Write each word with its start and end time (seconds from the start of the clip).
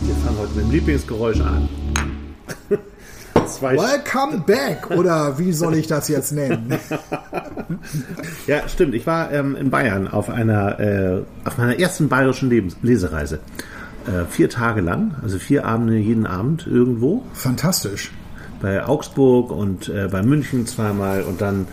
Wir 0.00 0.14
fangen 0.14 0.38
heute 0.38 0.54
mit 0.54 0.64
dem 0.66 0.70
Lieblingsgeräusch 0.70 1.40
an. 1.40 1.68
Zwei 3.46 3.76
Welcome 3.76 4.44
back, 4.46 4.90
oder 4.90 5.38
wie 5.38 5.52
soll 5.52 5.74
ich 5.74 5.88
das 5.88 6.08
jetzt 6.08 6.32
nennen? 6.32 6.78
ja, 8.46 8.68
stimmt. 8.68 8.94
Ich 8.94 9.06
war 9.06 9.32
ähm, 9.32 9.56
in 9.56 9.70
Bayern 9.70 10.06
auf 10.06 10.30
einer 10.30 10.78
äh, 10.78 11.22
auf 11.44 11.58
meiner 11.58 11.78
ersten 11.78 12.08
bayerischen 12.08 12.48
Lebens 12.48 12.76
Lesereise. 12.82 13.40
Äh, 14.06 14.24
vier 14.26 14.48
Tage 14.48 14.82
lang, 14.82 15.16
also 15.22 15.38
vier 15.38 15.66
Abende 15.66 15.96
jeden 15.96 16.26
Abend 16.26 16.66
irgendwo. 16.66 17.24
Fantastisch. 17.32 18.12
Bei 18.60 18.84
Augsburg 18.84 19.50
und 19.50 19.88
äh, 19.88 20.08
bei 20.10 20.22
München 20.22 20.66
zweimal 20.66 21.22
und 21.22 21.40
dann 21.40 21.66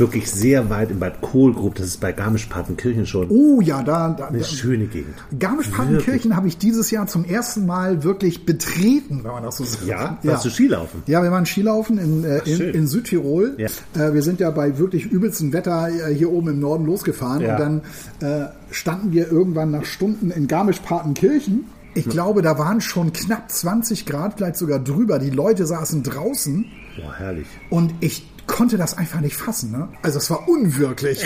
wirklich 0.00 0.30
sehr 0.30 0.70
weit 0.70 0.90
in 0.90 0.98
Bad 0.98 1.20
Kohlgrub, 1.20 1.76
das 1.76 1.86
ist 1.86 2.00
bei 2.00 2.12
Garmisch-Partenkirchen 2.12 3.06
schon. 3.06 3.28
Oh 3.30 3.60
ja, 3.60 3.82
da, 3.82 4.08
da 4.10 4.26
eine 4.26 4.42
schöne 4.42 4.86
Gegend. 4.86 5.14
Garmisch-Partenkirchen 5.38 6.34
habe 6.34 6.48
ich 6.48 6.58
dieses 6.58 6.90
Jahr 6.90 7.06
zum 7.06 7.24
ersten 7.24 7.66
Mal 7.66 8.02
wirklich 8.02 8.46
betreten, 8.46 9.20
wenn 9.22 9.30
man 9.30 9.44
das 9.44 9.58
so 9.58 9.64
sagt. 9.64 9.86
Ja, 9.86 10.18
ja. 10.22 10.32
warst 10.32 10.44
du 10.44 10.50
Skilaufen? 10.50 11.02
Ja, 11.06 11.22
wir 11.22 11.30
waren 11.30 11.46
Skilaufen 11.46 11.98
in, 11.98 12.24
äh, 12.24 12.38
in, 12.46 12.60
in, 12.74 12.86
Südtirol. 12.86 13.54
Ja. 13.58 13.68
Äh, 13.94 14.14
wir 14.14 14.22
sind 14.22 14.40
ja 14.40 14.50
bei 14.50 14.78
wirklich 14.78 15.06
übelstem 15.06 15.52
Wetter 15.52 15.88
äh, 15.88 16.14
hier 16.14 16.32
oben 16.32 16.48
im 16.48 16.60
Norden 16.60 16.86
losgefahren 16.86 17.42
ja. 17.42 17.52
und 17.52 17.60
dann 17.60 17.82
äh, 18.20 18.48
standen 18.70 19.12
wir 19.12 19.30
irgendwann 19.30 19.70
nach 19.70 19.84
Stunden 19.84 20.30
in 20.30 20.48
Garmisch-Partenkirchen. 20.48 21.66
Ich 21.92 22.08
glaube, 22.08 22.40
da 22.40 22.56
waren 22.56 22.80
schon 22.80 23.12
knapp 23.12 23.50
20 23.50 24.06
Grad, 24.06 24.34
vielleicht 24.36 24.56
sogar 24.56 24.78
drüber. 24.78 25.18
Die 25.18 25.30
Leute 25.30 25.66
saßen 25.66 26.04
draußen. 26.04 26.66
Boah, 26.96 27.14
herrlich. 27.18 27.46
Und 27.68 27.94
ich 28.00 28.29
konnte 28.50 28.76
das 28.76 28.98
einfach 28.98 29.20
nicht 29.20 29.36
fassen. 29.36 29.72
Ne? 29.72 29.88
Also 30.02 30.18
es 30.18 30.30
war 30.30 30.48
unwirklich. 30.48 31.22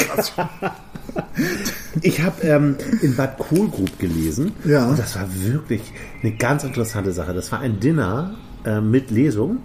ich 2.02 2.22
habe 2.22 2.42
ähm, 2.42 2.76
in 3.02 3.16
Bad 3.16 3.38
Kohlgrub 3.38 3.98
gelesen 3.98 4.52
ja. 4.64 4.86
und 4.86 4.98
das 4.98 5.16
war 5.16 5.26
wirklich 5.34 5.92
eine 6.22 6.32
ganz 6.32 6.64
interessante 6.64 7.12
Sache. 7.12 7.34
Das 7.34 7.50
war 7.50 7.60
ein 7.60 7.80
Dinner 7.80 8.34
äh, 8.64 8.80
mit 8.80 9.10
Lesung 9.10 9.58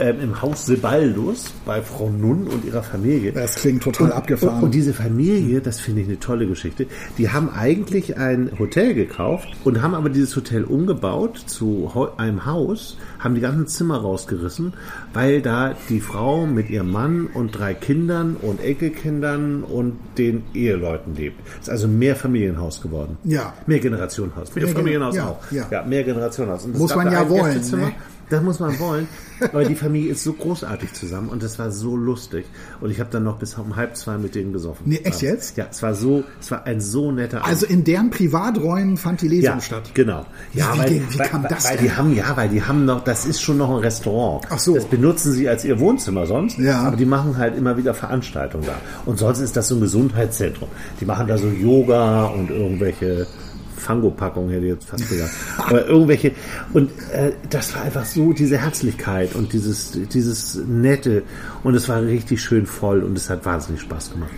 ähm, 0.00 0.20
im 0.20 0.42
Haus 0.42 0.66
Sebaldus 0.66 1.52
bei 1.64 1.82
Frau 1.82 2.08
Nunn 2.08 2.46
und 2.46 2.64
ihrer 2.64 2.82
Familie. 2.82 3.32
Das 3.32 3.56
klingt 3.56 3.82
total 3.82 4.08
und, 4.08 4.12
abgefahren. 4.12 4.56
Und, 4.56 4.64
und, 4.64 4.74
diese 4.74 4.94
Familie, 4.94 5.60
das 5.60 5.78
finde 5.78 6.00
ich 6.00 6.08
eine 6.08 6.18
tolle 6.18 6.46
Geschichte, 6.46 6.86
die 7.18 7.30
haben 7.30 7.50
eigentlich 7.50 8.16
ein 8.16 8.50
Hotel 8.58 8.94
gekauft 8.94 9.48
und 9.64 9.82
haben 9.82 9.94
aber 9.94 10.08
dieses 10.08 10.34
Hotel 10.34 10.64
umgebaut 10.64 11.42
zu 11.46 11.90
einem 12.16 12.46
Haus, 12.46 12.96
haben 13.20 13.34
die 13.34 13.40
ganzen 13.40 13.66
Zimmer 13.66 13.98
rausgerissen, 13.98 14.72
weil 15.12 15.42
da 15.42 15.74
die 15.88 16.00
Frau 16.00 16.46
mit 16.46 16.70
ihrem 16.70 16.90
Mann 16.90 17.28
und 17.32 17.52
drei 17.52 17.74
Kindern 17.74 18.36
und 18.40 18.62
Enkelkindern 18.62 19.62
und 19.62 19.98
den 20.18 20.42
Eheleuten 20.54 21.14
lebt. 21.14 21.40
Ist 21.60 21.70
also 21.70 21.86
mehr 21.86 22.16
Familienhaus 22.16 22.80
geworden. 22.80 23.18
Ja. 23.24 23.54
Mehr 23.66 23.78
Generationenhaus. 23.78 24.54
Mehr, 24.54 24.64
mehr 24.64 24.74
Familienhaus 24.74 25.16
ja, 25.16 25.28
auch. 25.28 25.52
Ja. 25.52 25.66
ja, 25.70 25.82
mehr 25.84 26.02
Generationenhaus. 26.02 26.66
Muss 26.66 26.94
man 26.94 27.12
ja 27.12 27.28
wollen. 27.28 27.60
Ne? 27.70 27.92
Das 28.30 28.42
muss 28.42 28.60
man 28.60 28.78
wollen. 28.78 29.08
Aber 29.40 29.64
die 29.64 29.74
Familie 29.74 30.12
ist 30.12 30.22
so 30.22 30.32
großartig 30.32 30.92
zusammen 30.92 31.28
und 31.30 31.42
das 31.42 31.58
war 31.58 31.70
so 31.70 31.96
lustig. 31.96 32.46
Und 32.80 32.90
ich 32.90 33.00
habe 33.00 33.10
dann 33.10 33.24
noch 33.24 33.38
bis 33.38 33.54
um 33.54 33.74
halb 33.74 33.96
zwei 33.96 34.18
mit 34.18 34.34
denen 34.34 34.52
gesoffen. 34.52 34.84
Nee, 34.86 35.00
echt 35.02 35.22
jetzt? 35.22 35.56
Ja, 35.56 35.66
es 35.70 35.82
war 35.82 35.94
so, 35.94 36.24
es 36.40 36.50
war 36.50 36.64
ein 36.64 36.80
so 36.80 37.10
netter 37.10 37.38
Abend. 37.38 37.48
Also 37.48 37.66
in 37.66 37.82
deren 37.82 38.10
Privaträumen 38.10 38.96
fand 38.96 39.22
die 39.22 39.28
Lesung 39.28 39.54
ja, 39.54 39.60
statt. 39.60 39.90
Genau. 39.94 40.26
Ja, 40.52 40.74
wie, 40.74 40.78
weil, 40.78 40.90
wie, 40.90 41.14
wie 41.14 41.18
kam 41.18 41.42
weil, 41.42 41.50
das 41.50 41.68
weil 41.68 41.76
denn? 41.76 41.86
die 41.86 41.92
haben, 41.92 42.14
ja, 42.14 42.36
weil 42.36 42.48
die 42.50 42.62
haben 42.62 42.84
noch, 42.84 43.02
das 43.10 43.26
ist 43.26 43.42
schon 43.42 43.58
noch 43.58 43.70
ein 43.70 43.78
Restaurant. 43.78 44.46
Ach 44.50 44.58
so. 44.60 44.76
Das 44.76 44.84
benutzen 44.84 45.32
sie 45.32 45.48
als 45.48 45.64
ihr 45.64 45.80
Wohnzimmer 45.80 46.26
sonst. 46.26 46.58
Ja. 46.58 46.82
Aber 46.82 46.96
die 46.96 47.04
machen 47.04 47.36
halt 47.36 47.56
immer 47.56 47.76
wieder 47.76 47.92
Veranstaltungen 47.92 48.64
da. 48.64 48.76
Und 49.04 49.18
sonst 49.18 49.40
ist 49.40 49.56
das 49.56 49.66
so 49.66 49.74
ein 49.74 49.80
Gesundheitszentrum. 49.80 50.68
Die 51.00 51.04
machen 51.04 51.26
da 51.26 51.36
so 51.36 51.48
Yoga 51.48 52.26
und 52.26 52.50
irgendwelche 52.50 53.26
Fango-Packung 53.76 54.50
hätte 54.50 54.66
ich 54.66 54.72
jetzt 54.74 54.88
fast 54.88 55.08
gesagt. 55.08 55.32
Aber 55.58 55.86
irgendwelche, 55.86 56.32
und 56.72 56.90
äh, 57.12 57.32
das 57.48 57.74
war 57.74 57.82
einfach 57.82 58.04
so, 58.04 58.32
diese 58.32 58.58
Herzlichkeit 58.58 59.34
und 59.34 59.52
dieses, 59.52 59.98
dieses 60.12 60.60
Nette 60.68 61.24
und 61.64 61.74
es 61.74 61.88
war 61.88 62.00
richtig 62.02 62.40
schön 62.40 62.64
voll 62.64 63.02
und 63.02 63.18
es 63.18 63.28
hat 63.28 63.44
wahnsinnig 63.44 63.80
Spaß 63.80 64.12
gemacht. 64.12 64.30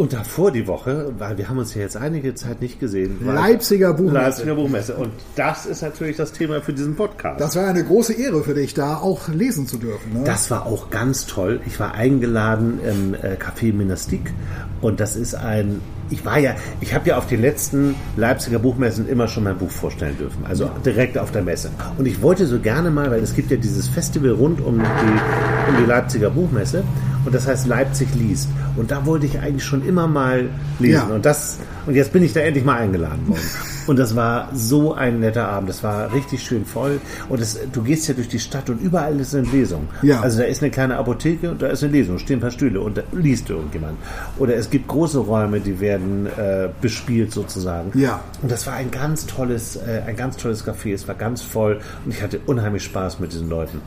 Und 0.00 0.14
davor 0.14 0.50
die 0.50 0.66
Woche, 0.66 1.12
weil 1.18 1.36
wir 1.36 1.50
haben 1.50 1.58
uns 1.58 1.74
ja 1.74 1.82
jetzt 1.82 1.98
einige 1.98 2.34
Zeit 2.34 2.62
nicht 2.62 2.80
gesehen. 2.80 3.18
Leipziger 3.22 3.92
Buchmesse. 3.92 4.14
Leipziger 4.14 4.54
Buchmesse. 4.54 4.94
Und 4.96 5.12
das 5.36 5.66
ist 5.66 5.82
natürlich 5.82 6.16
das 6.16 6.32
Thema 6.32 6.62
für 6.62 6.72
diesen 6.72 6.96
Podcast. 6.96 7.38
Das 7.38 7.54
war 7.54 7.68
eine 7.68 7.84
große 7.84 8.14
Ehre 8.14 8.42
für 8.42 8.54
dich, 8.54 8.72
da 8.72 8.96
auch 8.96 9.28
lesen 9.28 9.66
zu 9.66 9.76
dürfen. 9.76 10.14
Ne? 10.14 10.24
Das 10.24 10.50
war 10.50 10.64
auch 10.64 10.88
ganz 10.88 11.26
toll. 11.26 11.60
Ich 11.66 11.78
war 11.78 11.92
eingeladen 11.92 12.80
im 12.82 13.12
äh, 13.12 13.36
Café 13.36 13.74
Monastik 13.74 14.32
und 14.80 15.00
das 15.00 15.16
ist 15.16 15.34
ein 15.34 15.82
ich 16.10 16.24
war 16.24 16.38
ja, 16.38 16.54
ich 16.80 16.94
habe 16.94 17.08
ja 17.08 17.16
auf 17.16 17.26
den 17.26 17.40
letzten 17.40 17.94
Leipziger 18.16 18.58
Buchmessen 18.58 19.08
immer 19.08 19.28
schon 19.28 19.44
mein 19.44 19.56
Buch 19.56 19.70
vorstellen 19.70 20.16
dürfen, 20.18 20.44
also 20.44 20.70
direkt 20.84 21.16
auf 21.16 21.30
der 21.30 21.42
Messe. 21.42 21.70
Und 21.98 22.06
ich 22.06 22.20
wollte 22.20 22.46
so 22.46 22.58
gerne 22.58 22.90
mal, 22.90 23.10
weil 23.10 23.20
es 23.20 23.34
gibt 23.34 23.50
ja 23.50 23.56
dieses 23.56 23.88
Festival 23.88 24.30
rund 24.30 24.60
um 24.60 24.78
die, 24.78 25.70
um 25.70 25.76
die 25.78 25.86
Leipziger 25.86 26.30
Buchmesse 26.30 26.84
und 27.24 27.34
das 27.34 27.46
heißt 27.46 27.66
Leipzig 27.66 28.08
liest. 28.14 28.48
Und 28.76 28.90
da 28.90 29.06
wollte 29.06 29.26
ich 29.26 29.38
eigentlich 29.38 29.64
schon 29.64 29.86
immer 29.86 30.06
mal 30.06 30.48
lesen. 30.78 31.08
Ja. 31.08 31.14
Und 31.14 31.24
das 31.24 31.58
und 31.86 31.94
jetzt 31.94 32.12
bin 32.12 32.22
ich 32.22 32.32
da 32.32 32.40
endlich 32.40 32.64
mal 32.64 32.78
eingeladen 32.78 33.28
worden. 33.28 33.40
Und 33.90 33.98
das 33.98 34.14
war 34.14 34.50
so 34.54 34.94
ein 34.94 35.18
netter 35.18 35.48
Abend. 35.48 35.68
Das 35.68 35.82
war 35.82 36.12
richtig 36.12 36.44
schön 36.44 36.64
voll. 36.64 37.00
Und 37.28 37.40
das, 37.40 37.58
du 37.72 37.82
gehst 37.82 38.06
ja 38.06 38.14
durch 38.14 38.28
die 38.28 38.38
Stadt 38.38 38.70
und 38.70 38.80
überall 38.80 39.18
ist 39.18 39.34
eine 39.34 39.48
Lesung. 39.48 39.88
Ja. 40.02 40.20
Also 40.20 40.38
da 40.38 40.44
ist 40.44 40.62
eine 40.62 40.70
kleine 40.70 40.96
Apotheke 40.96 41.50
und 41.50 41.60
da 41.60 41.66
ist 41.66 41.82
eine 41.82 41.90
Lesung, 41.90 42.20
stehen 42.20 42.38
ein 42.38 42.40
paar 42.40 42.52
Stühle 42.52 42.80
und 42.82 42.98
da 42.98 43.02
liest 43.10 43.50
irgendjemand. 43.50 43.98
Oder 44.38 44.54
es 44.54 44.70
gibt 44.70 44.86
große 44.86 45.18
Räume, 45.18 45.58
die 45.58 45.80
werden 45.80 46.26
äh, 46.26 46.68
bespielt 46.80 47.32
sozusagen. 47.32 47.90
Ja. 47.98 48.20
Und 48.40 48.52
das 48.52 48.64
war 48.68 48.74
ein 48.74 48.92
ganz 48.92 49.26
tolles, 49.26 49.74
äh, 49.74 50.02
ein 50.06 50.14
ganz 50.14 50.36
tolles 50.36 50.64
Café. 50.64 50.94
Es 50.94 51.08
war 51.08 51.16
ganz 51.16 51.42
voll 51.42 51.80
und 52.04 52.14
ich 52.14 52.22
hatte 52.22 52.38
unheimlich 52.46 52.84
Spaß 52.84 53.18
mit 53.18 53.32
diesen 53.32 53.48
Leuten. 53.48 53.80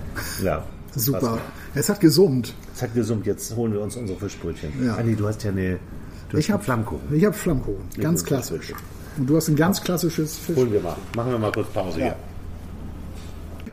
Ja. 0.43 0.63
Super. 0.93 1.37
Es 1.75 1.87
hat 1.87 2.01
gesummt. 2.01 2.53
Es 2.75 2.81
hat 2.81 2.93
gesummt. 2.93 3.25
Jetzt 3.25 3.55
holen 3.55 3.71
wir 3.71 3.79
uns 3.79 3.95
unsere 3.95 4.19
Fischbrötchen. 4.19 4.85
Ja. 4.85 4.95
Anni, 4.95 5.15
du 5.15 5.29
hast 5.29 5.45
ja 5.45 5.51
eine 5.51 5.79
Du 6.29 6.39
ich 6.39 6.51
habe 6.51 6.61
Flammkuchen. 6.61 7.15
Ich 7.15 7.23
habe 7.23 7.35
Flammkuchen, 7.35 7.83
ganz 8.01 8.25
klassisch. 8.25 8.73
Und 9.17 9.29
du 9.29 9.35
hast 9.35 9.47
ein 9.47 9.55
ganz 9.55 9.81
klassisches 9.81 10.37
Fisch. 10.37 10.55
Holen 10.55 10.71
wir 10.71 10.81
mal. 10.81 10.95
Machen 11.15 11.31
wir 11.31 11.39
mal 11.39 11.51
kurz 11.51 11.69
Pause 11.69 11.99
ja. 11.99 12.05
hier. 12.05 12.15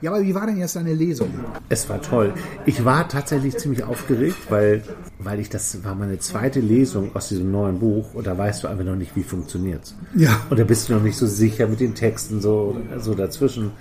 Ja, 0.02 0.12
aber 0.12 0.22
wie 0.22 0.34
war 0.34 0.46
denn 0.46 0.56
jetzt 0.56 0.76
deine 0.76 0.94
Lesung? 0.94 1.28
Es 1.68 1.88
war 1.90 2.00
toll. 2.00 2.32
Ich 2.64 2.84
war 2.86 3.06
tatsächlich 3.06 3.58
ziemlich 3.58 3.84
aufgeregt, 3.84 4.36
weil, 4.48 4.82
weil 5.18 5.40
ich 5.40 5.50
das 5.50 5.84
war 5.84 5.94
meine 5.94 6.18
zweite 6.18 6.60
Lesung 6.60 7.14
aus 7.14 7.28
diesem 7.28 7.50
neuen 7.50 7.78
Buch 7.78 8.14
und 8.14 8.26
da 8.26 8.36
weißt 8.36 8.64
du 8.64 8.68
einfach 8.68 8.84
noch 8.84 8.96
nicht, 8.96 9.14
wie 9.14 9.22
funktioniert's. 9.22 9.94
Ja. 10.14 10.40
Und 10.48 10.58
da 10.58 10.64
bist 10.64 10.88
du 10.88 10.94
noch 10.94 11.02
nicht 11.02 11.18
so 11.18 11.26
sicher 11.26 11.66
mit 11.66 11.80
den 11.80 11.94
Texten 11.94 12.40
so, 12.40 12.80
so 12.98 13.14
dazwischen. 13.14 13.72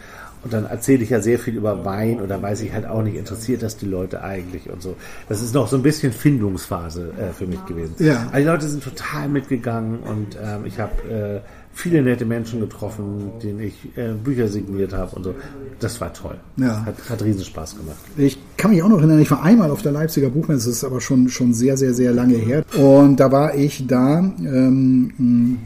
Und 0.41 0.53
dann 0.53 0.66
erzähle 0.66 1.03
ich 1.03 1.09
ja 1.09 1.22
sehr 1.22 1.38
viel 1.38 1.55
über 1.55 1.83
Wein 1.83 2.19
und 2.22 2.29
da 2.29 2.41
weiß 2.41 2.61
ich 2.61 2.72
halt 2.72 2.85
auch 2.85 3.03
nicht, 3.03 3.17
interessiert 3.17 3.61
das 3.61 3.75
die 3.75 3.85
Leute 3.85 4.23
eigentlich 4.23 4.69
und 4.69 4.81
so. 4.81 4.95
Das 5.27 5.41
ist 5.41 5.53
noch 5.53 5.67
so 5.67 5.75
ein 5.75 5.83
bisschen 5.83 6.13
Findungsphase 6.13 7.11
äh, 7.19 7.33
für 7.33 7.45
mich 7.45 7.63
gewesen. 7.66 7.95
Ja. 8.00 8.27
Aber 8.29 8.39
die 8.39 8.45
Leute 8.45 8.67
sind 8.69 8.83
total 8.83 9.28
mitgegangen 9.28 9.99
und 9.99 10.38
ähm, 10.41 10.66
ich 10.66 10.79
habe 10.79 10.94
äh, 11.09 11.39
viele 11.73 12.01
nette 12.01 12.25
Menschen 12.25 12.61
getroffen, 12.61 13.31
denen 13.43 13.59
ich 13.59 13.97
äh, 13.97 14.14
Bücher 14.14 14.47
signiert 14.47 14.93
habe 14.93 15.14
und 15.16 15.23
so. 15.23 15.35
Das 15.79 15.99
war 15.99 16.14
toll. 16.14 16.37
Ja. 16.55 16.85
Hat, 16.85 16.96
hat 17.09 17.22
riesen 17.22 17.43
Spaß 17.43 17.78
gemacht. 17.78 17.97
Ich 18.16 18.37
kann 18.55 18.72
mich 18.72 18.81
auch 18.81 18.90
noch 18.90 18.99
erinnern, 18.99 19.19
ich 19.19 19.31
war 19.31 19.43
einmal 19.43 19.72
auf 19.72 19.81
der 19.81 19.91
Leipziger 19.91 20.29
Buchmesse, 20.29 20.69
das 20.69 20.78
ist 20.78 20.84
aber 20.85 21.02
schon, 21.02 21.28
schon 21.28 21.53
sehr, 21.53 21.75
sehr, 21.75 21.93
sehr 21.93 22.14
lange 22.14 22.35
her. 22.35 22.64
Und 22.78 23.19
da 23.19 23.29
war 23.31 23.55
ich 23.55 23.87
da, 23.87 24.19
ähm, 24.19 25.59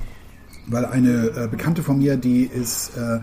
weil 0.67 0.85
eine 0.85 1.27
äh, 1.35 1.47
Bekannte 1.47 1.83
von 1.83 1.99
mir, 1.99 2.17
die 2.17 2.45
ist... 2.45 2.97
Äh, 2.97 3.19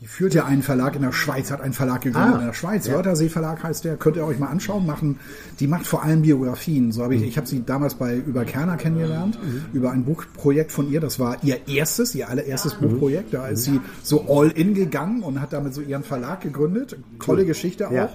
die 0.00 0.06
führt 0.06 0.32
ja 0.32 0.46
einen 0.46 0.62
Verlag 0.62 0.96
in 0.96 1.02
der 1.02 1.12
Schweiz, 1.12 1.50
hat 1.50 1.60
einen 1.60 1.74
Verlag 1.74 2.00
gegründet 2.00 2.34
Ah, 2.36 2.40
in 2.40 2.46
der 2.46 2.52
Schweiz. 2.54 2.86
ja. 2.86 2.94
Wörthersee 2.94 3.28
Verlag 3.28 3.62
heißt 3.62 3.84
der, 3.84 3.96
könnt 3.96 4.16
ihr 4.16 4.24
euch 4.24 4.38
mal 4.38 4.46
anschauen, 4.46 4.86
machen. 4.86 5.18
Die 5.60 5.66
macht 5.66 5.86
vor 5.86 6.02
allem 6.02 6.22
Biografien. 6.22 6.90
So 6.90 7.02
habe 7.02 7.14
Mhm. 7.14 7.22
ich, 7.22 7.28
ich 7.28 7.36
habe 7.36 7.46
sie 7.46 7.62
damals 7.66 7.94
bei 7.94 8.16
über 8.16 8.44
Kerner 8.46 8.76
kennengelernt, 8.78 9.38
über 9.74 9.90
ein 9.90 10.04
Buchprojekt 10.04 10.72
von 10.72 10.90
ihr. 10.90 11.00
Das 11.00 11.18
war 11.18 11.36
ihr 11.42 11.68
erstes, 11.68 12.14
ihr 12.14 12.28
allererstes 12.30 12.80
Mhm. 12.80 12.88
Buchprojekt. 12.88 13.34
Da 13.34 13.48
ist 13.48 13.64
sie 13.64 13.78
so 14.02 14.24
all 14.28 14.48
in 14.50 14.72
gegangen 14.74 15.22
und 15.22 15.40
hat 15.40 15.52
damit 15.52 15.74
so 15.74 15.82
ihren 15.82 16.02
Verlag 16.02 16.40
gegründet. 16.40 16.96
Tolle 17.22 17.44
Geschichte 17.44 17.88
auch. 17.88 17.92
Ja. 17.92 18.08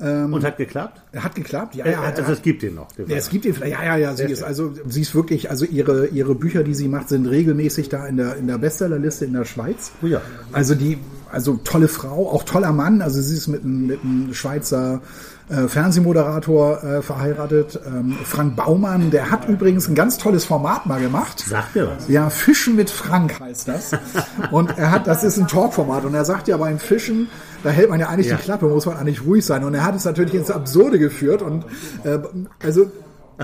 und 0.00 0.44
hat 0.44 0.56
geklappt? 0.58 1.02
Hat 1.16 1.34
geklappt, 1.34 1.74
ja. 1.74 1.84
Äh, 1.84 1.90
ja 1.92 2.06
hat, 2.06 2.18
also 2.20 2.30
es 2.32 2.40
gibt 2.42 2.62
den 2.62 2.76
noch. 2.76 2.86
den 2.92 3.08
ja, 3.08 3.16
es 3.16 3.28
gibt 3.30 3.44
ihn 3.44 3.52
vielleicht, 3.52 3.72
ja, 3.72 3.84
ja, 3.84 3.96
ja, 3.96 4.14
sie 4.16 4.22
ist 4.24 4.44
also, 4.44 4.72
sie 4.86 5.00
ist 5.00 5.12
wirklich, 5.14 5.50
also 5.50 5.64
ihre, 5.64 6.06
ihre 6.06 6.36
Bücher, 6.36 6.62
die 6.62 6.74
sie 6.74 6.86
macht, 6.86 7.08
sind 7.08 7.26
regelmäßig 7.26 7.88
da 7.88 8.06
in 8.06 8.16
der, 8.16 8.36
in 8.36 8.46
der 8.46 8.58
Bestsellerliste 8.58 9.24
in 9.24 9.32
der 9.32 9.44
Schweiz. 9.44 9.90
Oh 10.00 10.06
ja. 10.06 10.20
Also 10.52 10.76
die 10.76 10.98
also 11.30 11.58
tolle 11.64 11.88
Frau, 11.88 12.30
auch 12.30 12.42
toller 12.44 12.72
Mann. 12.72 13.02
Also 13.02 13.20
sie 13.20 13.36
ist 13.36 13.48
mit, 13.48 13.64
mit 13.64 14.02
einem 14.02 14.34
Schweizer 14.34 15.00
äh, 15.48 15.66
Fernsehmoderator 15.66 16.82
äh, 16.84 17.02
verheiratet. 17.02 17.80
Ähm, 17.86 18.16
Frank 18.24 18.56
Baumann, 18.56 19.10
der 19.10 19.30
hat 19.30 19.48
übrigens 19.48 19.88
ein 19.88 19.94
ganz 19.94 20.18
tolles 20.18 20.44
Format 20.44 20.86
mal 20.86 21.00
gemacht. 21.00 21.44
Sagt 21.46 21.74
mir 21.74 21.88
was. 21.88 22.08
Ja, 22.08 22.28
Fischen 22.28 22.76
mit 22.76 22.90
Frank 22.90 23.40
heißt 23.40 23.68
das. 23.68 23.92
Und 24.50 24.76
er 24.76 24.90
hat, 24.90 25.06
das 25.06 25.24
ist 25.24 25.38
ein 25.38 25.48
Talkformat 25.48 26.04
und 26.04 26.14
er 26.14 26.24
sagt 26.24 26.48
ja 26.48 26.56
beim 26.56 26.78
Fischen, 26.78 27.28
da 27.62 27.70
hält 27.70 27.90
man 27.90 27.98
ja 27.98 28.08
eigentlich 28.08 28.28
ja. 28.28 28.36
die 28.36 28.42
Klappe, 28.42 28.66
muss 28.66 28.86
man 28.86 28.96
eigentlich 28.96 29.24
ruhig 29.24 29.44
sein. 29.44 29.64
Und 29.64 29.74
er 29.74 29.84
hat 29.84 29.94
es 29.94 30.04
natürlich 30.04 30.34
ins 30.34 30.50
Absurde 30.50 30.98
geführt 30.98 31.42
und 31.42 31.64
äh, 32.04 32.18
also 32.62 32.90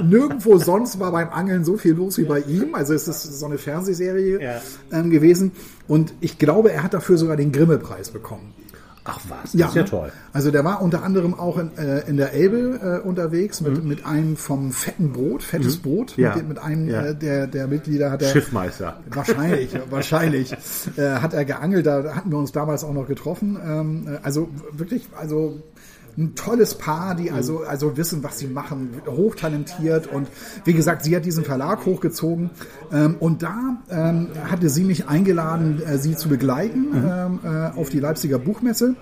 nirgendwo 0.02 0.58
sonst 0.58 0.98
war 0.98 1.12
beim 1.12 1.30
Angeln 1.30 1.64
so 1.64 1.76
viel 1.76 1.94
los 1.94 2.18
wie 2.18 2.24
bei 2.24 2.40
ihm. 2.40 2.74
Also 2.74 2.94
es 2.94 3.08
ist 3.08 3.22
so 3.22 3.46
eine 3.46 3.58
Fernsehserie 3.58 4.42
ja. 4.42 4.60
ähm, 4.92 5.10
gewesen. 5.10 5.52
Und 5.88 6.14
ich 6.20 6.38
glaube, 6.38 6.72
er 6.72 6.82
hat 6.82 6.94
dafür 6.94 7.18
sogar 7.18 7.36
den 7.36 7.52
Grimme-Preis 7.52 8.10
bekommen. 8.10 8.54
Ach 9.06 9.20
was, 9.28 9.52
das 9.52 9.54
ja, 9.54 9.68
ist 9.68 9.74
ja 9.74 9.82
toll. 9.82 10.12
Also 10.32 10.50
der 10.50 10.64
war 10.64 10.80
unter 10.80 11.02
anderem 11.02 11.34
auch 11.34 11.58
in, 11.58 11.76
äh, 11.76 12.08
in 12.08 12.16
der 12.16 12.32
Elbe 12.32 13.02
äh, 13.04 13.06
unterwegs 13.06 13.60
mit, 13.60 13.82
mhm. 13.82 13.86
mit 13.86 14.06
einem 14.06 14.36
vom 14.36 14.72
fetten 14.72 15.12
Brot, 15.12 15.42
fettes 15.42 15.78
mhm. 15.78 15.82
Brot, 15.82 16.16
ja. 16.16 16.34
mit, 16.36 16.48
mit 16.48 16.58
einem 16.58 16.88
ja. 16.88 17.06
äh, 17.06 17.14
der, 17.14 17.46
der 17.46 17.66
Mitglieder 17.66 18.10
hat 18.10 18.22
er. 18.22 18.30
Schiffmeister. 18.30 19.00
Wahrscheinlich, 19.10 19.76
wahrscheinlich. 19.90 20.56
Äh, 20.96 21.16
hat 21.16 21.34
er 21.34 21.44
geangelt, 21.44 21.84
da 21.86 22.14
hatten 22.14 22.30
wir 22.30 22.38
uns 22.38 22.52
damals 22.52 22.82
auch 22.82 22.94
noch 22.94 23.06
getroffen. 23.06 23.58
Ähm, 23.62 24.08
äh, 24.08 24.18
also 24.22 24.48
wirklich, 24.72 25.06
also 25.14 25.60
ein 26.16 26.34
tolles 26.34 26.76
Paar, 26.76 27.14
die 27.14 27.30
also, 27.30 27.64
also 27.64 27.96
wissen, 27.96 28.22
was 28.22 28.38
sie 28.38 28.46
machen, 28.46 29.02
hochtalentiert. 29.06 30.06
Und 30.06 30.28
wie 30.64 30.72
gesagt, 30.72 31.04
sie 31.04 31.14
hat 31.16 31.24
diesen 31.24 31.44
Verlag 31.44 31.84
hochgezogen. 31.84 32.50
Ähm, 32.92 33.16
und 33.18 33.42
da 33.42 33.82
ähm, 33.90 34.28
hatte 34.48 34.68
sie 34.68 34.84
mich 34.84 35.08
eingeladen, 35.08 35.82
äh, 35.82 35.98
sie 35.98 36.16
zu 36.16 36.28
begleiten 36.28 36.90
mhm. 36.90 37.10
ähm, 37.10 37.40
äh, 37.44 37.78
auf 37.78 37.90
die 37.90 38.00
Leipziger 38.00 38.38
Buchmesse 38.38 38.94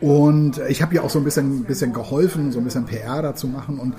und 0.00 0.60
ich 0.68 0.82
habe 0.82 0.94
ihr 0.94 1.04
auch 1.04 1.10
so 1.10 1.18
ein 1.18 1.24
bisschen, 1.24 1.64
bisschen 1.64 1.92
geholfen, 1.92 2.52
so 2.52 2.58
ein 2.58 2.64
bisschen 2.64 2.84
PR 2.84 3.22
dazu 3.22 3.46
machen. 3.46 3.78
Und 3.78 3.94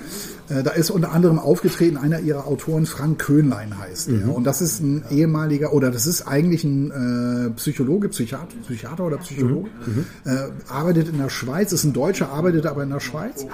äh, 0.50 0.62
da 0.62 0.71
ist 0.71 0.92
unter 0.92 1.12
anderem 1.12 1.39
aufgetreten 1.39 1.97
einer 1.97 2.19
ihrer 2.19 2.47
Autoren, 2.47 2.86
Frank 2.86 3.19
Köhnlein 3.19 3.77
heißt 3.77 4.09
er. 4.09 4.25
Mhm. 4.25 4.31
Und 4.31 4.44
das 4.44 4.62
ist 4.62 4.81
ein 4.81 5.03
ehemaliger, 5.09 5.74
oder 5.74 5.92
das 5.92 6.06
ist 6.06 6.27
eigentlich 6.27 6.63
ein 6.63 7.47
äh, 7.47 7.50
Psychologe, 7.51 8.09
Psychiater, 8.09 8.56
Psychiater 8.65 9.06
oder 9.06 9.18
Psychologe, 9.18 9.69
mhm. 9.86 10.06
mhm. 10.25 10.31
äh, 10.31 10.71
arbeitet 10.71 11.09
in 11.09 11.18
der 11.18 11.30
Schweiz, 11.30 11.71
ist 11.71 11.83
ein 11.86 11.94
Deutscher, 11.94 12.30
arbeitet 12.30 12.65
aber 12.65 12.83
in 12.83 12.89
der 12.89 13.00
Schweiz. 13.00 13.45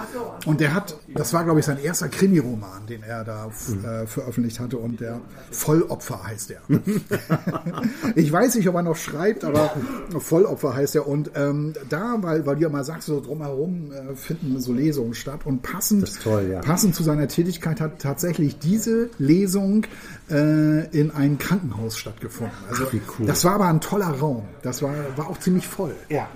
Und 0.46 0.60
der 0.60 0.74
hat, 0.74 0.98
das 1.14 1.34
war 1.34 1.44
glaube 1.44 1.60
ich 1.60 1.66
sein 1.66 1.78
erster 1.82 2.10
Krimiroman, 2.10 2.86
den 2.90 3.04
er 3.04 3.24
da 3.24 3.48
mhm. 3.68 3.86
äh, 3.86 4.08
veröffentlicht 4.08 4.60
hatte. 4.60 4.78
Und 4.78 5.00
der 5.00 5.22
Vollopfer 5.52 6.24
heißt 6.26 6.52
er. 6.52 6.62
ich 8.16 8.32
weiß 8.32 8.56
nicht, 8.56 8.68
ob 8.68 8.76
er 8.76 8.84
noch 8.84 8.98
schreibt, 8.98 9.46
aber 9.46 9.72
Vollopfer 10.18 10.76
heißt 10.76 10.96
er. 10.96 11.08
Und 11.08 11.32
ähm, 11.36 11.74
da 11.88 12.18
war 12.22 12.31
weil, 12.31 12.45
weil 12.45 12.56
du 12.56 12.62
ja 12.62 12.69
mal 12.69 12.83
sagst, 12.83 13.07
so 13.07 13.19
drumherum 13.19 13.92
äh, 13.92 14.16
finden 14.16 14.60
so 14.60 14.74
Lesungen 14.74 15.13
statt. 15.13 15.42
Und 15.45 15.62
passend, 15.62 16.22
toll, 16.22 16.50
ja. 16.51 16.62
passend 16.62 16.95
zu 16.95 17.04
seiner 17.04 17.28
Tätigkeit 17.28 17.81
hat 17.81 18.00
tatsächlich 18.00 18.60
diese 18.60 19.10
Lesung 19.18 19.86
äh, 20.30 20.88
in 20.98 21.12
einem 21.12 21.38
Krankenhaus 21.38 21.98
stattgefunden. 21.98 22.56
Also 22.69 22.86
Ach, 22.88 22.94
cool. 23.19 23.25
das 23.25 23.44
war 23.44 23.56
aber 23.56 23.68
ein 23.68 23.81
toller 23.81 24.07
Raum. 24.07 24.44
Das 24.62 24.81
war, 24.81 24.94
war 25.16 25.30
auch 25.30 25.39
ziemlich 25.39 25.68
voll. 25.68 25.95
Ja. 26.10 26.28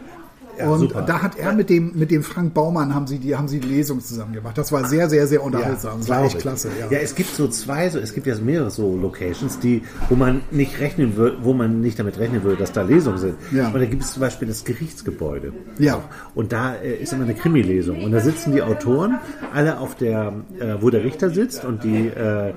Ja, 0.57 0.69
und 0.69 0.79
super. 0.79 1.01
da 1.01 1.21
hat 1.21 1.37
er 1.37 1.53
mit 1.53 1.69
dem, 1.69 1.91
mit 1.95 2.11
dem 2.11 2.23
Frank 2.23 2.53
Baumann 2.53 2.93
haben 2.93 3.07
sie 3.07 3.19
die, 3.19 3.35
haben 3.35 3.47
sie 3.47 3.59
die 3.59 3.67
Lesung 3.67 3.99
zusammen 4.01 4.33
gemacht. 4.33 4.57
Das 4.57 4.71
war 4.71 4.87
sehr, 4.87 5.09
sehr, 5.09 5.27
sehr 5.27 5.43
unterhaltsam. 5.43 5.93
Ja, 5.93 5.97
das 5.99 6.09
war 6.09 6.23
echt 6.25 6.39
klasse. 6.39 6.69
Ja. 6.79 6.87
ja, 6.89 6.99
es 6.99 7.15
gibt 7.15 7.35
so 7.35 7.47
zwei, 7.47 7.89
so, 7.89 7.99
es 7.99 8.13
gibt 8.13 8.27
ja 8.27 8.35
mehrere 8.35 8.71
so 8.71 8.95
Locations, 8.95 9.59
die, 9.59 9.83
wo 10.09 10.15
man 10.15 10.41
nicht 10.51 10.79
rechnen 10.79 11.15
würde, 11.15 11.37
wo 11.41 11.53
man 11.53 11.81
nicht 11.81 11.99
damit 11.99 12.19
rechnen 12.19 12.43
würde, 12.43 12.57
dass 12.57 12.71
da 12.71 12.81
Lesungen 12.81 13.17
sind. 13.17 13.35
Ja. 13.51 13.67
Und 13.67 13.79
da 13.79 13.85
gibt 13.85 14.03
es 14.03 14.13
zum 14.13 14.21
Beispiel 14.21 14.47
das 14.47 14.63
Gerichtsgebäude. 14.63 15.53
Ja. 15.77 16.03
Und 16.33 16.51
da 16.51 16.75
äh, 16.75 16.95
ist 16.95 17.13
immer 17.13 17.23
eine 17.23 17.35
Krimi-Lesung. 17.35 18.03
Und 18.03 18.11
da 18.11 18.19
sitzen 18.19 18.51
die 18.51 18.61
Autoren 18.61 19.19
alle 19.53 19.79
auf 19.79 19.95
der, 19.95 20.33
äh, 20.59 20.75
wo 20.79 20.89
der 20.89 21.03
Richter 21.03 21.29
sitzt 21.29 21.65
und 21.65 21.83
die 21.83 22.07
äh, 22.07 22.53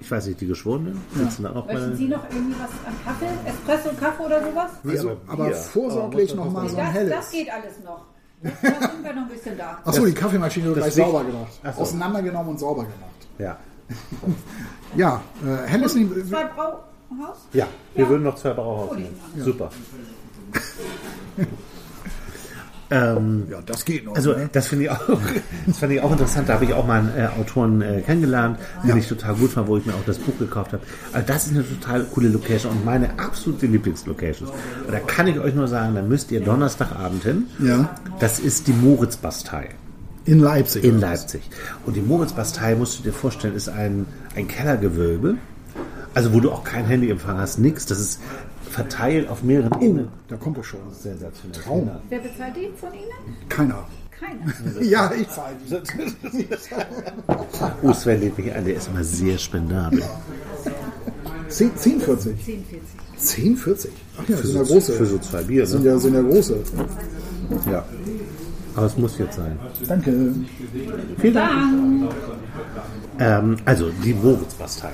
ich 0.00 0.10
weiß 0.10 0.26
nicht, 0.26 0.40
die 0.40 0.46
Geschworenen 0.46 1.00
sitzen 1.14 1.42
da 1.44 1.50
auch 1.54 1.66
Möchten 1.66 1.96
Sie 1.96 2.08
noch 2.08 2.24
irgendwie 2.30 2.56
was 2.58 2.70
an 2.86 2.94
Kaffee, 3.04 3.48
Espresso, 3.48 3.94
Kaffee 3.98 4.22
oder 4.24 4.42
sowas? 4.42 4.70
Also, 4.86 5.16
aber 5.26 5.46
Bier. 5.46 5.54
vorsorglich 5.54 6.32
oh, 6.32 6.36
noch 6.36 6.50
mal 6.50 6.68
so 6.68 6.76
ein 6.76 6.86
helles. 6.86 7.10
Das 7.10 7.30
geht 7.30 7.52
alles 7.52 7.74
noch. 7.84 8.06
Da 8.42 8.50
sind 8.88 9.04
wir 9.04 9.12
noch 9.12 9.22
ein 9.22 9.28
bisschen 9.28 9.58
da. 9.58 9.78
Achso, 9.84 10.06
die 10.06 10.14
Kaffeemaschine 10.14 10.66
wird 10.66 10.78
gleich 10.78 10.94
sauber 10.94 11.24
gemacht. 11.24 11.60
So. 11.62 11.82
Auseinandergenommen 11.82 12.50
und 12.50 12.58
sauber 12.58 12.82
gemacht. 12.82 13.10
Ja. 13.38 13.58
ja, 14.96 15.22
äh, 15.44 15.68
helles 15.68 15.92
Zwei 15.92 16.44
Brauhaus? 16.44 17.38
Ja, 17.52 17.66
wir 17.94 18.04
ja. 18.04 18.10
würden 18.10 18.22
noch 18.22 18.36
zwei 18.36 18.54
Brauhaus 18.54 18.96
nehmen. 18.96 19.20
Ja. 19.36 19.44
Super. 19.44 19.70
Ähm, 22.90 23.46
ja, 23.48 23.60
das 23.64 23.84
geht 23.84 24.04
noch. 24.04 24.16
Also, 24.16 24.32
ne? 24.32 24.50
das 24.50 24.66
finde 24.66 24.84
ich 24.84 24.90
auch, 24.90 25.00
das 25.66 25.78
fand 25.78 25.92
ich 25.92 26.00
auch 26.00 26.10
interessant. 26.10 26.48
Da 26.48 26.54
habe 26.54 26.64
ich 26.64 26.74
auch 26.74 26.86
mal 26.86 27.00
einen 27.00 27.16
äh, 27.16 27.28
Autoren 27.40 27.80
äh, 27.82 28.00
kennengelernt, 28.00 28.58
den 28.82 28.90
ja. 28.90 28.96
ich 28.96 29.06
total 29.06 29.34
gut 29.36 29.52
fand, 29.52 29.68
wo 29.68 29.76
ich 29.76 29.86
mir 29.86 29.94
auch 29.94 30.04
das 30.06 30.18
Buch 30.18 30.36
gekauft 30.38 30.72
habe. 30.72 30.82
Also, 31.12 31.26
das 31.26 31.46
ist 31.46 31.54
eine 31.54 31.68
total 31.68 32.04
coole 32.04 32.28
Location 32.28 32.72
und 32.72 32.84
meine 32.84 33.18
absolute 33.18 33.66
Lieblingslocation. 33.66 34.48
Da 34.90 34.98
kann 34.98 35.28
ich 35.28 35.38
euch 35.38 35.54
nur 35.54 35.68
sagen, 35.68 35.94
da 35.94 36.02
müsst 36.02 36.32
ihr 36.32 36.40
Donnerstagabend 36.40 37.22
hin. 37.22 37.46
Ja. 37.60 37.94
Das 38.18 38.40
ist 38.40 38.66
die 38.66 38.72
Moritz-Bastei. 38.72 39.68
In 40.24 40.40
Leipzig. 40.40 40.84
In 40.84 41.00
Leipzig. 41.00 41.42
Und 41.86 41.94
die 41.94 42.02
Moritz-Bastei, 42.02 42.74
musst 42.74 42.98
du 42.98 43.02
dir 43.04 43.12
vorstellen, 43.12 43.54
ist 43.54 43.68
ein, 43.68 44.06
ein 44.34 44.48
Kellergewölbe. 44.48 45.36
Also, 46.12 46.32
wo 46.32 46.40
du 46.40 46.50
auch 46.50 46.64
kein 46.64 46.86
Handyempfang 46.86 47.38
hast, 47.38 47.58
nichts. 47.58 47.86
Das 47.86 48.00
ist 48.00 48.20
verteilt 48.70 49.28
auf 49.28 49.42
mehreren 49.42 49.72
oh, 49.78 49.84
Ebenen. 49.84 50.08
Da 50.28 50.36
kommt 50.36 50.56
er 50.56 50.64
schon. 50.64 50.80
Sensationell. 50.92 51.60
Traum. 51.60 51.90
Wer 52.08 52.18
bezahlt 52.20 52.56
die 52.56 52.70
von 52.76 52.90
Ihnen? 52.92 53.48
Keiner. 53.48 53.86
Keiner. 54.10 54.82
ja, 54.82 55.10
ich 55.12 55.28
zahle 55.28 55.56
die. 56.32 56.48
oh, 57.82 57.92
Sven 57.92 58.20
lädt 58.20 58.38
mich 58.38 58.52
ein, 58.52 58.64
der 58.64 58.76
ist 58.76 58.88
immer 58.88 59.04
sehr 59.04 59.38
spendabel. 59.38 60.02
10,40. 61.48 61.72
10,40. 61.80 62.34
10,40? 63.18 63.88
Ach 64.18 64.28
ja, 64.28 64.36
für 64.36 64.46
sind 64.46 64.52
so, 64.52 64.58
ja 64.58 64.62
große. 64.64 64.92
Für 64.92 65.06
so 65.06 65.18
zwei 65.18 65.42
Bier, 65.42 65.62
ne? 65.62 65.66
Sind 65.66 65.84
ja, 65.84 65.98
sind 65.98 66.14
ja 66.14 66.22
große. 66.22 66.58
Ja. 67.70 67.84
Aber 68.76 68.86
es 68.86 68.96
muss 68.96 69.18
jetzt 69.18 69.36
sein. 69.36 69.58
Danke. 69.88 70.34
Vielen 71.18 71.34
Dank. 71.34 72.12
Ähm, 73.18 73.56
also, 73.64 73.90
die 74.04 74.14
Moritz-Bastei. 74.14 74.92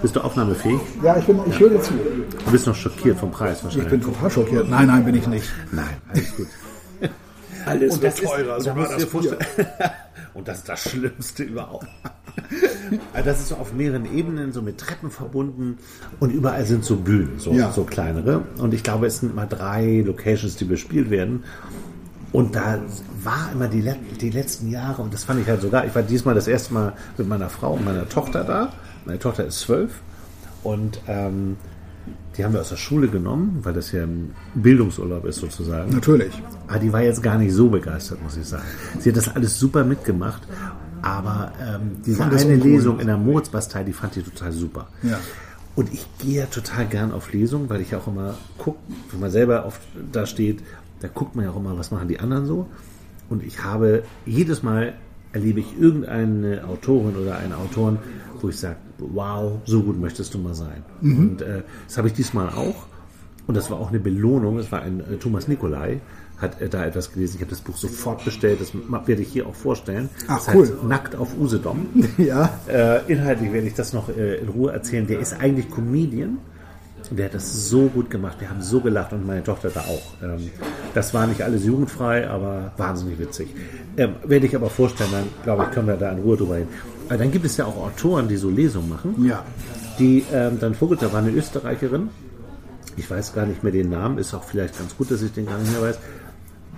Bist 0.00 0.14
du 0.14 0.20
aufnahmefähig? 0.20 0.80
Ja, 1.02 1.16
ich, 1.16 1.24
bin, 1.24 1.40
ich 1.48 1.58
höre 1.58 1.70
dir 1.70 1.82
zu. 1.82 1.92
Du 1.92 2.52
bist 2.52 2.66
noch 2.66 2.74
schockiert 2.74 3.18
vom 3.18 3.30
Preis 3.30 3.64
wahrscheinlich. 3.64 3.92
Ich 3.92 4.00
bin 4.00 4.14
total 4.14 4.30
schockiert. 4.30 4.68
Nein, 4.68 4.86
nein, 4.86 5.04
bin 5.04 5.16
ich 5.16 5.26
nicht. 5.26 5.50
Nein, 5.72 5.96
alles 6.08 6.36
gut. 6.36 6.46
alles 7.66 7.94
und 7.94 8.02
wird 8.02 8.18
teurer, 8.18 8.56
ist, 8.58 8.64
sogar 8.64 8.88
das 8.88 9.06
Und 10.34 10.46
das 10.46 10.58
ist 10.58 10.68
das 10.68 10.80
Schlimmste 10.80 11.42
überhaupt. 11.44 11.86
Also 13.12 13.28
das 13.28 13.40
ist 13.40 13.48
so 13.48 13.56
auf 13.56 13.74
mehreren 13.74 14.10
Ebenen, 14.16 14.52
so 14.52 14.62
mit 14.62 14.78
Treppen 14.78 15.10
verbunden 15.10 15.76
und 16.20 16.30
überall 16.30 16.64
sind 16.64 16.86
so 16.86 16.96
Bühnen, 16.96 17.38
so, 17.38 17.52
ja. 17.52 17.70
so 17.70 17.84
kleinere. 17.84 18.44
Und 18.58 18.72
ich 18.72 18.82
glaube, 18.82 19.06
es 19.06 19.18
sind 19.18 19.32
immer 19.32 19.44
drei 19.44 20.02
Locations, 20.06 20.56
die 20.56 20.64
bespielt 20.64 21.10
werden. 21.10 21.44
Und 22.32 22.54
da 22.54 22.80
war 23.22 23.50
immer 23.52 23.68
die, 23.68 23.92
die 24.20 24.30
letzten 24.30 24.70
Jahre, 24.70 25.02
und 25.02 25.12
das 25.12 25.24
fand 25.24 25.42
ich 25.42 25.48
halt 25.48 25.60
sogar, 25.60 25.84
ich 25.84 25.94
war 25.94 26.02
diesmal 26.02 26.34
das 26.34 26.48
erste 26.48 26.72
Mal 26.72 26.92
mit 27.18 27.28
meiner 27.28 27.50
Frau 27.50 27.74
und 27.74 27.84
meiner 27.84 28.08
Tochter 28.08 28.44
da. 28.44 28.72
Meine 29.08 29.20
Tochter 29.20 29.46
ist 29.46 29.60
zwölf 29.60 30.02
und 30.62 31.00
ähm, 31.08 31.56
die 32.36 32.44
haben 32.44 32.52
wir 32.52 32.60
aus 32.60 32.68
der 32.68 32.76
Schule 32.76 33.08
genommen, 33.08 33.60
weil 33.62 33.72
das 33.72 33.90
ja 33.90 34.02
ein 34.02 34.34
Bildungsurlaub 34.54 35.24
ist 35.24 35.36
sozusagen. 35.36 35.94
Natürlich. 35.94 36.42
Aber 36.66 36.78
die 36.78 36.92
war 36.92 37.00
jetzt 37.00 37.22
gar 37.22 37.38
nicht 37.38 37.54
so 37.54 37.70
begeistert, 37.70 38.22
muss 38.22 38.36
ich 38.36 38.44
sagen. 38.44 38.64
Sie 38.98 39.08
hat 39.08 39.16
das 39.16 39.34
alles 39.34 39.58
super 39.58 39.82
mitgemacht, 39.82 40.42
aber 41.00 41.52
ähm, 41.58 42.02
diese 42.04 42.22
eine 42.22 42.36
uncool. 42.36 42.70
Lesung 42.70 43.00
in 43.00 43.06
der 43.06 43.16
Moritzbastei, 43.16 43.82
die 43.82 43.94
fand 43.94 44.14
ich 44.18 44.24
total 44.24 44.52
super. 44.52 44.88
Ja. 45.02 45.18
Und 45.74 45.90
ich 45.90 46.06
gehe 46.18 46.40
ja 46.40 46.46
total 46.46 46.84
gern 46.84 47.10
auf 47.10 47.32
Lesungen, 47.32 47.70
weil 47.70 47.80
ich 47.80 47.96
auch 47.96 48.08
immer 48.08 48.34
gucke, 48.58 48.78
wenn 49.10 49.20
man 49.20 49.30
selber 49.30 49.64
oft 49.64 49.80
da 50.12 50.26
steht, 50.26 50.62
da 51.00 51.08
guckt 51.08 51.34
man 51.34 51.46
ja 51.46 51.52
auch 51.52 51.56
immer, 51.56 51.78
was 51.78 51.90
machen 51.90 52.08
die 52.08 52.20
anderen 52.20 52.44
so. 52.44 52.66
Und 53.30 53.42
ich 53.42 53.64
habe 53.64 54.02
jedes 54.26 54.62
Mal 54.62 54.92
erlebe 55.32 55.60
ich 55.60 55.78
irgendeine 55.78 56.64
Autorin 56.64 57.16
oder 57.16 57.38
einen 57.38 57.52
Autoren, 57.52 57.98
wo 58.40 58.48
ich 58.48 58.58
sage, 58.58 58.76
wow, 58.98 59.60
so 59.64 59.82
gut 59.82 60.00
möchtest 60.00 60.34
du 60.34 60.38
mal 60.38 60.54
sein. 60.54 60.84
Mhm. 61.00 61.18
Und 61.18 61.42
äh, 61.42 61.62
das 61.86 61.98
habe 61.98 62.08
ich 62.08 62.14
diesmal 62.14 62.48
auch. 62.48 62.86
Und 63.46 63.56
das 63.56 63.70
war 63.70 63.80
auch 63.80 63.88
eine 63.88 63.98
Belohnung. 63.98 64.58
Es 64.58 64.70
war 64.70 64.82
ein 64.82 65.00
äh, 65.00 65.16
Thomas 65.16 65.48
Nikolai, 65.48 66.00
hat 66.36 66.60
äh, 66.60 66.68
da 66.68 66.84
etwas 66.84 67.12
gelesen. 67.12 67.36
Ich 67.36 67.40
habe 67.40 67.50
das 67.50 67.60
Buch 67.60 67.76
sofort 67.76 68.24
bestellt. 68.24 68.60
Das 68.60 68.72
werde 68.74 69.22
ich 69.22 69.28
hier 69.28 69.46
auch 69.46 69.54
vorstellen. 69.54 70.10
Ach, 70.28 70.44
das 70.44 70.54
cool. 70.54 70.66
heißt 70.66 70.84
Nackt 70.84 71.16
auf 71.16 71.36
Usedom. 71.38 71.86
ja. 72.18 72.50
Äh, 72.68 73.10
inhaltlich 73.10 73.52
werde 73.52 73.66
ich 73.66 73.74
das 73.74 73.92
noch 73.92 74.08
äh, 74.10 74.36
in 74.36 74.48
Ruhe 74.48 74.72
erzählen. 74.72 75.06
Der 75.06 75.18
ist 75.20 75.40
eigentlich 75.40 75.70
Comedian. 75.70 76.38
Und 77.10 77.18
der 77.18 77.26
hat 77.26 77.34
das 77.34 77.68
so 77.68 77.86
gut 77.86 78.10
gemacht. 78.10 78.36
Wir 78.40 78.50
haben 78.50 78.60
so 78.60 78.80
gelacht 78.80 79.12
und 79.12 79.26
meine 79.26 79.42
Tochter 79.42 79.70
da 79.70 79.80
auch. 79.80 80.22
Ähm, 80.22 80.50
das 80.94 81.14
war 81.14 81.26
nicht 81.26 81.42
alles 81.42 81.64
jugendfrei, 81.64 82.28
aber 82.28 82.72
wahnsinnig 82.76 83.18
witzig. 83.18 83.48
Ähm, 83.96 84.14
werde 84.24 84.46
ich 84.46 84.54
aber 84.54 84.68
vorstellen, 84.68 85.10
dann 85.12 85.24
glaube 85.42 85.64
ich, 85.64 85.70
können 85.70 85.88
wir 85.88 85.96
da 85.96 86.10
in 86.12 86.18
Ruhe 86.18 86.36
drüber 86.36 86.56
reden. 86.56 86.68
Aber 87.08 87.18
dann 87.18 87.30
gibt 87.30 87.46
es 87.46 87.56
ja 87.56 87.64
auch 87.64 87.76
Autoren, 87.76 88.28
die 88.28 88.36
so 88.36 88.50
Lesungen 88.50 88.88
machen. 88.90 89.24
Ja. 89.26 89.44
Die, 89.98 90.24
ähm, 90.32 90.58
dann 90.60 90.74
Vogelter 90.74 91.12
war 91.12 91.20
eine 91.20 91.30
Österreicherin, 91.30 92.10
Ich 92.96 93.10
weiß 93.10 93.34
gar 93.34 93.46
nicht 93.46 93.62
mehr 93.62 93.72
den 93.72 93.90
Namen, 93.90 94.18
ist 94.18 94.34
auch 94.34 94.44
vielleicht 94.44 94.76
ganz 94.76 94.96
gut, 94.96 95.10
dass 95.10 95.22
ich 95.22 95.32
den 95.32 95.46
gar 95.46 95.58
nicht 95.58 95.72
mehr 95.72 95.82
weiß. 95.82 95.98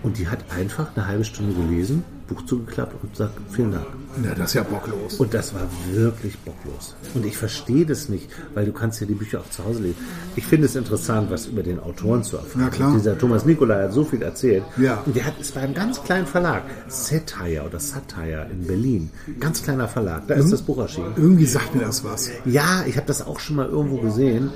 Und 0.03 0.19
die 0.19 0.29
hat 0.29 0.39
einfach 0.57 0.89
eine 0.95 1.07
halbe 1.07 1.25
Stunde 1.25 1.55
gelesen, 1.55 2.05
Buch 2.31 2.45
zugeklappt 2.47 2.95
und 3.03 3.17
sagt, 3.17 3.33
vielen 3.51 3.73
Dank. 3.73 3.87
Ja, 4.25 4.35
das 4.35 4.51
ist 4.51 4.55
ja 4.55 4.63
bocklos. 4.63 5.15
Und 5.19 5.35
das 5.35 5.53
war 5.53 5.63
wirklich 5.93 6.39
bocklos. 6.39 6.95
Und 7.15 7.27
ich 7.27 7.37
verstehe 7.37 7.85
das 7.85 8.09
nicht, 8.09 8.29
weil 8.55 8.67
du 8.67 8.73
kannst 8.73 9.01
ja 9.01 9.07
die 9.07 9.15
Bücher 9.15 9.41
auch 9.41 9.51
zu 9.51 9.65
Hause 9.65 9.83
lesen. 9.83 9.97
Ich 10.37 10.47
finde 10.47 10.67
es 10.67 10.77
interessant, 10.77 11.31
was 11.31 11.47
über 11.47 11.63
den 11.63 11.81
Autoren 11.81 12.23
zu 12.23 12.37
erfahren. 12.37 12.63
Ja, 12.63 12.69
klar. 12.71 12.93
Dieser 12.95 13.19
Thomas 13.19 13.45
Nicolai 13.45 13.83
hat 13.85 13.93
so 13.93 14.05
viel 14.05 14.23
erzählt. 14.23 14.63
Ja. 14.79 15.03
Und 15.05 15.17
der 15.17 15.27
hat, 15.27 15.35
es 15.41 15.55
war 15.55 15.63
ein 15.63 15.75
ganz 15.75 16.03
kleiner 16.03 16.27
Verlag, 16.27 16.63
Satire 16.89 17.65
oder 17.67 17.81
Satire 17.81 18.47
in 18.51 18.67
Berlin. 18.67 19.11
Ganz 19.41 19.63
kleiner 19.63 19.89
Verlag, 19.89 20.27
da 20.29 20.35
ist 20.35 20.53
das 20.53 20.63
Buch 20.63 20.79
erschienen. 20.79 21.13
Irgendwie 21.17 21.47
sagt 21.47 21.75
mir 21.75 21.83
das 21.83 22.05
was. 22.05 22.31
Ja, 22.45 22.85
ich 22.87 22.97
habe 22.97 23.07
das 23.07 23.27
auch 23.27 23.41
schon 23.41 23.57
mal 23.57 23.69
irgendwo 23.69 23.99
gesehen. 23.99 24.51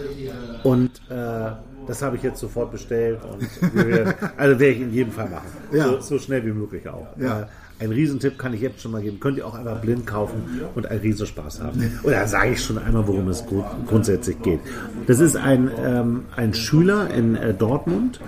Und 0.62 0.90
äh, 1.10 1.50
das 1.86 2.02
habe 2.02 2.16
ich 2.16 2.22
jetzt 2.22 2.40
sofort 2.40 2.72
bestellt. 2.72 3.20
Und 3.24 3.74
wir 3.74 4.14
also 4.36 4.58
werde 4.58 4.74
ich 4.74 4.80
in 4.80 4.92
jedem 4.92 5.12
Fall 5.12 5.28
machen. 5.28 5.48
Ja. 5.72 5.86
So, 5.86 6.00
so 6.00 6.18
schnell 6.18 6.44
wie 6.44 6.52
möglich 6.52 6.88
auch. 6.88 7.06
Ja. 7.18 7.48
Ein 7.80 7.90
Riesentipp 7.90 8.38
kann 8.38 8.54
ich 8.54 8.60
jetzt 8.60 8.80
schon 8.80 8.92
mal 8.92 9.02
geben. 9.02 9.18
Könnt 9.20 9.36
ihr 9.36 9.46
auch 9.46 9.54
einfach 9.54 9.80
blind 9.80 10.06
kaufen 10.06 10.42
und 10.74 10.86
einen 10.86 11.00
Riesenspaß 11.00 11.60
haben. 11.60 11.92
Da 12.04 12.26
sage 12.26 12.52
ich 12.52 12.62
schon 12.62 12.78
einmal, 12.78 13.06
worum 13.06 13.28
es 13.28 13.44
grund 13.46 13.64
grundsätzlich 13.88 14.40
geht. 14.42 14.60
Das 15.06 15.18
ist 15.18 15.36
ein, 15.36 15.70
ähm, 15.84 16.22
ein 16.36 16.54
Schüler 16.54 17.10
in 17.10 17.34
äh, 17.34 17.52
Dortmund, 17.52 18.20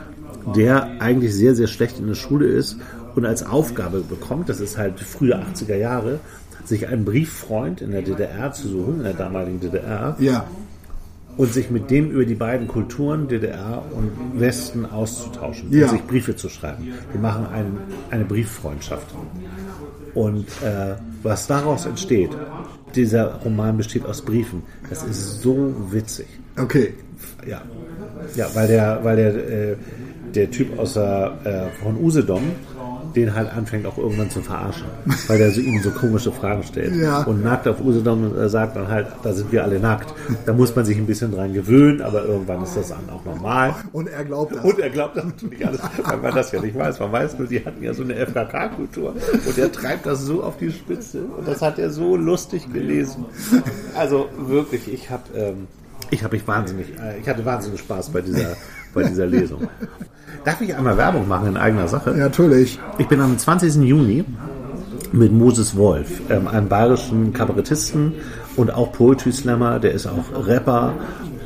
der 0.55 1.01
eigentlich 1.01 1.35
sehr, 1.35 1.55
sehr 1.55 1.69
schlecht 1.69 1.99
in 1.99 2.07
der 2.09 2.15
Schule 2.15 2.47
ist 2.47 2.77
und 3.15 3.25
als 3.25 3.45
Aufgabe 3.47 4.01
bekommt, 4.01 4.49
das 4.49 4.61
ist 4.61 4.77
halt 4.77 5.01
frühe 5.01 5.37
80er 5.37 5.77
Jahre, 5.77 6.21
sich 6.65 6.89
einen 6.89 7.05
Brieffreund 7.05 7.81
in 7.81 7.93
der 7.93 8.03
DDR 8.03 8.53
zu 8.53 8.69
suchen, 8.69 8.99
in 8.99 9.03
der 9.05 9.15
damaligen 9.15 9.61
DDR, 9.61 10.17
Ja. 10.19 10.45
Und 11.37 11.53
sich 11.53 11.71
mit 11.71 11.91
dem 11.91 12.11
über 12.11 12.25
die 12.25 12.35
beiden 12.35 12.67
Kulturen 12.67 13.29
DDR 13.29 13.83
und 13.95 14.41
Westen 14.41 14.87
auszutauschen 14.87 15.71
Ja. 15.71 15.85
und 15.85 15.91
sich 15.91 16.03
Briefe 16.03 16.35
zu 16.37 16.49
schreiben. 16.49 16.89
Die 17.13 17.19
machen 17.19 17.47
ein, 17.53 17.77
eine 18.11 18.25
Brieffreundschaft. 18.25 19.07
Und 20.15 20.47
äh, 20.63 20.95
was 21.23 21.47
daraus 21.47 21.85
entsteht, 21.85 22.31
dieser 22.95 23.35
Roman 23.45 23.77
besteht 23.77 24.07
aus 24.07 24.23
Briefen. 24.23 24.63
Das 24.89 25.05
ist 25.05 25.43
so 25.43 25.75
witzig. 25.91 26.27
Okay. 26.59 26.95
Ja, 27.47 27.63
ja 28.35 28.49
weil 28.55 28.69
der, 28.69 29.01
weil 29.03 29.17
der, 29.17 29.35
äh, 29.73 29.77
der 30.35 30.51
Typ 30.51 30.79
aus 30.79 30.95
der, 30.95 31.39
äh, 31.45 31.83
von 31.83 32.03
Usedom 32.03 32.43
den 33.17 33.35
halt 33.35 33.51
anfängt 33.51 33.87
auch 33.87 33.97
irgendwann 33.97 34.31
zu 34.31 34.43
verarschen, 34.43 34.87
weil 35.27 35.39
der 35.39 35.51
so 35.51 35.61
ihm 35.61 35.83
so 35.83 35.91
komische 35.91 36.31
Fragen 36.31 36.63
stellt. 36.63 36.95
Ja. 36.95 37.23
Und 37.23 37.43
nackt 37.43 37.67
auf 37.67 37.81
Usedom 37.81 38.37
äh, 38.37 38.49
sagt 38.49 38.77
dann 38.77 38.89
halt, 38.89 39.09
da 39.23 39.33
sind 39.33 39.51
wir 39.51 39.65
alle 39.65 39.81
nackt. 39.81 40.13
Da 40.45 40.53
muss 40.53 40.77
man 40.77 40.85
sich 40.85 40.99
ein 40.99 41.07
bisschen 41.07 41.33
dran 41.33 41.53
gewöhnen, 41.53 42.03
aber 42.03 42.25
irgendwann 42.25 42.63
ist 42.63 42.77
das 42.77 42.89
dann 42.89 43.09
auch 43.11 43.25
normal. 43.25 43.75
Und 43.93 44.09
er 44.09 44.25
glaubt 44.25 44.55
das. 44.55 44.65
Und 44.65 44.79
er 44.79 44.91
glaubt 44.91 45.17
das 45.17 45.25
natürlich 45.25 45.67
alles, 45.67 45.81
weil 46.05 46.17
man 46.19 46.35
das 46.35 46.53
ja 46.53 46.61
nicht 46.61 46.79
weiß. 46.79 47.01
Man 47.01 47.13
weiß 47.13 47.39
nur, 47.39 47.49
die 47.49 47.65
hatten 47.65 47.83
ja 47.83 47.95
so 47.95 48.03
eine 48.03 48.15
FKK-Kultur. 48.15 49.15
Und 49.47 49.59
er 49.59 49.73
treibt 49.73 50.07
das 50.07 50.21
so 50.21 50.43
auf 50.43 50.59
die 50.59 50.71
Spitze. 50.71 51.23
Und 51.23 51.49
das 51.49 51.63
hat 51.63 51.79
er 51.79 51.91
so 51.91 52.17
lustig 52.17 52.71
gelesen. 52.73 53.25
Also 53.95 54.29
wirklich, 54.37 54.93
ich 54.93 55.11
habe 55.11 55.23
ähm, 55.35 55.67
ich 56.11 56.23
hab 56.23 56.33
mich 56.33 56.47
wahnsinnig, 56.47 56.87
äh, 57.01 57.19
ich 57.19 57.29
hatte 57.29 57.45
wahnsinnig 57.45 57.81
Spaß 57.81 58.11
bei 58.11 58.21
dieser, 58.21 58.57
bei 58.97 59.05
dieser 59.05 59.27
Lesung. 59.27 59.69
Darf 60.45 60.61
ich 60.61 60.75
einmal 60.75 60.97
Werbung 60.97 61.29
machen 61.29 61.49
in 61.49 61.57
eigener 61.57 61.87
Sache? 61.87 62.11
Ja, 62.11 62.25
natürlich. 62.25 62.81
Ich 62.99 63.07
bin 63.07 63.21
am 63.21 63.39
20. 63.39 63.77
Juni 63.77 64.25
mit 65.13 65.33
Moses 65.33 65.77
Wolf, 65.77 66.21
ähm, 66.31 66.49
einem 66.49 66.69
bayerischen 66.69 67.33
Kabarettisten 67.33 68.15
und 68.57 68.73
auch 68.73 68.93
Poetry 68.93 69.33
Slammer, 69.33 69.79
der 69.79 69.93
ist 69.93 70.07
auch 70.07 70.47
Rapper 70.47 70.95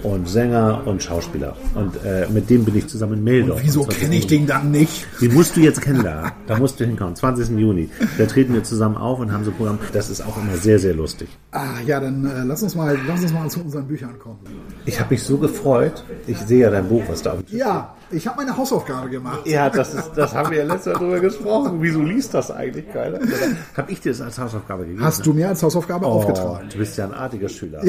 und 0.02 0.28
Sänger 0.28 0.82
und 0.86 1.02
Schauspieler. 1.02 1.56
Und 1.74 1.96
äh, 2.04 2.26
mit 2.30 2.48
dem 2.50 2.64
bin 2.64 2.76
ich 2.76 2.86
zusammen 2.88 3.14
in 3.14 3.24
Meldorf. 3.24 3.60
Wieso 3.62 3.80
Am 3.80 3.86
20. 3.86 4.02
kenne 4.02 4.16
ich 4.16 4.26
den 4.26 4.46
dann 4.46 4.70
nicht? 4.70 5.06
Den 5.20 5.34
musst 5.34 5.56
du 5.56 5.60
jetzt 5.60 5.80
kennenlernen. 5.80 6.32
Da 6.46 6.58
musst 6.58 6.80
du 6.80 6.84
hinkommen. 6.84 7.16
20. 7.16 7.58
Juni. 7.58 7.88
Da 8.18 8.26
treten 8.26 8.54
wir 8.54 8.64
zusammen 8.64 8.96
auf 8.96 9.18
und 9.18 9.32
haben 9.32 9.44
so 9.44 9.50
ein 9.50 9.56
Programm. 9.56 9.78
Das 9.92 10.10
ist 10.10 10.20
auch 10.20 10.36
immer 10.36 10.56
sehr, 10.56 10.78
sehr 10.78 10.94
lustig. 10.94 11.28
Ah, 11.52 11.80
ja, 11.86 12.00
dann 12.00 12.24
äh, 12.24 12.44
lass 12.44 12.62
uns 12.62 12.74
mal, 12.74 12.98
lass 13.06 13.22
uns 13.22 13.32
mal 13.32 13.48
zu 13.50 13.60
unseren 13.60 13.86
Büchern 13.86 14.18
kommen. 14.18 14.38
Ich 14.86 14.98
habe 15.00 15.14
mich 15.14 15.22
so 15.22 15.36
gefreut. 15.38 16.04
Ich 16.26 16.38
sehe 16.38 16.60
ja 16.60 16.70
dein 16.70 16.88
Buch, 16.88 17.02
was 17.08 17.22
da 17.22 17.32
auf 17.32 17.38
dem 17.38 17.46
Tisch 17.46 17.58
Ja, 17.58 17.94
ich 18.12 18.26
habe 18.26 18.38
meine 18.38 18.56
Hausaufgabe 18.56 19.08
gemacht. 19.08 19.46
Ja, 19.46 19.70
das, 19.70 19.94
ist, 19.94 20.10
das 20.16 20.34
haben 20.34 20.50
wir 20.50 20.58
ja 20.58 20.64
letztes 20.64 20.94
Mal 20.94 20.98
drüber 20.98 21.20
gesprochen. 21.20 21.78
Wieso 21.80 22.02
liest 22.02 22.34
das 22.34 22.50
eigentlich 22.50 22.90
keiner? 22.92 23.20
Habe 23.76 23.92
ich 23.92 24.00
dir 24.00 24.12
das 24.12 24.20
als 24.20 24.38
Hausaufgabe 24.38 24.84
gegeben? 24.84 25.02
Hast 25.04 25.24
du 25.24 25.32
mir 25.32 25.48
als 25.48 25.62
Hausaufgabe 25.62 26.06
Oh, 26.06 26.10
aufgetragen? 26.10 26.68
du 26.70 26.78
bist 26.78 26.96
ja 26.98 27.04
ein 27.06 27.14
artiger 27.14 27.48
Schüler. 27.48 27.82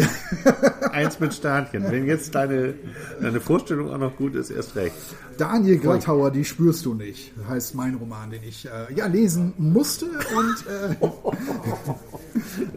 Eins 0.92 1.20
mit 1.20 1.34
Sternchen. 1.34 1.90
Wenn 1.92 2.06
jetzt 2.06 2.36
deine, 2.36 2.74
deine 3.22 3.40
Vorstellung 3.40 3.92
auch 3.92 3.98
noch 3.98 4.16
gut 4.18 4.36
ist, 4.36 4.50
erst 4.52 4.76
recht. 4.76 4.96
Daniel 5.38 5.78
Glattauer, 5.80 6.30
die 6.32 6.46
spürst 6.46 6.86
du 6.86 6.94
nicht, 6.94 7.34
heißt 7.50 7.74
mein 7.76 7.96
Roman, 7.96 8.30
den 8.30 8.44
ich 8.44 8.66
äh, 8.68 8.94
ja 8.94 9.08
lesen 9.08 9.54
musste 9.58 10.06
und 10.06 11.02
äh, 11.02 11.08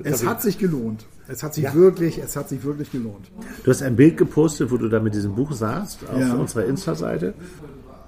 es 0.08 0.24
hat 0.24 0.40
sich 0.42 0.58
gelohnt. 0.58 1.04
Es 1.28 1.42
hat 1.42 1.54
sich 1.54 1.72
wirklich, 1.74 2.18
es 2.18 2.36
hat 2.36 2.48
sich 2.48 2.62
wirklich 2.64 2.90
gelohnt. 2.92 3.30
Du 3.64 3.70
hast 3.70 3.82
ein 3.82 3.96
Bild 3.96 4.16
gepostet, 4.16 4.70
wo 4.70 4.76
du 4.76 4.88
da 4.88 5.00
mit 5.00 5.14
diesem 5.14 5.34
Buch 5.34 5.52
saßt, 5.52 6.00
auf 6.12 6.20
Ja. 6.20 6.34
unserer 6.34 6.64
Insta-Seite. 6.66 7.34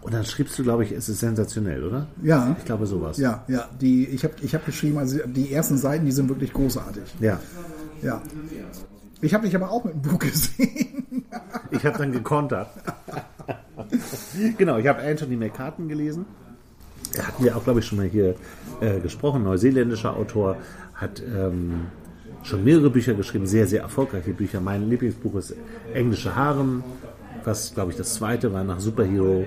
Und 0.02 0.14
dann 0.14 0.24
schriebst 0.24 0.58
du, 0.58 0.62
glaube 0.62 0.84
ich, 0.84 0.92
es 0.92 1.08
ist 1.08 1.18
sensationell, 1.20 1.82
oder? 1.82 2.06
Ja. 2.22 2.54
Ich 2.58 2.64
glaube 2.64 2.86
sowas. 2.86 3.18
Ja, 3.18 3.44
ja, 3.48 3.68
die, 3.80 4.06
ich 4.06 4.22
habe 4.22 4.34
ich 4.40 4.54
hab 4.54 4.64
geschrieben, 4.64 4.98
also 4.98 5.18
die 5.26 5.52
ersten 5.52 5.76
Seiten, 5.78 6.04
die 6.04 6.12
sind 6.12 6.28
wirklich 6.28 6.52
großartig. 6.52 7.02
Ja. 7.20 7.40
Ja. 8.02 8.22
Ich 9.22 9.32
habe 9.34 9.46
dich 9.46 9.56
aber 9.56 9.70
auch 9.70 9.82
mit 9.84 9.94
dem 9.94 10.02
Buch 10.02 10.18
gesehen. 10.20 11.24
Ich 11.72 11.84
habe 11.84 11.98
dann 11.98 12.12
gekontert. 12.12 12.68
genau, 14.58 14.76
ich 14.78 14.86
habe 14.86 15.02
Anthony 15.02 15.36
McCartan 15.36 15.88
gelesen. 15.88 16.26
Er 17.14 17.26
hatten 17.28 17.44
wir 17.44 17.56
auch, 17.56 17.64
glaube 17.64 17.80
ich, 17.80 17.86
schon 17.86 17.98
mal 17.98 18.06
hier 18.06 18.34
äh, 18.80 19.00
gesprochen. 19.00 19.42
Neuseeländischer 19.42 20.14
Autor, 20.16 20.56
hat 20.94 21.22
ähm, 21.22 21.86
schon 22.46 22.64
mehrere 22.64 22.90
Bücher 22.90 23.14
geschrieben, 23.14 23.46
sehr, 23.46 23.66
sehr 23.66 23.82
erfolgreiche 23.82 24.32
Bücher. 24.32 24.60
Mein 24.60 24.88
Lieblingsbuch 24.88 25.34
ist 25.36 25.54
Englische 25.92 26.34
Harem, 26.36 26.82
was, 27.44 27.74
glaube 27.74 27.90
ich, 27.92 27.96
das 27.96 28.14
zweite 28.14 28.52
war 28.52 28.64
nach 28.64 28.80
Superhero. 28.80 29.44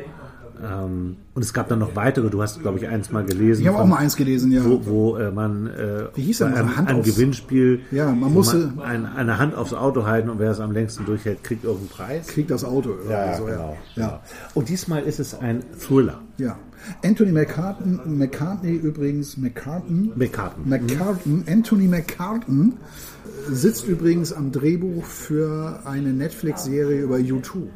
Ähm, 0.61 1.15
und 1.35 1.41
es 1.41 1.53
gab 1.53 1.69
dann 1.69 1.79
noch 1.79 1.95
weitere, 1.95 2.29
du 2.29 2.41
hast, 2.41 2.59
glaube 2.61 2.79
ich, 2.79 2.87
eins 2.89 3.11
mal 3.13 3.23
gelesen. 3.23 3.61
Ich 3.61 3.67
habe 3.69 3.77
auch 3.79 3.85
mal 3.85 3.95
eins 3.95 4.17
gelesen, 4.17 4.51
ja. 4.51 4.61
wo, 4.65 4.81
wo 4.85 5.15
äh, 5.15 5.31
man 5.31 5.67
äh, 5.67 6.07
Wie 6.15 6.23
hieß 6.23 6.39
denn 6.39 6.53
ein 6.53 6.97
aufs- 6.97 7.05
Gewinnspiel, 7.15 7.79
Ja, 7.91 8.11
man 8.11 8.33
musste- 8.33 8.73
ein, 8.83 9.05
eine 9.05 9.37
Hand 9.37 9.55
aufs 9.55 9.73
Auto 9.73 10.05
halten 10.05 10.29
und 10.29 10.37
wer 10.39 10.51
es 10.51 10.59
am 10.59 10.73
längsten 10.73 11.05
durchhält, 11.05 11.45
kriegt 11.45 11.63
irgendeinen 11.63 11.89
Preis. 11.89 12.27
Kriegt 12.27 12.51
das 12.51 12.65
Auto. 12.65 12.89
Ja, 13.09 13.37
so, 13.37 13.45
genau, 13.45 13.77
Ja. 13.95 14.05
genau. 14.07 14.19
Und 14.53 14.67
diesmal 14.67 15.03
ist 15.03 15.21
es 15.21 15.33
ein 15.33 15.63
Thriller. 15.79 16.19
ja. 16.37 16.57
Anthony 17.03 17.31
McCartan, 17.31 17.99
McCartney 18.05 18.75
übrigens, 18.75 19.37
McCartan, 19.37 20.11
McCartan. 20.15 20.67
McCartan, 20.67 21.43
Anthony 21.47 21.87
McCartan 21.87 22.73
sitzt 23.49 23.85
übrigens 23.87 24.33
am 24.33 24.51
Drehbuch 24.51 25.03
für 25.05 25.81
eine 25.85 26.13
Netflix-Serie 26.13 27.01
über 27.01 27.17
U2. 27.17 27.67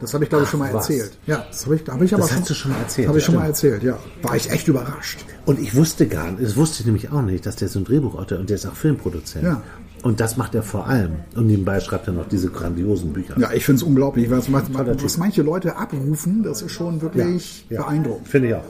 Das 0.00 0.14
habe 0.14 0.24
ich, 0.24 0.30
glaube 0.30 0.44
ich, 0.44 0.50
schon 0.50 0.58
mal 0.58 0.74
was? 0.74 0.90
erzählt. 0.90 1.16
Ja, 1.26 1.46
das 1.48 1.64
habe 1.64 1.76
ich, 1.76 1.88
habe 1.88 2.04
ich 2.04 2.12
aber 2.12 2.22
Das 2.22 2.30
schon, 2.30 2.40
hast 2.40 2.50
du 2.50 2.54
schon 2.54 2.72
mal 2.72 2.78
erzählt, 2.78 3.08
Habe 3.08 3.18
ich 3.18 3.24
schon 3.24 3.34
mal 3.36 3.46
erzählt, 3.46 3.82
ja. 3.84 3.98
War 4.22 4.34
ich 4.34 4.50
echt 4.50 4.66
überrascht. 4.66 5.24
Und 5.46 5.60
ich 5.60 5.76
wusste 5.76 6.08
gar 6.08 6.32
nicht, 6.32 6.42
das 6.42 6.56
wusste 6.56 6.80
ich 6.80 6.86
nämlich 6.86 7.12
auch 7.12 7.22
nicht, 7.22 7.46
dass 7.46 7.54
der 7.54 7.68
so 7.68 7.78
ein 7.78 7.84
Drehbuchautor 7.84 8.40
und 8.40 8.50
der 8.50 8.56
ist 8.56 8.66
auch 8.66 8.74
Filmproduzent. 8.74 9.44
Ja. 9.44 9.62
Und 10.02 10.18
das 10.20 10.36
macht 10.36 10.54
er 10.54 10.62
vor 10.64 10.88
allem. 10.88 11.12
Und 11.36 11.46
nebenbei 11.46 11.78
schreibt 11.80 12.08
er 12.08 12.12
noch 12.12 12.28
diese 12.28 12.48
grandiosen 12.48 13.12
Bücher. 13.12 13.38
Ja, 13.38 13.52
ich 13.52 13.64
finde 13.64 13.76
es 13.76 13.82
unglaublich, 13.84 14.28
was, 14.30 14.52
was, 14.52 15.16
manche 15.18 15.42
Leute 15.42 15.76
abrufen, 15.76 16.42
das 16.42 16.60
ist 16.62 16.72
schon 16.72 17.00
wirklich 17.00 17.66
Ja. 17.70 17.82
beeindruckend. 17.82 18.26
Finde 18.28 18.48
ich 18.48 18.54
auch. 18.56 18.64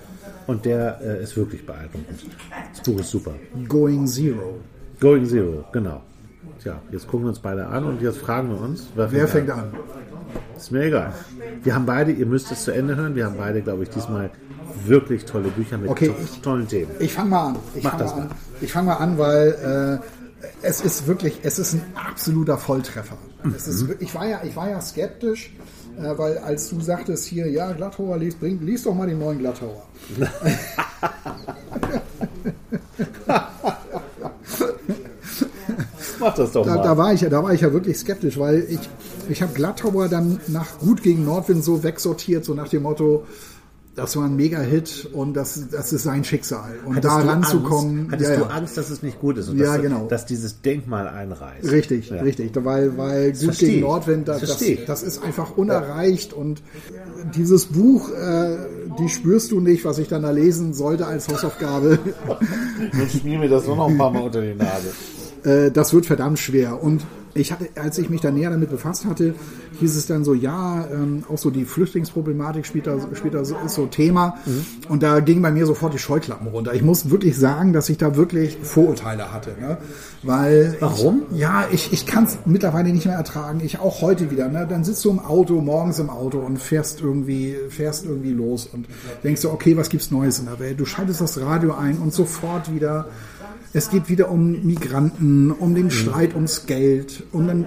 Und 0.46 0.64
der 0.64 1.00
äh, 1.02 1.22
ist 1.22 1.36
wirklich 1.36 1.64
beeindruckend. 1.64 2.26
Das 2.74 2.82
Buch 2.82 3.00
ist 3.00 3.10
super. 3.10 3.32
Going 3.68 4.06
Zero. 4.06 4.58
Going 5.00 5.24
Zero, 5.26 5.64
genau. 5.72 6.02
Tja, 6.60 6.80
jetzt 6.90 7.06
gucken 7.06 7.24
wir 7.26 7.30
uns 7.30 7.38
beide 7.38 7.66
an 7.66 7.84
und 7.84 8.02
jetzt 8.02 8.18
fragen 8.18 8.50
wir 8.50 8.60
uns, 8.60 8.86
Wer 8.94 9.26
fängt 9.26 9.50
an? 9.50 9.72
Ist 10.56 10.70
mir 10.70 10.82
egal. 10.84 11.12
Wir 11.62 11.74
haben 11.74 11.86
beide, 11.86 12.12
ihr 12.12 12.26
müsst 12.26 12.52
es 12.52 12.64
zu 12.64 12.72
Ende 12.72 12.94
hören, 12.96 13.14
wir 13.14 13.24
haben 13.26 13.36
beide, 13.38 13.62
glaube 13.62 13.84
ich, 13.84 13.88
diesmal 13.90 14.30
wirklich 14.86 15.24
tolle 15.24 15.48
Bücher 15.48 15.78
mit 15.78 15.90
Okay, 15.90 16.08
to 16.08 16.14
ich- 16.22 16.40
tollen 16.40 16.68
Themen. 16.68 16.90
Ich 16.98 17.12
fange 17.12 17.30
mal 17.30 17.46
an. 17.48 17.56
Ich 17.74 17.82
Mach 17.84 17.90
fange 17.92 18.02
das 18.04 18.14
mal 18.16 18.22
an. 18.22 18.28
mal. 18.28 18.36
Ich 18.60 18.72
fange 18.72 18.86
mal 18.86 18.94
an, 18.96 19.18
weil 19.18 20.00
äh, 20.00 20.21
es 20.62 20.80
ist 20.80 21.06
wirklich, 21.06 21.40
es 21.42 21.58
ist 21.58 21.74
ein 21.74 21.82
absoluter 21.94 22.58
Volltreffer. 22.58 23.16
Es 23.56 23.66
ist, 23.68 23.84
ich, 24.00 24.14
war 24.14 24.26
ja, 24.26 24.40
ich 24.44 24.54
war 24.56 24.68
ja 24.70 24.80
skeptisch, 24.80 25.52
äh, 25.98 26.16
weil 26.16 26.38
als 26.38 26.68
du 26.68 26.80
sagtest 26.80 27.24
hier, 27.26 27.48
ja, 27.50 27.72
Glatthauer, 27.72 28.16
liest, 28.18 28.38
bring, 28.40 28.60
lies 28.64 28.82
doch 28.84 28.94
mal 28.94 29.06
den 29.08 29.18
neuen 29.18 29.38
Glatthauer. 29.38 29.82
Mach 36.20 36.34
das 36.34 36.52
doch 36.52 36.64
Da, 36.64 36.76
mal. 36.76 36.82
da, 36.82 36.96
war 36.96 37.12
ich, 37.12 37.20
ja- 37.22 37.28
da 37.28 37.42
war 37.42 37.52
ich 37.52 37.60
ja 37.60 37.72
wirklich 37.72 37.98
skeptisch, 37.98 38.38
weil 38.38 38.64
ich, 38.68 38.78
ich 39.28 39.42
habe 39.42 39.52
Glatthauer 39.54 40.08
dann 40.08 40.40
nach 40.48 40.78
Gut 40.78 41.02
gegen 41.02 41.24
Nordwind 41.24 41.64
so 41.64 41.82
wegsortiert, 41.82 42.44
so 42.44 42.54
nach 42.54 42.68
dem 42.68 42.82
Motto, 42.82 43.26
das 43.94 44.16
war 44.16 44.24
ein 44.24 44.36
Mega-Hit 44.36 45.10
und 45.12 45.34
das, 45.34 45.68
das 45.70 45.92
ist 45.92 46.04
sein 46.04 46.24
Schicksal. 46.24 46.76
Und 46.86 46.96
hattest 46.96 47.14
da 47.14 47.20
ranzukommen. 47.20 48.08
Hattest 48.10 48.30
ja, 48.30 48.36
du 48.36 48.44
Angst, 48.44 48.78
dass 48.78 48.88
es 48.88 49.02
nicht 49.02 49.20
gut 49.20 49.36
ist 49.36 49.50
und 49.50 49.58
ja, 49.58 49.74
dass, 49.74 49.82
genau. 49.82 50.06
dass 50.06 50.24
dieses 50.24 50.62
Denkmal 50.62 51.08
einreißt? 51.08 51.70
Richtig, 51.70 52.08
ja. 52.08 52.22
richtig. 52.22 52.52
Weil, 52.54 52.96
weil 52.96 53.32
gut 53.32 53.58
gegen 53.58 53.80
Nordwind, 53.80 54.28
das, 54.28 54.40
das, 54.40 54.64
das, 54.86 55.02
ist 55.02 55.22
einfach 55.22 55.58
unerreicht 55.58 56.32
und 56.32 56.62
dieses 57.34 57.66
Buch, 57.66 58.10
äh, 58.10 58.56
die 58.98 59.10
spürst 59.10 59.50
du 59.50 59.60
nicht, 59.60 59.84
was 59.84 59.98
ich 59.98 60.08
dann 60.08 60.22
da 60.22 60.30
lesen 60.30 60.72
sollte 60.72 61.06
als 61.06 61.28
Hausaufgabe. 61.28 61.98
Dann 62.92 63.08
schmier 63.08 63.38
mir 63.38 63.48
das 63.48 63.66
nur 63.66 63.76
noch 63.76 63.88
ein 63.88 63.98
paar 63.98 64.10
Mal 64.10 64.22
unter 64.22 64.40
die 64.40 64.54
Nase. 64.54 64.92
Äh, 65.44 65.70
das 65.70 65.92
wird 65.92 66.06
verdammt 66.06 66.38
schwer. 66.38 66.82
Und 66.82 67.02
ich 67.34 67.52
hatte, 67.52 67.68
als 67.76 67.98
ich 67.98 68.10
mich 68.10 68.20
da 68.20 68.30
näher 68.30 68.50
damit 68.50 68.70
befasst 68.70 69.06
hatte, 69.06 69.34
hieß 69.80 69.96
es 69.96 70.06
dann 70.06 70.24
so, 70.24 70.34
ja, 70.34 70.86
ähm, 70.92 71.24
auch 71.28 71.38
so 71.38 71.50
die 71.50 71.64
Flüchtlingsproblematik 71.64 72.66
spielt 72.66 72.86
da, 72.86 72.98
spielt 73.14 73.34
da 73.34 73.44
so, 73.44 73.56
ist 73.64 73.74
so 73.74 73.86
Thema. 73.86 74.36
Mhm. 74.44 74.64
Und 74.88 75.02
da 75.02 75.20
ging 75.20 75.40
bei 75.40 75.50
mir 75.50 75.66
sofort 75.66 75.94
die 75.94 75.98
Scheuklappen 75.98 76.48
runter. 76.48 76.74
Ich 76.74 76.82
muss 76.82 77.10
wirklich 77.10 77.38
sagen, 77.38 77.72
dass 77.72 77.88
ich 77.88 77.98
da 77.98 78.16
wirklich 78.16 78.58
Vorurteile 78.62 79.32
hatte. 79.32 79.56
Ne? 79.60 79.78
Weil 80.22 80.76
Warum? 80.80 81.22
Ich, 81.32 81.38
ja, 81.38 81.66
ich, 81.72 81.92
ich 81.92 82.06
kann 82.06 82.24
es 82.24 82.38
mittlerweile 82.44 82.92
nicht 82.92 83.06
mehr 83.06 83.16
ertragen. 83.16 83.60
Ich 83.64 83.80
auch 83.80 84.02
heute 84.02 84.30
wieder. 84.30 84.48
Ne? 84.48 84.66
Dann 84.68 84.84
sitzt 84.84 85.04
du 85.04 85.10
im 85.10 85.18
Auto, 85.18 85.60
morgens 85.60 85.98
im 85.98 86.10
Auto 86.10 86.38
und 86.38 86.58
fährst 86.58 87.00
irgendwie, 87.00 87.56
fährst 87.68 88.04
irgendwie 88.04 88.32
los 88.32 88.68
und 88.70 88.86
denkst 89.24 89.42
du, 89.42 89.50
okay, 89.50 89.76
was 89.76 89.88
gibt's 89.88 90.10
Neues 90.10 90.38
in 90.38 90.46
der 90.46 90.58
Welt? 90.58 90.78
Du 90.78 90.84
schaltest 90.84 91.20
das 91.20 91.40
Radio 91.40 91.74
ein 91.74 91.98
und 91.98 92.12
sofort 92.12 92.72
wieder 92.72 93.08
es 93.72 93.90
geht 93.90 94.08
wieder 94.08 94.30
um 94.30 94.64
Migranten, 94.64 95.50
um 95.50 95.74
den 95.74 95.90
Streit 95.90 96.34
ums 96.34 96.66
Geld 96.66 97.24
und 97.32 97.48
dann 97.48 97.66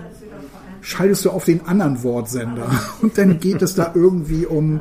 schaltest 0.82 1.26
du 1.26 1.32
auf 1.32 1.46
den 1.46 1.66
anderen 1.66 2.04
Wortsender 2.04 2.70
und 3.02 3.18
dann 3.18 3.40
geht 3.40 3.62
es 3.62 3.76
da 3.76 3.92
irgendwie 3.96 4.46
um 4.46 4.80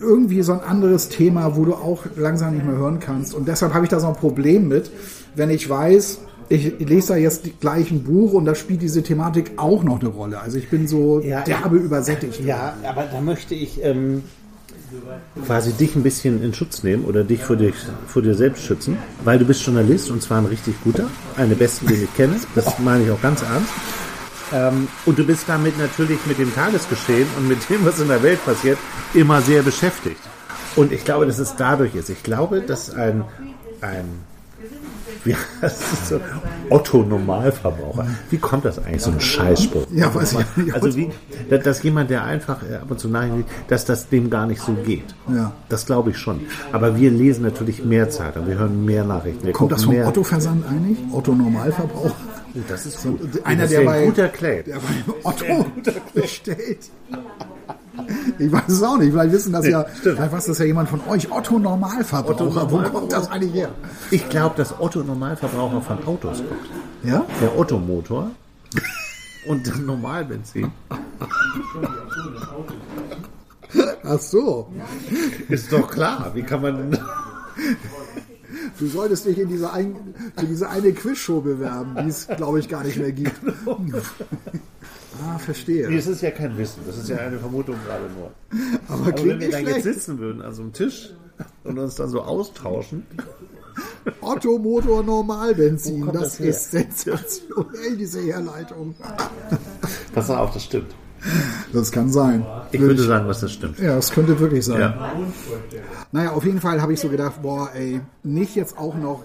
irgendwie 0.00 0.42
so 0.42 0.52
ein 0.52 0.60
anderes 0.60 1.08
Thema, 1.08 1.56
wo 1.56 1.64
du 1.64 1.74
auch 1.74 2.04
langsam 2.16 2.54
nicht 2.54 2.64
mehr 2.64 2.76
hören 2.76 3.00
kannst. 3.00 3.34
Und 3.34 3.48
deshalb 3.48 3.74
habe 3.74 3.84
ich 3.84 3.90
da 3.90 3.98
so 3.98 4.06
ein 4.06 4.14
Problem 4.14 4.68
mit, 4.68 4.90
wenn 5.34 5.50
ich 5.50 5.68
weiß, 5.68 6.20
ich 6.48 6.78
lese 6.78 7.08
da 7.08 7.16
jetzt 7.16 7.60
gleich 7.60 7.90
ein 7.90 8.04
Buch 8.04 8.32
und 8.32 8.44
da 8.44 8.54
spielt 8.54 8.82
diese 8.82 9.02
Thematik 9.02 9.52
auch 9.56 9.82
noch 9.82 10.00
eine 10.00 10.08
Rolle. 10.08 10.40
Also 10.40 10.58
ich 10.58 10.68
bin 10.68 10.86
so 10.86 11.20
ja, 11.20 11.40
derbe 11.42 11.76
übersättigt. 11.76 12.44
Ja, 12.44 12.74
aber 12.88 13.04
da 13.10 13.20
möchte 13.20 13.54
ich 13.54 13.82
ähm, 13.82 14.22
quasi 15.44 15.72
dich 15.72 15.94
ein 15.96 16.02
bisschen 16.02 16.42
in 16.42 16.54
Schutz 16.54 16.82
nehmen 16.82 17.04
oder 17.04 17.24
dich 17.24 17.42
vor, 17.42 17.56
dich 17.56 17.74
vor 18.06 18.22
dir 18.22 18.34
selbst 18.34 18.64
schützen, 18.64 18.96
weil 19.24 19.38
du 19.38 19.44
bist 19.44 19.64
Journalist 19.64 20.10
und 20.10 20.22
zwar 20.22 20.38
ein 20.38 20.46
richtig 20.46 20.74
guter, 20.82 21.08
einer 21.36 21.48
der 21.48 21.56
besten, 21.56 21.86
den 21.86 22.04
ich 22.04 22.14
kenne. 22.14 22.36
Das 22.54 22.78
meine 22.78 23.04
ich 23.04 23.10
auch 23.10 23.20
ganz 23.20 23.42
ernst. 23.42 23.72
Ähm, 24.52 24.88
und 25.04 25.18
du 25.18 25.24
bist 25.24 25.48
damit 25.48 25.76
natürlich 25.78 26.24
mit 26.26 26.38
dem 26.38 26.54
Tagesgeschehen 26.54 27.26
und 27.36 27.48
mit 27.48 27.68
dem, 27.68 27.84
was 27.84 27.98
in 27.98 28.08
der 28.08 28.22
Welt 28.22 28.44
passiert, 28.44 28.78
immer 29.14 29.40
sehr 29.40 29.62
beschäftigt. 29.62 30.20
Und 30.76 30.92
ich 30.92 31.04
glaube, 31.04 31.26
dass 31.26 31.38
es 31.38 31.56
dadurch 31.56 31.94
ist. 31.94 32.10
Ich 32.10 32.22
glaube, 32.22 32.60
dass 32.60 32.90
ein, 32.90 33.24
ein 33.80 34.04
wie 35.26 35.36
so? 36.04 36.20
Otto 36.70 37.02
Normalverbraucher. 37.02 38.06
Wie 38.30 38.38
kommt 38.38 38.64
das 38.64 38.78
eigentlich, 38.78 39.02
so 39.02 39.10
ein 39.10 39.20
Scheißspruch? 39.20 39.86
Ja, 39.92 40.14
weiß 40.14 40.32
ich 40.32 40.56
nicht. 40.64 40.74
Also 40.74 40.96
wie, 40.96 41.10
dass 41.50 41.82
jemand, 41.82 42.10
der 42.10 42.24
einfach 42.24 42.62
äh, 42.62 42.76
ab 42.76 42.90
und 42.90 42.98
zu 42.98 43.08
nachdenkt, 43.08 43.50
dass 43.68 43.84
das 43.84 44.08
dem 44.08 44.30
gar 44.30 44.46
nicht 44.46 44.60
so 44.60 44.72
geht. 44.72 45.14
Ja. 45.28 45.52
Das 45.68 45.86
glaube 45.86 46.10
ich 46.10 46.18
schon. 46.18 46.40
Aber 46.72 46.96
wir 46.96 47.10
lesen 47.10 47.42
natürlich 47.42 47.84
mehr 47.84 48.10
Zeitung, 48.10 48.46
wir 48.46 48.58
hören 48.58 48.84
mehr 48.84 49.04
Nachrichten. 49.04 49.44
Wir 49.44 49.52
kommt 49.52 49.72
das 49.72 49.84
vom 49.84 49.96
Otto-Versand 49.96 50.64
eigentlich? 50.68 50.98
Otto 51.12 51.34
Normalverbraucher? 51.34 52.14
Oh, 52.54 52.60
das 52.68 52.86
ist 52.86 53.00
so, 53.00 53.18
einer, 53.44 53.62
das 53.62 53.70
der, 53.70 53.82
bei, 53.82 54.06
guter. 54.06 54.28
Der 54.28 54.62
bei 54.62 55.14
Otto 55.22 55.66
bestellt. 56.14 56.90
Ich 58.38 58.52
weiß 58.52 58.68
es 58.68 58.82
auch 58.82 58.98
nicht. 58.98 59.12
Vielleicht 59.12 59.32
wissen 59.32 59.52
das 59.52 59.64
nee, 59.64 59.70
ja, 59.70 59.86
stimmt. 59.88 60.16
vielleicht 60.16 60.32
weiß 60.32 60.46
das 60.46 60.58
ja 60.58 60.64
jemand 60.64 60.88
von 60.88 61.00
euch. 61.08 61.30
Otto 61.30 61.58
Normalverbraucher. 61.58 62.34
Otto 62.34 62.44
Normalverbraucher. 62.44 62.92
Wo 62.92 62.98
kommt 62.98 63.12
das 63.12 63.30
eigentlich 63.30 63.54
her? 63.54 63.70
Ich 64.10 64.28
glaube, 64.28 64.56
dass 64.56 64.78
Otto 64.78 65.02
Normalverbraucher 65.02 65.80
von 65.80 66.04
Autos 66.06 66.38
kommt. 66.38 66.60
Ja? 67.02 67.24
Der 67.40 67.58
Otto-Motor 67.58 68.30
und 69.48 69.66
das 69.66 69.78
Normalbenzin. 69.78 70.70
Ach 74.04 74.20
so. 74.20 74.72
Ist 75.48 75.72
doch 75.72 75.90
klar. 75.90 76.30
Wie 76.34 76.42
kann 76.42 76.62
man. 76.62 76.98
Du 78.78 78.86
solltest 78.86 79.24
dich 79.24 79.38
in 79.38 79.48
diese, 79.48 79.72
ein, 79.72 79.96
für 80.36 80.46
diese 80.46 80.68
eine 80.68 80.92
Quizshow 80.92 81.40
bewerben, 81.40 81.96
die 82.02 82.10
es, 82.10 82.26
glaube 82.26 82.60
ich, 82.60 82.68
gar 82.68 82.84
nicht 82.84 82.98
mehr 82.98 83.12
gibt. 83.12 83.40
Ah, 85.22 85.38
verstehe. 85.38 85.88
Nee, 85.88 85.96
das 85.96 86.06
ist 86.06 86.22
ja 86.22 86.30
kein 86.30 86.56
Wissen, 86.58 86.82
das 86.86 86.98
ist 86.98 87.08
ja 87.08 87.16
eine 87.18 87.38
Vermutung 87.38 87.76
gerade 87.86 88.04
nur. 88.14 88.30
Aber, 88.88 89.08
Aber 89.08 89.24
wenn 89.24 89.40
wir 89.40 89.50
dann 89.50 89.66
jetzt 89.66 89.84
sitzen 89.84 90.18
würden 90.18 90.42
an 90.42 90.52
so 90.52 90.62
einem 90.62 90.72
Tisch 90.72 91.10
und 91.64 91.78
uns 91.78 91.94
dann 91.96 92.08
so 92.08 92.22
austauschen. 92.22 93.06
Otto 94.20 94.58
Motor 94.58 95.02
Normalbenzin, 95.02 96.06
das, 96.06 96.38
das 96.38 96.40
ist 96.40 96.70
sensationell, 96.70 97.96
diese 97.98 98.22
Herleitung. 98.22 98.94
Pass 100.14 100.30
auf, 100.30 100.54
das 100.54 100.64
stimmt. 100.64 100.94
Das 101.72 101.90
kann 101.90 102.08
sein. 102.08 102.46
Ich 102.72 102.80
würde, 102.80 102.96
würde 102.96 103.02
sagen, 103.08 103.26
was 103.26 103.40
das 103.40 103.52
stimmt. 103.52 103.78
Ja, 103.78 103.96
das 103.96 104.10
könnte 104.12 104.38
wirklich 104.38 104.64
sein. 104.64 104.80
Ja. 104.80 105.12
Naja, 106.12 106.32
auf 106.32 106.44
jeden 106.44 106.60
Fall 106.60 106.80
habe 106.80 106.92
ich 106.92 107.00
so 107.00 107.08
gedacht, 107.08 107.42
boah, 107.42 107.70
ey, 107.74 108.00
nicht 108.22 108.54
jetzt 108.54 108.78
auch 108.78 108.94
noch 108.94 109.24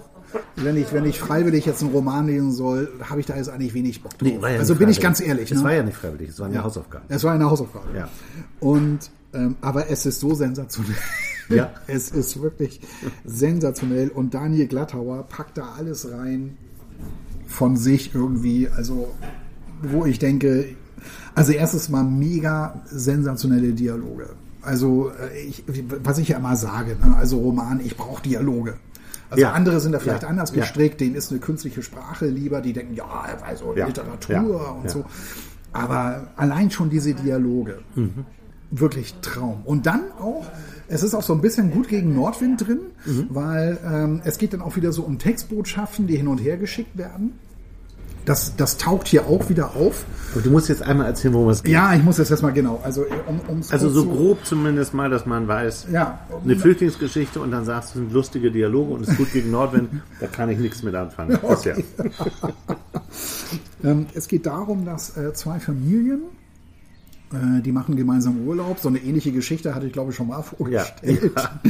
wenn 0.56 0.76
ich, 0.76 0.92
wenn 0.92 1.04
ich 1.04 1.18
freiwillig 1.18 1.66
jetzt 1.66 1.82
einen 1.82 1.92
Roman 1.92 2.26
lesen 2.26 2.52
soll, 2.52 2.88
habe 3.02 3.20
ich 3.20 3.26
da 3.26 3.36
jetzt 3.36 3.48
eigentlich 3.48 3.74
wenig 3.74 4.02
Bock 4.02 4.18
drauf. 4.18 4.28
Nee, 4.28 4.38
ja 4.40 4.58
also 4.58 4.74
bin 4.74 4.88
ich 4.88 5.00
ganz 5.00 5.20
ehrlich. 5.20 5.50
Es 5.50 5.58
ne? 5.58 5.64
war 5.64 5.72
ja 5.72 5.82
nicht 5.82 5.96
freiwillig, 5.96 6.30
es 6.30 6.38
war 6.38 6.46
eine 6.46 6.56
ja. 6.56 6.64
Hausaufgabe. 6.64 7.04
Es 7.08 7.24
war 7.24 7.32
eine 7.32 7.50
Hausaufgabe. 7.50 7.96
Ja. 7.96 8.08
Und, 8.60 9.10
ähm, 9.34 9.56
aber 9.60 9.90
es 9.90 10.06
ist 10.06 10.20
so 10.20 10.34
sensationell. 10.34 10.96
Ja. 11.48 11.70
es 11.86 12.10
ist 12.10 12.40
wirklich 12.42 12.80
sensationell. 13.24 14.08
Und 14.08 14.34
Daniel 14.34 14.66
Glattauer 14.66 15.24
packt 15.24 15.58
da 15.58 15.74
alles 15.76 16.10
rein 16.10 16.56
von 17.46 17.76
sich 17.76 18.14
irgendwie. 18.14 18.68
Also, 18.68 19.08
wo 19.82 20.06
ich 20.06 20.18
denke, 20.18 20.76
also 21.34 21.52
erstes 21.52 21.88
mal 21.88 22.04
mega 22.04 22.82
sensationelle 22.86 23.72
Dialoge. 23.72 24.30
Also, 24.62 25.10
äh, 25.10 25.40
ich, 25.40 25.64
was 26.02 26.18
ich 26.18 26.28
ja 26.28 26.38
immer 26.38 26.56
sage, 26.56 26.96
ne? 26.96 27.16
also 27.16 27.38
Roman, 27.38 27.80
ich 27.84 27.96
brauche 27.96 28.22
Dialoge. 28.22 28.74
Also 29.32 29.42
ja. 29.42 29.52
andere 29.52 29.80
sind 29.80 29.92
da 29.92 29.98
vielleicht 29.98 30.24
ja. 30.24 30.28
anders 30.28 30.52
gestrickt, 30.52 31.00
denen 31.00 31.14
ist 31.14 31.30
eine 31.30 31.40
künstliche 31.40 31.82
Sprache 31.82 32.26
lieber, 32.26 32.60
die 32.60 32.74
denken, 32.74 32.94
ja, 32.94 33.24
also 33.46 33.72
Literatur 33.72 34.76
und 34.82 34.90
so. 34.90 35.04
Aber 35.72 36.28
allein 36.36 36.70
schon 36.70 36.90
diese 36.90 37.14
Dialoge, 37.14 37.78
mhm. 37.94 38.26
wirklich 38.70 39.14
Traum. 39.22 39.62
Und 39.64 39.86
dann 39.86 40.02
auch, 40.20 40.44
es 40.88 41.02
ist 41.02 41.14
auch 41.14 41.22
so 41.22 41.32
ein 41.32 41.40
bisschen 41.40 41.70
gut 41.70 41.88
gegen 41.88 42.14
Nordwind 42.14 42.66
drin, 42.66 42.80
mhm. 43.06 43.26
weil 43.30 43.78
ähm, 43.90 44.20
es 44.24 44.36
geht 44.36 44.52
dann 44.52 44.60
auch 44.60 44.76
wieder 44.76 44.92
so 44.92 45.02
um 45.02 45.18
Textbotschaften, 45.18 46.06
die 46.06 46.16
hin 46.16 46.28
und 46.28 46.38
her 46.38 46.58
geschickt 46.58 46.98
werden. 46.98 47.38
Das, 48.24 48.54
das 48.56 48.76
taucht 48.76 49.08
hier 49.08 49.26
auch 49.26 49.48
wieder 49.48 49.74
auf. 49.74 50.04
Und 50.34 50.46
du 50.46 50.50
musst 50.50 50.68
jetzt 50.68 50.82
einmal 50.82 51.06
erzählen, 51.06 51.34
worum 51.34 51.48
es 51.50 51.62
geht. 51.62 51.72
Ja, 51.72 51.92
ich 51.94 52.02
muss 52.02 52.18
jetzt 52.18 52.30
erstmal 52.30 52.52
genau. 52.52 52.80
Also, 52.82 53.04
um, 53.26 53.60
also 53.70 53.90
so 53.90 54.06
grob 54.06 54.44
zumindest 54.44 54.94
mal, 54.94 55.10
dass 55.10 55.26
man 55.26 55.48
weiß, 55.48 55.88
ja, 55.92 56.20
eine 56.42 56.56
Flüchtlingsgeschichte 56.56 57.40
und 57.40 57.50
dann 57.50 57.64
sagst 57.64 57.94
du, 57.94 57.98
es 57.98 58.04
sind 58.04 58.12
lustige 58.12 58.50
Dialoge 58.50 58.94
und 58.94 59.02
es 59.02 59.08
ist 59.08 59.18
gut 59.18 59.32
gegen 59.32 59.50
Nordwind, 59.50 59.90
da 60.20 60.26
kann 60.26 60.48
ich 60.50 60.58
nichts 60.58 60.82
mit 60.82 60.94
anfangen. 60.94 61.38
Okay. 61.52 61.84
ähm, 63.84 64.06
es 64.14 64.26
geht 64.26 64.46
darum, 64.46 64.86
dass 64.86 65.16
äh, 65.16 65.32
zwei 65.34 65.60
Familien 65.60 66.22
äh, 66.22 66.41
die 67.32 67.72
machen 67.72 67.96
gemeinsam 67.96 68.46
Urlaub. 68.46 68.78
So 68.78 68.88
eine 68.88 68.98
ähnliche 68.98 69.32
Geschichte 69.32 69.74
hatte 69.74 69.86
ich, 69.86 69.92
glaube 69.92 70.10
ich, 70.10 70.16
schon 70.16 70.28
mal 70.28 70.42
vorgestellt. 70.42 71.32
Ja, 71.34 71.42
ja. 71.42 71.60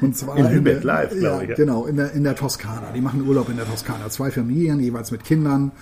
Und 0.00 0.16
zwar 0.16 0.36
in 0.36 0.50
Lübeck 0.50 0.82
live, 0.82 1.18
glaube 1.18 1.44
ich. 1.44 1.50
Ja. 1.50 1.54
Genau, 1.56 1.86
in 1.86 1.96
der, 1.96 2.12
in 2.12 2.24
der 2.24 2.34
Toskana. 2.34 2.90
Die 2.94 3.00
machen 3.00 3.26
Urlaub 3.26 3.48
in 3.48 3.56
der 3.56 3.66
Toskana. 3.66 4.08
Zwei 4.10 4.30
Familien, 4.30 4.80
jeweils 4.80 5.10
mit 5.10 5.24
Kindern. 5.24 5.72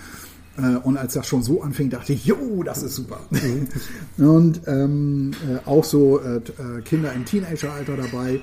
Äh, 0.57 0.77
und 0.77 0.97
als 0.97 1.13
das 1.13 1.27
schon 1.27 1.43
so 1.43 1.61
anfing, 1.61 1.89
dachte 1.89 2.13
ich, 2.13 2.25
jo, 2.25 2.63
das 2.63 2.83
ist 2.83 2.95
super. 2.95 3.19
Mhm. 3.31 3.67
und 4.25 4.61
ähm, 4.67 5.31
äh, 5.49 5.67
auch 5.67 5.83
so 5.83 6.19
äh, 6.19 6.37
äh, 6.37 6.81
Kinder 6.83 7.13
im 7.13 7.25
Teenageralter 7.25 7.97
dabei. 7.97 8.39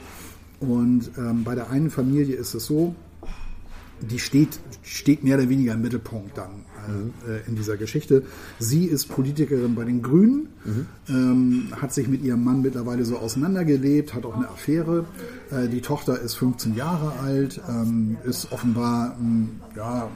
Und 0.61 1.11
ähm, 1.17 1.45
bei 1.45 1.55
der 1.55 1.71
einen 1.71 1.91
Familie 1.91 2.37
ist 2.37 2.55
es 2.55 2.67
so, 2.67 2.95
die 4.03 4.19
steht, 4.19 4.61
steht 4.83 5.25
mehr 5.25 5.39
oder 5.39 5.49
weniger 5.49 5.75
im 5.75 5.83
Mittelpunkt 5.83 6.37
dann. 6.37 6.65
Äh, 7.29 7.49
in 7.49 7.57
dieser 7.57 7.77
Geschichte. 7.77 8.23
Sie 8.59 8.87
ist 8.87 9.07
Politikerin 9.07 9.75
bei 9.75 9.85
den 9.85 10.03
Grünen, 10.03 10.49
mhm. 10.65 10.87
ähm, 11.09 11.69
hat 11.81 11.93
sich 11.93 12.09
mit 12.09 12.23
ihrem 12.23 12.45
Mann 12.45 12.63
mittlerweile 12.63 13.05
so 13.05 13.19
auseinandergelebt, 13.19 14.15
hat 14.15 14.25
auch 14.25 14.37
eine 14.37 14.49
Affäre. 14.49 15.05
Äh, 15.51 15.69
die 15.69 15.81
Tochter 15.81 16.21
ist 16.21 16.35
15 16.35 16.75
Jahre 16.75 17.13
alt, 17.21 17.61
ähm, 17.69 18.17
ist 18.25 18.53
offenbar 18.53 19.17
ein, 19.19 19.61
ja, 19.77 20.09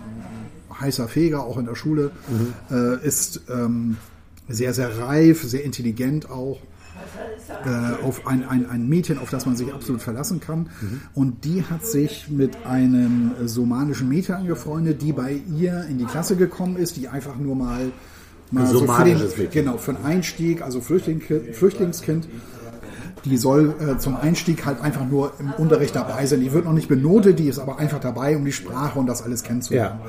heißer 0.80 1.08
Feger, 1.08 1.44
auch 1.44 1.58
in 1.58 1.66
der 1.66 1.76
Schule, 1.76 2.10
mhm. 2.28 2.76
äh, 2.76 3.06
ist 3.06 3.42
ähm, 3.48 3.96
sehr, 4.48 4.74
sehr 4.74 4.98
reif, 4.98 5.42
sehr 5.42 5.64
intelligent 5.64 6.30
auch 6.30 6.60
äh, 7.64 8.05
auf 8.05 8.27
ein, 8.27 8.46
ein, 8.48 8.68
ein 8.68 8.88
Mädchen, 8.88 9.18
auf 9.18 9.31
das 9.31 9.46
man 9.46 9.57
sich 9.57 9.72
absolut 9.72 10.03
verlassen 10.03 10.40
kann. 10.40 10.70
Mhm. 10.81 11.00
Und 11.14 11.44
die 11.44 11.62
hat 11.62 11.87
sich 11.87 12.29
mit 12.29 12.66
einem 12.66 13.33
somalischen 13.44 14.09
Mädchen 14.09 14.35
angefreundet, 14.37 15.03
die 15.03 15.12
bei 15.12 15.40
ihr 15.57 15.85
in 15.88 15.98
die 15.98 16.05
Klasse 16.05 16.37
gekommen 16.37 16.77
ist, 16.77 16.96
die 16.96 17.09
einfach 17.09 17.37
nur 17.37 17.57
mal, 17.57 17.92
mal 18.50 18.66
so 18.66 18.87
für 18.87 19.05
den, 19.05 19.20
genau, 19.50 19.79
für 19.79 19.96
einen 19.96 20.05
Einstieg, 20.05 20.62
also 20.62 20.81
Flüchtling, 20.81 21.20
Flüchtlingskind, 21.20 22.29
die 23.24 23.37
soll 23.37 23.74
äh, 23.80 23.98
zum 23.98 24.16
Einstieg 24.16 24.66
halt 24.66 24.80
einfach 24.80 25.06
nur 25.06 25.32
im 25.38 25.52
Unterricht 25.52 25.96
dabei 25.96 26.26
sein. 26.26 26.40
Die 26.40 26.52
wird 26.52 26.64
noch 26.64 26.72
nicht 26.72 26.88
benotet, 26.88 27.38
die 27.38 27.48
ist 27.48 27.58
aber 27.58 27.78
einfach 27.78 28.00
dabei, 28.00 28.37
um 28.37 28.44
die 28.44 28.52
Sprache 28.52 28.98
und 28.98 29.06
das 29.06 29.22
alles 29.22 29.42
kennenzulernen. 29.42 30.00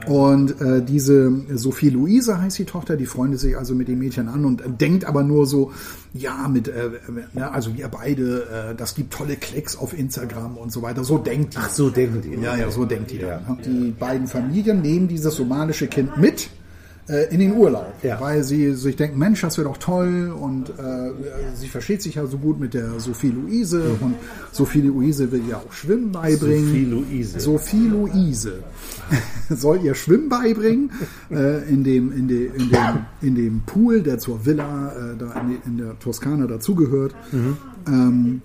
Ja. 0.00 0.12
Und 0.12 0.60
äh, 0.60 0.82
diese 0.82 1.32
Sophie 1.54 1.90
Luise 1.90 2.40
heißt 2.40 2.58
die 2.58 2.64
Tochter, 2.64 2.96
die 2.96 3.06
freundet 3.06 3.40
sich 3.40 3.56
also 3.56 3.74
mit 3.74 3.88
dem 3.88 3.98
Mädchen 3.98 4.28
an 4.28 4.44
und 4.44 4.62
denkt 4.80 5.04
aber 5.04 5.22
nur 5.22 5.46
so, 5.46 5.72
ja, 6.14 6.48
mit, 6.48 6.68
äh, 6.68 6.86
äh, 7.34 7.40
also 7.40 7.76
wir 7.76 7.88
beide, 7.88 8.70
äh, 8.70 8.74
das 8.74 8.94
gibt 8.94 9.12
tolle 9.12 9.36
Klicks 9.36 9.76
auf 9.76 9.96
Instagram 9.96 10.56
und 10.56 10.72
so 10.72 10.82
weiter. 10.82 11.04
So 11.04 11.18
denkt 11.18 11.54
die. 11.54 11.58
Ach, 11.60 11.70
so 11.70 11.90
denkt 11.90 12.24
die. 12.24 12.34
Ja, 12.40 12.56
ja, 12.56 12.70
so 12.70 12.84
denkt 12.84 13.10
die. 13.10 13.18
Ja. 13.18 13.40
Dann. 13.46 13.58
Die 13.64 13.90
beiden 13.90 14.26
Familien 14.26 14.82
nehmen 14.82 15.08
dieses 15.08 15.34
somalische 15.34 15.86
Kind 15.86 16.16
mit 16.18 16.50
in 17.30 17.40
den 17.40 17.56
Urlaub, 17.56 17.92
ja. 18.02 18.20
weil 18.20 18.44
sie 18.44 18.74
sich 18.74 18.94
denken, 18.94 19.18
Mensch, 19.18 19.40
das 19.40 19.58
wäre 19.58 19.68
doch 19.68 19.76
toll 19.76 20.30
und 20.30 20.70
äh, 20.70 21.10
sie 21.54 21.66
versteht 21.66 22.00
sich 22.00 22.14
ja 22.14 22.26
so 22.26 22.38
gut 22.38 22.60
mit 22.60 22.74
der 22.74 23.00
Sophie 23.00 23.30
Luise 23.30 23.96
mhm. 24.00 24.06
und 24.06 24.14
Sophie 24.52 24.82
Luise 24.82 25.32
will 25.32 25.42
ja 25.48 25.56
auch 25.56 25.72
Schwimmen 25.72 26.12
beibringen. 26.12 26.66
Sophie 26.66 26.84
Luise. 26.84 27.40
Sophie 27.40 27.88
Luise 27.88 28.62
soll 29.50 29.82
ihr 29.82 29.94
Schwimmen 29.94 30.28
beibringen 30.28 30.92
äh, 31.30 31.68
in, 31.68 31.82
dem, 31.82 32.12
in, 32.12 32.28
de, 32.28 32.46
in, 32.46 32.70
dem, 32.70 33.06
in 33.20 33.34
dem 33.34 33.60
Pool, 33.62 34.02
der 34.02 34.18
zur 34.18 34.46
Villa 34.46 34.92
äh, 34.92 35.16
da 35.18 35.40
in, 35.40 35.58
in, 35.66 35.78
der 35.78 35.98
Toskana 35.98 36.46
dazugehört. 36.46 37.14
Mhm. 37.32 37.56
Ähm, 37.88 38.42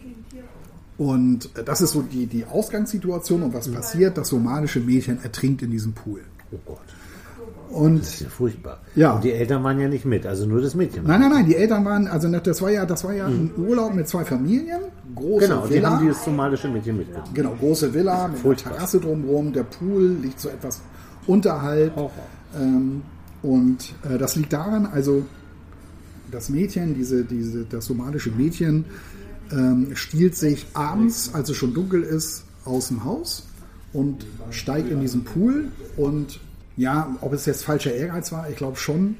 und 0.98 1.52
das 1.64 1.82
ist 1.82 1.92
so 1.92 2.02
die, 2.02 2.26
die 2.26 2.46
Ausgangssituation 2.46 3.44
und 3.44 3.54
was 3.54 3.68
mhm. 3.68 3.76
passiert? 3.76 4.18
Das 4.18 4.30
somanische 4.30 4.80
Mädchen 4.80 5.20
ertrinkt 5.22 5.62
in 5.62 5.70
diesem 5.70 5.94
Pool. 5.94 6.22
Oh 6.52 6.58
Gott. 6.66 6.97
Und, 7.70 8.02
das 8.02 8.14
ist 8.16 8.22
ja 8.22 8.30
furchtbar. 8.30 8.80
Ja. 8.96 9.14
Und 9.14 9.24
die 9.24 9.32
Eltern 9.32 9.64
waren 9.64 9.80
ja 9.80 9.88
nicht 9.88 10.06
mit, 10.06 10.26
also 10.26 10.46
nur 10.46 10.62
das 10.62 10.76
Mädchen. 10.76 11.04
Nein, 11.06 11.20
nein, 11.22 11.32
nein, 11.32 11.46
die 11.46 11.56
Eltern 11.56 11.84
waren, 11.86 12.08
also 12.08 12.30
das 12.30 12.62
war 12.62 12.70
ja, 12.70 12.86
das 12.86 13.04
war 13.04 13.14
ja 13.14 13.28
ein 13.28 13.52
Urlaub 13.58 13.94
mit 13.94 14.08
zwei 14.08 14.24
Familien. 14.24 14.80
Große 15.16 15.48
genau, 15.48 15.70
Villa. 15.70 15.80
die 15.80 15.86
haben 15.86 16.06
dieses 16.06 16.24
somalische 16.24 16.68
Mädchen 16.70 16.98
mitgenommen. 16.98 17.34
Genau, 17.34 17.56
große 17.60 17.94
Villa 17.94 18.28
mit 18.28 18.40
furchtbar. 18.40 18.72
einer 18.72 18.78
Terrasse 18.78 19.00
drumherum. 19.00 19.54
Der 19.54 19.64
Pool 19.64 20.18
liegt 20.22 20.40
so 20.40 20.50
etwas 20.50 20.82
unterhalb. 21.26 21.94
Ähm, 22.58 23.02
und 23.42 23.94
äh, 24.10 24.18
das 24.18 24.36
liegt 24.36 24.54
daran, 24.54 24.86
also 24.86 25.24
das 26.32 26.50
Mädchen, 26.50 26.96
diese, 26.96 27.24
diese, 27.24 27.66
das 27.66 27.86
somalische 27.86 28.32
Mädchen, 28.32 28.86
ähm, 29.52 29.90
stiehlt 29.94 30.36
sich 30.36 30.68
abends, 30.74 31.32
als 31.34 31.50
es 31.50 31.58
schon 31.58 31.74
dunkel 31.74 32.04
ist, 32.04 32.44
aus 32.66 32.90
dem 32.90 33.04
Haus 33.04 33.44
und 33.94 34.26
steigt 34.52 34.92
in 34.92 35.00
diesen 35.00 35.24
Pool 35.24 35.70
und 35.96 36.40
ja, 36.78 37.16
ob 37.22 37.34
es 37.34 37.46
jetzt 37.46 37.64
falscher 37.64 37.94
Ehrgeiz 37.94 38.32
war, 38.32 38.50
ich 38.50 38.56
glaube 38.56 38.78
schon, 38.78 39.16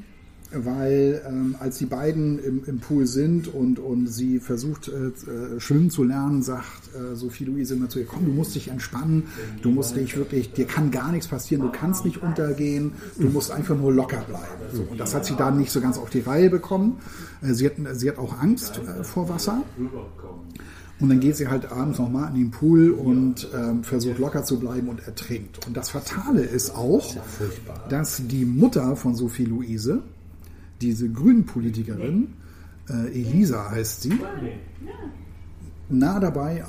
weil 0.52 1.22
ähm, 1.28 1.56
als 1.60 1.78
die 1.78 1.86
beiden 1.86 2.40
im, 2.42 2.64
im, 2.66 2.80
Pool 2.80 3.06
sind 3.06 3.54
und, 3.54 3.80
und 3.80 4.08
sie 4.08 4.40
versucht 4.40 4.88
äh, 4.88 5.08
äh, 5.08 5.60
schwimmen 5.60 5.90
zu 5.90 6.04
lernen, 6.04 6.42
sagt 6.42 6.96
äh, 6.96 7.16
Sophie 7.16 7.46
Luise 7.46 7.74
immer 7.74 7.90
zu 7.90 8.00
ihr, 8.00 8.06
komm, 8.06 8.26
du 8.26 8.32
musst 8.32 8.56
dich 8.56 8.70
entspannen, 8.70 9.24
du 9.62 9.72
musst 9.72 9.96
dich 9.96 10.16
wirklich, 10.16 10.54
dir 10.54 10.66
kann 10.66 10.92
gar 10.92 11.12
nichts 11.12 11.28
passieren, 11.28 11.64
du 11.64 11.72
kannst 11.72 12.06
nicht 12.06 12.24
untergehen, 12.24 12.94
du 13.18 13.28
musst 13.28 13.52
einfach 13.52 13.76
nur 13.76 13.92
locker 13.92 14.22
bleiben. 14.22 14.46
So, 14.72 14.84
und 14.90 15.00
das 15.00 15.14
hat 15.14 15.26
sie 15.26 15.36
dann 15.36 15.58
nicht 15.58 15.72
so 15.72 15.82
ganz 15.82 15.98
auf 15.98 16.10
die 16.10 16.22
Reihe 16.22 16.50
bekommen. 16.50 17.00
Äh, 17.42 17.54
sie, 17.54 17.66
hat, 17.66 17.74
sie 17.94 18.10
hat 18.10 18.18
auch 18.18 18.40
Angst 18.40 18.80
äh, 18.80 19.04
vor 19.04 19.28
Wasser. 19.28 19.64
Und 21.00 21.10
dann 21.10 21.20
geht 21.20 21.36
sie 21.36 21.48
halt 21.48 21.72
abends 21.72 22.00
nochmal 22.00 22.30
in 22.30 22.36
den 22.36 22.52
Pool 22.52 22.90
und 22.92 23.48
ähm, 23.54 23.84
versucht 23.84 24.18
locker 24.18 24.44
zu 24.44 24.60
bleiben 24.60 24.90
und 24.90 25.06
ertrinkt. 25.06 25.66
Und 25.68 25.78
das 25.78 25.90
Fatale 25.90 26.42
ist 26.42 26.76
auch, 26.76 27.16
dass 27.90 28.22
die 28.26 28.46
Mutter 28.46 28.96
von 28.96 29.14
Sophie 29.14 29.46
Luise, 29.46 30.02
diese 30.82 31.08
Grünen-Politikerin, 31.10 32.34
äh, 32.90 33.08
Elisa 33.10 33.70
heißt 33.70 34.02
sie, 34.04 34.20
nah 35.90 36.20
dabei 36.20 36.66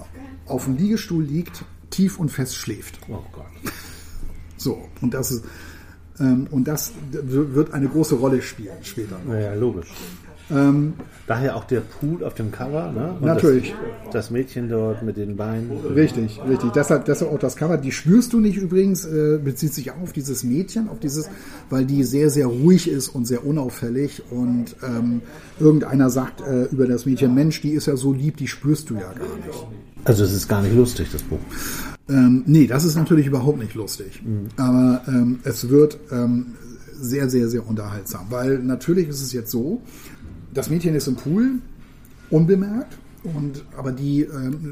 auf 0.46 0.64
dem 0.64 0.76
Liegestuhl 0.76 1.24
liegt, 1.24 1.64
tief 1.90 2.18
und 2.18 2.30
fest 2.30 2.54
schläft. 2.54 3.00
Oh 3.08 3.22
Gott. 3.32 3.46
So, 4.58 4.78
und 5.00 5.14
das 5.14 5.30
ist, 5.30 5.44
ähm, 6.20 6.48
und 6.50 6.68
das 6.68 6.92
wird 7.12 7.72
eine 7.72 7.88
große 7.88 8.16
Rolle 8.16 8.42
spielen 8.42 8.76
später. 8.82 9.18
Naja, 9.26 9.54
logisch. 9.54 9.88
Ähm, 10.50 10.94
Daher 11.26 11.56
auch 11.56 11.64
der 11.64 11.80
Pool 11.80 12.24
auf 12.24 12.32
dem 12.34 12.50
Cover, 12.50 12.90
ne? 12.90 13.12
Und 13.20 13.26
natürlich. 13.26 13.74
Das, 14.06 14.12
das, 14.12 14.30
Mädchen 14.30 14.70
dort 14.70 15.02
mit 15.02 15.18
den 15.18 15.36
Beinen. 15.36 15.70
Richtig, 15.94 16.40
richtig. 16.48 16.70
Deshalb, 16.72 17.04
deshalb 17.04 17.30
auch 17.30 17.38
das 17.38 17.54
Cover. 17.54 17.76
Die 17.76 17.92
spürst 17.92 18.32
du 18.32 18.40
nicht 18.40 18.56
übrigens, 18.56 19.04
äh, 19.04 19.38
bezieht 19.42 19.74
sich 19.74 19.90
auch 19.90 20.00
auf 20.00 20.12
dieses 20.14 20.42
Mädchen, 20.42 20.88
auf 20.88 21.00
dieses, 21.00 21.28
weil 21.68 21.84
die 21.84 22.02
sehr, 22.02 22.30
sehr 22.30 22.46
ruhig 22.46 22.88
ist 22.88 23.08
und 23.08 23.26
sehr 23.26 23.44
unauffällig. 23.44 24.22
Und 24.30 24.74
ähm, 24.82 25.20
irgendeiner 25.60 26.08
sagt 26.08 26.40
äh, 26.40 26.64
über 26.64 26.86
das 26.86 27.04
Mädchen, 27.04 27.34
Mensch, 27.34 27.60
die 27.60 27.72
ist 27.72 27.86
ja 27.86 27.96
so 27.96 28.14
lieb, 28.14 28.38
die 28.38 28.48
spürst 28.48 28.88
du 28.88 28.94
ja 28.94 29.12
gar 29.12 29.36
nicht. 29.36 29.66
Also 30.04 30.24
es 30.24 30.32
ist 30.32 30.48
gar 30.48 30.62
nicht 30.62 30.74
lustig, 30.74 31.08
das 31.12 31.22
Buch. 31.22 31.40
Ähm, 32.08 32.44
nee, 32.46 32.66
das 32.66 32.84
ist 32.84 32.96
natürlich 32.96 33.26
überhaupt 33.26 33.58
nicht 33.58 33.74
lustig. 33.74 34.22
Mhm. 34.24 34.46
Aber 34.56 35.02
ähm, 35.08 35.40
es 35.44 35.68
wird 35.68 35.98
ähm, 36.10 36.54
sehr, 37.00 37.28
sehr, 37.28 37.48
sehr 37.48 37.66
unterhaltsam. 37.66 38.26
Weil 38.30 38.58
natürlich 38.58 39.08
ist 39.08 39.22
es 39.22 39.32
jetzt 39.32 39.50
so, 39.50 39.82
das 40.52 40.70
Mädchen 40.70 40.94
ist 40.94 41.06
im 41.08 41.16
Pool, 41.16 41.60
unbemerkt. 42.30 42.96
Und, 43.24 43.64
aber 43.76 43.90
die, 43.90 44.22
äh, 44.22 44.28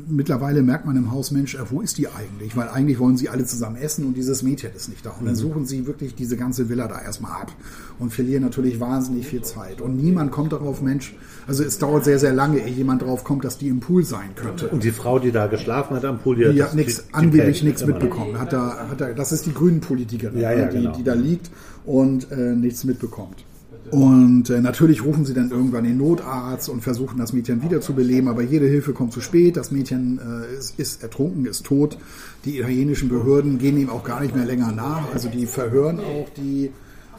mittlerweile 0.09 0.62
merkt 0.62 0.87
man 0.87 0.97
im 0.97 1.11
Haus, 1.11 1.33
Mensch, 1.33 1.57
äh, 1.57 1.71
wo 1.71 1.81
ist 1.81 1.99
die 1.99 2.07
eigentlich? 2.09 2.57
Weil 2.57 2.69
eigentlich 2.69 3.01
wollen 3.01 3.17
sie 3.17 3.29
alle 3.29 3.45
zusammen 3.45 3.77
essen 3.77 4.07
und 4.07 4.17
dieses 4.17 4.43
Mädchen 4.43 4.71
ist 4.75 4.89
nicht 4.89 5.05
da. 5.05 5.11
Und 5.11 5.27
dann 5.27 5.35
mhm. 5.35 5.39
suchen 5.39 5.67
sie 5.67 5.87
wirklich 5.87 6.15
diese 6.15 6.37
ganze 6.37 6.69
Villa 6.69 6.87
da 6.87 7.01
erstmal 7.01 7.33
ab 7.33 7.53
und 7.99 8.12
verlieren 8.12 8.45
natürlich 8.45 8.79
wahnsinnig 8.79 9.27
viel 9.27 9.43
Zeit. 9.43 9.81
Und 9.81 9.97
niemand 9.97 10.31
kommt 10.31 10.53
darauf, 10.53 10.81
Mensch, 10.81 11.17
also 11.49 11.65
es 11.65 11.79
dauert 11.79 12.05
sehr, 12.05 12.21
sehr 12.21 12.33
lange, 12.33 12.61
ehe 12.61 12.73
jemand 12.73 13.03
darauf 13.03 13.25
kommt, 13.25 13.45
dass 13.45 13.59
die 13.59 13.69
im 13.69 13.81
Pool 13.81 14.05
sein 14.05 14.31
könnte. 14.37 14.69
Und 14.69 14.85
die 14.85 14.93
Frau, 14.93 15.19
die 15.19 15.33
da 15.33 15.49
geschlafen 15.49 15.97
hat 15.97 16.05
am 16.05 16.21
Pool, 16.21 16.37
die, 16.37 16.53
die 16.53 16.62
hat 16.62 16.75
nichts, 16.75 17.05
angeblich 17.12 17.65
nichts 17.65 17.85
mitbekommen. 17.85 18.39
Hat 18.39 18.53
da, 18.53 18.89
hat 18.91 19.01
da, 19.01 19.12
das 19.12 19.33
ist 19.33 19.47
die 19.47 19.55
grünen 19.55 19.81
Politikerin, 19.81 20.39
ja, 20.39 20.53
ja, 20.53 20.67
die, 20.67 20.79
genau. 20.79 20.97
die 20.97 21.03
da 21.03 21.15
liegt 21.15 21.51
und 21.85 22.31
äh, 22.31 22.55
nichts 22.55 22.85
mitbekommt. 22.85 23.46
Und 23.90 24.51
äh, 24.51 24.61
natürlich 24.61 25.05
rufen 25.05 25.25
sie 25.25 25.35
dann 25.35 25.51
irgendwann 25.51 25.85
den 25.85 25.96
Notarzt 25.96 26.68
und 26.68 26.83
versuchen 26.83 27.18
das 27.18 27.33
Mädchen 27.33 27.62
wiederzubeleben, 27.62 28.29
aber 28.29 28.42
jede 28.42 28.66
Hilfe 28.66 28.92
kommt 28.92 29.12
zu 29.12 29.20
spät. 29.20 29.57
Das 29.57 29.70
Mädchen 29.70 30.18
äh, 30.18 30.57
ist, 30.59 30.79
ist 30.79 31.03
ertrunken, 31.03 31.46
ist 31.46 31.64
tot. 31.64 31.99
Die 32.44 32.59
italienischen 32.59 33.09
Behörden 33.09 33.59
gehen 33.59 33.79
ihm 33.79 33.90
auch 33.90 34.05
gar 34.05 34.20
nicht 34.20 34.35
mehr 34.35 34.44
länger 34.44 34.72
nach. 34.72 35.12
Also 35.12 35.29
die 35.29 35.46
verhören 35.46 36.01
auch 36.01 36.29
die 36.37 36.70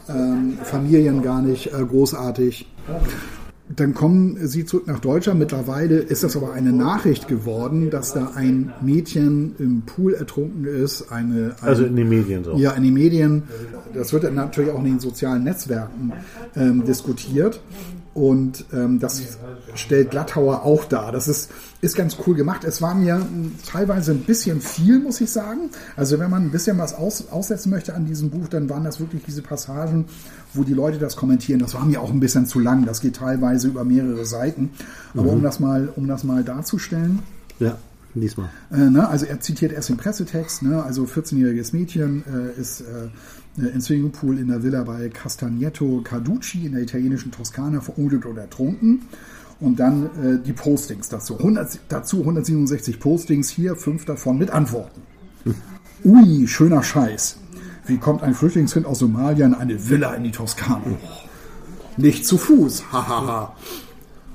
ähm, 0.08 0.58
Familien 0.62 1.22
gar 1.22 1.42
nicht 1.42 1.72
äh, 1.72 1.84
großartig. 1.84 2.66
Dann 3.74 3.92
kommen 3.92 4.38
sie 4.46 4.64
zurück 4.64 4.86
nach 4.86 4.98
Deutschland. 4.98 5.38
Mittlerweile 5.38 5.98
ist 5.98 6.24
das 6.24 6.36
aber 6.36 6.52
eine 6.52 6.72
Nachricht 6.72 7.28
geworden, 7.28 7.90
dass 7.90 8.14
da 8.14 8.32
ein 8.34 8.72
Mädchen 8.80 9.54
im 9.58 9.82
Pool 9.82 10.14
ertrunken 10.14 10.64
ist. 10.64 11.12
Eine, 11.12 11.54
ein, 11.60 11.68
also 11.68 11.84
in 11.84 11.96
den 11.96 12.08
Medien 12.08 12.44
so. 12.44 12.56
Ja, 12.56 12.72
in 12.72 12.82
den 12.82 12.94
Medien. 12.94 13.42
Das 13.92 14.12
wird 14.12 14.24
dann 14.24 14.34
natürlich 14.34 14.70
auch 14.70 14.78
in 14.78 14.84
den 14.84 15.00
sozialen 15.00 15.44
Netzwerken 15.44 16.12
ähm, 16.56 16.84
diskutiert. 16.84 17.60
Und 18.18 18.64
ähm, 18.72 18.98
das 18.98 19.22
stellt 19.74 20.10
Glattauer 20.10 20.64
auch 20.64 20.86
dar. 20.86 21.12
Das 21.12 21.28
ist, 21.28 21.52
ist 21.80 21.94
ganz 21.94 22.16
cool 22.26 22.34
gemacht. 22.34 22.64
Es 22.64 22.82
war 22.82 22.92
mir 22.92 23.24
teilweise 23.64 24.10
ein 24.10 24.22
bisschen 24.22 24.60
viel, 24.60 24.98
muss 24.98 25.20
ich 25.20 25.30
sagen. 25.30 25.70
Also 25.94 26.18
wenn 26.18 26.28
man 26.28 26.42
ein 26.42 26.50
bisschen 26.50 26.78
was 26.78 26.94
aus, 26.94 27.28
aussetzen 27.30 27.70
möchte 27.70 27.94
an 27.94 28.06
diesem 28.06 28.30
Buch, 28.30 28.48
dann 28.48 28.68
waren 28.68 28.82
das 28.82 28.98
wirklich 28.98 29.22
diese 29.24 29.40
Passagen, 29.40 30.06
wo 30.52 30.64
die 30.64 30.74
Leute 30.74 30.98
das 30.98 31.14
kommentieren. 31.14 31.60
Das 31.60 31.74
war 31.74 31.84
mir 31.84 32.00
auch 32.00 32.10
ein 32.10 32.18
bisschen 32.18 32.44
zu 32.46 32.58
lang. 32.58 32.86
Das 32.86 33.00
geht 33.00 33.14
teilweise 33.14 33.68
über 33.68 33.84
mehrere 33.84 34.26
Seiten. 34.26 34.70
Aber 35.14 35.22
mhm. 35.22 35.38
um 35.38 35.42
das 35.44 35.60
mal, 35.60 35.88
um 35.94 36.08
das 36.08 36.24
mal 36.24 36.42
darzustellen. 36.42 37.20
Ja. 37.60 37.78
Diesmal. 38.14 38.48
Äh, 38.72 38.90
ne, 38.90 39.06
also 39.06 39.26
er 39.26 39.38
zitiert 39.38 39.70
erst 39.70 39.90
den 39.90 39.98
Pressetext, 39.98 40.62
ne, 40.62 40.82
also 40.82 41.04
14-jähriges 41.04 41.76
Mädchen 41.76 42.24
äh, 42.26 42.58
ist 42.58 42.80
äh, 42.80 42.84
in 43.58 43.80
Swimmingpool 43.80 44.38
in 44.38 44.48
der 44.48 44.62
Villa 44.62 44.84
bei 44.84 45.08
Castagneto 45.08 46.00
Carducci 46.02 46.66
in 46.66 46.72
der 46.72 46.82
italienischen 46.82 47.32
Toskana 47.32 47.80
verunglückt 47.80 48.26
oder 48.26 48.42
ertrunken. 48.42 49.02
Und 49.60 49.80
dann 49.80 50.04
äh, 50.04 50.38
die 50.44 50.52
Postings 50.52 51.08
dazu. 51.08 51.36
100, 51.36 51.80
dazu 51.88 52.20
167 52.20 53.00
Postings, 53.00 53.48
hier 53.48 53.74
fünf 53.74 54.04
davon 54.04 54.38
mit 54.38 54.50
Antworten. 54.50 55.02
Ui, 56.04 56.46
schöner 56.46 56.82
Scheiß. 56.82 57.38
Wie 57.86 57.96
kommt 57.98 58.22
ein 58.22 58.34
Flüchtlingskind 58.34 58.86
aus 58.86 59.00
Somalia 59.00 59.46
in 59.46 59.54
eine 59.54 59.88
Villa 59.88 60.14
in 60.14 60.22
die 60.22 60.30
Toskana? 60.30 60.82
Nicht 61.96 62.24
zu 62.24 62.38
Fuß, 62.38 62.92
hahaha. 62.92 63.56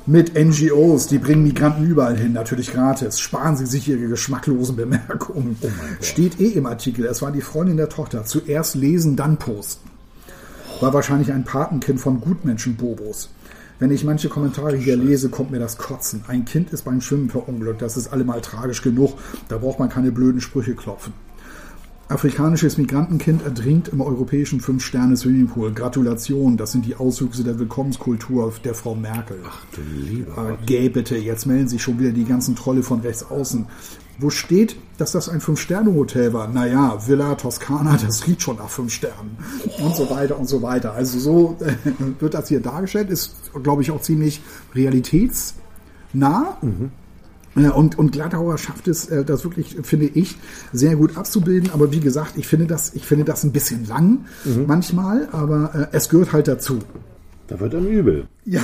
Mit 0.05 0.33
NGOs, 0.35 1.07
die 1.07 1.17
bringen 1.17 1.43
Migranten 1.43 1.85
überall 1.85 2.17
hin, 2.17 2.33
natürlich 2.33 2.73
gratis. 2.73 3.21
Sparen 3.21 3.55
Sie 3.55 3.65
sich 3.65 3.87
Ihre 3.87 4.07
geschmacklosen 4.07 4.75
Bemerkungen. 4.75 5.55
Oh 5.61 5.69
Steht 6.01 6.41
eh 6.41 6.49
im 6.49 6.65
Artikel, 6.65 7.05
es 7.05 7.21
war 7.21 7.31
die 7.31 7.39
Freundin 7.39 7.77
der 7.77 7.87
Tochter. 7.87 8.25
Zuerst 8.25 8.75
lesen, 8.75 9.15
dann 9.15 9.37
posten. 9.37 9.89
War 10.81 10.93
wahrscheinlich 10.93 11.31
ein 11.31 11.45
Patenkind 11.45 12.01
von 12.01 12.19
Gutmenschen-Bobos. 12.19 13.29
Wenn 13.79 13.91
ich 13.91 14.03
manche 14.03 14.27
Kommentare 14.27 14.75
hier 14.75 14.97
lese, 14.97 15.29
kommt 15.29 15.51
mir 15.51 15.59
das 15.59 15.77
Kotzen. 15.77 16.25
Ein 16.27 16.43
Kind 16.43 16.73
ist 16.73 16.83
beim 16.83 16.99
Schwimmen 16.99 17.29
verunglückt. 17.29 17.81
Das 17.81 17.95
ist 17.95 18.11
allemal 18.11 18.41
tragisch 18.41 18.81
genug. 18.81 19.13
Da 19.47 19.57
braucht 19.57 19.79
man 19.79 19.87
keine 19.87 20.11
blöden 20.11 20.41
Sprüche 20.41 20.75
klopfen. 20.75 21.13
Afrikanisches 22.09 22.77
Migrantenkind 22.77 23.43
ertrinkt 23.43 23.87
im 23.87 24.01
europäischen 24.01 24.59
Fünf-Sterne-Swimmingpool. 24.59 25.73
Gratulation, 25.73 26.57
das 26.57 26.73
sind 26.73 26.85
die 26.85 26.95
Auswüchse 26.95 27.43
der 27.43 27.57
Willkommenskultur 27.59 28.53
der 28.63 28.75
Frau 28.75 28.93
Merkel. 28.93 29.37
Ach 29.47 29.65
du 29.73 29.81
lieber. 29.81 30.57
Äh, 30.61 30.65
gay 30.65 30.89
bitte, 30.89 31.15
jetzt 31.15 31.45
melden 31.45 31.69
sich 31.69 31.81
schon 31.81 31.99
wieder 31.99 32.11
die 32.11 32.25
ganzen 32.25 32.55
Trolle 32.55 32.83
von 32.83 32.99
rechts 32.99 33.23
außen. 33.23 33.67
Wo 34.19 34.29
steht, 34.29 34.75
dass 34.97 35.13
das 35.13 35.27
ein 35.29 35.41
Fünf-Sterne-Hotel 35.41 36.33
war? 36.33 36.47
Naja, 36.47 36.99
Villa 37.07 37.35
Toscana, 37.35 37.97
das 37.97 38.27
riecht 38.27 38.41
schon 38.41 38.57
nach 38.57 38.69
fünf 38.69 38.93
Sternen. 38.93 39.37
Und 39.79 39.95
so 39.95 40.09
weiter 40.09 40.37
und 40.37 40.47
so 40.47 40.61
weiter. 40.61 40.93
Also 40.93 41.19
so 41.19 41.57
äh, 41.61 41.73
wird 42.19 42.33
das 42.33 42.49
hier 42.49 42.59
dargestellt, 42.59 43.09
ist, 43.09 43.33
glaube 43.63 43.81
ich, 43.81 43.91
auch 43.91 44.01
ziemlich 44.01 44.41
realitätsnah. 44.75 46.57
Mhm. 46.61 46.91
Und, 47.55 47.99
und 47.99 48.11
Glattauer 48.11 48.57
schafft 48.57 48.87
es, 48.87 49.07
äh, 49.07 49.23
das 49.23 49.43
wirklich, 49.43 49.77
finde 49.83 50.07
ich, 50.07 50.37
sehr 50.71 50.95
gut 50.95 51.17
abzubilden. 51.17 51.69
Aber 51.71 51.91
wie 51.91 51.99
gesagt, 51.99 52.33
ich 52.37 52.47
finde 52.47 52.65
das, 52.65 52.93
ich 52.95 53.05
finde 53.05 53.25
das 53.25 53.43
ein 53.43 53.51
bisschen 53.51 53.87
lang 53.87 54.25
mhm. 54.43 54.65
manchmal, 54.67 55.27
aber 55.31 55.89
äh, 55.91 55.95
es 55.95 56.09
gehört 56.09 56.33
halt 56.33 56.47
dazu. 56.47 56.79
Da 57.47 57.59
wird 57.59 57.73
dann 57.73 57.87
übel. 57.87 58.27
Ja. 58.45 58.63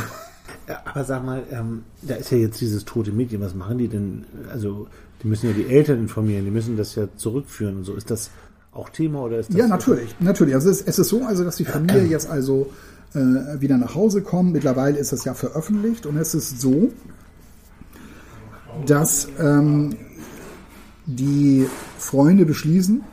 ja 0.68 0.82
aber 0.86 1.04
sag 1.04 1.24
mal, 1.24 1.44
ähm, 1.52 1.84
da 2.02 2.16
ist 2.16 2.32
ja 2.32 2.38
jetzt 2.40 2.60
dieses 2.62 2.86
tote 2.86 3.12
Mädchen. 3.12 3.42
Was 3.42 3.54
machen 3.54 3.78
die 3.78 3.88
denn? 3.88 4.26
Also, 4.52 4.88
die 5.22 5.28
müssen 5.28 5.48
ja 5.48 5.54
die 5.54 5.68
Eltern 5.68 6.00
informieren, 6.00 6.46
die 6.46 6.52
müssen 6.52 6.78
das 6.78 6.96
ja 6.96 7.08
zurückführen 7.16 7.78
und 7.78 7.84
so. 7.84 7.94
Ist 7.94 8.10
das 8.10 8.32
auch 8.72 8.90
Thema 8.90 9.22
oder 9.24 9.40
ist 9.40 9.50
das? 9.50 9.58
Ja, 9.58 9.68
natürlich, 9.68 10.16
natürlich. 10.20 10.56
Also 10.56 10.70
es, 10.70 10.82
es 10.82 10.98
ist 10.98 11.10
so, 11.10 11.24
also 11.26 11.44
dass 11.44 11.58
die 11.58 11.66
Familie 11.66 12.06
jetzt 12.06 12.30
also 12.30 12.72
äh, 13.14 13.60
wieder 13.60 13.78
nach 13.78 13.96
Hause 13.96 14.22
kommt. 14.22 14.54
Mittlerweile 14.54 14.98
ist 14.98 15.12
es 15.12 15.26
ja 15.26 15.34
veröffentlicht 15.34 16.06
und 16.06 16.18
es 16.18 16.34
ist 16.34 16.62
so, 16.62 16.92
dass 18.86 19.28
ähm, 19.40 19.96
die 21.06 21.66
Freunde 21.98 22.46
beschließen, 22.46 23.04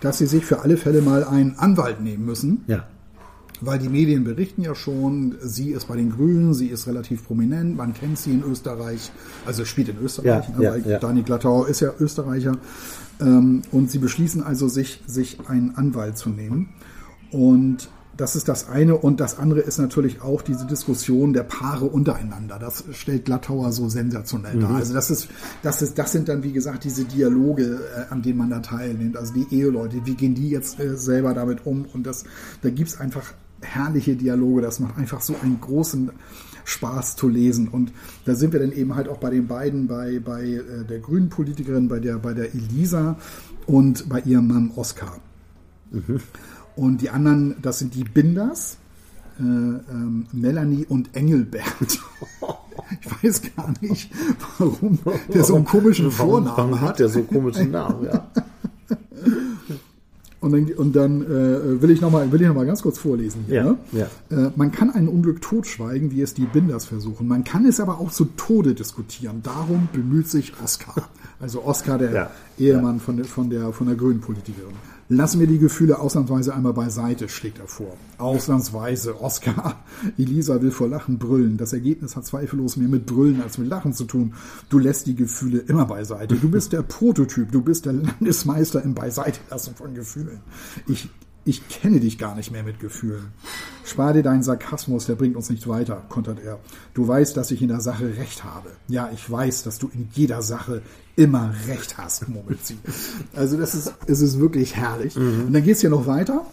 dass 0.00 0.18
sie 0.18 0.26
sich 0.26 0.44
für 0.44 0.60
alle 0.60 0.76
Fälle 0.76 1.02
mal 1.02 1.24
einen 1.24 1.56
Anwalt 1.58 2.00
nehmen 2.00 2.24
müssen. 2.24 2.64
Ja. 2.66 2.86
Weil 3.60 3.80
die 3.80 3.88
Medien 3.88 4.22
berichten 4.22 4.62
ja 4.62 4.74
schon, 4.76 5.36
sie 5.40 5.72
ist 5.72 5.88
bei 5.88 5.96
den 5.96 6.10
Grünen, 6.10 6.54
sie 6.54 6.68
ist 6.68 6.86
relativ 6.86 7.26
prominent, 7.26 7.76
man 7.76 7.92
kennt 7.92 8.16
sie 8.16 8.30
in 8.30 8.44
Österreich, 8.44 9.10
also 9.46 9.64
spielt 9.64 9.88
in 9.88 9.98
Österreich, 9.98 10.48
ja, 10.48 10.56
ne, 10.56 10.64
ja, 10.64 10.76
ja. 10.76 10.98
Dani 11.00 11.22
Glattau 11.22 11.64
ist 11.64 11.80
ja 11.80 11.92
Österreicher. 11.98 12.56
Ähm, 13.20 13.62
und 13.72 13.90
sie 13.90 13.98
beschließen 13.98 14.44
also, 14.44 14.68
sich, 14.68 15.02
sich 15.06 15.38
einen 15.48 15.74
Anwalt 15.74 16.16
zu 16.16 16.30
nehmen. 16.30 16.68
Und 17.32 17.88
das 18.18 18.34
ist 18.34 18.48
das 18.48 18.68
eine. 18.68 18.96
Und 18.96 19.20
das 19.20 19.38
andere 19.38 19.60
ist 19.60 19.78
natürlich 19.78 20.20
auch 20.20 20.42
diese 20.42 20.66
Diskussion 20.66 21.32
der 21.32 21.44
Paare 21.44 21.86
untereinander. 21.86 22.58
Das 22.58 22.84
stellt 22.90 23.24
Glattauer 23.24 23.70
so 23.70 23.88
sensationell 23.88 24.56
mhm. 24.56 24.60
dar. 24.60 24.74
Also 24.74 24.92
das 24.92 25.10
ist, 25.10 25.28
das 25.62 25.82
ist, 25.82 25.98
das 25.98 26.12
sind 26.12 26.28
dann, 26.28 26.42
wie 26.42 26.52
gesagt, 26.52 26.82
diese 26.82 27.04
Dialoge, 27.04 27.80
äh, 27.96 28.12
an 28.12 28.20
denen 28.20 28.38
man 28.38 28.50
da 28.50 28.58
teilnimmt. 28.58 29.16
Also 29.16 29.32
die 29.32 29.46
Eheleute, 29.54 30.04
wie 30.04 30.16
gehen 30.16 30.34
die 30.34 30.50
jetzt 30.50 30.80
äh, 30.80 30.96
selber 30.96 31.32
damit 31.32 31.64
um? 31.64 31.86
Und 31.94 32.06
das, 32.06 32.24
da 32.60 32.70
gibt's 32.70 32.98
einfach 32.98 33.32
herrliche 33.60 34.16
Dialoge. 34.16 34.62
Das 34.62 34.80
macht 34.80 34.98
einfach 34.98 35.20
so 35.20 35.36
einen 35.40 35.60
großen 35.60 36.10
Spaß 36.64 37.14
zu 37.14 37.28
lesen. 37.28 37.68
Und 37.68 37.92
da 38.24 38.34
sind 38.34 38.52
wir 38.52 38.58
dann 38.58 38.72
eben 38.72 38.96
halt 38.96 39.08
auch 39.08 39.18
bei 39.18 39.30
den 39.30 39.46
beiden, 39.46 39.86
bei, 39.86 40.18
bei 40.18 40.42
äh, 40.42 40.84
der 40.84 40.98
grünen 40.98 41.28
Politikerin, 41.28 41.86
bei 41.86 42.00
der, 42.00 42.18
bei 42.18 42.34
der 42.34 42.52
Elisa 42.52 43.16
und 43.66 44.08
bei 44.08 44.18
ihrem 44.22 44.48
Mann 44.48 44.72
Oskar. 44.74 45.20
Mhm. 45.92 46.18
Und 46.78 47.02
die 47.02 47.10
anderen, 47.10 47.56
das 47.60 47.80
sind 47.80 47.96
die 47.96 48.04
Binders, 48.04 48.78
äh, 49.40 49.42
ähm, 49.42 50.26
Melanie 50.32 50.86
und 50.88 51.14
Engelbert. 51.14 51.64
Ich 53.02 53.24
weiß 53.24 53.42
gar 53.54 53.74
nicht, 53.82 54.10
warum 54.56 54.98
der 55.34 55.44
so 55.44 55.56
einen 55.56 55.64
komischen 55.64 56.10
Vornamen 56.10 56.56
warum 56.56 56.80
hat. 56.80 57.00
Der 57.00 57.08
so 57.08 57.18
einen 57.18 57.28
komischen 57.28 57.72
Namen, 57.72 58.06
ja. 58.06 58.30
Und 60.40 60.52
dann, 60.52 60.64
und 60.76 60.94
dann 60.94 61.22
äh, 61.22 61.82
will 61.82 61.90
ich 61.90 62.00
nochmal 62.00 62.28
noch, 62.28 62.64
ganz 62.64 62.82
kurz 62.82 62.96
vorlesen 62.96 63.42
hier. 63.48 63.56
Ja, 63.56 63.64
ne? 63.64 63.78
ja. 63.90 64.06
Äh, 64.30 64.52
man 64.54 64.70
kann 64.70 64.90
ein 64.90 65.08
Unglück 65.08 65.42
totschweigen, 65.42 66.12
wie 66.12 66.22
es 66.22 66.32
die 66.32 66.46
Binders 66.46 66.86
versuchen. 66.86 67.26
Man 67.26 67.42
kann 67.42 67.66
es 67.66 67.80
aber 67.80 67.98
auch 67.98 68.12
zu 68.12 68.26
Tode 68.36 68.74
diskutieren. 68.74 69.40
Darum 69.42 69.88
bemüht 69.92 70.28
sich 70.28 70.52
Oskar. 70.62 71.08
Also 71.40 71.64
Oskar, 71.64 71.98
der 71.98 72.12
ja, 72.12 72.30
Ehemann 72.56 73.00
Von, 73.00 73.16
der, 73.16 73.26
von, 73.26 73.50
der, 73.50 73.72
von 73.72 73.88
der 73.88 73.96
grünen 73.96 74.20
Politikerin. 74.20 74.76
Lassen 75.10 75.40
wir 75.40 75.46
die 75.46 75.58
Gefühle 75.58 75.98
ausnahmsweise 75.98 76.54
einmal 76.54 76.74
beiseite, 76.74 77.30
schlägt 77.30 77.58
er 77.58 77.66
vor. 77.66 77.96
Ausnahmsweise, 78.18 79.18
Oskar. 79.22 79.82
Elisa 80.18 80.60
will 80.60 80.70
vor 80.70 80.86
Lachen 80.88 81.18
brüllen. 81.18 81.56
Das 81.56 81.72
Ergebnis 81.72 82.14
hat 82.14 82.26
zweifellos 82.26 82.76
mehr 82.76 82.88
mit 82.88 83.06
Brüllen 83.06 83.40
als 83.40 83.56
mit 83.56 83.68
Lachen 83.68 83.94
zu 83.94 84.04
tun. 84.04 84.34
Du 84.68 84.78
lässt 84.78 85.06
die 85.06 85.14
Gefühle 85.14 85.60
immer 85.60 85.86
beiseite. 85.86 86.36
Du 86.36 86.50
bist 86.50 86.74
der 86.74 86.82
Prototyp. 86.82 87.50
Du 87.52 87.62
bist 87.62 87.86
der 87.86 87.94
Landesmeister 87.94 88.82
im 88.82 88.94
Beiseitelassen 88.94 89.74
von 89.74 89.94
Gefühlen. 89.94 90.40
Ich 90.86 91.08
ich 91.48 91.66
kenne 91.68 91.98
dich 91.98 92.18
gar 92.18 92.34
nicht 92.34 92.50
mehr 92.50 92.62
mit 92.62 92.78
Gefühlen. 92.78 93.28
Spar 93.82 94.12
dir 94.12 94.22
deinen 94.22 94.42
Sarkasmus, 94.42 95.06
der 95.06 95.14
bringt 95.14 95.34
uns 95.34 95.48
nicht 95.48 95.66
weiter, 95.66 96.04
kontert 96.10 96.40
er. 96.44 96.58
Du 96.92 97.08
weißt, 97.08 97.34
dass 97.38 97.50
ich 97.50 97.62
in 97.62 97.68
der 97.68 97.80
Sache 97.80 98.18
recht 98.18 98.44
habe. 98.44 98.68
Ja, 98.86 99.08
ich 99.14 99.30
weiß, 99.30 99.62
dass 99.62 99.78
du 99.78 99.88
in 99.88 100.10
jeder 100.12 100.42
Sache 100.42 100.82
immer 101.18 101.52
recht 101.66 101.98
hast, 101.98 102.28
murmelt 102.28 102.64
sie. 102.64 102.78
Also 103.34 103.56
das 103.56 103.74
ist, 103.74 103.92
es 104.06 104.20
ist 104.20 104.38
wirklich 104.38 104.76
herrlich. 104.76 105.16
Mhm. 105.16 105.46
Und 105.48 105.52
dann 105.52 105.64
geht 105.64 105.74
es 105.74 105.80
hier 105.80 105.90
noch 105.90 106.06
weiter. 106.06 106.46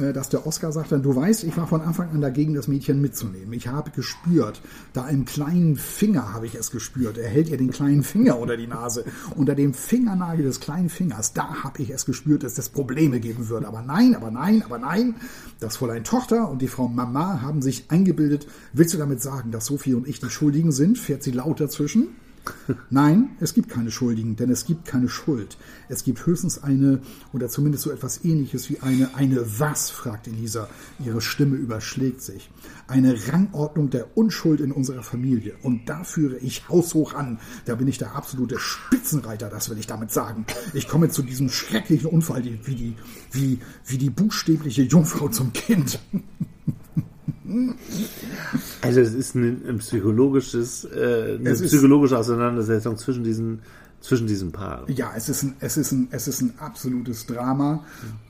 Äh, 0.00 0.12
dass 0.12 0.28
der 0.30 0.46
Oscar 0.46 0.72
sagt 0.72 0.92
dann, 0.92 1.02
du 1.02 1.14
weißt, 1.14 1.44
ich 1.44 1.56
war 1.56 1.66
von 1.66 1.82
Anfang 1.82 2.10
an 2.10 2.20
dagegen, 2.20 2.54
das 2.54 2.68
Mädchen 2.68 3.02
mitzunehmen. 3.02 3.52
Ich 3.52 3.68
habe 3.68 3.90
gespürt, 3.90 4.62
da 4.92 5.08
im 5.08 5.24
kleinen 5.24 5.76
Finger 5.76 6.32
habe 6.32 6.46
ich 6.46 6.54
es 6.54 6.70
gespürt. 6.70 7.18
Er 7.18 7.28
hält 7.28 7.48
ihr 7.48 7.58
den 7.58 7.70
kleinen 7.70 8.02
Finger 8.02 8.38
unter 8.38 8.56
die 8.56 8.66
Nase. 8.66 9.04
Unter 9.36 9.54
dem 9.54 9.74
Fingernagel 9.74 10.44
des 10.44 10.60
kleinen 10.60 10.88
Fingers, 10.88 11.32
da 11.34 11.62
habe 11.64 11.82
ich 11.82 11.90
es 11.90 12.06
gespürt, 12.06 12.42
dass 12.42 12.56
es 12.56 12.68
Probleme 12.70 13.20
geben 13.20 13.48
würde. 13.48 13.66
Aber 13.66 13.82
nein, 13.82 14.14
aber 14.14 14.30
nein, 14.30 14.62
aber 14.64 14.78
nein. 14.78 15.16
Das 15.60 15.76
Fräulein 15.76 16.04
Tochter 16.04 16.48
und 16.48 16.62
die 16.62 16.68
Frau 16.68 16.88
Mama 16.88 17.42
haben 17.42 17.60
sich 17.60 17.90
eingebildet. 17.90 18.46
Willst 18.72 18.94
du 18.94 18.98
damit 18.98 19.20
sagen, 19.20 19.50
dass 19.50 19.66
Sophie 19.66 19.94
und 19.94 20.08
ich 20.08 20.20
die 20.20 20.30
Schuldigen 20.30 20.72
sind? 20.72 20.96
Fährt 20.96 21.22
sie 21.22 21.32
laut 21.32 21.60
dazwischen. 21.60 22.08
Nein, 22.90 23.30
es 23.40 23.54
gibt 23.54 23.68
keine 23.68 23.90
Schuldigen, 23.90 24.36
denn 24.36 24.50
es 24.50 24.64
gibt 24.64 24.84
keine 24.84 25.08
Schuld. 25.08 25.56
Es 25.88 26.04
gibt 26.04 26.26
höchstens 26.26 26.62
eine, 26.62 27.00
oder 27.32 27.48
zumindest 27.48 27.84
so 27.84 27.90
etwas 27.90 28.24
ähnliches 28.24 28.68
wie 28.68 28.80
eine, 28.80 29.14
eine 29.14 29.58
was, 29.58 29.90
fragt 29.90 30.26
Elisa. 30.26 30.68
Ihre 31.04 31.20
Stimme 31.20 31.56
überschlägt 31.56 32.22
sich. 32.22 32.50
Eine 32.88 33.16
Rangordnung 33.28 33.90
der 33.90 34.16
Unschuld 34.16 34.60
in 34.60 34.72
unserer 34.72 35.02
Familie. 35.02 35.54
Und 35.62 35.88
da 35.88 36.04
führe 36.04 36.36
ich 36.38 36.68
haushoch 36.68 37.14
an. 37.14 37.38
Da 37.64 37.76
bin 37.76 37.88
ich 37.88 37.98
der 37.98 38.14
absolute 38.14 38.58
Spitzenreiter, 38.58 39.48
das 39.48 39.70
will 39.70 39.78
ich 39.78 39.86
damit 39.86 40.10
sagen. 40.10 40.44
Ich 40.74 40.88
komme 40.88 41.08
zu 41.08 41.22
diesem 41.22 41.48
schrecklichen 41.48 42.10
Unfall 42.10 42.44
wie 42.44 42.74
die, 42.74 42.96
wie, 43.30 43.58
wie 43.86 43.98
die 43.98 44.10
buchstäbliche 44.10 44.82
Jungfrau 44.82 45.28
zum 45.28 45.52
Kind. 45.52 46.00
Also 48.80 49.00
es 49.00 49.14
ist 49.14 49.34
ein, 49.34 49.62
ein 49.68 49.78
psychologisches, 49.78 50.84
äh, 50.84 51.38
eine 51.38 51.54
psychologische 51.54 52.18
Auseinandersetzung 52.18 52.96
zwischen 52.96 53.24
diesen 53.24 53.60
zwischen 54.02 54.26
diesen 54.26 54.52
Paaren. 54.52 54.92
Ja, 54.92 55.12
es 55.16 55.28
ist 55.28 55.44
ein, 55.44 55.54
es 55.60 55.76
ist 55.76 55.92
ein, 55.92 56.08
es 56.10 56.28
ist 56.28 56.42
ein 56.42 56.54
absolutes 56.58 57.24
Drama 57.26 57.84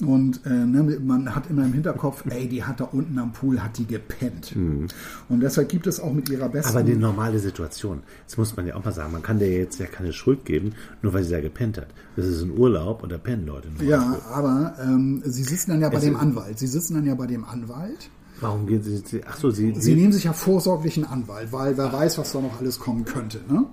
und 0.05 0.45
äh, 0.45 0.51
ne, 0.51 0.99
man 1.01 1.35
hat 1.35 1.49
immer 1.51 1.65
im 1.65 1.73
Hinterkopf, 1.73 2.25
ey, 2.29 2.47
die 2.47 2.63
hat 2.63 2.81
da 2.81 2.85
unten 2.85 3.19
am 3.19 3.33
Pool, 3.33 3.61
hat 3.61 3.79
die 3.79 3.87
gepennt. 3.87 4.55
Mhm. 4.55 4.89
Und 5.29 5.41
deshalb 5.41 5.71
gibt 5.71 5.87
es 5.87 5.99
auch 5.99 6.13
mit 6.13 6.29
ihrer 6.29 6.51
besten... 6.51 6.77
Aber 6.77 6.83
die 6.83 6.95
normale 6.95 7.39
Situation, 7.39 8.03
das 8.27 8.37
muss 8.37 8.55
man 8.55 8.67
ja 8.67 8.77
auch 8.77 8.85
mal 8.85 8.93
sagen, 8.93 9.13
man 9.13 9.23
kann 9.23 9.39
der 9.39 9.51
jetzt 9.51 9.81
ja 9.81 9.87
keine 9.87 10.13
Schuld 10.13 10.45
geben, 10.45 10.75
nur 11.01 11.15
weil 11.15 11.25
sie 11.25 11.31
da 11.31 11.41
gepennt 11.41 11.79
hat. 11.79 11.89
Das 12.17 12.27
ist 12.27 12.43
ein 12.43 12.57
Urlaub 12.57 13.03
und 13.03 13.11
da 13.11 13.17
pennen 13.17 13.47
Leute. 13.47 13.69
Ja, 13.83 14.19
aber 14.31 14.75
ähm, 14.83 15.23
sie 15.25 15.43
sitzen 15.43 15.71
dann 15.71 15.81
ja 15.81 15.89
bei 15.89 15.97
es 15.97 16.05
dem 16.05 16.17
Anwalt. 16.17 16.59
Sie 16.59 16.67
sitzen 16.67 16.95
dann 16.95 17.07
ja 17.07 17.15
bei 17.15 17.27
dem 17.27 17.47
Anwalt 17.47 18.11
Warum 18.43 18.67
gehen 18.67 18.83
Sie? 18.83 19.23
Ach 19.27 19.39
so, 19.39 19.51
Sie, 19.51 19.73
Sie, 19.75 19.95
nehmen 19.95 20.13
sich 20.13 20.25
ja 20.25 20.33
vorsorglich 20.33 20.97
einen 20.97 21.07
Anwalt, 21.07 21.53
weil 21.53 21.79
wer 21.79 21.93
weiß, 21.93 22.19
was 22.19 22.33
da 22.33 22.41
noch 22.41 22.61
alles 22.61 22.79
kommen 22.79 23.05
könnte. 23.05 23.41
Ne? 23.49 23.65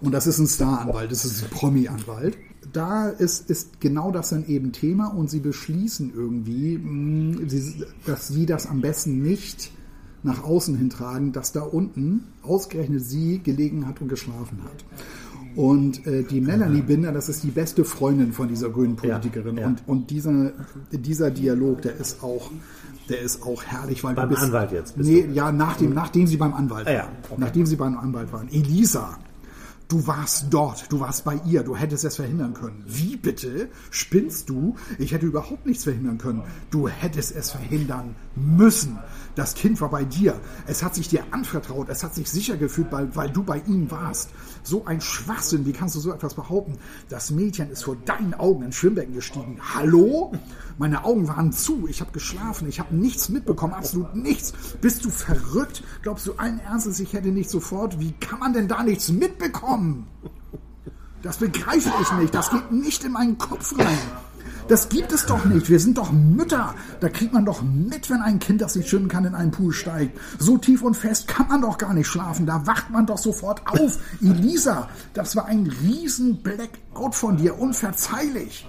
Und 0.00 0.12
das 0.12 0.26
ist 0.26 0.38
ein 0.38 0.46
Star-Anwalt, 0.46 1.10
das 1.10 1.24
ist 1.24 1.42
ein 1.42 1.50
Promi-Anwalt. 1.50 2.36
Da 2.72 3.08
ist, 3.08 3.48
ist 3.48 3.80
genau 3.80 4.10
das 4.10 4.30
dann 4.30 4.46
eben 4.46 4.72
Thema 4.72 5.06
und 5.06 5.30
Sie 5.30 5.40
beschließen 5.40 6.12
irgendwie, 6.14 6.76
mh, 6.76 7.38
hm, 7.38 7.48
dass 8.04 8.28
Sie 8.28 8.44
das 8.44 8.66
am 8.66 8.80
besten 8.82 9.22
nicht 9.22 9.70
nach 10.22 10.42
außen 10.44 10.76
hintragen, 10.76 11.32
dass 11.32 11.52
da 11.52 11.62
unten 11.62 12.24
ausgerechnet 12.42 13.04
sie 13.04 13.40
gelegen 13.42 13.86
hat 13.86 14.00
und 14.00 14.08
geschlafen 14.08 14.62
hat. 14.64 14.84
Und 15.56 16.06
äh, 16.06 16.22
die 16.22 16.40
Melanie 16.40 16.82
Binder, 16.82 17.12
das 17.12 17.28
ist 17.28 17.42
die 17.42 17.50
beste 17.50 17.84
Freundin 17.84 18.32
von 18.32 18.48
dieser 18.48 18.68
grünen 18.70 18.96
Politikerin. 18.96 19.56
Ja, 19.56 19.62
ja. 19.62 19.68
Und, 19.68 19.88
und 19.88 20.10
dieser, 20.10 20.52
dieser 20.92 21.30
Dialog, 21.30 21.82
der 21.82 21.96
ist 21.96 22.22
auch 22.22 22.50
der 23.08 23.20
ist 23.20 23.42
auch 23.42 23.62
herrlich, 23.64 24.04
weil 24.04 24.14
beim 24.14 24.28
bist, 24.28 24.42
Anwalt 24.42 24.72
jetzt. 24.72 24.96
Bist 24.96 25.08
nee, 25.08 25.22
du? 25.22 25.32
ja, 25.32 25.52
nachdem, 25.52 25.94
nachdem 25.94 26.26
sie 26.26 26.36
beim 26.36 26.54
Anwalt 26.54 26.86
ah, 26.86 26.92
ja. 26.92 26.98
waren. 27.04 27.16
Okay. 27.30 27.34
Nachdem 27.40 27.66
sie 27.66 27.76
beim 27.76 27.96
Anwalt 27.98 28.32
waren. 28.32 28.48
Elisa 28.48 29.18
Du 29.88 30.06
warst 30.06 30.48
dort, 30.50 30.92
du 30.92 31.00
warst 31.00 31.24
bei 31.24 31.40
ihr, 31.46 31.62
du 31.62 31.74
hättest 31.74 32.04
es 32.04 32.16
verhindern 32.16 32.52
können. 32.52 32.84
Wie 32.86 33.16
bitte? 33.16 33.70
Spinnst 33.90 34.50
du? 34.50 34.76
Ich 34.98 35.12
hätte 35.12 35.24
überhaupt 35.24 35.64
nichts 35.64 35.84
verhindern 35.84 36.18
können. 36.18 36.42
Du 36.70 36.88
hättest 36.88 37.34
es 37.34 37.52
verhindern 37.52 38.14
müssen. 38.36 38.98
Das 39.38 39.54
Kind 39.54 39.80
war 39.80 39.88
bei 39.88 40.02
dir. 40.02 40.40
Es 40.66 40.82
hat 40.82 40.96
sich 40.96 41.06
dir 41.06 41.22
anvertraut. 41.30 41.88
Es 41.90 42.02
hat 42.02 42.12
sich 42.12 42.28
sicher 42.28 42.56
gefühlt, 42.56 42.90
weil, 42.90 43.14
weil 43.14 43.30
du 43.30 43.44
bei 43.44 43.62
ihm 43.68 43.88
warst. 43.88 44.30
So 44.64 44.84
ein 44.84 45.00
Schwachsinn. 45.00 45.64
Wie 45.64 45.72
kannst 45.72 45.94
du 45.94 46.00
so 46.00 46.12
etwas 46.12 46.34
behaupten? 46.34 46.76
Das 47.08 47.30
Mädchen 47.30 47.70
ist 47.70 47.84
vor 47.84 47.94
deinen 48.04 48.34
Augen 48.34 48.64
ins 48.64 48.74
Schwimmbecken 48.74 49.14
gestiegen. 49.14 49.60
Hallo? 49.76 50.32
Meine 50.76 51.04
Augen 51.04 51.28
waren 51.28 51.52
zu. 51.52 51.86
Ich 51.86 52.00
habe 52.00 52.10
geschlafen. 52.10 52.68
Ich 52.68 52.80
habe 52.80 52.92
nichts 52.96 53.28
mitbekommen. 53.28 53.74
Absolut 53.74 54.16
nichts. 54.16 54.54
Bist 54.80 55.04
du 55.04 55.10
verrückt? 55.10 55.84
Glaubst 56.02 56.26
du 56.26 56.32
allen 56.32 56.58
Ernstes, 56.58 56.98
ich 56.98 57.12
hätte 57.12 57.28
nicht 57.28 57.48
sofort? 57.48 58.00
Wie 58.00 58.10
kann 58.18 58.40
man 58.40 58.52
denn 58.52 58.66
da 58.66 58.82
nichts 58.82 59.08
mitbekommen? 59.08 60.08
Das 61.22 61.36
begreife 61.36 61.92
ich 62.02 62.12
nicht. 62.14 62.34
Das 62.34 62.50
geht 62.50 62.72
nicht 62.72 63.04
in 63.04 63.12
meinen 63.12 63.38
Kopf 63.38 63.78
rein. 63.78 63.98
Das 64.68 64.88
gibt 64.88 65.12
es 65.12 65.26
doch 65.26 65.44
nicht. 65.46 65.70
Wir 65.70 65.80
sind 65.80 65.96
doch 65.98 66.12
Mütter. 66.12 66.74
Da 67.00 67.08
kriegt 67.08 67.32
man 67.32 67.44
doch 67.44 67.62
mit, 67.62 68.10
wenn 68.10 68.20
ein 68.20 68.38
Kind, 68.38 68.60
das 68.60 68.76
nicht 68.76 68.88
schwimmen 68.88 69.08
kann, 69.08 69.24
in 69.24 69.34
einen 69.34 69.50
Pool 69.50 69.72
steigt. 69.72 70.18
So 70.38 70.58
tief 70.58 70.82
und 70.82 70.94
fest 70.94 71.26
kann 71.26 71.48
man 71.48 71.62
doch 71.62 71.78
gar 71.78 71.94
nicht 71.94 72.06
schlafen. 72.06 72.46
Da 72.46 72.66
wacht 72.66 72.90
man 72.90 73.06
doch 73.06 73.18
sofort 73.18 73.62
auf. 73.66 73.98
Elisa, 74.22 74.88
das 75.14 75.34
war 75.36 75.46
ein 75.46 75.66
riesen 75.82 76.42
Blackout 76.42 77.14
von 77.14 77.36
dir. 77.38 77.58
Unverzeihlich. 77.58 78.68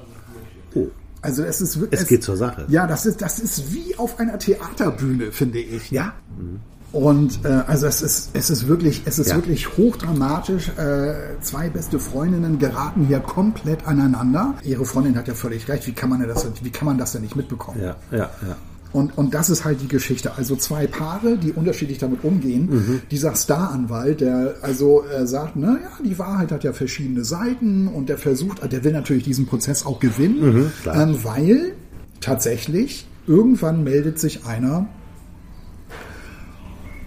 Oh. 0.73 0.87
Also 1.21 1.43
es 1.43 1.59
ist 1.59 1.75
Es, 1.91 2.01
es 2.01 2.07
geht 2.07 2.23
zur 2.23 2.37
Sache. 2.37 2.65
Ja, 2.69 2.87
das 2.87 3.05
ist, 3.05 3.21
das 3.21 3.39
ist 3.39 3.73
wie 3.73 3.97
auf 3.97 4.19
einer 4.19 4.39
Theaterbühne, 4.39 5.33
finde 5.33 5.59
ich. 5.59 5.91
Ja. 5.91 6.13
Mhm. 6.37 6.61
Und 6.91 7.45
äh, 7.45 7.49
also 7.67 7.85
es 7.85 8.01
ist, 8.01 8.31
es 8.33 8.49
ist 8.49 8.67
wirklich, 8.67 9.03
es 9.05 9.19
ist 9.19 9.29
ja. 9.29 9.35
wirklich 9.35 9.77
hochdramatisch. 9.77 10.69
Äh, 10.69 11.13
zwei 11.41 11.69
beste 11.69 11.99
Freundinnen 11.99 12.57
geraten 12.57 13.05
hier 13.05 13.19
komplett 13.19 13.87
aneinander. 13.87 14.55
Ihre 14.63 14.85
Freundin 14.85 15.15
hat 15.15 15.27
ja 15.27 15.35
völlig 15.35 15.67
recht. 15.67 15.85
Wie 15.87 15.93
kann 15.93 16.09
man 16.09 16.27
das, 16.27 16.47
wie 16.61 16.71
kann 16.71 16.85
man 16.85 16.97
das 16.97 17.11
denn 17.11 17.21
nicht 17.21 17.35
mitbekommen? 17.35 17.79
Ja, 17.81 17.95
ja, 18.11 18.29
ja. 18.47 18.55
Und, 18.91 19.15
und 19.19 19.35
das 19.35 19.51
ist 19.51 19.65
halt 19.65 19.81
die 19.81 19.87
Geschichte. 19.87 20.35
Also 20.35 20.55
zwei 20.55 20.87
Paare, 20.87 21.37
die 21.37 21.51
unterschiedlich 21.51 21.99
damit 21.99 22.23
umgehen. 22.23 22.69
Mhm. 22.71 23.01
Dieser 23.11 23.35
Staranwalt, 23.35 24.21
der 24.21 24.55
also 24.61 25.03
äh, 25.05 25.27
sagt, 25.27 25.55
na 25.55 25.73
ja, 25.73 25.91
die 26.03 26.17
Wahrheit 26.17 26.51
hat 26.51 26.63
ja 26.63 26.73
verschiedene 26.73 27.23
Seiten 27.23 27.87
und 27.87 28.09
der 28.09 28.17
versucht, 28.17 28.71
der 28.71 28.83
will 28.83 28.93
natürlich 28.93 29.23
diesen 29.23 29.45
Prozess 29.45 29.85
auch 29.85 29.99
gewinnen, 29.99 30.41
mhm, 30.41 30.71
ähm, 30.91 31.17
weil 31.23 31.73
tatsächlich 32.19 33.05
irgendwann 33.27 33.83
meldet 33.83 34.17
sich 34.17 34.45
einer 34.45 34.87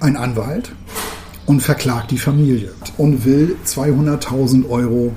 ein 0.02 0.16
Anwalt 0.16 0.72
und 1.46 1.60
verklagt 1.60 2.10
die 2.10 2.18
Familie 2.18 2.72
und 2.98 3.24
will 3.24 3.56
200.000 3.66 4.68
Euro 4.68 5.12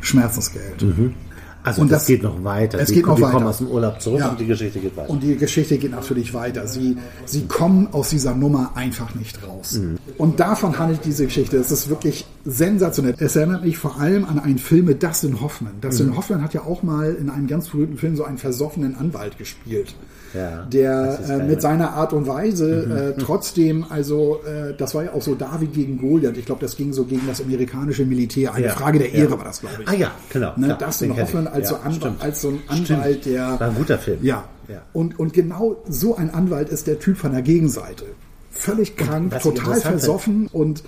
Schmerzensgeld. 0.00 0.82
Mhm. 0.82 1.14
Also 1.62 1.82
und 1.82 1.92
das, 1.92 2.02
das, 2.02 2.06
geht 2.06 2.22
noch 2.22 2.42
weiter. 2.42 2.78
Es 2.78 2.88
die, 2.88 2.94
geht 2.94 3.06
noch 3.06 3.20
weiter. 3.20 3.32
kommen 3.32 3.46
aus 3.46 3.58
dem 3.58 3.66
Urlaub 3.66 4.00
zurück 4.00 4.20
ja. 4.20 4.30
und 4.30 4.40
die 4.40 4.46
Geschichte 4.46 4.78
geht 4.80 4.96
weiter. 4.96 5.10
Und 5.10 5.22
die 5.22 5.36
Geschichte 5.36 5.76
geht 5.76 5.90
natürlich 5.90 6.32
weiter. 6.32 6.66
Sie, 6.66 6.96
sie 7.26 7.46
kommen 7.46 7.88
aus 7.92 8.08
dieser 8.08 8.34
Nummer 8.34 8.72
einfach 8.76 9.14
nicht 9.14 9.46
raus. 9.46 9.74
Mhm. 9.74 9.98
Und 10.16 10.40
davon 10.40 10.78
handelt 10.78 11.04
diese 11.04 11.26
Geschichte. 11.26 11.58
Es 11.58 11.70
ist 11.70 11.90
wirklich 11.90 12.24
sensationell. 12.46 13.14
Es 13.18 13.36
erinnert 13.36 13.62
mich 13.62 13.76
vor 13.76 14.00
allem 14.00 14.24
an 14.24 14.38
einen 14.38 14.58
Film 14.58 14.86
mit 14.86 15.02
Dustin 15.02 15.42
Hoffman. 15.42 15.74
Dustin 15.82 16.08
mhm. 16.08 16.16
Hoffman 16.16 16.42
hat 16.42 16.54
ja 16.54 16.62
auch 16.62 16.82
mal 16.82 17.12
in 17.12 17.28
einem 17.28 17.46
ganz 17.46 17.68
berühmten 17.68 17.98
Film 17.98 18.16
so 18.16 18.24
einen 18.24 18.38
versoffenen 18.38 18.94
Anwalt 18.94 19.36
gespielt 19.36 19.94
ja, 20.34 20.62
der 20.62 21.18
äh, 21.28 21.46
mit 21.46 21.60
seiner 21.60 21.92
Art 21.92 22.12
und 22.12 22.26
Weise 22.26 22.86
mhm. 22.86 22.96
äh, 22.96 23.12
trotzdem, 23.22 23.84
also 23.88 24.40
äh, 24.44 24.74
das 24.76 24.94
war 24.94 25.04
ja 25.04 25.12
auch 25.12 25.22
so 25.22 25.34
David 25.34 25.72
gegen 25.72 25.98
Goliath. 25.98 26.36
Ich 26.36 26.46
glaube, 26.46 26.60
das 26.60 26.76
ging 26.76 26.92
so 26.92 27.04
gegen 27.04 27.26
das 27.26 27.40
amerikanische 27.40 28.04
Militär. 28.04 28.54
Eine 28.54 28.66
ja, 28.66 28.72
Frage 28.72 28.98
der 28.98 29.12
Ehre 29.12 29.30
ja. 29.30 29.38
war 29.38 29.44
das, 29.44 29.60
glaube 29.60 29.82
ich. 29.82 29.88
Ah 29.88 29.94
ja, 29.94 30.12
genau. 30.30 30.52
Ne, 30.56 30.76
das 30.78 31.02
in 31.02 31.16
Hoffmann 31.16 31.46
als, 31.46 31.68
so 31.68 31.76
Anwalt, 31.76 32.14
als 32.20 32.40
so 32.42 32.48
ein 32.48 32.60
Anwalt, 32.68 33.20
stimmt. 33.20 33.26
der... 33.26 33.60
War 33.60 33.68
ein 33.68 33.74
guter 33.74 33.98
Film. 33.98 34.18
Ja. 34.22 34.44
Und, 34.92 35.18
und 35.18 35.32
genau 35.32 35.82
so 35.88 36.16
ein 36.16 36.30
Anwalt 36.30 36.68
ist 36.68 36.86
der 36.86 36.98
Typ 36.98 37.16
von 37.16 37.32
der 37.32 37.42
Gegenseite. 37.42 38.04
Völlig 38.52 38.96
krank, 38.96 39.38
total 39.40 39.80
versoffen 39.80 40.46
und 40.46 40.84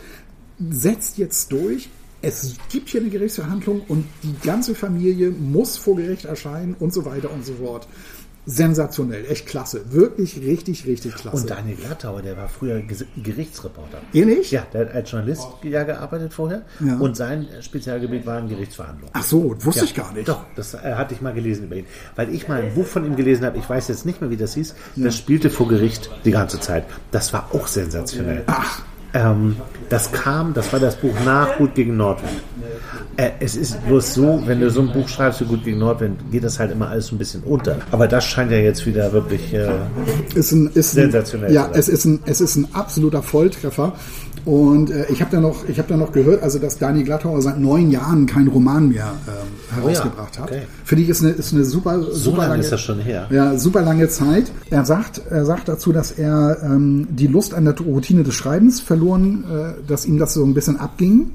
setzt 0.70 1.18
jetzt 1.18 1.50
durch, 1.50 1.88
es 2.20 2.54
gibt 2.70 2.88
hier 2.90 3.00
eine 3.00 3.10
Gerichtsverhandlung 3.10 3.82
und 3.88 4.04
die 4.22 4.34
ganze 4.46 4.76
Familie 4.76 5.30
muss 5.30 5.76
vor 5.76 5.96
Gericht 5.96 6.24
erscheinen 6.24 6.76
und 6.78 6.92
so 6.92 7.04
weiter 7.04 7.32
und 7.32 7.44
so 7.44 7.54
fort 7.54 7.88
sensationell, 8.44 9.24
echt 9.28 9.46
klasse. 9.46 9.82
Wirklich 9.92 10.40
richtig, 10.40 10.86
richtig 10.86 11.14
klasse. 11.14 11.36
Und 11.36 11.50
Daniel 11.50 11.76
Glattauer, 11.76 12.22
der 12.22 12.36
war 12.36 12.48
früher 12.48 12.82
Gerichtsreporter. 13.22 13.98
Ihr 14.12 14.26
nicht? 14.26 14.50
Ja, 14.50 14.66
der 14.72 14.86
hat 14.86 14.94
als 14.94 15.10
Journalist 15.10 15.46
ja 15.62 15.84
gearbeitet 15.84 16.32
vorher. 16.34 16.62
Ja. 16.80 16.96
Und 16.96 17.16
sein 17.16 17.46
Spezialgebiet 17.60 18.26
waren 18.26 18.48
Gerichtsverhandlungen. 18.48 19.10
Ach 19.12 19.22
so, 19.22 19.54
wusste 19.64 19.80
ja, 19.80 19.84
ich 19.84 19.94
gar 19.94 20.12
nicht. 20.12 20.28
Doch, 20.28 20.44
das 20.56 20.74
äh, 20.74 20.94
hatte 20.94 21.14
ich 21.14 21.20
mal 21.20 21.32
gelesen 21.32 21.66
über 21.66 21.76
ihn. 21.76 21.86
Weil 22.16 22.34
ich 22.34 22.48
mal 22.48 22.62
ein 22.62 22.74
Buch 22.74 22.86
von 22.86 23.04
ihm 23.06 23.14
gelesen 23.14 23.44
habe, 23.44 23.58
ich 23.58 23.68
weiß 23.68 23.88
jetzt 23.88 24.06
nicht 24.06 24.20
mehr, 24.20 24.30
wie 24.30 24.36
das 24.36 24.54
hieß, 24.54 24.74
ja. 24.96 25.04
das 25.04 25.16
spielte 25.16 25.48
vor 25.48 25.68
Gericht 25.68 26.10
die 26.24 26.32
ganze 26.32 26.58
Zeit. 26.58 26.84
Das 27.12 27.32
war 27.32 27.48
auch 27.52 27.66
sensationell. 27.68 28.42
Ach. 28.46 28.82
Ähm, 29.14 29.56
das 29.88 30.10
kam, 30.10 30.54
das 30.54 30.72
war 30.72 30.80
das 30.80 30.96
Buch 30.96 31.14
nach 31.24 31.56
Gut 31.58 31.74
gegen 31.74 31.96
Nordwind. 31.96 32.42
Äh, 33.16 33.30
es 33.40 33.56
ist 33.56 33.84
bloß 33.86 34.14
so, 34.14 34.42
wenn 34.46 34.60
du 34.60 34.70
so 34.70 34.80
ein 34.80 34.90
Buch 34.90 35.06
schreibst 35.06 35.40
wie 35.42 35.44
Gut 35.44 35.64
gegen 35.64 35.78
Nordwind, 35.78 36.18
geht 36.30 36.44
das 36.44 36.58
halt 36.58 36.72
immer 36.72 36.88
alles 36.88 37.08
so 37.08 37.14
ein 37.14 37.18
bisschen 37.18 37.42
unter. 37.42 37.76
Aber 37.90 38.08
das 38.08 38.24
scheint 38.24 38.50
ja 38.50 38.58
jetzt 38.58 38.86
wieder 38.86 39.12
wirklich 39.12 39.52
äh, 39.52 39.68
ist 40.34 40.52
ein, 40.52 40.70
ist 40.72 40.92
sensationell. 40.92 41.50
Ein, 41.50 41.54
ja, 41.54 41.70
es 41.74 41.88
ist, 41.88 42.06
ein, 42.06 42.20
es 42.24 42.40
ist 42.40 42.56
ein 42.56 42.68
absoluter 42.72 43.22
Volltreffer. 43.22 43.92
Und 44.44 44.90
äh, 44.90 45.06
ich 45.08 45.20
habe 45.20 45.30
da 45.30 45.40
noch, 45.40 45.68
ich 45.68 45.78
habe 45.78 45.88
da 45.88 45.96
noch 45.96 46.10
gehört, 46.10 46.42
also 46.42 46.58
dass 46.58 46.78
Dani 46.78 47.04
Glattauer 47.04 47.40
seit 47.42 47.60
neun 47.60 47.90
Jahren 47.90 48.26
keinen 48.26 48.48
Roman 48.48 48.88
mehr 48.88 49.12
ähm, 49.28 49.76
herausgebracht 49.76 50.32
oh 50.34 50.38
ja, 50.38 50.44
okay. 50.44 50.60
hat. 50.60 50.66
Finde 50.84 51.04
ich 51.04 51.10
ist 51.10 51.22
eine, 51.22 51.32
ist 51.32 51.52
eine 51.52 51.64
super, 51.64 52.02
so 52.02 52.12
super 52.12 52.48
lange, 52.48 52.60
ist 52.60 52.72
das 52.72 52.80
schon 52.80 52.98
her. 52.98 53.28
Ja, 53.30 53.56
super 53.56 53.82
lange 53.82 54.08
Zeit. 54.08 54.50
Er 54.70 54.84
sagt, 54.84 55.22
er 55.30 55.44
sagt 55.44 55.68
dazu, 55.68 55.92
dass 55.92 56.10
er 56.10 56.58
ähm, 56.64 57.06
die 57.10 57.28
Lust 57.28 57.54
an 57.54 57.64
der 57.64 57.78
Routine 57.78 58.24
des 58.24 58.34
Schreibens 58.34 58.80
verloren, 58.80 59.44
äh, 59.48 59.86
dass 59.86 60.06
ihm 60.06 60.18
das 60.18 60.34
so 60.34 60.44
ein 60.44 60.54
bisschen 60.54 60.76
abging. 60.76 61.30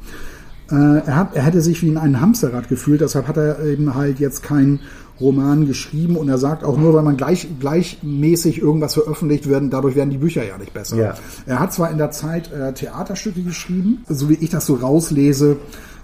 Äh, 0.70 0.76
er, 0.76 1.16
hat, 1.16 1.36
er 1.36 1.44
hätte 1.44 1.62
sich 1.62 1.82
wie 1.82 1.88
in 1.88 1.98
einem 1.98 2.20
Hamsterrad 2.20 2.68
gefühlt, 2.68 3.00
deshalb 3.00 3.28
hat 3.30 3.38
er 3.38 3.64
eben 3.64 3.96
halt 3.96 4.20
jetzt 4.20 4.44
kein 4.44 4.82
Roman 5.20 5.66
geschrieben 5.66 6.16
und 6.16 6.30
er 6.30 6.38
sagt 6.38 6.64
auch 6.64 6.78
nur, 6.78 6.94
weil 6.94 7.04
man 7.04 7.18
gleich, 7.18 7.48
gleichmäßig 7.60 8.62
irgendwas 8.62 8.94
veröffentlicht 8.94 9.50
werden, 9.50 9.70
dadurch 9.70 9.96
werden 9.96 10.10
die 10.10 10.18
Bücher 10.18 10.46
ja 10.46 10.58
nicht 10.58 10.74
besser. 10.74 10.98
Ja. 10.98 11.16
Er 11.46 11.60
hat 11.60 11.74
zwar 11.74 11.92
in 11.92 11.98
der 11.98 12.12
Zeit 12.12 12.52
äh, 12.52 12.74
Theaterstücke 12.74 13.42
geschrieben, 13.42 14.04
so 14.08 14.30
wie 14.30 14.36
ich 14.36 14.50
das 14.50 14.66
so 14.66 14.76
rauslese, 14.76 15.58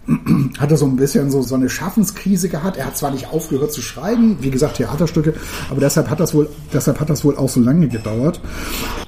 hat 0.60 0.70
er 0.70 0.78
so 0.78 0.86
ein 0.86 0.96
bisschen 0.96 1.32
so, 1.32 1.42
so 1.42 1.56
eine 1.56 1.70
Schaffenskrise 1.70 2.50
gehabt. 2.50 2.78
Er 2.78 2.88
hat 2.88 2.98
zwar 2.98 3.12
nicht 3.12 3.28
aufgehört 3.32 3.72
zu 3.72 3.82
schreiben, 3.82 4.38
wie 4.42 4.50
gesagt, 4.50 4.78
Theaterstücke, 4.78 5.34
aber 5.70 5.80
deshalb 5.80 6.10
hat 6.10 6.20
das 6.20 6.34
wohl, 6.34 6.50
deshalb 6.74 7.00
hat 7.00 7.10
das 7.10 7.24
wohl 7.24 7.38
auch 7.38 7.50
so 7.50 7.62
lange 7.62 7.88
gedauert. 7.88 8.42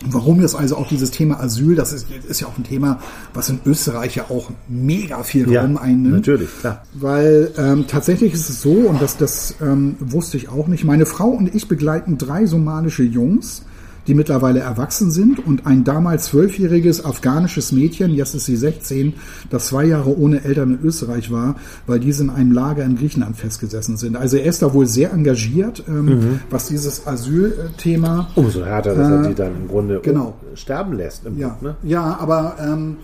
Warum 0.05 0.41
ist 0.41 0.55
also 0.55 0.77
auch 0.77 0.87
dieses 0.87 1.11
Thema 1.11 1.39
Asyl, 1.39 1.75
das 1.75 1.91
ist, 1.91 2.07
ist 2.27 2.39
ja 2.39 2.47
auch 2.47 2.57
ein 2.57 2.63
Thema, 2.63 2.99
was 3.33 3.49
in 3.49 3.59
Österreich 3.65 4.15
ja 4.15 4.25
auch 4.29 4.51
mega 4.67 5.23
viel 5.23 5.51
ja, 5.51 5.61
Raum 5.61 5.77
einnimmt. 5.77 6.15
Natürlich, 6.15 6.49
klar. 6.59 6.83
Weil 6.93 7.51
ähm, 7.57 7.85
tatsächlich 7.87 8.33
ist 8.33 8.49
es 8.49 8.61
so, 8.61 8.71
und 8.71 9.01
das, 9.01 9.17
das 9.17 9.55
ähm, 9.61 9.95
wusste 9.99 10.37
ich 10.37 10.49
auch 10.49 10.67
nicht, 10.67 10.83
meine 10.85 11.05
Frau 11.05 11.29
und 11.29 11.53
ich 11.53 11.67
begleiten 11.67 12.17
drei 12.17 12.45
somalische 12.45 13.03
Jungs, 13.03 13.63
die 14.07 14.13
mittlerweile 14.13 14.59
erwachsen 14.59 15.11
sind 15.11 15.45
und 15.45 15.65
ein 15.65 15.83
damals 15.83 16.25
zwölfjähriges 16.25 17.03
afghanisches 17.03 17.71
Mädchen, 17.71 18.13
jetzt 18.13 18.35
ist 18.35 18.45
sie 18.45 18.55
16, 18.55 19.13
das 19.49 19.67
zwei 19.67 19.85
Jahre 19.85 20.17
ohne 20.17 20.43
Eltern 20.43 20.79
in 20.79 20.87
Österreich 20.87 21.31
war, 21.31 21.55
weil 21.87 21.99
diese 21.99 22.23
in 22.23 22.29
einem 22.29 22.51
Lager 22.51 22.83
in 22.83 22.97
Griechenland 22.97 23.37
festgesessen 23.37 23.97
sind. 23.97 24.15
Also 24.15 24.37
er 24.37 24.45
ist 24.45 24.61
da 24.61 24.73
wohl 24.73 24.85
sehr 24.85 25.11
engagiert, 25.11 25.83
ähm, 25.87 26.05
mhm. 26.05 26.39
was 26.49 26.67
dieses 26.67 27.05
Asylthema. 27.07 28.29
Umso 28.35 28.65
härter, 28.65 28.95
dass 28.95 29.09
äh, 29.09 29.13
er 29.13 29.27
die 29.29 29.35
dann 29.35 29.55
im 29.55 29.67
Grunde 29.67 29.99
genau. 30.01 30.35
sterben 30.53 30.93
lässt. 30.93 31.23
ja. 31.37 31.49
Buch, 31.49 31.61
ne? 31.61 31.75
ja, 31.83 32.17
aber 32.19 32.55
ähm, 32.59 32.97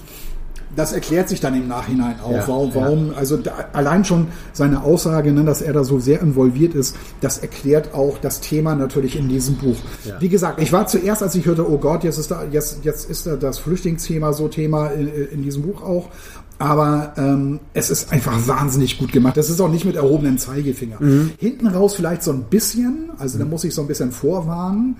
das 0.75 0.93
erklärt 0.93 1.29
sich 1.29 1.39
dann 1.39 1.55
im 1.55 1.67
Nachhinein 1.67 2.15
auch, 2.23 2.31
ja, 2.31 2.47
warum, 2.47 2.75
warum 2.75 3.07
ja. 3.07 3.17
also 3.17 3.37
da, 3.37 3.53
allein 3.73 4.05
schon 4.05 4.27
seine 4.53 4.83
Aussage, 4.83 5.31
ne, 5.31 5.43
dass 5.43 5.61
er 5.61 5.73
da 5.73 5.83
so 5.83 5.99
sehr 5.99 6.21
involviert 6.21 6.73
ist, 6.75 6.95
das 7.19 7.39
erklärt 7.39 7.93
auch 7.93 8.17
das 8.19 8.39
Thema 8.39 8.75
natürlich 8.75 9.15
in 9.17 9.27
diesem 9.27 9.55
Buch. 9.55 9.77
Ja. 10.05 10.19
Wie 10.19 10.29
gesagt, 10.29 10.61
ich 10.61 10.71
war 10.71 10.87
zuerst, 10.87 11.23
als 11.23 11.35
ich 11.35 11.45
hörte, 11.45 11.69
oh 11.69 11.77
Gott, 11.77 12.03
jetzt 12.03 12.17
ist 12.17 12.31
da, 12.31 12.43
jetzt, 12.51 12.83
jetzt 12.83 13.09
ist 13.09 13.27
da 13.27 13.35
das 13.35 13.59
Flüchtlingsthema 13.59 14.33
so 14.33 14.47
Thema 14.47 14.87
in, 14.87 15.07
in 15.07 15.43
diesem 15.43 15.63
Buch 15.63 15.81
auch. 15.81 16.09
Aber 16.57 17.13
ähm, 17.17 17.59
es 17.73 17.89
ist 17.89 18.13
einfach 18.13 18.47
wahnsinnig 18.47 18.99
gut 18.99 19.11
gemacht. 19.11 19.35
Das 19.35 19.49
ist 19.49 19.59
auch 19.59 19.71
nicht 19.71 19.83
mit 19.83 19.95
erhobenem 19.95 20.37
Zeigefinger. 20.37 20.97
Mhm. 20.99 21.31
Hinten 21.39 21.65
raus 21.65 21.95
vielleicht 21.95 22.21
so 22.21 22.31
ein 22.31 22.43
bisschen, 22.43 23.09
also 23.17 23.37
mhm. 23.37 23.39
da 23.39 23.45
muss 23.47 23.63
ich 23.63 23.73
so 23.73 23.81
ein 23.81 23.87
bisschen 23.87 24.11
vorwarnen. 24.11 24.97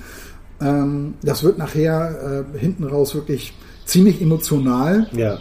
Ähm, 0.59 1.13
das 1.21 1.43
wird 1.43 1.59
nachher 1.59 2.45
äh, 2.55 2.57
hinten 2.57 2.85
raus 2.85 3.13
wirklich 3.13 3.53
ziemlich 3.85 4.21
emotional. 4.21 5.07
Ja. 5.11 5.37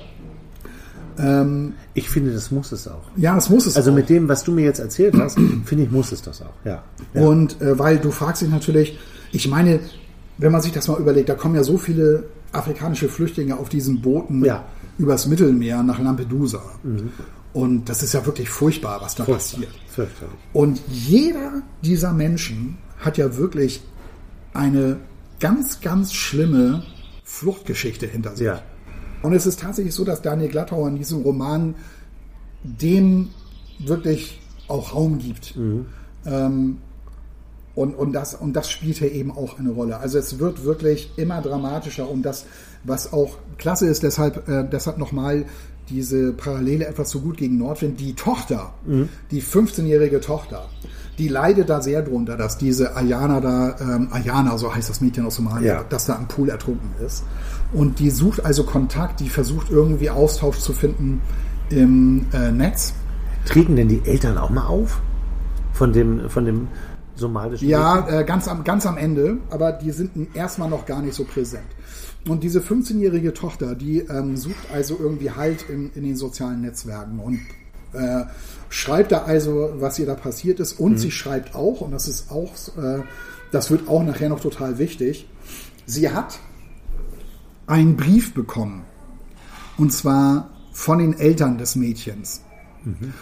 Ähm, 1.20 1.74
ich 1.94 2.08
finde, 2.08 2.32
das 2.32 2.50
muss 2.50 2.72
es 2.72 2.88
auch. 2.88 3.02
Ja, 3.16 3.36
es 3.36 3.48
muss 3.48 3.66
es 3.66 3.76
Also 3.76 3.90
auch. 3.90 3.94
mit 3.94 4.08
dem, 4.08 4.28
was 4.28 4.44
du 4.44 4.52
mir 4.52 4.64
jetzt 4.64 4.78
erzählt 4.80 5.14
hast, 5.18 5.38
finde 5.64 5.84
ich, 5.84 5.90
muss 5.90 6.12
es 6.12 6.22
das 6.22 6.42
auch. 6.42 6.54
Ja. 6.64 6.82
ja. 7.14 7.22
Und 7.22 7.60
äh, 7.60 7.78
weil 7.78 7.98
du 7.98 8.10
fragst 8.10 8.42
dich 8.42 8.50
natürlich, 8.50 8.98
ich 9.32 9.48
meine, 9.48 9.80
wenn 10.38 10.52
man 10.52 10.62
sich 10.62 10.72
das 10.72 10.88
mal 10.88 10.98
überlegt, 10.98 11.28
da 11.28 11.34
kommen 11.34 11.54
ja 11.54 11.62
so 11.62 11.78
viele 11.78 12.24
afrikanische 12.52 13.08
Flüchtlinge 13.08 13.56
auf 13.58 13.68
diesen 13.68 14.00
Booten 14.00 14.44
ja. 14.44 14.64
übers 14.98 15.26
Mittelmeer 15.26 15.82
nach 15.82 15.98
Lampedusa. 15.98 16.62
Mhm. 16.82 17.10
Und 17.52 17.88
das 17.88 18.02
ist 18.02 18.14
ja 18.14 18.24
wirklich 18.26 18.48
furchtbar, 18.48 19.00
was 19.00 19.14
da 19.14 19.24
Furchtbar. 19.24 19.60
passiert. 19.60 20.08
Und 20.52 20.80
jeder 20.88 21.62
dieser 21.82 22.12
Menschen 22.12 22.78
hat 22.98 23.18
ja 23.18 23.36
wirklich 23.36 23.82
eine 24.54 24.98
ganz, 25.40 25.80
ganz 25.80 26.12
schlimme 26.12 26.84
Fluchtgeschichte 27.24 28.06
hinter 28.06 28.36
sich. 28.36 28.46
Ja. 28.46 28.62
Und 29.22 29.32
es 29.34 29.46
ist 29.46 29.60
tatsächlich 29.60 29.94
so, 29.94 30.04
dass 30.04 30.22
Daniel 30.22 30.50
Glattauer 30.50 30.88
in 30.88 30.96
diesem 30.96 31.22
Roman 31.22 31.74
dem 32.62 33.28
wirklich 33.78 34.40
auch 34.68 34.94
Raum 34.94 35.18
gibt. 35.18 35.56
Mhm. 35.56 35.86
Ähm, 36.26 36.78
und, 37.74 37.94
und, 37.94 38.12
das, 38.12 38.34
und 38.34 38.54
das 38.54 38.70
spielt 38.70 38.98
hier 38.98 39.12
eben 39.12 39.30
auch 39.30 39.58
eine 39.58 39.70
Rolle. 39.70 39.98
Also 39.98 40.18
es 40.18 40.38
wird 40.38 40.64
wirklich 40.64 41.12
immer 41.16 41.40
dramatischer 41.40 42.08
und 42.08 42.22
das, 42.22 42.44
was 42.84 43.12
auch 43.12 43.38
klasse 43.58 43.86
ist, 43.86 44.02
deshalb, 44.02 44.48
äh, 44.48 44.68
deshalb 44.70 44.98
nochmal 44.98 45.44
diese 45.88 46.32
Parallele 46.32 46.86
etwas 46.86 47.10
so 47.10 47.20
gut 47.20 47.36
gegen 47.36 47.58
Nordwind. 47.58 48.00
Die 48.00 48.14
Tochter, 48.14 48.74
mhm. 48.86 49.08
die 49.30 49.42
15-jährige 49.42 50.20
Tochter, 50.20 50.68
die 51.20 51.28
leidet 51.28 51.68
da 51.68 51.82
sehr 51.82 52.00
drunter, 52.00 52.38
dass 52.38 52.56
diese 52.56 52.96
Ayana 52.96 53.40
da, 53.40 53.76
ähm, 53.78 54.08
Ayana, 54.10 54.56
so 54.56 54.74
heißt 54.74 54.88
das 54.88 55.02
Mädchen 55.02 55.26
aus 55.26 55.36
Somalia, 55.36 55.74
ja. 55.74 55.84
dass 55.86 56.06
da 56.06 56.14
im 56.14 56.26
Pool 56.26 56.48
ertrunken 56.48 56.90
ist. 57.04 57.24
Und 57.74 57.98
die 57.98 58.08
sucht 58.08 58.42
also 58.42 58.64
Kontakt, 58.64 59.20
die 59.20 59.28
versucht 59.28 59.70
irgendwie 59.70 60.08
Austausch 60.08 60.58
zu 60.58 60.72
finden 60.72 61.20
im 61.68 62.24
äh, 62.32 62.50
Netz. 62.50 62.94
Treten 63.44 63.76
denn 63.76 63.88
die 63.88 64.00
Eltern 64.06 64.38
auch 64.38 64.48
mal 64.48 64.66
auf? 64.66 65.02
Von 65.74 65.92
dem, 65.92 66.30
von 66.30 66.46
dem 66.46 66.68
somalischen? 67.16 67.68
Ja, 67.68 68.08
äh, 68.08 68.24
ganz, 68.24 68.48
am, 68.48 68.64
ganz 68.64 68.86
am 68.86 68.96
Ende, 68.96 69.36
aber 69.50 69.72
die 69.72 69.90
sind 69.90 70.34
erstmal 70.34 70.70
noch 70.70 70.86
gar 70.86 71.02
nicht 71.02 71.14
so 71.14 71.24
präsent. 71.24 71.68
Und 72.26 72.42
diese 72.42 72.60
15-jährige 72.60 73.34
Tochter, 73.34 73.74
die 73.74 73.98
ähm, 74.00 74.38
sucht 74.38 74.72
also 74.72 74.96
irgendwie 74.98 75.30
Halt 75.30 75.68
in, 75.68 75.90
in 75.94 76.02
den 76.02 76.16
sozialen 76.16 76.62
Netzwerken 76.62 77.18
und 77.18 77.40
äh, 77.92 78.24
schreibt 78.70 79.12
da 79.12 79.24
also, 79.24 79.72
was 79.74 79.98
ihr 79.98 80.06
da 80.06 80.14
passiert 80.14 80.60
ist. 80.60 80.80
Und 80.80 80.92
mhm. 80.92 80.98
sie 80.98 81.10
schreibt 81.10 81.54
auch, 81.54 81.82
und 81.82 81.90
das 81.90 82.08
ist 82.08 82.30
auch, 82.30 82.54
äh, 82.78 83.02
das 83.50 83.70
wird 83.70 83.88
auch 83.88 84.02
nachher 84.02 84.30
noch 84.30 84.40
total 84.40 84.78
wichtig, 84.78 85.28
sie 85.84 86.10
hat 86.10 86.38
einen 87.66 87.96
Brief 87.96 88.32
bekommen. 88.32 88.84
Und 89.76 89.92
zwar 89.92 90.50
von 90.72 90.98
den 90.98 91.18
Eltern 91.18 91.58
des 91.58 91.76
Mädchens. 91.76 92.42
Mhm. 92.84 93.12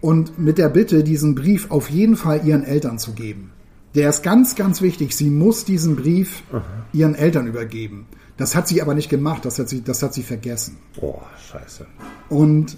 Und 0.00 0.38
mit 0.38 0.58
der 0.58 0.68
Bitte, 0.68 1.02
diesen 1.02 1.34
Brief 1.34 1.70
auf 1.70 1.88
jeden 1.88 2.16
Fall 2.16 2.46
ihren 2.46 2.64
Eltern 2.64 2.98
zu 2.98 3.12
geben. 3.12 3.52
Der 3.94 4.10
ist 4.10 4.22
ganz, 4.22 4.54
ganz 4.56 4.82
wichtig. 4.82 5.16
Sie 5.16 5.30
muss 5.30 5.64
diesen 5.64 5.96
Brief 5.96 6.42
Aha. 6.52 6.62
ihren 6.92 7.14
Eltern 7.14 7.46
übergeben. 7.46 8.06
Das 8.36 8.54
hat 8.54 8.68
sie 8.68 8.82
aber 8.82 8.94
nicht 8.94 9.08
gemacht, 9.08 9.46
das 9.46 9.58
hat 9.58 9.70
sie, 9.70 9.82
das 9.82 10.02
hat 10.02 10.12
sie 10.12 10.22
vergessen. 10.22 10.76
Boah, 11.00 11.22
scheiße. 11.50 11.86
Und. 12.28 12.76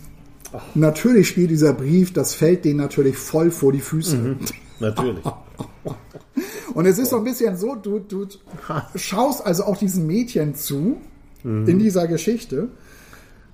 Natürlich 0.75 1.29
spielt 1.29 1.51
dieser 1.51 1.73
Brief, 1.73 2.13
das 2.13 2.35
fällt 2.35 2.65
denen 2.65 2.79
natürlich 2.79 3.17
voll 3.17 3.51
vor 3.51 3.73
die 3.73 3.81
Füße. 3.81 4.17
Mhm, 4.17 4.39
natürlich. 4.81 5.25
Und 6.75 6.87
es 6.87 6.99
ist 6.99 7.11
so 7.11 7.17
ein 7.17 7.25
bisschen 7.25 7.57
so, 7.57 7.75
du, 7.75 7.99
du 7.99 8.27
schaust 8.95 9.45
also 9.45 9.65
auch 9.65 9.77
diesem 9.77 10.07
Mädchen 10.07 10.55
zu 10.55 10.99
mhm. 11.43 11.67
in 11.67 11.79
dieser 11.79 12.07
Geschichte, 12.07 12.69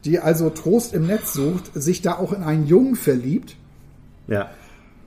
die 0.05 0.19
also 0.19 0.51
Trost 0.51 0.93
im 0.93 1.07
Netz 1.07 1.33
sucht, 1.33 1.71
sich 1.75 2.03
da 2.03 2.19
auch 2.19 2.33
in 2.33 2.43
einen 2.43 2.67
Jungen 2.67 2.97
verliebt. 2.97 3.57
Ja. 4.27 4.51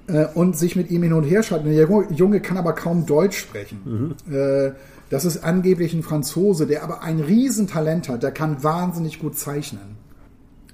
Äh, 0.07 0.27
und 0.33 0.57
sich 0.57 0.75
mit 0.75 0.89
ihm 0.89 1.03
hin 1.03 1.13
und 1.13 1.23
her 1.23 1.43
schreibt. 1.43 1.65
Der 1.65 1.87
Junge 2.11 2.39
kann 2.39 2.57
aber 2.57 2.73
kaum 2.73 3.05
Deutsch 3.05 3.37
sprechen. 3.37 4.15
Mhm. 4.27 4.33
Äh, 4.33 4.71
das 5.09 5.25
ist 5.25 5.43
angeblich 5.43 5.93
ein 5.93 6.03
Franzose, 6.03 6.67
der 6.67 6.83
aber 6.83 7.01
ein 7.01 7.19
Riesentalent 7.19 8.09
hat, 8.09 8.23
der 8.23 8.31
kann 8.31 8.63
wahnsinnig 8.63 9.19
gut 9.19 9.37
zeichnen. 9.37 9.96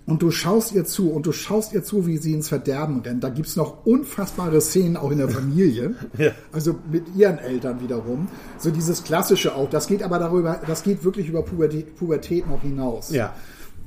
Und 0.06 0.22
du 0.22 0.32
schaust 0.32 0.74
ihr 0.74 0.84
zu 0.84 1.12
und 1.12 1.26
du 1.26 1.32
schaust 1.32 1.72
ihr 1.74 1.84
zu, 1.84 2.06
wie 2.06 2.18
sie 2.18 2.34
ins 2.34 2.49
Verderben 2.49 2.99
rennt. 3.01 3.24
Da 3.24 3.30
gibt's 3.30 3.56
noch 3.56 3.86
unfassbare 3.86 4.60
Szenen 4.60 4.97
auch 4.97 5.12
in 5.12 5.20
der 5.20 5.30
Familie. 5.30 5.95
ja. 6.18 6.32
Also 6.51 6.76
mit 6.91 7.16
ihren 7.16 7.38
Eltern 7.38 7.80
wiederum. 7.80 8.28
So 8.58 8.70
dieses 8.70 9.04
Klassische 9.04 9.56
auch. 9.56 9.70
Das 9.70 9.88
geht 9.88 10.04
aber 10.04 10.20
darüber, 10.20 10.60
das 10.68 10.84
geht 10.84 11.06
wirklich 11.06 11.30
über 11.30 11.43
Pubertät, 11.43 11.95
Pubertät 11.95 12.47
noch 12.49 12.62
hinaus. 12.62 13.12
Ja. 13.12 13.34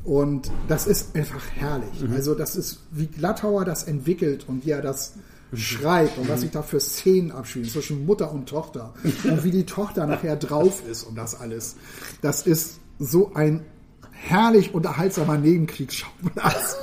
Und 0.04 0.50
das 0.68 0.86
ist 0.86 1.14
einfach 1.14 1.42
herrlich. 1.54 2.00
Mhm. 2.00 2.14
Also 2.14 2.34
das 2.34 2.56
ist, 2.56 2.80
wie 2.92 3.08
Glattauer 3.08 3.64
das 3.64 3.84
entwickelt 3.84 4.48
und 4.48 4.64
wie 4.64 4.70
er 4.70 4.80
das 4.80 5.14
schreibt 5.52 6.18
und 6.18 6.28
was 6.28 6.40
sich 6.40 6.50
da 6.50 6.62
für 6.62 6.80
Szenen 6.80 7.30
abspielen 7.30 7.68
zwischen 7.68 8.06
Mutter 8.06 8.32
und 8.32 8.48
Tochter 8.48 8.94
und 9.24 9.44
wie 9.44 9.50
die 9.50 9.66
Tochter 9.66 10.06
nachher 10.06 10.36
drauf 10.36 10.82
ist 10.90 11.02
und 11.04 11.16
das 11.16 11.38
alles. 11.38 11.76
Das 12.22 12.46
ist 12.46 12.78
so 12.98 13.32
ein 13.34 13.64
herrlich 14.28 14.74
unterhaltsamer 14.74 15.38
Nebenkriegsschauplatz. 15.38 16.76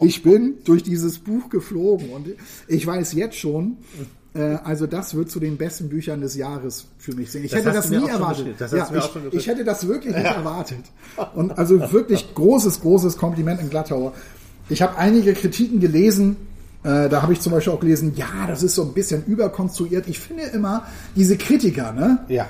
Ich 0.00 0.22
bin 0.22 0.56
durch 0.64 0.82
dieses 0.82 1.18
Buch 1.18 1.48
geflogen 1.50 2.10
und 2.10 2.28
ich 2.68 2.86
weiß 2.86 3.14
jetzt 3.14 3.36
schon, 3.36 3.78
äh, 4.34 4.56
also 4.64 4.86
das 4.86 5.14
wird 5.14 5.30
zu 5.30 5.40
den 5.40 5.56
besten 5.56 5.88
Büchern 5.88 6.20
des 6.20 6.36
Jahres 6.36 6.86
für 6.98 7.14
mich 7.14 7.30
sehen. 7.30 7.44
Ich 7.44 7.50
das 7.50 7.60
hätte 7.60 7.72
das 7.72 7.90
nie 7.90 8.06
erwartet. 8.06 8.54
Das 8.58 8.72
ja, 8.72 8.88
ich, 8.94 9.34
ich, 9.34 9.46
hätte 9.46 9.64
das 9.64 9.86
wirklich 9.86 10.14
nicht 10.14 10.24
ja. 10.24 10.32
erwartet. 10.32 10.84
Und 11.34 11.58
also 11.58 11.92
wirklich 11.92 12.34
großes, 12.34 12.80
großes 12.80 13.16
Kompliment 13.16 13.60
in 13.60 13.70
Glattauer. 13.70 14.12
Ich 14.68 14.82
habe 14.82 14.96
einige 14.96 15.34
Kritiken 15.34 15.80
gelesen, 15.80 16.36
äh, 16.84 17.08
da 17.08 17.22
habe 17.22 17.32
ich 17.32 17.40
zum 17.40 17.52
Beispiel 17.52 17.72
auch 17.72 17.80
gelesen, 17.80 18.12
ja, 18.16 18.46
das 18.46 18.62
ist 18.62 18.74
so 18.74 18.82
ein 18.82 18.92
bisschen 18.92 19.24
überkonstruiert. 19.26 20.08
Ich 20.08 20.18
finde 20.18 20.44
immer, 20.44 20.86
diese 21.14 21.36
Kritiker, 21.36 21.92
ne? 21.92 22.24
Ja. 22.28 22.48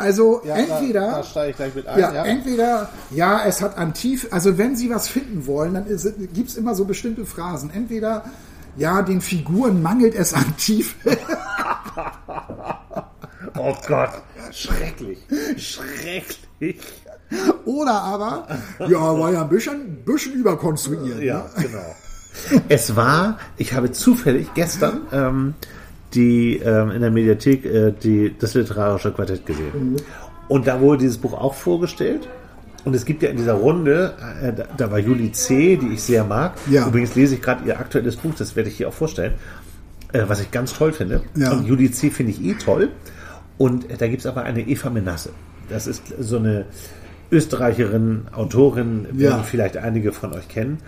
Also 0.00 0.40
ja, 0.44 0.56
entweder, 0.56 1.00
da, 1.00 1.16
da 1.18 1.22
steige 1.22 1.50
ich 1.50 1.56
gleich 1.56 1.74
mit 1.74 1.86
ein, 1.86 1.98
ja, 1.98 2.12
ja, 2.12 2.24
entweder, 2.24 2.88
ja, 3.10 3.44
es 3.44 3.60
hat 3.60 3.76
an 3.76 3.92
tief, 3.94 4.28
also 4.30 4.56
wenn 4.56 4.76
Sie 4.76 4.90
was 4.90 5.08
finden 5.08 5.46
wollen, 5.46 5.74
dann 5.74 5.84
gibt 6.32 6.48
es 6.48 6.56
immer 6.56 6.74
so 6.74 6.86
bestimmte 6.86 7.26
Phrasen. 7.26 7.70
Entweder, 7.70 8.24
ja, 8.76 9.02
den 9.02 9.20
Figuren 9.20 9.82
mangelt 9.82 10.14
es 10.14 10.32
an 10.32 10.56
Tiefe. 10.56 10.96
oh 13.58 13.76
Gott, 13.86 14.22
schrecklich, 14.52 15.18
schrecklich. 15.56 16.80
Oder 17.64 18.02
aber, 18.02 18.48
ja, 18.88 19.18
war 19.18 19.32
ja 19.32 19.42
ein 19.42 19.48
bisschen, 19.48 20.04
bisschen 20.04 20.32
überkonstruiert. 20.32 21.20
Ja, 21.20 21.48
ne? 21.56 21.62
genau. 21.62 21.94
Es 22.68 22.96
war, 22.96 23.38
ich 23.56 23.74
habe 23.74 23.92
zufällig 23.92 24.54
gestern 24.54 25.02
ähm, 25.12 25.54
die 26.14 26.56
ähm, 26.56 26.90
in 26.90 27.00
der 27.00 27.10
Mediathek 27.10 27.64
äh, 27.64 27.92
die, 27.92 28.34
das 28.38 28.54
literarische 28.54 29.12
Quartett 29.12 29.46
gesehen. 29.46 29.92
Mhm. 29.92 29.96
Und 30.48 30.66
da 30.66 30.80
wurde 30.80 31.02
dieses 31.02 31.18
Buch 31.18 31.34
auch 31.34 31.54
vorgestellt. 31.54 32.28
Und 32.84 32.94
es 32.94 33.04
gibt 33.04 33.22
ja 33.22 33.28
in 33.28 33.36
dieser 33.36 33.54
Runde, 33.54 34.14
äh, 34.42 34.52
da, 34.52 34.64
da, 34.76 34.90
war 34.90 34.98
Julie 34.98 35.32
C., 35.32 35.76
die 35.76 35.94
ich 35.94 36.02
sehr 36.02 36.24
mag. 36.24 36.54
Ja. 36.70 36.86
Übrigens 36.86 37.14
lese 37.14 37.34
ich 37.34 37.42
gerade 37.42 37.66
ihr 37.66 37.78
aktuelles 37.78 38.16
Buch, 38.16 38.32
das 38.36 38.56
werde 38.56 38.70
ich 38.70 38.76
hier 38.76 38.88
auch 38.88 38.94
vorstellen, 38.94 39.34
äh, 40.12 40.24
was 40.26 40.40
ich 40.40 40.50
ganz 40.50 40.72
toll 40.72 40.92
finde. 40.92 41.22
Ja. 41.36 41.52
Und 41.52 41.66
Julie 41.66 41.90
C. 41.90 42.10
finde 42.10 42.32
ich 42.32 42.42
eh 42.42 42.54
toll. 42.54 42.88
Und 43.58 43.90
äh, 43.90 43.96
da 43.96 44.08
gibt 44.08 44.20
es 44.20 44.26
aber 44.26 44.42
eine 44.42 44.66
Eva 44.66 44.88
Menasse. 44.90 45.30
Das 45.68 45.86
ist 45.86 46.02
so 46.18 46.38
eine 46.38 46.64
Österreicherin, 47.30 48.22
Autorin, 48.32 49.06
werden 49.12 49.44
vielleicht 49.44 49.76
einige 49.76 50.12
von 50.12 50.32
euch 50.32 50.48
kennen. 50.48 50.78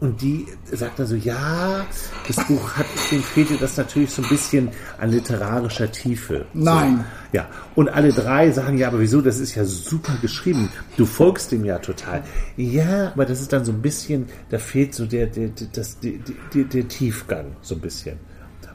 Und 0.00 0.22
die 0.22 0.46
sagt 0.70 1.00
also, 1.00 1.16
ja, 1.16 1.84
das 2.28 2.36
Buch 2.46 2.76
hat, 2.76 2.86
dem 3.10 3.20
fehlte 3.20 3.56
das 3.56 3.76
natürlich 3.76 4.10
so 4.10 4.22
ein 4.22 4.28
bisschen 4.28 4.68
an 4.98 5.10
literarischer 5.10 5.90
Tiefe. 5.90 6.46
Nein. 6.54 6.98
So, 6.98 7.38
ja. 7.38 7.48
Und 7.74 7.88
alle 7.88 8.12
drei 8.12 8.52
sagen, 8.52 8.78
ja, 8.78 8.88
aber 8.88 9.00
wieso, 9.00 9.20
das 9.20 9.40
ist 9.40 9.56
ja 9.56 9.64
super 9.64 10.12
geschrieben. 10.22 10.70
Du 10.96 11.04
folgst 11.04 11.50
dem 11.50 11.64
ja 11.64 11.78
total. 11.78 12.22
Ja, 12.56 13.10
aber 13.12 13.26
das 13.26 13.40
ist 13.40 13.52
dann 13.52 13.64
so 13.64 13.72
ein 13.72 13.82
bisschen, 13.82 14.26
da 14.50 14.58
fehlt 14.58 14.94
so 14.94 15.04
der, 15.04 15.26
der, 15.26 15.48
der, 15.48 15.66
das, 15.72 15.98
der, 15.98 16.12
der, 16.54 16.64
der 16.64 16.86
Tiefgang, 16.86 17.56
so 17.60 17.74
ein 17.74 17.80
bisschen. 17.80 18.18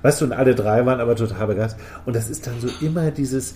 Weißt 0.01 0.19
du, 0.19 0.25
und 0.25 0.33
alle 0.33 0.53
drei 0.53 0.85
waren 0.85 0.99
aber 0.99 1.15
total 1.15 1.47
begeistert. 1.47 1.79
Und 2.05 2.17
das 2.17 2.29
ist 2.29 2.45
dann 2.47 2.59
so 2.59 2.67
immer 2.85 3.11
dieses, 3.11 3.55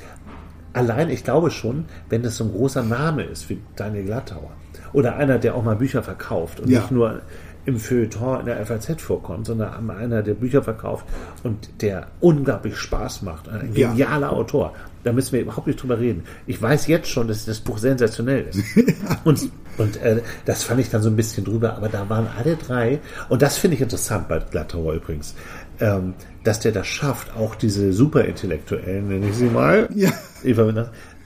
allein, 0.72 1.10
ich 1.10 1.26
glaube 1.26 1.52
schon, 1.52 1.86
wenn 2.08 2.24
das 2.24 2.38
so 2.38 2.46
ein 2.46 2.52
großer 2.52 2.84
Name 2.84 3.24
ist, 3.24 3.50
wie 3.50 3.60
Daniel 3.76 4.06
Glattauer, 4.06 4.52
oder 4.94 5.18
einer, 5.18 5.38
der 5.38 5.56
auch 5.56 5.64
mal 5.64 5.76
Bücher 5.76 6.04
verkauft 6.04 6.60
und 6.60 6.70
ja. 6.70 6.80
nicht 6.80 6.92
nur 6.92 7.22
im 7.68 7.78
Feuilleton 7.80 8.40
in 8.40 8.46
der 8.46 8.66
FAZ 8.66 9.02
vorkommt, 9.02 9.46
sondern 9.46 9.90
einer, 9.90 10.24
der 10.24 10.34
Bücher 10.34 10.64
verkauft 10.64 11.06
und 11.44 11.70
der 11.82 12.08
unglaublich 12.22 12.78
Spaß 12.78 13.24
macht. 13.24 13.50
Ein 13.50 13.74
genialer 13.74 14.28
ja. 14.28 14.34
Autor. 14.34 14.74
Da 15.04 15.12
müssen 15.12 15.34
wir 15.34 15.42
überhaupt 15.42 15.68
nicht 15.68 15.82
drüber 15.82 16.00
reden. 16.00 16.24
Ich 16.48 16.62
weiß 16.62 16.88
jetzt 16.88 17.10
schon, 17.10 17.28
dass 17.28 17.46
das 17.46 17.60
Buch 17.60 17.78
sensationell 17.78 18.48
ist. 18.50 18.64
und 19.26 19.52
und 19.78 20.02
äh, 20.02 20.22
das 20.46 20.64
fand 20.64 20.80
ich 20.80 20.90
dann 20.90 21.04
so 21.04 21.10
ein 21.10 21.16
bisschen 21.16 21.44
drüber, 21.44 21.76
aber 21.76 21.88
da 21.88 22.10
waren 22.10 22.28
alle 22.36 22.56
drei, 22.56 23.00
und 23.30 23.44
das 23.44 23.60
finde 23.60 23.76
ich 23.76 23.82
interessant 23.82 24.28
bei 24.28 24.40
Glattauer 24.40 24.94
übrigens, 24.94 25.36
ähm, 25.80 26.16
dass 26.44 26.62
der 26.62 26.72
das 26.72 26.88
schafft, 26.88 27.36
auch 27.36 27.54
diese 27.54 27.94
Superintellektuellen, 27.94 29.08
nenne 29.08 29.28
ich 29.28 29.36
sie 29.36 29.50
mal, 29.50 29.88
ja 29.94 30.12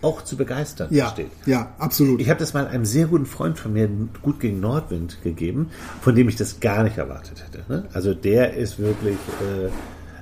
auch 0.02 0.24
zu 0.24 0.38
begeistern 0.38 0.88
ja, 0.92 1.10
steht. 1.10 1.32
Ja, 1.46 1.74
absolut. 1.78 2.22
Ich 2.22 2.30
habe 2.30 2.40
das 2.40 2.54
mal 2.54 2.68
einem 2.68 2.86
sehr 2.86 3.08
guten 3.08 3.26
Freund 3.26 3.60
von 3.60 3.74
mir 3.74 3.90
gut 4.22 4.40
gegen 4.40 4.60
Nordwind 4.60 5.22
gegeben, 5.24 5.70
von 6.02 6.16
dem 6.16 6.28
ich 6.30 6.36
das 6.36 6.60
gar 6.60 6.84
nicht 6.84 6.98
erwartet 6.98 7.44
hätte. 7.46 7.64
Ne? 7.72 7.86
Also 7.94 8.14
der 8.14 8.56
ist 8.56 8.80
wirklich 8.80 9.18
äh, 9.42 9.70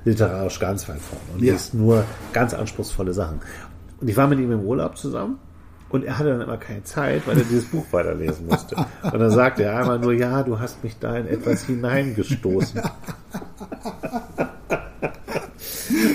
literarisch 0.04 0.58
ganz 0.58 0.88
weit 0.88 1.00
vorne 1.00 1.24
und 1.34 1.42
ja. 1.42 1.52
liest 1.52 1.74
nur 1.74 2.04
ganz 2.32 2.54
anspruchsvolle 2.54 3.12
Sachen. 3.14 3.40
Und 4.00 4.08
ich 4.08 4.16
war 4.16 4.26
mit 4.26 4.38
ihm 4.38 4.52
im 4.52 4.60
Urlaub 4.60 4.96
zusammen 4.96 5.38
Und 5.90 6.04
er 6.04 6.18
hatte 6.18 6.30
dann 6.30 6.40
immer 6.40 6.56
keine 6.56 6.84
Zeit, 6.84 7.26
weil 7.26 7.36
er 7.36 7.44
dieses 7.44 7.64
Buch 7.66 7.84
weiterlesen 7.90 8.46
musste. 8.46 8.76
Und 9.02 9.18
dann 9.18 9.30
sagte 9.30 9.64
er 9.64 9.76
einmal 9.78 9.98
nur, 9.98 10.12
ja, 10.12 10.42
du 10.44 10.58
hast 10.58 10.84
mich 10.84 10.96
da 11.00 11.16
in 11.16 11.26
etwas 11.26 11.64
hineingestoßen. 11.64 12.80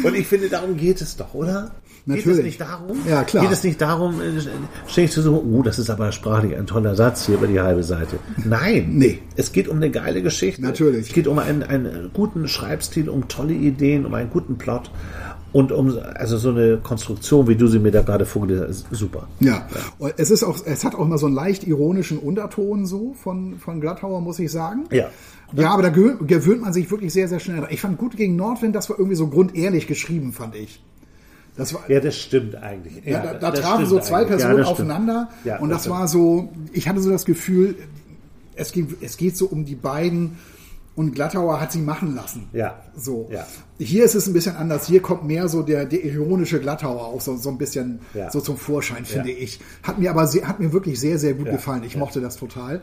Und 0.04 0.16
ich 0.16 0.28
finde, 0.28 0.50
darum 0.50 0.78
geht 0.78 1.02
es 1.02 1.18
doch, 1.18 1.34
oder? 1.34 1.72
Natürlich. 2.08 2.26
Geht 2.26 2.38
es 2.38 2.44
nicht 2.44 2.62
darum? 2.62 2.98
Ja, 3.10 3.24
klar. 3.24 3.44
Geht 3.44 3.54
es 3.54 3.64
nicht 3.64 3.82
darum, 3.82 4.22
äh, 4.22 4.40
ständig 4.88 5.12
zu 5.12 5.22
so, 5.24 5.44
oh, 5.44 5.64
das 5.64 5.80
ist 5.80 5.90
aber 5.90 6.12
sprachlich 6.12 6.56
ein 6.56 6.68
toller 6.68 6.96
Satz 6.96 7.26
hier 7.26 7.36
über 7.36 7.48
die 7.48 7.60
halbe 7.60 7.84
Seite. 7.84 8.20
Nein. 8.44 8.92
Nee. 8.94 9.20
Es 9.36 9.52
geht 9.52 9.68
um 9.68 9.78
eine 9.78 9.90
geile 9.90 10.22
Geschichte. 10.22 10.62
Natürlich. 10.62 11.08
Es 11.08 11.14
geht 11.14 11.28
um 11.28 11.40
einen, 11.40 11.64
einen 11.64 12.12
guten 12.14 12.48
Schreibstil, 12.48 13.10
um 13.10 13.28
tolle 13.28 13.54
Ideen, 13.54 14.06
um 14.06 14.14
einen 14.14 14.30
guten 14.30 14.58
Plot. 14.58 14.92
Und 15.52 15.72
um, 15.72 15.98
also 16.16 16.38
so 16.38 16.50
eine 16.50 16.78
Konstruktion, 16.78 17.48
wie 17.48 17.56
du 17.56 17.68
sie 17.68 17.80
mir 17.80 17.92
da 17.92 18.02
gerade 18.02 18.26
vorgelesen 18.26 18.68
hast, 18.68 18.92
ist 18.92 19.00
super. 19.00 19.28
Ja. 19.40 19.68
Und 19.98 20.14
es 20.18 20.30
ist 20.30 20.44
auch, 20.44 20.58
es 20.66 20.84
hat 20.84 20.96
auch 20.96 21.06
immer 21.06 21.18
so 21.18 21.28
einen 21.28 21.36
leicht 21.36 21.66
ironischen 21.66 22.20
Unterton 22.20 22.86
so 22.86 23.14
von, 23.14 23.58
von 23.58 23.80
Glatthauer, 23.80 24.20
muss 24.22 24.38
ich 24.38 24.52
sagen. 24.52 24.84
Ja. 24.92 25.10
Ja, 25.54 25.72
aber 25.72 25.84
da 25.84 25.90
gewöhnt, 25.90 26.62
man 26.62 26.74
sich 26.74 26.92
wirklich 26.92 27.14
sehr, 27.14 27.30
sehr 27.30 27.40
schnell. 27.40 27.66
Ich 27.70 27.80
fand 27.80 27.98
gut 27.98 28.18
gegen 28.18 28.36
Nordwind, 28.36 28.76
das 28.76 28.90
war 28.90 29.00
irgendwie 29.00 29.16
so 29.16 29.28
grundehrlich 29.28 29.88
geschrieben, 29.88 30.34
fand 30.34 30.56
ich. 30.56 30.82
Das 31.58 31.74
war, 31.74 31.90
Ja, 31.90 32.00
das 32.00 32.16
stimmt 32.18 32.56
eigentlich. 32.56 33.06
ja, 33.06 33.22
da, 33.22 33.34
da 33.36 33.52
trafen 33.52 33.86
so 33.86 34.00
zwei 34.00 34.18
eigentlich. 34.22 34.40
Ja, 34.42 34.48
Personen 34.48 34.54
stimmt. 34.66 34.68
aufeinander 34.68 35.30
Ja, 35.44 35.60
und 35.60 35.70
das 35.70 35.84
das, 35.84 35.92
war 35.92 36.08
so, 36.08 36.50
ich 36.74 36.88
hatte 36.90 37.02
so 37.02 37.10
das 37.10 37.26
Gefühl, 37.26 37.76
es 38.56 38.72
geht, 38.72 39.02
es 39.02 39.18
geht 39.18 39.38
so 39.38 39.46
um 39.48 39.66
die 39.66 39.76
beiden 39.76 40.38
und 40.96 41.14
Glattauer 41.14 41.60
hat 41.60 41.72
sie 41.74 41.80
machen 41.80 42.16
lassen. 42.16 42.48
Ja. 42.54 42.80
So. 42.96 43.28
Ja. 43.32 43.46
Hier 43.78 44.06
ist 44.06 44.16
es 44.16 44.28
ein 44.28 44.34
bisschen 44.34 44.56
anders. 44.56 44.88
Hier 44.88 45.02
kommt 45.02 45.26
mehr 45.26 45.50
so 45.50 45.62
der, 45.62 45.86
der 45.86 46.04
ironische 46.06 46.60
Glattauer 46.62 47.06
auch 47.06 47.20
so, 47.20 47.36
so 47.36 47.50
ein 47.50 47.58
bisschen 47.58 48.00
Ja. 48.14 48.32
so 48.32 48.40
zum 48.40 48.56
Vorschein, 48.56 49.04
finde 49.04 49.32
Ja. 49.32 49.38
ich. 49.40 49.60
Hat 49.84 50.00
mir 50.00 50.10
aber 50.10 50.26
sehr, 50.28 50.48
hat 50.48 50.60
mir 50.62 50.72
wirklich 50.72 51.00
sehr, 51.00 51.20
sehr 51.20 51.34
gut 51.34 51.48
Ja. 51.48 51.54
gefallen. 51.54 51.84
Ich 51.84 51.94
Ja. 51.94 52.00
mochte 52.00 52.22
das 52.22 52.38
total. 52.38 52.82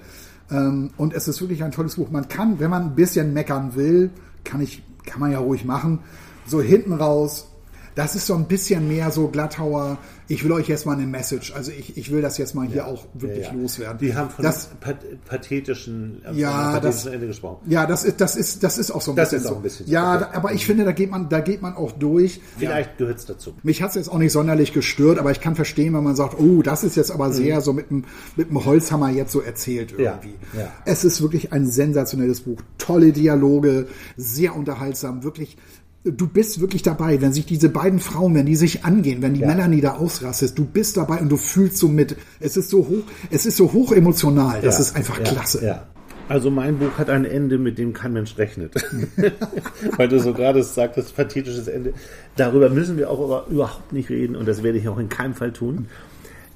Ähm, 0.51 0.91
und 0.99 1.15
es 1.15 1.27
ist 1.29 1.41
wirklich 1.41 1.63
ein 1.65 1.73
tolles 1.73 1.97
Buch. 1.97 2.11
Man 2.11 2.29
kann, 2.29 2.61
wenn 2.61 2.69
man 2.69 2.83
ein 2.83 2.95
bisschen 2.95 3.33
meckern 3.33 3.75
will, 3.77 4.11
kann 4.45 4.61
ich, 4.61 4.83
kann 5.07 5.19
man 5.21 5.33
ja 5.33 5.39
ruhig 5.39 5.65
machen. 5.65 6.01
So 6.47 6.61
hinten 6.61 6.93
raus, 6.93 7.49
das 7.95 8.15
ist 8.17 8.27
so 8.27 8.35
ein 8.35 8.47
bisschen 8.47 8.89
mehr 8.89 9.11
so 9.11 9.29
Glattauer. 9.29 9.99
Ich 10.29 10.45
will 10.45 10.53
euch 10.53 10.67
jetzt 10.69 10.87
mal 10.87 10.93
eine 10.97 11.07
Message. 11.07 11.53
Also 11.53 11.73
ich, 11.73 11.97
ich 11.99 12.11
will 12.11 12.23
das 12.23 12.39
jetzt 12.39 12.55
mal 12.55 12.67
hier 12.67 12.87
auch 12.87 13.05
wirklich 13.13 13.47
Ja, 13.49 13.53
ja. 13.53 13.61
loswerden. 13.61 13.99
Die 13.99 14.15
haben 14.15 14.31
von 14.31 14.43
das, 14.43 14.69
pat 14.81 14.97
pathetischen, 15.27 16.23
äh, 16.25 16.33
Ja, 16.39 16.71
einem 16.71 16.73
das- 16.75 16.83
pathetischen 16.83 17.13
Ende 17.13 17.27
gesprochen. 17.27 17.59
ja, 17.71 17.85
das 17.87 18.05
ist, 18.05 18.21
das 18.21 18.37
ist, 18.37 18.63
das 18.63 18.79
ist 18.79 18.91
auch 18.91 19.03
so 19.03 19.13
ein 19.13 19.17
Das 19.17 19.31
bisschen 19.31 19.41
ist 19.45 19.47
auch 19.47 19.51
so. 19.51 19.57
ein 19.57 19.63
bisschen 19.63 19.87
so, 19.87 19.93
ja, 19.93 20.17
okay. 20.17 20.27
da, 20.33 20.37
aber 20.39 20.53
ich 20.53 20.65
finde, 20.65 20.85
da 20.85 20.93
geht 20.93 21.11
man, 21.11 21.29
da 21.29 21.41
geht 21.41 21.61
man 21.61 21.75
auch 21.75 21.93
durch. 21.93 22.41
Vielleicht 22.59 22.97
gehört 22.99 23.19
es 23.19 23.27
dazu. 23.27 23.53
Mich 23.63 23.83
hat 23.83 23.91
es 23.91 23.97
jetzt 23.97 24.09
auch 24.11 24.19
nicht 24.19 24.33
sonderlich 24.33 24.73
gestört, 24.73 25.19
aber 25.19 25.31
ich 25.31 25.41
kann 25.41 25.55
verstehen, 25.55 25.93
wenn 25.95 26.05
man 26.05 26.17
sagt, 26.17 26.39
oh, 26.39 26.63
das 26.63 26.85
ist 26.85 26.97
jetzt 26.97 27.11
aber 27.11 27.31
sehr 27.33 27.61
so 27.61 27.73
mit 27.75 27.91
dem, 27.91 28.05
mit 28.37 28.49
dem 28.49 28.65
Holzhammer 28.65 29.11
jetzt 29.11 29.33
so 29.33 29.41
erzählt 29.43 29.93
Ja, 29.99 30.13
irgendwie. 30.23 30.35
ja. 30.59 30.73
Es 30.87 31.05
ist 31.05 31.21
wirklich 31.21 31.53
ein 31.53 31.67
sensationelles 31.67 32.41
Buch. 32.41 32.59
Tolle 32.79 33.13
Dialoge, 33.13 33.87
sehr 34.17 34.57
unterhaltsam, 34.57 35.25
wirklich. 35.25 35.57
Du 36.05 36.27
bist 36.27 36.61
wirklich 36.61 36.83
dabei, 36.83 37.21
wenn 37.21 37.33
sich 37.33 37.47
diese 37.47 37.69
beiden 37.69 38.01
Frauen, 38.01 38.35
wenn 38.35 38.47
die 38.47 38.57
sich 38.57 38.85
angehen, 38.85 39.23
wenn 39.23 39.35
die 39.35 39.41
Ja. 39.43 39.47
Melanie 39.47 39.81
da 39.81 39.93
ausrastet, 39.95 40.59
du 40.59 40.65
bist 40.65 40.97
dabei 40.97 41.19
und 41.21 41.29
du 41.29 41.37
fühlst 41.37 41.79
so 41.79 41.87
mit. 41.87 42.17
Es 42.41 42.57
ist 42.57 42.71
so 42.71 42.79
hoch, 42.89 43.05
es 43.31 43.47
ist 43.47 43.57
so 43.57 43.73
hoch 43.73 43.93
emotional. 43.93 44.61
Das 44.63 44.77
Ja, 44.77 44.81
ist 44.81 44.97
einfach 44.97 45.19
ja, 45.19 45.25
klasse. 45.25 45.65
Ja. 45.65 45.87
Also 46.29 46.51
mein 46.51 46.79
Buch 46.79 46.99
hat 46.99 47.09
ein 47.11 47.25
Ende, 47.25 47.59
mit 47.59 47.79
dem 47.79 47.93
kein 47.93 48.15
Mensch 48.15 48.37
rechnet. 48.39 48.75
Weil 49.97 50.09
du 50.09 50.19
so 50.19 50.33
gerade 50.33 50.63
sagtest, 50.65 51.15
pathetisches 51.15 51.69
Ende. 51.69 51.93
Darüber 52.37 52.69
müssen 52.71 52.97
wir 52.97 53.09
auch 53.11 53.47
überhaupt 53.49 53.93
nicht 53.93 54.09
reden 54.11 54.35
und 54.35 54.49
das 54.49 54.63
werde 54.63 54.79
ich 54.79 54.89
auch 54.89 54.99
in 54.99 55.09
keinem 55.09 55.35
Fall 55.35 55.53
tun. 55.53 55.87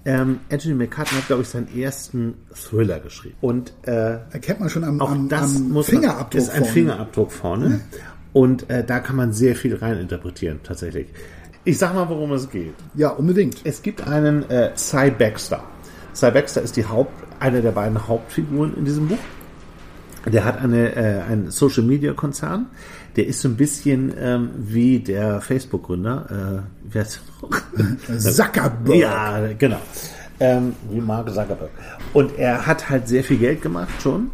Ähm, 0.04 0.38
Anthony 0.50 0.74
McCartney 0.74 1.18
hat, 1.18 1.26
glaube 1.26 1.42
ich, 1.42 1.48
seinen 1.48 1.68
ersten 1.76 2.34
Thriller 2.54 3.00
geschrieben. 3.00 3.34
Und 3.40 3.72
äh, 3.82 4.18
Erkennt 4.30 4.60
man 4.60 4.70
schon 4.70 4.84
am, 4.84 5.00
auch 5.00 5.10
am, 5.10 5.28
das 5.28 5.56
am 5.56 5.68
muss 5.70 5.90
man- 5.92 6.00
Fingerabdruck. 6.00 6.40
ist 6.42 6.48
ein 6.50 6.58
vorne. 6.60 6.72
Fingerabdruck 6.72 7.32
vorne. 7.32 7.80
Und 8.36 8.68
äh, 8.68 8.84
da 8.84 9.00
kann 9.00 9.16
man 9.16 9.32
sehr 9.32 9.56
viel 9.56 9.76
reininterpretieren, 9.76 10.60
tatsächlich. 10.62 11.06
Ich 11.64 11.78
sag 11.78 11.94
mal, 11.94 12.06
worum 12.10 12.32
es 12.32 12.50
geht. 12.50 12.74
Ja, 12.94 13.08
unbedingt. 13.08 13.56
Es 13.64 13.80
gibt 13.80 14.06
einen 14.06 14.42
äh, 14.50 14.72
Cy 14.76 15.10
Baxter. 15.10 15.64
Cy 16.14 16.32
Baxter 16.32 16.60
ist 16.60 16.76
die 16.76 16.84
Haupt, 16.84 17.14
eine 17.40 17.62
der 17.62 17.70
beiden 17.72 18.06
Hauptfiguren 18.06 18.76
in 18.76 18.84
diesem 18.84 19.08
Buch. 19.08 19.16
Der 20.26 20.44
hat 20.44 20.60
eine, 20.60 20.94
äh, 20.94 21.22
einen 21.22 21.50
Social 21.50 21.82
Media 21.84 22.12
Konzern. 22.12 22.66
Der 23.16 23.26
ist 23.26 23.40
so 23.40 23.48
ein 23.48 23.56
bisschen 23.56 24.12
ähm, 24.20 24.50
wie 24.58 24.98
der 24.98 25.40
Facebook-Gründer. 25.40 26.26
Äh, 26.60 26.90
wer 26.92 27.02
ist 27.04 27.22
Zuckerberg. 28.36 28.98
ja, 28.98 29.48
genau. 29.58 29.80
Ähm, 30.40 30.74
wie 30.90 31.00
Mark 31.00 31.30
Zuckerberg. 31.30 31.70
Und 32.12 32.36
er 32.36 32.66
hat 32.66 32.90
halt 32.90 33.08
sehr 33.08 33.24
viel 33.24 33.38
Geld 33.38 33.62
gemacht 33.62 34.02
schon 34.02 34.30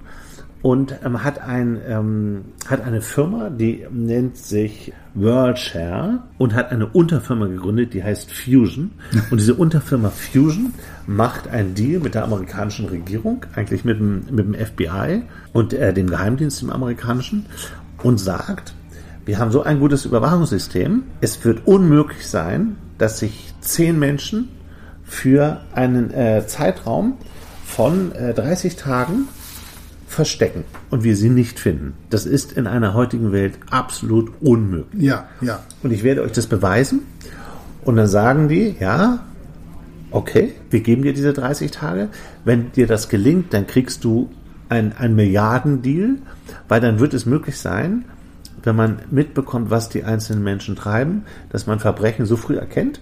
und 0.63 0.95
ähm, 1.05 1.25
hat, 1.25 1.41
ein, 1.41 1.81
ähm, 1.87 2.45
hat 2.69 2.85
eine 2.85 3.01
Firma, 3.01 3.51
die 3.51 3.85
nennt 3.91 4.37
sich 4.37 4.93
WorldShare 5.15 6.21
und 6.39 6.55
hat 6.55 6.71
eine 6.71 6.87
Unterfirma 6.87 7.47
gegründet, 7.47 7.95
die 7.95 8.03
heißt 8.03 8.33
Fusion. 8.33 8.93
Und 9.31 9.41
diese 9.41 9.55
Unterfirma 9.55 10.11
Fusion 10.11 10.73
macht 11.07 11.49
einen 11.49 11.75
Deal 11.75 12.01
mit 12.01 12.15
der 12.15 12.25
amerikanischen 12.25 12.87
Regierung, 12.87 13.45
eigentlich 13.57 13.85
mit 13.85 13.99
dem, 13.99 14.25
mit 14.31 14.47
dem 14.47 14.55
FBI 14.55 15.23
und 15.53 15.73
äh, 15.73 15.93
dem 15.93 16.07
Geheimdienst 16.07 16.63
im 16.63 16.71
amerikanischen 16.71 17.47
und 18.03 18.19
sagt, 18.19 18.75
wir 19.27 19.39
haben 19.39 19.51
so 19.51 19.63
ein 19.63 19.81
gutes 19.81 20.05
Überwachungssystem, 20.05 21.03
es 21.21 21.45
wird 21.45 21.67
unmöglich 21.67 22.27
sein, 22.27 22.77
dass 22.99 23.19
sich 23.19 23.53
zehn 23.61 23.99
Menschen 23.99 24.49
für 25.03 25.61
einen 25.75 26.13
äh, 26.13 26.47
Zeitraum 26.47 27.15
von 27.65 28.13
äh, 28.13 28.33
30 28.33 28.77
Tagen 28.77 29.29
verstecken 30.13 30.65
und 30.91 31.05
wir 31.05 31.17
sie 31.17 31.29
nicht 31.29 31.59
finden. 31.59 31.95
Das 32.11 32.27
ist 32.27 32.53
in 32.53 32.67
einer 32.67 32.95
heutigen 32.95 33.33
Welt 33.33 33.55
absolut 33.71 34.33
unmöglich. 34.41 35.03
Ja, 35.03 35.29
ja. 35.41 35.61
Und 35.83 35.93
ich 35.93 36.05
werde 36.05 36.23
euch 36.23 36.33
das 36.33 36.47
beweisen. 36.47 37.01
Und 37.85 37.97
dann 37.97 38.07
sagen 38.07 38.49
die, 38.49 38.77
ja, 38.79 39.25
okay, 40.11 40.53
wir 40.71 40.81
geben 40.81 41.03
dir 41.03 41.13
diese 41.13 41.33
30 41.33 41.71
Tage. 41.71 42.09
Wenn 42.45 42.73
dir 42.73 42.87
das 42.87 43.09
gelingt, 43.09 43.53
dann 43.53 43.67
kriegst 43.67 44.05
du 44.05 44.31
ein, 44.69 44.93
ein 44.97 45.15
Milliardendeal, 45.15 46.19
weil 46.69 46.81
dann 46.81 47.01
wird 47.01 47.15
es 47.15 47.27
möglich 47.27 47.59
sein, 47.59 48.05
wenn 48.63 48.77
man 48.77 49.01
mitbekommt, 49.11 49.71
was 49.71 49.89
die 49.89 50.05
einzelnen 50.05 50.45
Menschen 50.45 50.77
treiben, 50.77 51.25
dass 51.51 51.67
man 51.67 51.81
Verbrechen 51.81 52.27
so 52.27 52.37
früh 52.37 52.57
erkennt, 52.57 53.01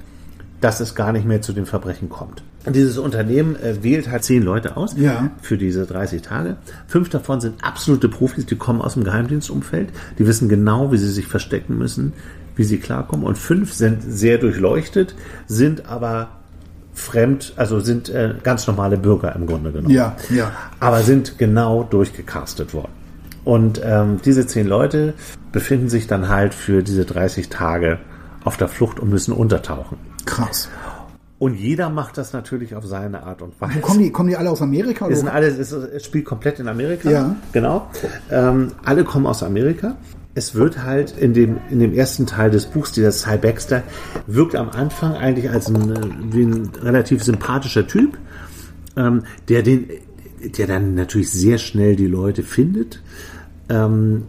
dass 0.60 0.80
es 0.80 0.94
gar 0.94 1.12
nicht 1.12 1.26
mehr 1.26 1.42
zu 1.42 1.52
den 1.52 1.66
Verbrechen 1.66 2.08
kommt. 2.08 2.42
Dieses 2.68 2.98
Unternehmen 2.98 3.56
äh, 3.56 3.82
wählt 3.82 4.10
halt 4.10 4.22
zehn 4.22 4.42
Leute 4.42 4.76
aus 4.76 4.94
Ja. 4.96 5.30
für 5.40 5.56
diese 5.56 5.86
30 5.86 6.20
Tage. 6.22 6.56
Fünf 6.86 7.08
davon 7.08 7.40
sind 7.40 7.64
absolute 7.64 8.08
Profis, 8.08 8.44
die 8.46 8.56
kommen 8.56 8.82
aus 8.82 8.94
dem 8.94 9.04
Geheimdienstumfeld, 9.04 9.88
die 10.18 10.26
wissen 10.26 10.48
genau, 10.48 10.92
wie 10.92 10.98
sie 10.98 11.10
sich 11.10 11.26
verstecken 11.26 11.78
müssen, 11.78 12.12
wie 12.56 12.64
sie 12.64 12.78
klarkommen. 12.78 13.24
Und 13.24 13.38
fünf 13.38 13.72
sind 13.72 14.02
sehr 14.02 14.36
durchleuchtet, 14.36 15.14
sind 15.46 15.86
aber 15.86 16.28
fremd, 16.92 17.54
also 17.56 17.80
sind 17.80 18.10
äh, 18.10 18.34
ganz 18.42 18.66
normale 18.66 18.98
Bürger 18.98 19.34
im 19.34 19.46
Grunde 19.46 19.72
genommen. 19.72 19.94
Ja, 19.94 20.16
ja. 20.28 20.52
Aber 20.80 21.00
sind 21.00 21.38
genau 21.38 21.82
durchgecastet 21.84 22.74
worden. 22.74 22.92
Und 23.44 23.80
ähm, 23.82 24.18
diese 24.22 24.46
zehn 24.46 24.66
Leute 24.66 25.14
befinden 25.50 25.88
sich 25.88 26.06
dann 26.06 26.28
halt 26.28 26.52
für 26.52 26.82
diese 26.82 27.06
30 27.06 27.48
Tage 27.48 27.98
auf 28.44 28.58
der 28.58 28.68
Flucht 28.68 29.00
und 29.00 29.08
müssen 29.08 29.32
untertauchen. 29.32 29.96
Krass. 30.26 30.68
Und 31.40 31.54
jeder 31.54 31.88
macht 31.88 32.18
das 32.18 32.34
natürlich 32.34 32.76
auf 32.76 32.84
seine 32.84 33.22
Art 33.22 33.40
und 33.40 33.58
Weise. 33.62 33.80
Kommen 33.80 34.00
die, 34.00 34.10
kommen 34.10 34.28
die 34.28 34.36
alle 34.36 34.50
aus 34.50 34.60
Amerika? 34.60 35.08
Es, 35.08 35.20
sind 35.20 35.28
Oder? 35.28 35.36
alles, 35.36 35.58
es, 35.58 35.72
es 35.72 36.04
spielt 36.04 36.26
komplett 36.26 36.60
in 36.60 36.68
Amerika. 36.68 37.10
Ja. 37.10 37.34
Genau. 37.52 37.90
Ähm, 38.30 38.72
alle 38.84 39.04
kommen 39.04 39.26
aus 39.26 39.42
Amerika. 39.42 39.96
Es 40.34 40.54
wird 40.54 40.82
halt 40.84 41.16
in 41.16 41.32
dem, 41.32 41.56
in 41.70 41.78
dem 41.78 41.94
ersten 41.94 42.26
Teil 42.26 42.50
des 42.50 42.66
Buchs, 42.66 42.92
dieser 42.92 43.10
Cy 43.10 43.38
Baxter, 43.38 43.82
wirkt 44.26 44.54
am 44.54 44.68
Anfang 44.68 45.14
eigentlich 45.14 45.48
als 45.48 45.68
ein, 45.68 46.28
wie 46.30 46.42
ein 46.42 46.72
relativ 46.82 47.24
sympathischer 47.24 47.86
Typ, 47.86 48.18
ähm, 48.98 49.22
der 49.48 49.62
den, 49.62 49.88
der 50.58 50.66
dann 50.66 50.94
natürlich 50.94 51.30
sehr 51.30 51.56
schnell 51.56 51.96
die 51.96 52.06
Leute 52.06 52.42
findet, 52.42 53.02
ähm, 53.70 54.24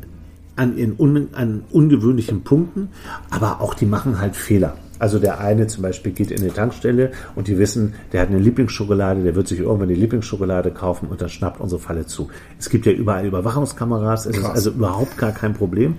an, 0.55 0.77
ihren 0.77 0.97
un, 0.97 1.27
an 1.33 1.63
ungewöhnlichen 1.71 2.43
Punkten, 2.43 2.87
aber 3.29 3.59
auch 3.59 3.73
die 3.73 3.85
machen 3.85 4.17
halt 4.17 4.37
Fehler. 4.37 4.77
Also 5.01 5.17
der 5.17 5.39
eine 5.39 5.65
zum 5.65 5.81
Beispiel 5.81 6.11
geht 6.11 6.29
in 6.29 6.41
eine 6.41 6.53
Tankstelle 6.53 7.09
und 7.35 7.47
die 7.47 7.57
wissen, 7.57 7.95
der 8.13 8.21
hat 8.21 8.29
eine 8.29 8.37
Lieblingsschokolade, 8.37 9.23
der 9.23 9.33
wird 9.35 9.47
sich 9.47 9.59
irgendwann 9.59 9.89
die 9.89 9.95
Lieblingsschokolade 9.95 10.69
kaufen 10.69 11.07
und 11.09 11.21
dann 11.21 11.29
schnappt 11.29 11.59
unsere 11.59 11.81
Falle 11.81 12.05
zu. 12.05 12.29
Es 12.59 12.69
gibt 12.69 12.85
ja 12.85 12.91
überall 12.91 13.25
Überwachungskameras, 13.25 14.27
es 14.27 14.37
ist 14.37 14.43
Krass. 14.43 14.51
also 14.53 14.69
überhaupt 14.69 15.17
gar 15.17 15.31
kein 15.31 15.55
Problem. 15.55 15.95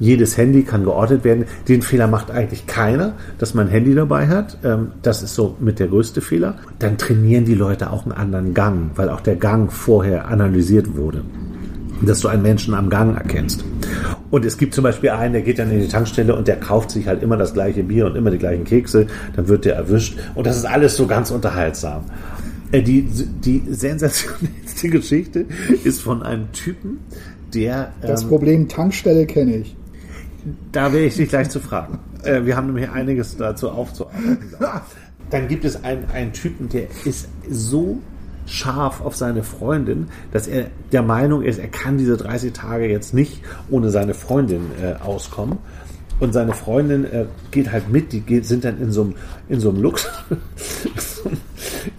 Jedes 0.00 0.36
Handy 0.38 0.62
kann 0.62 0.84
geortet 0.84 1.24
werden. 1.24 1.44
Den 1.66 1.82
Fehler 1.82 2.06
macht 2.06 2.30
eigentlich 2.30 2.66
keiner, 2.66 3.14
dass 3.38 3.52
man 3.52 3.66
ein 3.66 3.70
Handy 3.70 3.94
dabei 3.94 4.28
hat. 4.28 4.56
Ähm, 4.64 4.92
Das 5.02 5.22
ist 5.22 5.34
so 5.34 5.56
mit 5.60 5.78
der 5.78 5.88
größte 5.88 6.20
Fehler. 6.20 6.54
Dann 6.78 6.96
trainieren 6.96 7.44
die 7.44 7.54
Leute 7.54 7.90
auch 7.90 8.04
einen 8.04 8.12
anderen 8.12 8.54
Gang, 8.54 8.92
weil 8.96 9.10
auch 9.10 9.20
der 9.20 9.36
Gang 9.36 9.70
vorher 9.72 10.28
analysiert 10.28 10.96
wurde. 10.96 11.22
Dass 12.02 12.20
du 12.20 12.28
einen 12.28 12.42
Menschen 12.42 12.74
am 12.74 12.90
Gang 12.90 13.16
erkennst. 13.16 13.64
Und 14.30 14.44
es 14.44 14.58
gibt 14.58 14.74
zum 14.74 14.84
Beispiel 14.84 15.10
einen, 15.10 15.32
der 15.32 15.42
geht 15.42 15.58
dann 15.58 15.70
in 15.70 15.80
die 15.80 15.88
Tankstelle 15.88 16.34
und 16.34 16.48
der 16.48 16.56
kauft 16.56 16.90
sich 16.90 17.06
halt 17.06 17.22
immer 17.22 17.36
das 17.36 17.54
gleiche 17.54 17.82
Bier 17.82 18.06
und 18.06 18.16
immer 18.16 18.30
die 18.30 18.38
gleichen 18.38 18.64
Kekse, 18.64 19.06
dann 19.34 19.48
wird 19.48 19.64
der 19.64 19.76
erwischt. 19.76 20.18
Und 20.34 20.46
das 20.46 20.56
ist 20.56 20.64
alles 20.64 20.96
so 20.96 21.06
ganz 21.06 21.30
unterhaltsam. 21.30 22.04
Äh, 22.72 22.82
die, 22.82 23.02
die 23.02 23.62
sensationellste 23.68 24.88
Geschichte 24.90 25.46
ist 25.84 26.02
von 26.02 26.22
einem 26.22 26.52
Typen, 26.52 26.98
der. 27.54 27.92
Das 28.02 28.22
ähm, 28.22 28.28
Problem 28.28 28.68
Tankstelle 28.68 29.26
kenne 29.26 29.56
ich. 29.56 29.76
Da 30.72 30.92
wäre 30.92 31.04
ich 31.04 31.16
dich 31.16 31.28
gleich 31.28 31.50
zu 31.50 31.60
fragen. 31.60 31.98
Äh, 32.22 32.44
wir 32.44 32.56
haben 32.56 32.66
nämlich 32.66 32.90
einiges 32.90 33.36
dazu 33.36 33.70
aufzuarbeiten. 33.70 34.38
Dann 35.30 35.48
gibt 35.48 35.64
es 35.64 35.84
einen, 35.84 36.06
einen 36.10 36.32
Typen, 36.32 36.68
der 36.68 36.86
ist 37.04 37.28
so 37.50 37.98
scharf 38.48 39.00
auf 39.00 39.16
seine 39.16 39.42
Freundin, 39.42 40.08
dass 40.32 40.46
er 40.46 40.66
der 40.92 41.02
Meinung 41.02 41.42
ist, 41.42 41.58
er 41.58 41.68
kann 41.68 41.98
diese 41.98 42.16
30 42.16 42.52
Tage 42.52 42.88
jetzt 42.88 43.14
nicht 43.14 43.42
ohne 43.70 43.90
seine 43.90 44.14
Freundin 44.14 44.70
äh, 44.82 44.94
auskommen. 45.02 45.58
Und 46.20 46.32
seine 46.32 46.52
Freundin 46.52 47.04
äh, 47.04 47.26
geht 47.52 47.70
halt 47.70 47.90
mit, 47.90 48.12
die 48.12 48.20
geht, 48.20 48.44
sind 48.44 48.64
dann 48.64 48.80
in 48.80 48.90
so 48.90 49.02
einem, 49.02 49.14
in 49.48 49.60
so 49.60 49.70
Lux, 49.70 50.08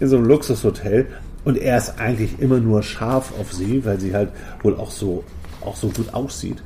Luxushotel 0.00 1.06
und 1.44 1.56
er 1.56 1.78
ist 1.78 1.98
eigentlich 1.98 2.38
immer 2.38 2.58
nur 2.58 2.82
scharf 2.82 3.32
auf 3.40 3.52
sie, 3.52 3.84
weil 3.84 3.98
sie 3.98 4.14
halt 4.14 4.30
wohl 4.62 4.76
auch 4.76 4.90
so, 4.90 5.24
auch 5.62 5.76
so 5.76 5.88
gut 5.88 6.12
aussieht. 6.12 6.58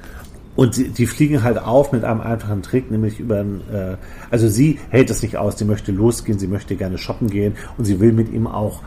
Und 0.56 0.74
sie, 0.74 0.88
die 0.88 1.06
fliegen 1.06 1.42
halt 1.42 1.58
auf 1.58 1.92
mit 1.92 2.04
einem 2.04 2.20
einfachen 2.20 2.62
Trick, 2.62 2.90
nämlich 2.90 3.18
über 3.18 3.40
ein, 3.40 3.60
äh, 3.72 3.96
also 4.30 4.48
sie 4.48 4.78
hält 4.90 5.10
es 5.10 5.22
nicht 5.22 5.36
aus, 5.36 5.58
sie 5.58 5.64
möchte 5.64 5.90
losgehen, 5.92 6.38
sie 6.38 6.46
möchte 6.46 6.76
gerne 6.76 6.98
shoppen 6.98 7.28
gehen 7.28 7.54
und 7.76 7.84
sie 7.84 7.98
will 7.98 8.12
mit 8.12 8.32
ihm 8.32 8.46
auch 8.46 8.80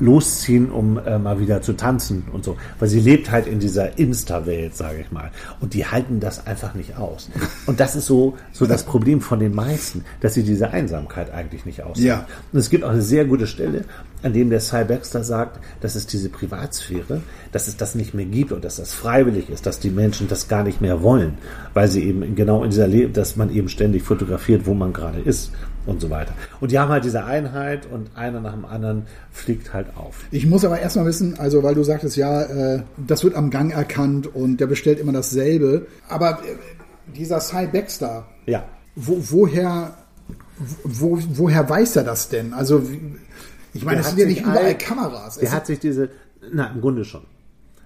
losziehen, 0.00 0.70
um 0.70 0.98
äh, 0.98 1.18
mal 1.18 1.38
wieder 1.38 1.62
zu 1.62 1.74
tanzen 1.74 2.24
und 2.32 2.44
so. 2.44 2.56
Weil 2.78 2.88
sie 2.88 3.00
lebt 3.00 3.30
halt 3.30 3.46
in 3.46 3.60
dieser 3.60 3.98
Insta-Welt, 3.98 4.74
sage 4.74 5.00
ich 5.00 5.12
mal. 5.12 5.30
Und 5.60 5.74
die 5.74 5.86
halten 5.86 6.20
das 6.20 6.46
einfach 6.46 6.74
nicht 6.74 6.96
aus. 6.96 7.30
Und 7.66 7.80
das 7.80 7.96
ist 7.96 8.06
so, 8.06 8.36
so 8.52 8.66
das 8.66 8.82
Problem 8.82 9.20
von 9.20 9.38
den 9.38 9.54
meisten, 9.54 10.04
dass 10.20 10.34
sie 10.34 10.42
diese 10.42 10.70
Einsamkeit 10.70 11.32
eigentlich 11.32 11.66
nicht 11.66 11.82
aushalten. 11.82 12.06
Ja. 12.06 12.26
Und 12.52 12.58
es 12.58 12.70
gibt 12.70 12.84
auch 12.84 12.90
eine 12.90 13.02
sehr 13.02 13.24
gute 13.24 13.46
Stelle, 13.46 13.84
an 14.22 14.32
dem 14.32 14.50
der 14.50 14.60
Cy 14.60 14.84
Baxter 14.84 15.24
sagt, 15.24 15.60
dass 15.80 15.94
es 15.94 16.06
diese 16.06 16.28
Privatsphäre, 16.28 17.22
dass 17.52 17.68
es 17.68 17.76
das 17.76 17.94
nicht 17.94 18.14
mehr 18.14 18.26
gibt 18.26 18.52
und 18.52 18.64
dass 18.64 18.76
das 18.76 18.92
freiwillig 18.92 19.48
ist, 19.50 19.66
dass 19.66 19.80
die 19.80 19.90
Menschen 19.90 20.28
das 20.28 20.48
gar 20.48 20.62
nicht 20.62 20.80
mehr 20.80 21.02
wollen, 21.02 21.38
weil 21.74 21.88
sie 21.88 22.04
eben 22.04 22.34
genau 22.34 22.62
in 22.64 22.70
dieser, 22.70 22.86
Le 22.86 23.08
dass 23.08 23.36
man 23.36 23.54
eben 23.54 23.68
ständig 23.68 24.02
fotografiert, 24.02 24.66
wo 24.66 24.74
man 24.74 24.92
gerade 24.92 25.20
ist 25.20 25.52
und 25.90 26.00
so 26.00 26.10
weiter. 26.10 26.32
Und 26.60 26.70
die 26.70 26.78
haben 26.78 26.90
halt 26.90 27.04
diese 27.04 27.24
Einheit 27.24 27.86
und 27.90 28.16
einer 28.16 28.40
nach 28.40 28.52
dem 28.52 28.64
anderen 28.64 29.06
fliegt 29.32 29.74
halt 29.74 29.88
auf. 29.96 30.24
Ich 30.30 30.46
muss 30.46 30.64
aber 30.64 30.78
erstmal 30.78 31.06
wissen, 31.06 31.38
also 31.38 31.62
weil 31.62 31.74
du 31.74 31.82
sagtest, 31.82 32.16
ja, 32.16 32.42
äh, 32.42 32.82
das 32.96 33.24
wird 33.24 33.34
am 33.34 33.50
Gang 33.50 33.72
erkannt 33.72 34.32
und 34.34 34.58
der 34.58 34.66
bestellt 34.66 34.98
immer 35.00 35.12
dasselbe. 35.12 35.86
Aber 36.08 36.30
äh, 36.30 37.14
dieser 37.14 37.40
Cy 37.40 37.66
Baxter, 37.66 38.26
ja. 38.46 38.64
Wo, 38.96 39.16
woher, 39.30 39.94
wo, 40.84 41.18
woher 41.30 41.68
weiß 41.68 41.96
er 41.96 42.04
das 42.04 42.28
denn? 42.28 42.52
Also 42.52 42.82
ich 43.72 43.84
meine, 43.84 44.00
es 44.00 44.08
sind 44.08 44.18
ja 44.18 44.26
nicht 44.26 44.42
überall 44.42 44.58
all, 44.64 44.78
Kameras. 44.78 45.38
Der 45.38 45.52
hat 45.52 45.66
sich 45.66 45.78
diese, 45.78 46.10
na 46.52 46.66
im 46.74 46.80
Grunde 46.80 47.04
schon 47.04 47.22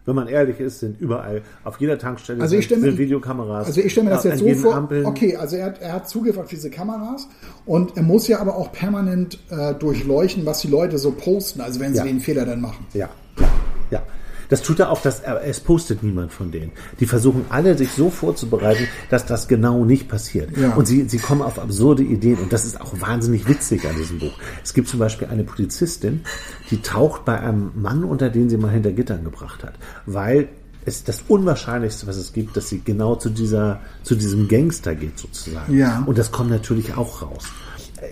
wenn 0.07 0.15
man 0.15 0.29
ehrlich 0.29 0.61
ist, 0.61 0.81
sind 0.81 1.01
überall 1.01 1.43
auf 1.65 1.81
jeder 1.81 1.99
Tankstelle 1.99 2.43
also 2.43 2.61
sind, 2.61 2.69
sind 2.69 2.99
Videokameras. 2.99 3.67
Also 3.67 3.81
ich 3.81 3.93
stelle 3.93 4.09
mir 4.09 4.15
das 4.15 4.25
jetzt 4.25 4.39
so 4.39 4.55
vor. 4.55 4.75
Ampeln. 4.75 5.07
Okay, 5.07 5.37
also 5.37 5.57
er 5.57 5.67
hat, 5.67 5.81
er 5.81 5.93
hat 5.95 6.09
Zugriff 6.09 6.37
auf 6.37 6.49
diese 6.49 6.71
Kameras 6.71 7.29
und 7.65 7.97
er 7.97 8.03
muss 8.03 8.29
ja 8.29 8.41
aber 8.41 8.57
auch 8.57 8.73
permanent 8.73 9.39
äh, 9.51 9.75
durchleuchten, 9.75 10.45
was 10.45 10.61
die 10.61 10.69
Leute 10.69 10.99
so 10.99 11.13
posten, 11.13 11.61
also 11.61 11.81
wenn 11.81 11.93
sie 11.93 11.99
ja. 11.99 12.05
den 12.05 12.21
Fehler 12.21 12.45
dann 12.45 12.61
machen. 12.61 12.87
Ja, 12.93 13.09
ja, 13.39 13.49
ja. 13.91 14.03
Das 14.49 14.63
tut 14.63 14.81
er 14.81 14.91
auch, 14.91 15.01
dass 15.01 15.23
es 15.23 15.61
postet 15.61 16.03
niemand 16.03 16.33
von 16.33 16.51
denen. 16.51 16.73
Die 17.01 17.07
versuchen 17.07 17.47
alle, 17.49 17.77
sich 17.77 17.91
so 17.91 18.11
vorzubereiten, 18.11 18.87
dass 19.11 19.27
das 19.27 19.49
genau 19.49 19.85
nicht 19.85 20.09
passiert. 20.09 20.57
Ja. 20.57 20.75
Und 20.75 20.87
sie, 20.87 21.09
sie 21.09 21.19
kommen 21.19 21.43
auf 21.43 21.59
absurde 21.59 22.03
Ideen 22.03 22.39
und 22.39 22.53
das 22.53 22.65
ist 22.65 22.81
auch 22.81 22.93
wahnsinnig 23.01 23.49
witzig 23.49 23.87
an 23.89 23.97
diesem 23.97 24.19
Buch. 24.19 24.33
Es 24.63 24.75
gibt 24.75 24.89
zum 24.89 24.99
Beispiel 24.99 25.29
eine 25.29 25.45
Polizistin, 25.45 26.23
die 26.71 26.83
taucht 26.83 27.25
bei 27.25 27.41
einem 27.41 27.73
Mann 27.75 28.05
unter, 28.05 28.31
den 28.31 28.49
sie 28.49 28.57
mal 28.57 28.71
hinter 28.71 28.93
Gittern 28.93 29.25
gebracht 29.25 29.65
hat, 29.65 29.75
weil 30.07 30.49
es 30.87 30.97
ist 30.97 31.09
das 31.09 31.25
Unwahrscheinlichste, 31.29 32.07
was 32.07 32.17
es 32.17 32.33
gibt, 32.33 32.57
dass 32.57 32.69
sie 32.69 32.83
genau 32.85 33.17
zu 33.17 33.31
dieser, 33.31 33.81
zu 34.03 34.15
diesem 34.15 34.49
Gangster 34.49 34.95
geht 34.95 35.19
sozusagen. 35.19 35.77
Ja. 35.77 36.03
Und 36.07 36.19
das 36.19 36.31
kommt 36.31 36.51
natürlich 36.51 36.95
auch 36.97 37.23
raus. 37.23 37.45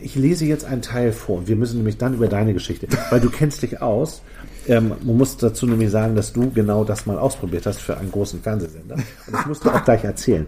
Ich 0.02 0.14
lese 0.14 0.44
jetzt 0.44 0.64
einen 0.64 0.82
Teil 0.82 1.12
vor 1.12 1.46
wir 1.46 1.56
müssen 1.56 1.76
nämlich 1.76 1.98
dann 1.98 2.14
über 2.14 2.28
deine 2.28 2.52
Geschichte, 2.54 2.86
weil 3.10 3.20
du 3.20 3.30
kennst 3.30 3.62
dich 3.62 3.80
aus 3.82 4.22
ähm, 4.68 4.92
man 5.02 5.16
muss 5.16 5.36
dazu 5.36 5.66
nämlich 5.66 5.90
sagen, 5.90 6.14
dass 6.14 6.32
du 6.32 6.50
genau 6.50 6.84
das 6.84 7.06
mal 7.06 7.18
ausprobiert 7.18 7.66
hast 7.66 7.80
für 7.80 7.96
einen 7.96 8.10
großen 8.10 8.40
Fernsehsender. 8.42 8.94
Und 8.94 9.32
das 9.32 9.46
musst 9.46 9.64
du 9.64 9.70
auch 9.70 9.84
gleich 9.84 10.04
erzählen. 10.04 10.46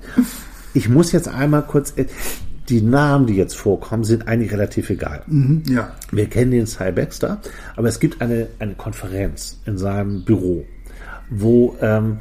Ich 0.72 0.88
muss 0.88 1.12
jetzt 1.12 1.28
einmal 1.28 1.62
kurz, 1.62 1.92
äh, 1.96 2.06
die 2.68 2.80
Namen, 2.80 3.26
die 3.26 3.34
jetzt 3.34 3.56
vorkommen, 3.56 4.04
sind 4.04 4.26
eigentlich 4.26 4.52
relativ 4.52 4.88
egal. 4.88 5.22
Mhm, 5.26 5.64
ja. 5.68 5.92
Wir 6.10 6.26
kennen 6.26 6.50
den 6.50 6.66
Cy 6.66 6.92
Baxter, 6.92 7.40
aber 7.76 7.88
es 7.88 8.00
gibt 8.00 8.22
eine, 8.22 8.46
eine 8.58 8.74
Konferenz 8.74 9.60
in 9.66 9.76
seinem 9.76 10.24
Büro, 10.24 10.64
wo 11.28 11.76
ähm, 11.80 12.18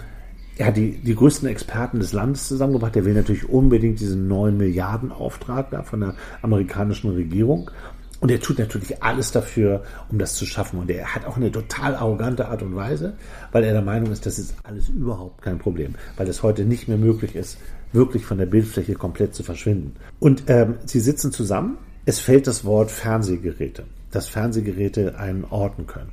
er 0.57 0.67
hat 0.67 0.77
die, 0.77 0.97
die 0.97 1.15
größten 1.15 1.47
Experten 1.47 1.99
des 1.99 2.13
Landes 2.13 2.47
zusammengebracht. 2.47 2.95
Der 2.95 3.05
will 3.05 3.13
natürlich 3.13 3.49
unbedingt 3.49 3.99
diesen 3.99 4.27
9 4.27 4.55
Milliarden 4.55 5.11
Auftrag 5.11 5.71
da 5.71 5.83
von 5.83 6.01
der 6.01 6.15
amerikanischen 6.41 7.11
Regierung. 7.11 7.71
Und 8.19 8.31
er 8.31 8.39
tut 8.39 8.59
natürlich 8.59 9.03
alles 9.03 9.31
dafür, 9.31 9.83
um 10.09 10.17
das 10.17 10.35
zu 10.35 10.45
schaffen. 10.45 10.79
Und 10.79 10.89
er 10.89 11.13
hat 11.13 11.25
auch 11.25 11.35
eine 11.35 11.51
total 11.51 11.95
arrogante 11.95 12.47
Art 12.47 12.61
und 12.61 12.75
Weise, 12.75 13.17
weil 13.51 13.65
er 13.65 13.73
der 13.73 13.81
Meinung 13.81 14.11
ist, 14.11 14.25
das 14.25 14.39
ist 14.39 14.55
alles 14.63 14.87
überhaupt 14.89 15.41
kein 15.41 15.59
Problem, 15.59 15.95
weil 16.15 16.29
es 16.29 16.41
heute 16.41 16.63
nicht 16.63 16.87
mehr 16.87 16.97
möglich 16.97 17.35
ist, 17.35 17.57
wirklich 17.91 18.25
von 18.25 18.37
der 18.37 18.45
Bildfläche 18.45 18.93
komplett 18.93 19.35
zu 19.35 19.43
verschwinden. 19.43 19.95
Und 20.19 20.43
ähm, 20.47 20.75
sie 20.85 20.99
sitzen 20.99 21.31
zusammen. 21.31 21.77
Es 22.05 22.19
fällt 22.19 22.47
das 22.47 22.63
Wort 22.63 22.91
Fernsehgeräte, 22.91 23.83
dass 24.11 24.29
Fernsehgeräte 24.29 25.17
einen 25.17 25.45
orten 25.45 25.87
können. 25.87 26.11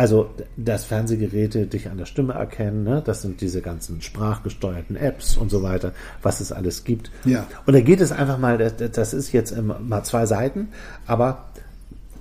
Also, 0.00 0.30
dass 0.56 0.86
Fernsehgeräte 0.86 1.66
dich 1.66 1.90
an 1.90 1.98
der 1.98 2.06
Stimme 2.06 2.32
erkennen, 2.32 2.84
ne? 2.84 3.02
das 3.04 3.20
sind 3.20 3.42
diese 3.42 3.60
ganzen 3.60 4.00
sprachgesteuerten 4.00 4.96
Apps 4.96 5.36
und 5.36 5.50
so 5.50 5.62
weiter, 5.62 5.92
was 6.22 6.40
es 6.40 6.52
alles 6.52 6.84
gibt. 6.84 7.10
Ja. 7.26 7.46
Und 7.66 7.74
da 7.74 7.82
geht 7.82 8.00
es 8.00 8.10
einfach 8.10 8.38
mal, 8.38 8.56
das 8.56 9.12
ist 9.12 9.32
jetzt 9.32 9.54
mal 9.60 10.02
zwei 10.02 10.24
Seiten, 10.24 10.68
aber 11.06 11.50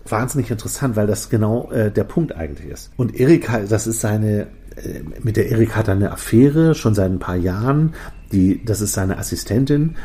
wahnsinnig 0.05 0.51
interessant, 0.51 0.97
weil 0.97 1.07
das 1.07 1.29
genau 1.29 1.71
äh, 1.71 1.89
der 1.89 2.03
Punkt 2.03 2.35
eigentlich 2.35 2.69
ist. 2.69 2.91
Und 2.97 3.17
Erika, 3.17 3.59
das 3.59 3.87
ist 3.87 4.01
seine, 4.01 4.47
äh, 4.75 4.99
mit 5.23 5.37
der 5.37 5.49
Erika 5.49 5.77
hat 5.77 5.87
er 5.87 5.93
eine 5.93 6.11
Affäre, 6.11 6.75
schon 6.75 6.95
seit 6.95 7.09
ein 7.09 7.19
paar 7.19 7.37
Jahren. 7.37 7.93
Die, 8.33 8.61
das 8.65 8.81
ist 8.81 8.91
seine 8.91 9.17
Assistentin 9.17 9.95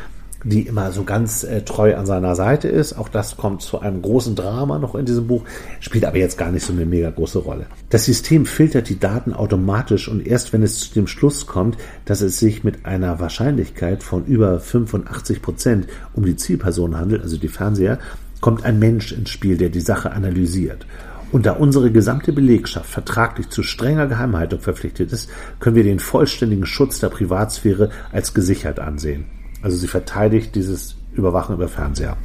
die 0.45 0.61
immer 0.61 0.91
so 0.91 1.03
ganz 1.03 1.43
äh, 1.43 1.63
treu 1.63 1.95
an 1.95 2.05
seiner 2.05 2.35
Seite 2.35 2.67
ist. 2.67 2.93
Auch 2.93 3.09
das 3.09 3.35
kommt 3.35 3.63
zu 3.63 3.79
einem 3.79 4.01
großen 4.01 4.35
Drama 4.35 4.77
noch 4.77 4.93
in 4.93 5.05
diesem 5.05 5.27
Buch, 5.27 5.43
spielt 5.79 6.05
aber 6.05 6.17
jetzt 6.17 6.37
gar 6.37 6.51
nicht 6.51 6.65
so 6.65 6.71
eine 6.71 6.85
mega 6.85 7.09
große 7.09 7.39
Rolle. 7.39 7.65
Das 7.89 8.05
System 8.05 8.45
filtert 8.45 8.87
die 8.87 8.99
Daten 8.99 9.33
automatisch 9.33 10.07
und 10.07 10.25
erst 10.25 10.53
wenn 10.53 10.61
es 10.61 10.79
zu 10.79 10.93
dem 10.93 11.07
Schluss 11.07 11.47
kommt, 11.47 11.77
dass 12.05 12.21
es 12.21 12.39
sich 12.39 12.63
mit 12.63 12.85
einer 12.85 13.19
Wahrscheinlichkeit 13.19 14.03
von 14.03 14.25
über 14.25 14.59
85 14.59 15.41
Prozent 15.41 15.87
um 16.13 16.25
die 16.25 16.35
Zielperson 16.35 16.95
handelt, 16.95 17.23
also 17.23 17.37
die 17.37 17.47
Fernseher, 17.47 17.97
kommt 18.39 18.63
ein 18.63 18.77
Mensch 18.77 19.11
ins 19.11 19.31
Spiel, 19.31 19.57
der 19.57 19.69
die 19.69 19.81
Sache 19.81 20.11
analysiert. 20.11 20.85
Und 21.31 21.47
da 21.47 21.53
unsere 21.53 21.91
gesamte 21.91 22.31
Belegschaft 22.31 22.89
vertraglich 22.89 23.49
zu 23.49 23.63
strenger 23.63 24.05
Geheimhaltung 24.05 24.59
verpflichtet 24.59 25.11
ist, 25.11 25.29
können 25.59 25.75
wir 25.75 25.83
den 25.83 25.99
vollständigen 25.99 26.67
Schutz 26.67 26.99
der 26.99 27.09
Privatsphäre 27.09 27.89
als 28.11 28.35
gesichert 28.35 28.79
ansehen. 28.79 29.25
Also 29.65 29.77
sie 29.77 29.87
verteidigt 29.87 30.53
dieses 30.53 30.95
Überwachen 31.15 31.55
über 31.55 31.67
Fernseher. 31.67 32.17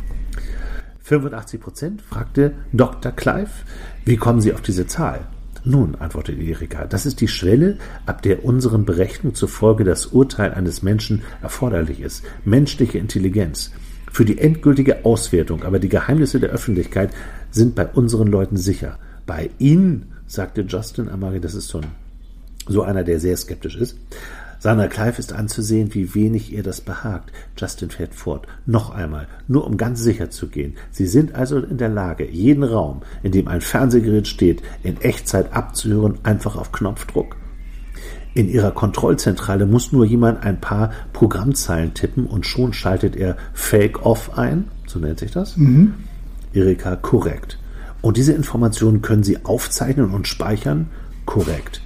85 1.05 1.59
Prozent, 1.59 2.03
fragte 2.03 2.53
Dr. 2.74 3.12
Clive. 3.12 3.49
Wie 4.05 4.18
kommen 4.18 4.43
Sie 4.43 4.53
auf 4.53 4.61
diese 4.61 4.86
Zahl? 4.86 5.20
Nun, 5.64 5.95
antwortete 5.95 6.38
Erika, 6.38 6.84
das 6.84 7.07
ist 7.07 7.22
die 7.22 7.28
Schwelle, 7.28 7.78
ab 8.05 8.20
der 8.20 8.45
unseren 8.45 8.84
Berechnungen 8.84 9.34
zufolge 9.34 9.84
das 9.84 10.09
Urteil 10.09 10.53
eines 10.53 10.82
Menschen 10.82 11.22
erforderlich 11.41 12.01
ist. 12.01 12.24
Menschliche 12.45 12.99
Intelligenz. 12.99 13.70
Für 14.12 14.26
die 14.26 14.36
endgültige 14.36 15.07
Auswertung 15.07 15.62
aber 15.62 15.78
die 15.78 15.88
Geheimnisse 15.88 16.41
der 16.41 16.51
Öffentlichkeit 16.51 17.11
sind 17.51 17.74
bei 17.74 17.86
unseren 17.86 18.26
Leuten 18.26 18.59
sicher. 18.59 18.99
Bei 19.24 19.49
Ihnen, 19.59 20.12
sagte 20.26 20.61
Justin 20.68 21.09
Amari, 21.09 21.41
das 21.41 21.55
ist 21.55 21.68
so, 21.68 21.78
ein, 21.78 21.86
so 22.66 22.82
einer, 22.82 23.03
der 23.03 23.18
sehr 23.18 23.38
skeptisch 23.38 23.76
ist, 23.76 23.97
Sandra 24.61 24.88
Clive 24.88 25.18
ist 25.18 25.32
anzusehen, 25.32 25.94
wie 25.94 26.14
wenig 26.14 26.52
ihr 26.52 26.62
das 26.62 26.82
behagt. 26.82 27.32
Justin 27.56 27.88
fährt 27.88 28.14
fort. 28.14 28.46
Noch 28.66 28.90
einmal, 28.90 29.26
nur 29.48 29.66
um 29.66 29.78
ganz 29.78 30.02
sicher 30.02 30.28
zu 30.28 30.48
gehen. 30.48 30.74
Sie 30.90 31.06
sind 31.06 31.34
also 31.34 31.58
in 31.61 31.78
der 31.78 31.88
Lage, 31.88 32.28
jeden 32.28 32.62
Raum, 32.62 33.00
in 33.22 33.32
dem 33.32 33.48
ein 33.48 33.62
Fernsehgerät 33.62 34.28
steht, 34.28 34.62
in 34.82 35.00
Echtzeit 35.00 35.54
abzuhören, 35.54 36.18
einfach 36.24 36.56
auf 36.56 36.72
Knopfdruck. 36.72 37.36
In 38.34 38.50
ihrer 38.50 38.70
Kontrollzentrale 38.70 39.64
muss 39.64 39.92
nur 39.92 40.04
jemand 40.04 40.44
ein 40.44 40.61
paar 40.61 40.92
Programmzeilen 41.14 41.94
tippen 41.94 42.26
und 42.26 42.44
schon 42.44 42.74
schaltet 42.74 43.16
er 43.16 43.38
Fake 43.54 44.04
Off 44.04 44.38
ein, 44.38 44.68
so 44.86 44.98
nennt 44.98 45.20
sich 45.20 45.30
das. 45.32 45.56
Mhm. 45.56 45.94
Erika, 46.52 46.96
korrekt. 46.96 47.58
Und 48.02 48.18
diese 48.18 48.34
Informationen 48.34 49.00
können 49.00 49.22
Sie 49.22 49.42
aufzeichnen 49.44 50.11
und 50.11 50.28
speichern? 50.28 50.90
Korrekt. 51.24 51.80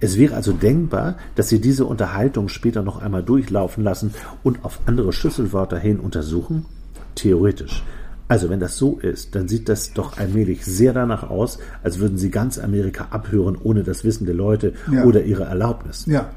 Es 0.00 0.16
wäre 0.16 0.34
also 0.34 0.52
denkbar, 0.52 1.16
dass 1.34 1.48
sie 1.48 1.60
diese 1.60 1.84
Unterhaltung 1.84 2.48
später 2.48 2.82
noch 2.82 3.02
einmal 3.02 3.22
durchlaufen 3.22 3.82
lassen 3.82 4.14
und 4.42 4.64
auf 4.64 4.80
andere 4.86 5.12
Schlüsselwörter 5.12 5.78
hin 5.78 5.98
untersuchen? 5.98 6.66
Theoretisch. 7.14 7.82
Also 8.28 8.50
wenn 8.50 8.60
das 8.60 8.76
so 8.76 8.98
ist, 8.98 9.34
dann 9.34 9.48
sieht 9.48 9.68
das 9.68 9.94
doch 9.94 10.18
allmählich 10.18 10.64
sehr 10.64 10.92
danach 10.92 11.28
aus, 11.30 11.58
als 11.82 11.98
würden 11.98 12.18
sie 12.18 12.30
ganz 12.30 12.58
Amerika 12.58 13.08
abhören, 13.10 13.56
ohne 13.60 13.82
das 13.82 14.04
Wissen 14.04 14.26
der 14.26 14.34
Leute 14.34 14.74
ja. 14.92 15.04
oder 15.04 15.24
ihre 15.24 15.44
Erlaubnis. 15.44 16.04
Ja. 16.06 16.30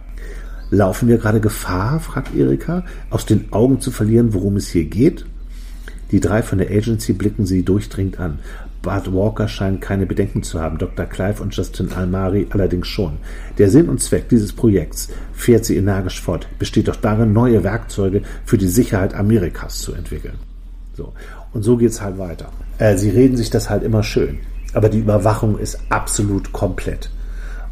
Laufen 0.72 1.10
wir 1.10 1.18
gerade 1.18 1.42
Gefahr, 1.42 2.00
fragt 2.00 2.34
Erika, 2.34 2.86
aus 3.10 3.26
den 3.26 3.52
Augen 3.52 3.82
zu 3.82 3.92
verlieren, 3.92 4.34
worum 4.34 4.56
es 4.56 4.70
hier 4.70 4.86
geht? 4.86 5.26
Die 6.12 6.22
drei 6.22 6.42
von 6.42 6.60
der 6.60 6.72
Agency 6.72 7.12
blicken 7.12 7.46
sie 7.46 7.64
durchdringend 7.64 8.20
an. 8.20 8.40
Bart 8.82 9.14
Walker 9.14 9.48
scheint 9.48 9.82
keine 9.82 10.06
Bedenken 10.06 10.44
zu 10.44 10.60
haben, 10.60 10.78
Dr. 10.78 11.06
Clive 11.06 11.42
und 11.42 11.56
Justin 11.56 11.92
Almari 11.94 12.48
allerdings 12.50 12.88
schon. 12.88 13.18
Der 13.58 13.70
Sinn 13.70 13.90
und 13.90 14.02
Zweck 14.02 14.30
dieses 14.30 14.54
Projekts, 14.54 15.10
fährt 15.34 15.66
sie 15.66 15.78
energisch 15.78 16.22
fort, 16.22 16.48
besteht 16.60 16.88
doch 16.88 16.96
darin, 16.96 17.34
neue 17.34 17.64
Werkzeuge 17.64 18.24
für 18.46 18.58
die 18.58 18.68
Sicherheit 18.68 19.14
Amerikas 19.14 19.80
zu 19.80 19.94
entwickeln. 19.94 20.40
So. 20.94 21.14
Und 21.54 21.64
so 21.64 21.78
geht's 21.78 22.02
halt 22.02 22.18
weiter. 22.18 22.52
Äh, 22.78 22.98
sie 22.98 23.10
reden 23.10 23.38
sich 23.38 23.50
das 23.50 23.70
halt 23.70 23.84
immer 23.84 24.04
schön. 24.04 24.40
Aber 24.74 24.90
die 24.90 25.00
Überwachung 25.00 25.58
ist 25.60 25.80
absolut 25.90 26.52
komplett. 26.54 27.10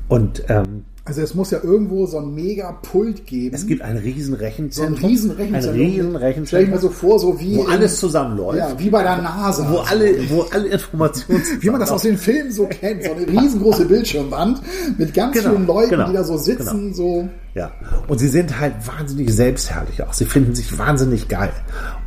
Und 0.09 0.43
ähm, 0.49 0.78
also 1.09 1.23
es 1.23 1.33
muss 1.33 1.49
ja 1.49 1.57
irgendwo 1.63 2.05
so 2.05 2.19
ein 2.19 2.35
Mega-Pult 2.35 3.25
geben. 3.25 3.55
Es 3.55 3.65
gibt 3.65 3.81
ein 3.81 3.97
riesen 3.97 4.35
Rechenzentrum. 4.35 4.95
So 4.95 5.05
ein 5.05 5.09
riesen 5.09 5.31
Rechenzentrum. 5.31 5.73
Ein 5.73 5.89
riesen 5.89 6.15
Rechenzentrum. 6.15 6.45
Stell 6.45 6.63
ich 6.63 6.69
mir 6.69 6.77
so 6.77 6.89
vor, 6.89 7.17
so 7.17 7.39
wie... 7.39 7.57
Wo 7.57 7.63
alles 7.63 7.99
zusammenläuft. 7.99 8.59
Ja, 8.59 8.79
wie 8.79 8.91
bei 8.91 9.01
der 9.01 9.17
NASA. 9.17 9.67
Wo 9.71 9.77
alle, 9.79 10.29
wo 10.29 10.41
alle 10.51 10.67
Informationen... 10.67 11.41
wie 11.61 11.69
man 11.71 11.79
das 11.79 11.89
aus 11.89 12.03
den 12.03 12.15
Filmen 12.15 12.51
so 12.51 12.67
kennt. 12.67 13.03
So 13.03 13.11
eine 13.11 13.27
riesengroße 13.27 13.85
Bildschirmwand 13.85 14.61
mit 14.99 15.15
ganz 15.15 15.35
genau, 15.35 15.49
vielen 15.49 15.65
Leuten, 15.65 15.89
genau, 15.89 16.07
die 16.09 16.13
da 16.13 16.23
so 16.23 16.37
sitzen, 16.37 16.93
genau. 16.93 16.93
so... 16.93 17.29
Ja, 17.55 17.71
und 18.07 18.19
sie 18.19 18.27
sind 18.27 18.59
halt 18.59 18.75
wahnsinnig 18.85 19.33
selbstherrlich 19.33 20.03
auch. 20.03 20.13
Sie 20.13 20.25
finden 20.25 20.53
sich 20.53 20.77
wahnsinnig 20.77 21.27
geil. 21.27 21.51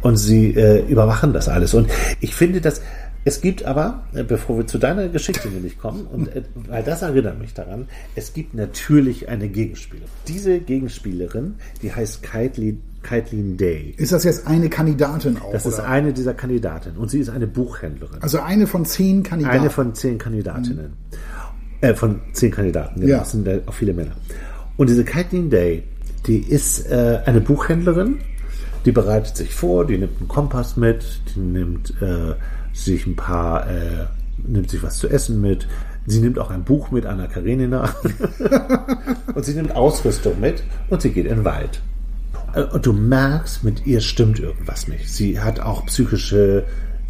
Und 0.00 0.16
sie 0.16 0.54
äh, 0.54 0.86
überwachen 0.86 1.32
das 1.32 1.48
alles. 1.48 1.74
Und 1.74 1.90
ich 2.20 2.36
finde, 2.36 2.60
dass 2.60 2.80
es 3.24 3.40
gibt 3.40 3.64
aber, 3.64 4.04
äh, 4.14 4.24
bevor 4.24 4.58
wir 4.58 4.66
zu 4.66 4.78
deiner 4.78 5.08
Geschichte 5.08 5.48
nämlich 5.48 5.78
kommen, 5.78 6.06
und 6.06 6.34
äh, 6.34 6.42
weil 6.68 6.82
das 6.82 7.02
erinnert 7.02 7.38
mich 7.38 7.54
daran, 7.54 7.86
es 8.16 8.32
gibt 8.32 8.54
natürlich 8.54 9.28
eine 9.28 9.48
Gegenspielerin. 9.48 10.08
Diese 10.26 10.58
Gegenspielerin, 10.58 11.54
die 11.82 11.92
heißt 11.92 12.22
Kaitlin, 12.22 12.82
Kaitlin 13.02 13.56
Day. 13.56 13.94
Ist 13.96 14.12
das 14.12 14.24
jetzt 14.24 14.46
eine 14.46 14.68
Kandidatin 14.68 15.36
auch? 15.38 15.52
Das 15.52 15.66
ist 15.66 15.74
oder? 15.74 15.88
eine 15.88 16.12
dieser 16.12 16.34
Kandidatinnen 16.34 16.98
und 16.98 17.10
sie 17.10 17.20
ist 17.20 17.30
eine 17.30 17.46
Buchhändlerin. 17.46 18.22
Also 18.22 18.40
eine 18.40 18.66
von 18.66 18.84
zehn 18.84 19.22
Kandidaten. 19.22 19.58
Eine 19.58 19.70
von 19.70 19.94
zehn 19.94 20.18
Kandidatinnen. 20.18 20.86
Mhm. 20.86 21.18
Äh, 21.80 21.94
von 21.94 22.20
zehn 22.32 22.50
Kandidaten, 22.50 23.00
genau. 23.00 23.12
ja. 23.12 23.18
das 23.18 23.32
sind 23.32 23.48
auch 23.66 23.74
viele 23.74 23.92
Männer. 23.92 24.12
Und 24.76 24.88
diese 24.88 25.04
Kaitlin 25.04 25.50
Day, 25.50 25.82
die 26.26 26.38
ist 26.38 26.90
äh, 26.90 27.20
eine 27.26 27.40
Buchhändlerin, 27.40 28.18
die 28.84 28.92
bereitet 28.92 29.36
sich 29.36 29.54
vor, 29.54 29.86
die 29.86 29.98
nimmt 29.98 30.18
einen 30.18 30.28
Kompass 30.28 30.76
mit, 30.76 31.04
die 31.34 31.40
nimmt 31.40 31.94
äh, 32.00 32.34
sich 32.72 33.06
ein 33.06 33.16
paar, 33.16 33.68
äh, 33.68 34.06
nimmt 34.46 34.70
sich 34.70 34.82
was 34.82 34.98
zu 34.98 35.08
essen 35.08 35.40
mit. 35.40 35.68
Sie 36.06 36.20
nimmt 36.20 36.38
auch 36.38 36.50
ein 36.50 36.64
Buch 36.64 36.90
mit, 36.90 37.06
Anna 37.06 37.26
Karenina. 37.26 37.88
und 39.34 39.44
sie 39.44 39.54
nimmt 39.54 39.76
Ausrüstung 39.76 40.40
mit 40.40 40.62
und 40.88 41.02
sie 41.02 41.10
geht 41.10 41.26
in 41.26 41.36
den 41.36 41.44
Wald. 41.44 41.80
Äh, 42.54 42.64
und 42.64 42.86
du 42.86 42.92
merkst, 42.92 43.64
mit 43.64 43.86
ihr 43.86 44.00
stimmt 44.00 44.40
irgendwas 44.40 44.88
nicht. 44.88 45.08
Sie 45.08 45.40
hat 45.40 45.60
auch 45.60 45.86
psychische, 45.86 46.64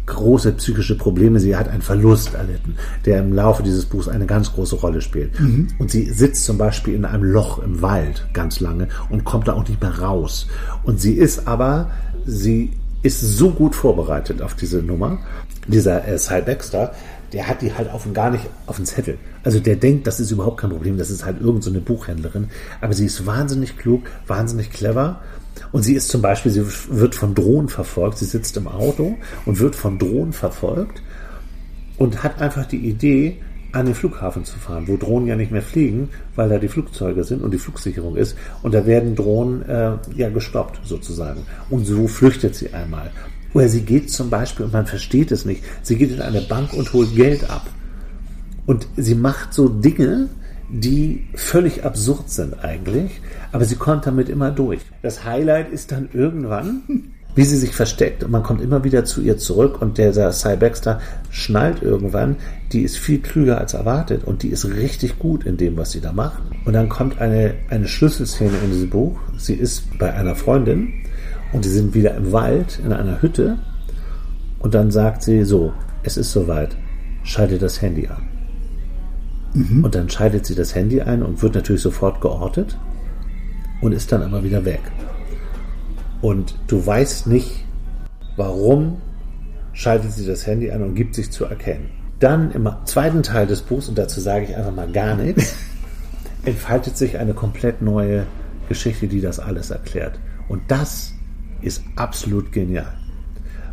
große 0.05 0.53
psychische 0.53 0.97
Probleme. 0.97 1.39
Sie 1.39 1.55
hat 1.55 1.69
einen 1.69 1.81
Verlust 1.81 2.33
erlitten, 2.33 2.75
der 3.05 3.19
im 3.19 3.33
Laufe 3.33 3.63
dieses 3.63 3.85
Buchs 3.85 4.07
eine 4.07 4.25
ganz 4.25 4.53
große 4.53 4.75
Rolle 4.75 5.01
spielt. 5.01 5.39
Mhm. 5.39 5.69
Und 5.79 5.91
sie 5.91 6.09
sitzt 6.09 6.45
zum 6.45 6.57
Beispiel 6.57 6.93
in 6.93 7.05
einem 7.05 7.23
Loch 7.23 7.59
im 7.59 7.81
Wald 7.81 8.27
ganz 8.33 8.59
lange 8.59 8.89
und 9.09 9.23
kommt 9.23 9.47
da 9.47 9.53
auch 9.53 9.67
nicht 9.67 9.81
mehr 9.81 9.99
raus. 9.99 10.47
Und 10.83 10.99
sie 10.99 11.13
ist 11.13 11.47
aber, 11.47 11.91
sie 12.25 12.71
ist 13.03 13.21
so 13.21 13.51
gut 13.51 13.75
vorbereitet 13.75 14.41
auf 14.41 14.55
diese 14.55 14.81
Nummer, 14.81 15.19
dieser 15.67 16.07
äh, 16.07 16.17
Cy 16.17 16.41
Baxter, 16.41 16.93
der 17.33 17.47
hat 17.47 17.61
die 17.61 17.73
halt 17.73 17.89
auf 17.91 18.07
gar 18.13 18.29
nicht 18.29 18.47
auf 18.65 18.77
dem 18.77 18.85
Zettel. 18.85 19.17
Also 19.43 19.59
der 19.59 19.75
denkt, 19.75 20.07
das 20.07 20.19
ist 20.19 20.31
überhaupt 20.31 20.59
kein 20.59 20.69
Problem, 20.69 20.97
das 20.97 21.09
ist 21.09 21.25
halt 21.25 21.41
irgendeine 21.41 21.79
so 21.79 21.83
Buchhändlerin. 21.83 22.49
Aber 22.79 22.93
sie 22.93 23.05
ist 23.05 23.25
wahnsinnig 23.25 23.77
klug, 23.77 24.03
wahnsinnig 24.27 24.71
clever. 24.71 25.21
Und 25.71 25.83
sie 25.83 25.95
ist 25.95 26.09
zum 26.09 26.21
Beispiel, 26.21 26.51
sie 26.51 26.65
wird 26.89 27.15
von 27.15 27.33
Drohnen 27.33 27.69
verfolgt. 27.69 28.19
Sie 28.19 28.25
sitzt 28.25 28.55
im 28.57 28.67
Auto 28.67 29.17
und 29.45 29.59
wird 29.59 29.75
von 29.75 29.99
Drohnen 29.99 30.33
verfolgt 30.33 31.01
und 31.97 32.23
hat 32.23 32.41
einfach 32.41 32.65
die 32.65 32.87
Idee, 32.87 33.39
an 33.73 33.87
den 33.87 33.95
Flughafen 33.95 34.45
zu 34.45 34.57
fahren, 34.59 34.87
wo 34.87 34.97
Drohnen 34.97 35.27
ja 35.27 35.35
nicht 35.35 35.51
mehr 35.51 35.63
fliegen, 35.63 36.09
weil 36.35 36.47
da 36.47 36.59
die 36.59 36.67
Flugzeuge 36.67 37.23
sind 37.23 37.41
und 37.41 37.51
die 37.51 37.57
Flugsicherung 37.57 38.15
ist. 38.15 38.37
Und 38.61 38.73
da 38.73 38.85
werden 38.85 39.15
Drohnen 39.15 39.67
äh, 39.67 39.97
ja 40.15 40.29
gestoppt 40.29 40.79
sozusagen. 40.85 41.41
Und 41.69 41.85
so 41.85 42.07
flüchtet 42.07 42.55
sie 42.55 42.73
einmal. 42.73 43.11
Oder 43.53 43.67
sie 43.69 43.81
geht 43.81 44.11
zum 44.11 44.29
Beispiel, 44.29 44.65
und 44.65 44.73
man 44.73 44.85
versteht 44.85 45.31
es 45.31 45.45
nicht, 45.45 45.63
sie 45.81 45.97
geht 45.97 46.11
in 46.11 46.21
eine 46.21 46.41
Bank 46.41 46.73
und 46.73 46.93
holt 46.93 47.15
Geld 47.15 47.49
ab. 47.49 47.67
Und 48.65 48.87
sie 48.95 49.15
macht 49.15 49.53
so 49.53 49.67
Dinge, 49.67 50.29
die 50.69 51.27
völlig 51.35 51.83
absurd 51.83 52.29
sind 52.29 52.63
eigentlich, 52.63 53.21
aber 53.51 53.65
sie 53.65 53.75
kommt 53.75 54.07
damit 54.07 54.29
immer 54.29 54.51
durch. 54.51 54.81
Das 55.01 55.23
Highlight 55.23 55.71
ist 55.71 55.91
dann 55.91 56.09
irgendwann, 56.13 57.12
wie 57.35 57.43
sie 57.43 57.57
sich 57.57 57.73
versteckt 57.73 58.23
und 58.23 58.31
man 58.31 58.43
kommt 58.43 58.61
immer 58.61 58.83
wieder 58.83 59.05
zu 59.05 59.21
ihr 59.21 59.37
zurück 59.37 59.81
und 59.81 59.97
der 59.97 60.13
Cy 60.31 60.55
Baxter 60.55 60.99
schnallt 61.31 61.81
irgendwann, 61.81 62.37
die 62.71 62.81
ist 62.81 62.97
viel 62.97 63.19
klüger 63.19 63.57
als 63.57 63.73
erwartet 63.73 64.23
und 64.23 64.43
die 64.43 64.49
ist 64.49 64.65
richtig 64.65 65.17
gut 65.17 65.43
in 65.43 65.57
dem, 65.57 65.77
was 65.77 65.91
sie 65.91 66.01
da 66.01 66.11
macht. 66.13 66.41
Und 66.65 66.73
dann 66.73 66.89
kommt 66.89 67.19
eine, 67.19 67.55
eine 67.69 67.87
Schlüsselszene 67.87 68.57
in 68.63 68.71
diesem 68.71 68.89
Buch. 68.89 69.19
Sie 69.37 69.55
ist 69.55 69.97
bei 69.97 70.13
einer 70.13 70.35
Freundin 70.35 70.93
und 71.53 71.65
die 71.65 71.69
sind 71.69 71.95
wieder 71.95 72.15
im 72.15 72.31
Wald 72.31 72.79
in 72.83 72.93
einer 72.93 73.21
Hütte 73.21 73.57
und 74.59 74.73
dann 74.75 74.91
sagt 74.91 75.23
sie 75.23 75.43
so, 75.43 75.73
es 76.03 76.17
ist 76.17 76.31
soweit, 76.31 76.75
schalte 77.23 77.57
das 77.57 77.81
Handy 77.81 78.07
an. 78.07 78.27
Mhm. 79.53 79.83
Und 79.83 79.95
dann 79.95 80.09
schaltet 80.09 80.45
sie 80.45 80.55
das 80.55 80.75
Handy 80.75 81.01
ein 81.01 81.23
und 81.23 81.41
wird 81.41 81.55
natürlich 81.55 81.81
sofort 81.81 82.21
geortet 82.21 82.77
und 83.81 83.91
ist 83.91 84.11
dann 84.11 84.23
aber 84.23 84.43
wieder 84.43 84.65
weg. 84.65 84.81
Und 86.23 86.55
du 86.67 86.85
weißt 86.85 87.27
nicht, 87.27 87.65
warum 88.37 89.01
schaltet 89.73 90.13
sie 90.13 90.25
das 90.25 90.47
Handy 90.47 90.71
an 90.71 90.81
und 90.81 90.95
gibt 90.95 91.15
sich 91.15 91.29
zu 91.29 91.43
erkennen. 91.43 91.89
Dann 92.19 92.51
im 92.51 92.69
zweiten 92.85 93.23
Teil 93.23 93.45
des 93.45 93.59
Buchs, 93.59 93.89
und 93.89 93.97
dazu 93.97 94.21
sage 94.21 94.45
ich 94.45 94.55
einfach 94.55 94.73
mal 94.73 94.89
gar 94.89 95.17
nichts, 95.17 95.53
entfaltet 96.45 96.95
sich 96.95 97.17
eine 97.17 97.33
komplett 97.33 97.81
neue 97.81 98.25
Geschichte, 98.69 99.09
die 99.09 99.19
das 99.19 99.37
alles 99.37 99.69
erklärt. 99.69 100.17
Und 100.47 100.61
das 100.69 101.11
ist 101.61 101.83
absolut 101.97 102.53
genial. 102.53 102.93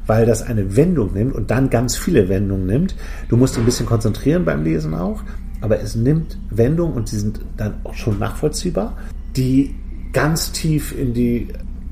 Weil 0.08 0.26
das 0.26 0.42
eine 0.42 0.74
Wendung 0.74 1.12
nimmt 1.12 1.36
und 1.36 1.52
dann 1.52 1.70
ganz 1.70 1.96
viele 1.96 2.28
Wendungen 2.28 2.66
nimmt. 2.66 2.96
Du 3.28 3.36
musst 3.36 3.56
ein 3.58 3.64
bisschen 3.64 3.86
konzentrieren 3.86 4.44
beim 4.44 4.64
Lesen 4.64 4.94
auch, 4.94 5.22
aber 5.60 5.78
es 5.78 5.94
nimmt 5.94 6.36
Wendungen 6.50 6.94
und 6.94 7.12
die 7.12 7.16
sind 7.16 7.42
dann 7.56 7.74
auch 7.84 7.94
schon 7.94 8.18
nachvollziehbar, 8.18 8.96
die 9.36 9.76
ganz 10.12 10.50
tief 10.50 10.92
in 10.98 11.14
die, 11.14 11.46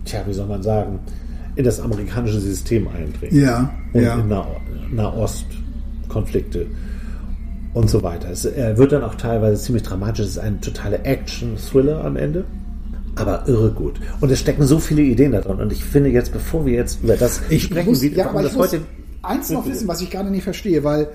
tja, 0.08 0.22
wie 0.26 0.32
soll 0.32 0.46
man 0.46 0.62
sagen, 0.62 1.00
in 1.56 1.64
das 1.64 1.80
amerikanische 1.80 2.40
System 2.40 2.88
eindringen. 2.88 3.40
Ja. 3.40 3.70
Und 3.92 4.02
ja. 4.02 4.14
in 4.14 4.28
Nah 4.28 4.46
Nahostkonflikte 4.90 6.66
und 7.74 7.90
so 7.90 8.02
weiter. 8.02 8.30
Es 8.30 8.44
wird 8.44 8.92
dann 8.92 9.02
auch 9.02 9.16
teilweise 9.16 9.62
ziemlich 9.62 9.82
dramatisch. 9.82 10.20
Es 10.20 10.30
ist 10.32 10.38
ein 10.38 10.60
totaler 10.60 11.04
Action-Thriller 11.04 12.04
am 12.04 12.16
Ende 12.16 12.44
aber 13.18 13.44
irre 13.46 13.70
gut. 13.70 14.00
Und 14.20 14.30
es 14.30 14.40
stecken 14.40 14.64
so 14.64 14.78
viele 14.78 15.02
Ideen 15.02 15.32
da 15.32 15.40
drin. 15.40 15.58
Und 15.58 15.72
ich 15.72 15.84
finde 15.84 16.10
jetzt, 16.10 16.32
bevor 16.32 16.64
wir 16.66 16.74
jetzt 16.74 17.02
über 17.02 17.16
das 17.16 17.42
ich 17.48 17.64
sprechen, 17.64 17.90
muss, 17.90 18.02
wie, 18.02 18.14
ja, 18.14 18.28
aber 18.30 18.42
das 18.42 18.52
ich 18.52 18.58
heute 18.58 18.80
eins 19.22 19.50
noch 19.50 19.66
wissen, 19.66 19.88
was 19.88 20.00
ich 20.00 20.10
gerade 20.10 20.30
nicht 20.30 20.44
verstehe, 20.44 20.84
weil 20.84 21.08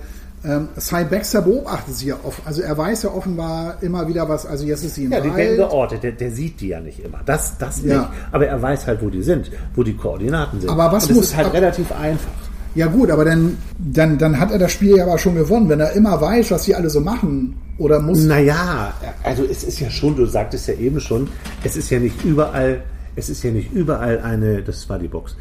ähm, 0.44 0.68
Cy 0.78 1.04
Baxter 1.04 1.42
beobachtet 1.42 1.94
sie 1.96 2.08
ja 2.08 2.16
oft. 2.22 2.40
Also 2.44 2.62
er 2.62 2.76
weiß 2.76 3.04
ja 3.04 3.10
offenbar 3.10 3.76
immer 3.80 4.06
wieder 4.06 4.28
was. 4.28 4.44
Also 4.44 4.64
jetzt 4.64 4.84
ist 4.84 4.94
sie 4.96 5.04
im 5.04 5.12
Ja, 5.12 5.20
die 5.20 5.28
Wald. 5.28 5.38
werden 5.38 5.56
geortet. 5.56 6.02
Der, 6.02 6.12
der, 6.12 6.30
sieht 6.30 6.60
die 6.60 6.68
ja 6.68 6.80
nicht 6.80 7.00
immer. 7.04 7.20
Das, 7.24 7.56
das 7.58 7.82
nicht. 7.82 7.92
Ja. 7.92 8.12
Aber 8.30 8.46
er 8.46 8.60
weiß 8.60 8.86
halt, 8.86 9.02
wo 9.02 9.08
die 9.08 9.22
sind, 9.22 9.50
wo 9.74 9.82
die 9.82 9.96
Koordinaten 9.96 10.60
sind. 10.60 10.70
Aber 10.70 10.92
was 10.92 11.08
Und 11.08 11.16
muss 11.16 11.26
ist 11.26 11.36
halt 11.36 11.48
ab, 11.48 11.54
relativ 11.54 11.90
einfach. 11.92 12.30
Ja 12.74 12.88
gut, 12.88 13.10
aber 13.10 13.24
dann, 13.24 13.56
dann, 13.78 14.18
dann 14.18 14.38
hat 14.38 14.50
er 14.50 14.58
das 14.58 14.72
Spiel 14.72 14.96
ja 14.96 15.04
aber 15.04 15.16
schon 15.16 15.36
gewonnen, 15.36 15.68
wenn 15.68 15.80
er 15.80 15.92
immer 15.92 16.20
weiß, 16.20 16.50
was 16.50 16.64
sie 16.64 16.74
alle 16.74 16.90
so 16.90 17.00
machen. 17.00 17.56
Oder 17.78 18.00
muss. 18.00 18.24
Naja, 18.24 18.92
also 19.22 19.44
es 19.44 19.64
ist 19.64 19.80
ja 19.80 19.90
schon, 19.90 20.14
du 20.16 20.26
sagtest 20.26 20.68
ja 20.68 20.74
eben 20.74 21.00
schon, 21.00 21.28
es 21.62 21.76
ist 21.76 21.90
ja 21.90 21.98
nicht 21.98 22.24
überall, 22.24 22.82
es 23.16 23.28
ist 23.28 23.42
ja 23.42 23.50
nicht 23.50 23.72
überall 23.72 24.20
eine, 24.20 24.62
das 24.62 24.88
war 24.88 24.98
die 24.98 25.08
Box. 25.08 25.36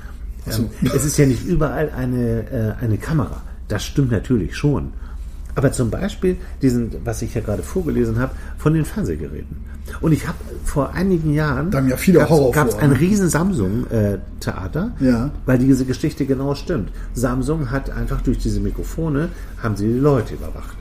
Ähm, 0.47 0.69
es 0.95 1.05
ist 1.05 1.17
ja 1.17 1.25
nicht 1.25 1.45
überall 1.45 1.91
eine, 1.95 2.75
äh, 2.79 2.83
eine 2.83 2.97
Kamera. 2.97 3.41
Das 3.67 3.83
stimmt 3.83 4.11
natürlich 4.11 4.55
schon. 4.55 4.93
Aber 5.55 5.71
zum 5.71 5.91
Beispiel 5.91 6.37
diesen, 6.61 6.91
was 7.05 7.21
ich 7.21 7.35
ja 7.35 7.41
gerade 7.41 7.61
vorgelesen 7.61 8.19
habe, 8.19 8.33
von 8.57 8.73
den 8.73 8.85
Fernsehgeräten. 8.85 9.57
Und 10.01 10.11
ich 10.11 10.27
habe 10.27 10.37
vor 10.63 10.93
einigen 10.93 11.33
Jahren 11.33 11.69
da 11.69 11.79
haben 11.79 11.89
ja 11.89 11.97
viele 11.97 12.19
gab 12.19 12.67
es 12.69 12.75
ein 12.75 12.91
riesen 12.91 13.29
Samsung-Theater, 13.29 14.91
äh, 14.99 15.05
ja. 15.05 15.31
weil 15.45 15.57
diese 15.57 15.85
Geschichte 15.85 16.25
genau 16.25 16.55
stimmt. 16.55 16.89
Samsung 17.13 17.69
hat 17.69 17.89
einfach 17.91 18.21
durch 18.21 18.39
diese 18.39 18.61
Mikrofone 18.61 19.29
haben 19.61 19.75
sie 19.75 19.87
die 19.87 19.99
Leute 19.99 20.35
überwacht. 20.35 20.77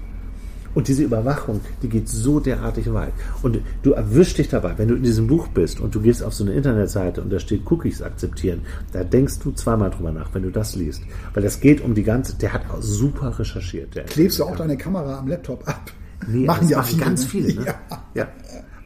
Und 0.75 0.89
diese 0.89 1.03
Überwachung, 1.03 1.61
die 1.83 1.89
geht 1.89 2.09
so 2.09 2.41
derartig 2.41 2.93
weit. 2.93 3.13
Und 3.43 3.61
du 3.83 3.93
erwischst 3.93 4.39
dich 4.39 4.49
dabei, 4.49 4.75
wenn 4.79 4.89
du 4.89 4.95
in 4.95 5.03
diesem 5.03 5.27
Buch 5.27 5.49
bist 5.49 5.81
und 5.81 5.95
du 5.95 6.01
gehst 6.01 6.23
auf 6.23 6.35
so 6.35 6.45
eine 6.45 6.55
Internetseite 6.55 7.23
und 7.23 7.31
da 7.31 7.39
steht 7.39 7.71
Cookies 7.71 8.03
akzeptieren, 8.03 8.63
da 8.93 9.05
denkst 9.05 9.39
du 9.41 9.53
zweimal 9.53 9.91
drüber 9.91 10.13
nach, 10.13 10.33
wenn 10.35 10.43
du 10.43 10.51
das 10.51 10.75
liest. 10.75 11.03
Weil 11.35 11.43
das 11.43 11.61
geht 11.61 11.83
um 11.83 11.95
die 11.95 12.03
ganze, 12.03 12.37
der 12.37 12.53
hat 12.53 12.63
auch 12.71 12.81
super 12.81 13.39
recherchiert. 13.39 13.95
Der 13.95 14.05
Klebst 14.05 14.39
du 14.39 14.45
auch 14.45 14.57
deine 14.57 14.77
Kamera 14.77 15.19
am 15.19 15.29
Laptop 15.29 15.67
ab? 15.69 15.91
Nee, 16.27 16.47
machen 16.47 16.69
ja 16.69 16.79
machen 16.79 17.01
ganz 17.01 17.25
viele. 17.25 17.55
Ne? 17.55 17.67
Ja. 17.67 17.99
ja. 18.15 18.29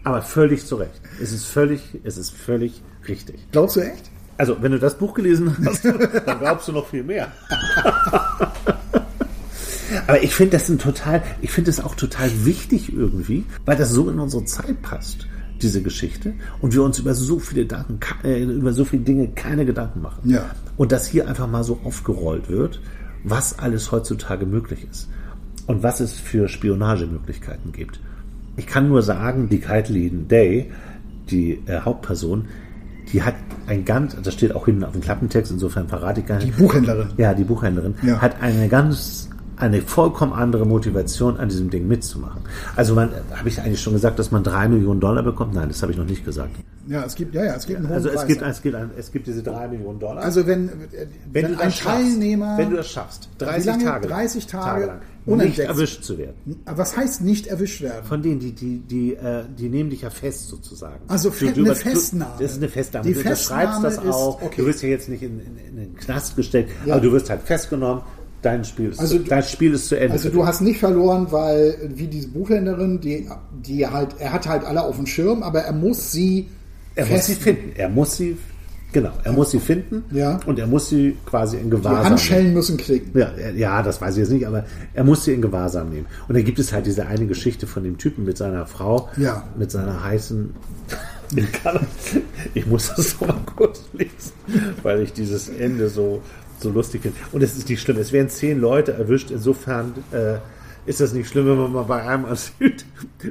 Aber 0.04 0.22
völlig 0.22 0.64
zu 0.64 0.76
Recht. 0.76 1.00
Es 1.20 1.32
ist 1.32 1.46
völlig, 1.46 1.98
es 2.04 2.16
ist 2.16 2.30
völlig 2.30 2.82
richtig. 3.08 3.46
Glaubst 3.50 3.76
du 3.76 3.80
echt? 3.80 4.10
Also, 4.38 4.56
wenn 4.60 4.72
du 4.72 4.78
das 4.78 4.96
Buch 4.96 5.14
gelesen 5.14 5.56
hast, 5.64 5.84
dann 6.26 6.38
glaubst 6.38 6.68
du 6.68 6.72
noch 6.72 6.86
viel 6.86 7.02
mehr. 7.02 7.32
Aber 10.06 10.22
ich 10.22 10.34
finde 10.34 10.52
das 10.52 10.68
ein 10.68 10.78
total, 10.78 11.22
ich 11.42 11.50
finde 11.50 11.70
das 11.70 11.80
auch 11.80 11.94
total 11.94 12.30
wichtig 12.44 12.92
irgendwie, 12.92 13.44
weil 13.64 13.76
das 13.76 13.90
so 13.90 14.08
in 14.10 14.18
unsere 14.18 14.44
Zeit 14.44 14.82
passt, 14.82 15.26
diese 15.62 15.82
Geschichte, 15.82 16.34
und 16.60 16.74
wir 16.74 16.82
uns 16.82 16.98
über 16.98 17.14
so 17.14 17.38
viele 17.38 17.66
Daten, 17.66 17.98
äh, 18.24 18.42
über 18.42 18.72
so 18.72 18.84
viele 18.84 19.02
Dinge 19.02 19.28
keine 19.28 19.64
Gedanken 19.64 20.02
machen. 20.02 20.30
Ja. 20.30 20.50
Und 20.76 20.92
dass 20.92 21.06
hier 21.06 21.28
einfach 21.28 21.48
mal 21.48 21.64
so 21.64 21.80
aufgerollt 21.84 22.48
wird, 22.48 22.80
was 23.24 23.58
alles 23.58 23.90
heutzutage 23.92 24.46
möglich 24.46 24.86
ist 24.90 25.08
und 25.66 25.82
was 25.82 26.00
es 26.00 26.12
für 26.12 26.48
Spionagemöglichkeiten 26.48 27.72
gibt. 27.72 28.00
Ich 28.56 28.66
kann 28.66 28.88
nur 28.88 29.02
sagen, 29.02 29.48
die 29.48 29.58
Kaitlin 29.58 30.28
Day, 30.28 30.70
die 31.30 31.62
äh, 31.66 31.80
Hauptperson, 31.80 32.46
die 33.12 33.22
hat 33.22 33.34
ein 33.66 33.84
ganz, 33.84 34.16
das 34.20 34.34
steht 34.34 34.54
auch 34.54 34.64
hinten 34.66 34.84
auf 34.84 34.92
dem 34.92 35.00
Klappentext, 35.00 35.52
insofern 35.52 35.88
verrate 35.88 36.20
ich 36.20 36.26
gar 36.26 36.36
nicht. 36.36 36.48
Die 36.48 36.62
Buchhändlerin. 36.62 37.08
Ja, 37.16 37.34
die 37.34 37.44
Buchhändlerin 37.44 37.94
ja. 38.02 38.20
hat 38.20 38.40
eine 38.40 38.68
ganz 38.68 39.28
eine 39.56 39.82
vollkommen 39.82 40.32
andere 40.32 40.66
Motivation, 40.66 41.38
an 41.38 41.48
diesem 41.48 41.70
Ding 41.70 41.88
mitzumachen. 41.88 42.42
Also 42.76 42.94
man, 42.94 43.10
habe 43.34 43.48
ich 43.48 43.60
eigentlich 43.60 43.80
schon 43.80 43.94
gesagt, 43.94 44.18
dass 44.18 44.30
man 44.30 44.42
drei 44.42 44.68
Millionen 44.68 45.00
Dollar 45.00 45.22
bekommt? 45.22 45.54
Nein, 45.54 45.68
das 45.68 45.82
habe 45.82 45.92
ich 45.92 45.98
noch 45.98 46.06
nicht 46.06 46.24
gesagt. 46.24 46.50
Ja, 46.88 47.04
es 47.04 47.14
gibt, 47.14 47.34
ja, 47.34 47.44
ja, 47.44 47.56
es 47.56 47.66
gibt 47.66 47.78
einen 47.78 47.88
hohen 47.88 47.96
Also 47.96 48.08
es 48.08 48.14
Preis. 48.16 48.26
gibt, 48.28 48.42
es 48.42 48.62
gibt, 48.62 48.74
ein, 48.76 48.90
es 48.96 49.12
gibt 49.12 49.26
diese 49.26 49.42
drei 49.42 49.66
Millionen 49.66 49.98
Dollar. 49.98 50.22
Also 50.22 50.46
wenn, 50.46 50.70
wenn, 51.32 51.44
wenn 51.44 51.58
ein 51.58 51.72
Teilnehmer, 51.72 52.46
schaffst, 52.46 52.58
wenn 52.58 52.70
du 52.70 52.76
das 52.76 52.88
schaffst, 52.88 53.28
30 53.38 53.66
lange, 53.66 53.84
Tage, 53.84 54.08
30 54.08 54.46
Tage, 54.46 54.64
Tage 54.64 54.86
lang, 54.86 55.00
nicht 55.38 55.58
erwischt 55.58 56.04
zu 56.04 56.18
werden. 56.18 56.62
Was 56.64 56.96
heißt 56.96 57.22
nicht 57.22 57.48
erwischt 57.48 57.82
werden? 57.82 58.04
Von 58.04 58.22
denen, 58.22 58.38
die, 58.38 58.52
die, 58.52 58.78
die, 58.78 59.14
äh, 59.14 59.44
die 59.58 59.68
nehmen 59.68 59.90
dich 59.90 60.02
ja 60.02 60.10
fest 60.10 60.48
sozusagen. 60.48 61.00
Also 61.08 61.30
du, 61.30 61.52
du, 61.52 61.64
eine 61.64 61.74
Festnahme. 61.74 62.34
Das 62.38 62.52
ist 62.52 62.58
eine 62.58 62.68
Festnahme. 62.68 63.06
Die 63.08 63.14
du 63.14 63.20
Festnahme 63.20 63.82
das 63.82 63.98
auch. 63.98 64.40
okay. 64.42 64.54
Du 64.58 64.66
wirst 64.66 64.82
ja 64.82 64.88
jetzt 64.88 65.08
nicht 65.08 65.22
in, 65.22 65.40
in, 65.40 65.58
in 65.68 65.76
den 65.76 65.96
Knast 65.96 66.36
gestellt, 66.36 66.68
ja. 66.84 66.94
aber 66.94 67.02
du 67.02 67.10
wirst 67.10 67.30
halt 67.30 67.42
festgenommen. 67.42 68.02
Dein 68.46 68.64
Spiel, 68.64 68.90
ist, 68.90 69.00
also, 69.00 69.18
dein 69.18 69.42
Spiel 69.42 69.74
ist 69.74 69.88
zu 69.88 69.98
Ende. 69.98 70.12
Also 70.12 70.28
du 70.28 70.46
hast 70.46 70.60
nicht 70.60 70.78
verloren, 70.78 71.26
weil 71.30 71.76
wie 71.96 72.06
diese 72.06 72.28
Buchhändlerin, 72.28 73.00
die, 73.00 73.28
die 73.66 73.84
halt, 73.84 74.14
er 74.20 74.32
hat 74.32 74.46
halt 74.46 74.64
alle 74.64 74.84
auf 74.84 74.94
dem 74.94 75.06
Schirm, 75.06 75.42
aber 75.42 75.62
er 75.62 75.72
muss 75.72 76.12
sie 76.12 76.46
er 76.94 77.06
muss 77.06 77.26
sie 77.26 77.34
finden. 77.34 77.72
Er 77.74 77.88
muss 77.88 78.16
sie 78.16 78.36
Genau, 78.92 79.10
er 79.24 79.32
muss 79.32 79.50
sie 79.50 79.58
finden 79.58 80.04
ja. 80.12 80.38
und 80.46 80.60
er 80.60 80.66
muss 80.66 80.88
sie 80.88 81.16
quasi 81.26 81.56
in 81.56 81.70
Gewahrsam 81.70 82.02
Die 82.02 82.08
Handschellen 82.10 82.44
nehmen. 82.44 82.54
müssen 82.54 82.76
klicken. 82.76 83.20
Ja, 83.20 83.30
ja, 83.54 83.82
das 83.82 84.00
weiß 84.00 84.14
ich 84.14 84.20
jetzt 84.20 84.30
nicht, 84.30 84.46
aber 84.46 84.64
er 84.94 85.02
muss 85.02 85.24
sie 85.24 85.34
in 85.34 85.42
Gewahrsam 85.42 85.90
nehmen. 85.90 86.06
Und 86.28 86.36
dann 86.36 86.44
gibt 86.44 86.60
es 86.60 86.72
halt 86.72 86.86
diese 86.86 87.06
eine 87.06 87.26
Geschichte 87.26 87.66
von 87.66 87.82
dem 87.82 87.98
Typen 87.98 88.24
mit 88.24 88.38
seiner 88.38 88.64
Frau, 88.64 89.08
ja. 89.16 89.42
mit 89.58 89.72
seiner 89.72 90.02
heißen. 90.04 90.54
ich 92.54 92.66
muss 92.66 92.94
das 92.96 93.20
noch 93.20 93.28
mal 93.28 93.40
kurz 93.56 93.82
lesen, 93.92 94.32
weil 94.84 95.00
ich 95.02 95.12
dieses 95.12 95.48
Ende 95.48 95.88
so, 95.88 96.22
so 96.58 96.70
lustig 96.70 97.02
finde. 97.02 97.16
Und 97.32 97.42
es 97.42 97.56
ist 97.56 97.68
nicht 97.68 97.80
schlimm. 97.80 97.96
Es 97.98 98.12
werden 98.12 98.28
zehn 98.28 98.60
Leute 98.60 98.92
erwischt. 98.92 99.30
Insofern 99.30 99.94
äh, 100.12 100.36
ist 100.86 101.00
das 101.00 101.12
nicht 101.12 101.28
schlimm, 101.28 101.46
wenn 101.46 101.58
man 101.58 101.72
mal 101.72 101.82
bei 101.82 102.02
einem 102.02 102.24
Asyl 102.26 102.74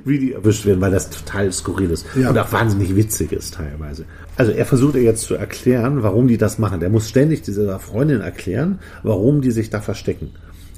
wie 0.03 0.19
die 0.19 0.33
erwischt 0.33 0.65
werden, 0.65 0.81
weil 0.81 0.91
das 0.91 1.09
total 1.09 1.51
skurril 1.51 1.89
ist 1.89 2.05
ja. 2.15 2.29
und 2.29 2.37
auch 2.37 2.51
wahnsinnig 2.51 2.95
witzig 2.95 3.31
ist 3.31 3.55
teilweise. 3.55 4.05
Also 4.37 4.51
er 4.51 4.65
versucht 4.65 4.95
jetzt 4.95 5.23
zu 5.23 5.35
erklären, 5.35 6.03
warum 6.03 6.27
die 6.27 6.37
das 6.37 6.59
machen. 6.59 6.81
Der 6.81 6.89
muss 6.89 7.07
ständig 7.07 7.41
dieser 7.41 7.79
Freundin 7.79 8.21
erklären, 8.21 8.79
warum 9.03 9.41
die 9.41 9.51
sich 9.51 9.69
da 9.69 9.79
verstecken. 9.79 10.31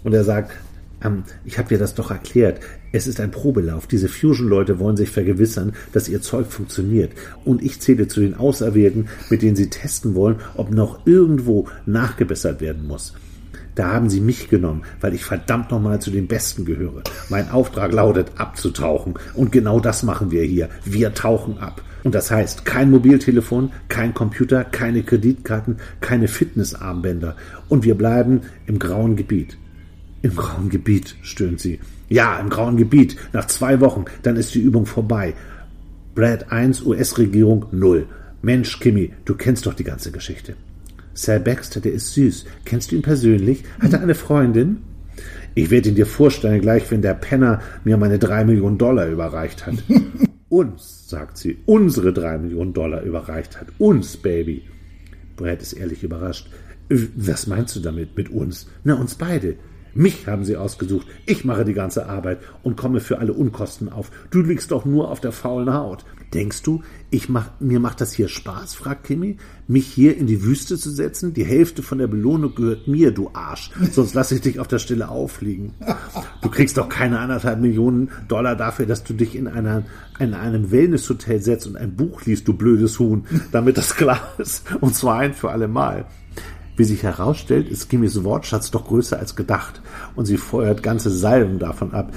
Und 0.04 0.14
er 0.14 0.24
sagt, 0.24 0.52
ähm, 1.04 1.24
ich 1.46 1.58
habe 1.58 1.70
dir 1.70 1.78
das 1.78 1.96
doch 1.96 2.12
erklärt. 2.12 2.60
Es 2.92 3.08
ist 3.08 3.20
ein 3.20 3.32
Probelauf. 3.32 3.88
Diese 3.88 4.08
Fusion-Leute 4.08 4.80
wollen 4.80 4.98
sich 4.98 5.10
vergewissern, 5.10 5.74
dass 5.94 6.10
ihr 6.10 6.22
Zeug 6.22 6.48
funktioniert. 6.48 7.12
Und 7.46 7.64
ich 7.64 7.80
zähle 7.82 8.08
zu 8.08 8.22
den 8.22 8.36
Auserwählten, 8.36 9.08
mit 9.30 9.42
denen 9.42 9.56
sie 9.56 9.70
testen 9.70 10.16
wollen, 10.16 10.38
ob 10.56 10.72
noch 10.72 11.06
irgendwo 11.06 11.68
nachgebessert 11.86 12.62
werden 12.62 12.88
muss. 12.88 13.14
Da 13.76 13.94
haben 13.94 14.10
sie 14.10 14.22
mich 14.22 14.50
genommen, 14.50 14.82
weil 15.02 15.14
ich 15.14 15.24
verdammt 15.24 15.70
nochmal 15.70 16.02
zu 16.02 16.10
den 16.10 16.28
Besten 16.28 16.66
gehöre. 16.66 17.04
Mein 17.30 17.52
Auftrag 17.52 17.94
lautet, 17.94 18.32
abzutauchen. 18.38 19.14
Und 19.36 19.52
genau 19.52 19.80
das 19.80 20.02
machen 20.02 20.32
wir 20.32 20.42
hier. 20.42 20.70
Wir 20.84 21.14
tauchen 21.14 21.60
ab. 21.60 21.84
Und 22.04 22.16
das 22.16 22.32
heißt, 22.32 22.66
kein 22.66 22.90
Mobiltelefon, 22.90 23.72
kein 23.88 24.16
Computer, 24.16 24.64
keine 24.64 25.04
Kreditkarten, 25.04 25.78
keine 26.02 26.28
Fitnessarmbänder. 26.28 27.36
Und 27.70 27.84
wir 27.84 27.96
bleiben 27.96 28.42
im 28.66 28.80
grauen 28.80 29.16
Gebiet. 29.16 29.58
Im 30.28 30.36
grauen 30.36 30.68
Gebiet, 30.68 31.16
stöhnt 31.22 31.62
sie. 31.62 31.80
Ja, 32.10 32.38
im 32.38 32.50
grauen 32.50 32.76
Gebiet. 32.76 33.16
Nach 33.32 33.48
zwei 33.48 33.80
Wochen, 33.80 34.04
dann 34.24 34.36
ist 34.36 34.54
die 34.54 34.60
Übung 34.60 34.86
vorbei. 34.86 35.34
Brad 36.16 36.52
1, 36.52 36.86
US-Regierung 36.86 37.68
0. 37.72 38.08
Mensch, 38.42 38.78
Kimmy, 38.82 39.14
du 39.24 39.36
kennst 39.36 39.66
doch 39.66 39.74
die 39.74 39.86
ganze 39.86 40.12
Geschichte. 40.12 40.56
Sir 41.14 41.40
Baxter, 41.40 41.80
der 41.80 41.94
ist 41.94 42.14
süß. 42.14 42.46
Kennst 42.66 42.92
du 42.92 42.98
ihn 42.98 43.04
persönlich? 43.04 43.64
Hat 43.80 43.94
er 43.94 44.02
eine 44.02 44.16
Freundin? 44.16 44.82
Ich 45.56 45.70
werde 45.70 45.90
ihn 45.90 45.96
dir 45.96 46.06
vorstellen, 46.06 46.60
gleich 46.60 46.92
wenn 46.92 47.02
der 47.02 47.14
Penner 47.14 47.62
mir 47.86 47.96
meine 47.96 48.20
drei 48.20 48.44
Millionen 48.44 48.78
Dollar 48.78 49.08
überreicht 49.08 49.66
hat. 49.66 49.76
Uns, 50.50 51.08
sagt 51.08 51.38
sie, 51.38 51.58
unsere 51.66 52.12
drei 52.12 52.38
Millionen 52.38 52.74
Dollar 52.74 53.02
überreicht 53.02 53.62
hat. 53.62 53.68
Uns, 53.78 54.18
Baby. 54.18 54.64
Brad 55.38 55.62
ist 55.62 55.72
ehrlich 55.72 56.04
überrascht. 56.04 56.50
Was 56.90 57.48
meinst 57.48 57.78
du 57.78 57.80
damit, 57.80 58.18
mit 58.18 58.30
uns? 58.30 58.68
Na, 58.84 58.96
uns 58.96 59.16
beide. 59.16 59.56
Mich 59.98 60.28
haben 60.28 60.46
sie 60.46 60.58
ausgesucht. 60.58 61.08
Ich 61.26 61.44
mache 61.44 61.66
die 61.66 61.74
ganze 61.74 62.08
Arbeit 62.08 62.40
und 62.62 62.78
komme 62.78 63.00
für 63.00 63.18
alle 63.18 63.34
Unkosten 63.34 63.90
auf. 63.90 64.12
Du 64.30 64.42
liegst 64.42 64.70
doch 64.70 64.86
nur 64.86 65.10
auf 65.10 65.20
der 65.20 65.32
faulen 65.32 65.74
Haut. 65.74 66.06
Denkst 66.36 66.62
du, 66.62 66.84
ich 67.10 67.30
mach, 67.30 67.50
mir 67.60 67.80
macht 67.80 68.00
das 68.00 68.14
hier 68.14 68.28
Spaß? 68.28 68.76
fragt 68.76 69.06
Kimmy. 69.06 69.38
Mich 69.68 69.88
hier 69.88 70.16
in 70.16 70.28
die 70.28 70.44
Wüste 70.44 70.78
zu 70.78 70.92
setzen? 70.92 71.34
Die 71.34 71.46
Hälfte 71.46 71.82
von 71.82 71.98
der 71.98 72.06
Belohnung 72.06 72.54
gehört 72.54 72.88
mir, 72.88 73.12
du 73.12 73.32
Arsch. 73.34 73.72
Sonst 73.92 74.14
lasse 74.14 74.36
ich 74.36 74.42
dich 74.42 74.60
auf 74.60 74.68
der 74.68 74.78
Stelle 74.78 75.10
auffliegen. 75.10 75.74
Du 76.44 76.50
kriegst 76.50 76.78
doch 76.78 76.90
keine 76.90 77.18
anderthalb 77.18 77.60
Millionen 77.60 78.12
Dollar 78.28 78.56
dafür, 78.56 78.86
dass 78.86 79.04
du 79.04 79.14
dich 79.14 79.36
in, 79.36 79.48
einer, 79.48 79.84
in 80.20 80.36
einem 80.36 80.70
Wellnesshotel 80.70 81.42
setzt 81.42 81.66
und 81.66 81.76
ein 81.76 81.96
Buch 81.96 82.24
liest, 82.26 82.48
du 82.48 82.54
blödes 82.54 83.00
Huhn, 83.00 83.26
damit 83.52 83.78
das 83.78 83.96
klar 83.96 84.34
ist. 84.38 84.64
Und 84.80 84.96
zwar 84.96 85.20
ein 85.20 85.34
für 85.34 85.50
alle 85.50 85.68
Mal. 85.68 86.06
Wie 86.78 86.84
sich 86.84 87.02
herausstellt, 87.02 87.68
ist 87.70 87.90
Kimmys 87.90 88.24
Wortschatz 88.24 88.70
doch 88.70 88.86
größer 88.86 89.18
als 89.18 89.36
gedacht. 89.36 89.82
Und 90.16 90.26
sie 90.26 90.38
feuert 90.38 90.84
ganze 90.84 91.10
Salven 91.10 91.58
davon 91.58 91.94
ab. 91.94 92.14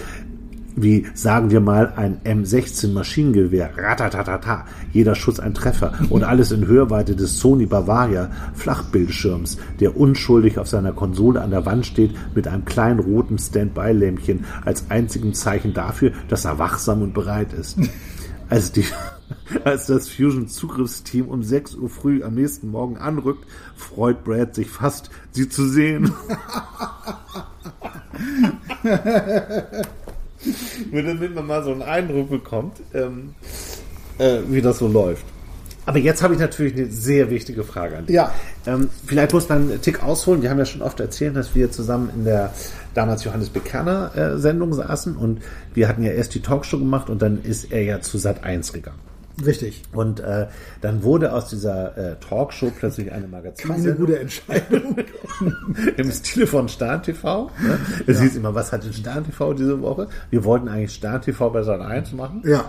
Wie 0.76 1.06
sagen 1.14 1.50
wir 1.50 1.60
mal 1.60 1.94
ein 1.96 2.20
M16 2.24 2.92
Maschinengewehr, 2.92 3.70
ratatatata, 3.76 4.66
jeder 4.92 5.14
Schuss 5.14 5.40
ein 5.40 5.54
Treffer. 5.54 5.94
Und 6.10 6.24
alles 6.24 6.52
in 6.52 6.66
Hörweite 6.66 7.16
des 7.16 7.38
Sony 7.38 7.66
Bavaria 7.66 8.30
Flachbildschirms, 8.54 9.58
der 9.80 9.96
unschuldig 9.96 10.58
auf 10.58 10.68
seiner 10.68 10.92
Konsole 10.92 11.40
an 11.40 11.50
der 11.50 11.66
Wand 11.66 11.86
steht 11.86 12.14
mit 12.34 12.46
einem 12.46 12.66
kleinen 12.66 13.00
roten 13.00 13.38
Standby-Lämpchen 13.38 14.44
als 14.64 14.90
einzigem 14.90 15.32
Zeichen 15.32 15.74
dafür, 15.74 16.12
dass 16.28 16.44
er 16.44 16.58
wachsam 16.58 17.02
und 17.02 17.14
bereit 17.14 17.52
ist. 17.52 17.78
Als 18.50 18.72
die 18.72 18.84
als 19.64 19.86
das 19.86 20.08
Fusion-Zugriffsteam 20.08 21.28
um 21.28 21.42
6 21.42 21.74
Uhr 21.76 21.88
früh 21.88 22.22
am 22.22 22.34
nächsten 22.34 22.70
Morgen 22.70 22.98
anrückt, 22.98 23.46
freut 23.76 24.24
Brad 24.24 24.54
sich 24.54 24.68
fast, 24.68 25.10
sie 25.32 25.48
zu 25.48 25.68
sehen. 25.68 26.12
Nur 30.90 31.02
damit 31.02 31.34
man 31.34 31.46
mal 31.46 31.62
so 31.62 31.72
einen 31.72 31.82
Eindruck 31.82 32.30
bekommt, 32.30 32.80
ähm, 32.94 33.34
äh, 34.18 34.38
wie 34.48 34.62
das 34.62 34.78
so 34.78 34.88
läuft. 34.88 35.24
Aber 35.86 35.98
jetzt 35.98 36.22
habe 36.22 36.34
ich 36.34 36.40
natürlich 36.40 36.74
eine 36.74 36.86
sehr 36.86 37.30
wichtige 37.30 37.64
Frage 37.64 37.98
an 37.98 38.06
dich. 38.06 38.14
Ja. 38.14 38.32
Ähm, 38.66 38.90
vielleicht 39.06 39.32
muss 39.32 39.48
man 39.48 39.70
einen 39.70 39.80
Tick 39.80 40.02
ausholen. 40.02 40.42
Wir 40.42 40.50
haben 40.50 40.58
ja 40.58 40.66
schon 40.66 40.82
oft 40.82 41.00
erzählt, 41.00 41.34
dass 41.36 41.54
wir 41.54 41.72
zusammen 41.72 42.10
in 42.14 42.24
der 42.24 42.52
damals 42.94 43.24
Johannes 43.24 43.48
Bekerner 43.50 44.14
äh, 44.14 44.38
Sendung 44.38 44.72
saßen 44.72 45.16
und 45.16 45.40
wir 45.74 45.88
hatten 45.88 46.02
ja 46.02 46.12
erst 46.12 46.34
die 46.34 46.40
Talkshow 46.40 46.78
gemacht 46.78 47.10
und 47.10 47.22
dann 47.22 47.42
ist 47.42 47.72
er 47.72 47.82
ja 47.82 48.00
zu 48.00 48.18
Sat 48.18 48.44
1 48.44 48.72
gegangen. 48.72 49.09
Richtig. 49.44 49.82
Und 49.92 50.20
äh, 50.20 50.46
dann 50.80 51.02
wurde 51.02 51.32
aus 51.32 51.48
dieser 51.48 51.96
äh, 51.96 52.16
Talkshow 52.16 52.70
plötzlich 52.76 53.12
eine 53.12 53.26
Magazin. 53.26 53.70
Keine 53.70 53.94
gute 53.94 54.18
Entscheidung. 54.18 54.96
Im 55.96 56.12
Stile 56.12 56.46
von 56.46 56.68
Stern 56.68 57.02
TV. 57.02 57.50
Ne? 57.60 57.78
Es 58.06 58.18
ja. 58.18 58.24
hieß 58.24 58.36
immer, 58.36 58.54
was 58.54 58.72
hat 58.72 58.84
denn 58.84 58.92
Stern 58.92 59.24
TV 59.24 59.54
diese 59.54 59.80
Woche? 59.80 60.08
Wir 60.30 60.44
wollten 60.44 60.68
eigentlich 60.68 60.94
Stern 60.94 61.22
TV 61.22 61.50
bei 61.50 61.62
Sat 61.62 61.80
1 61.80 62.12
machen. 62.12 62.42
Ja. 62.44 62.64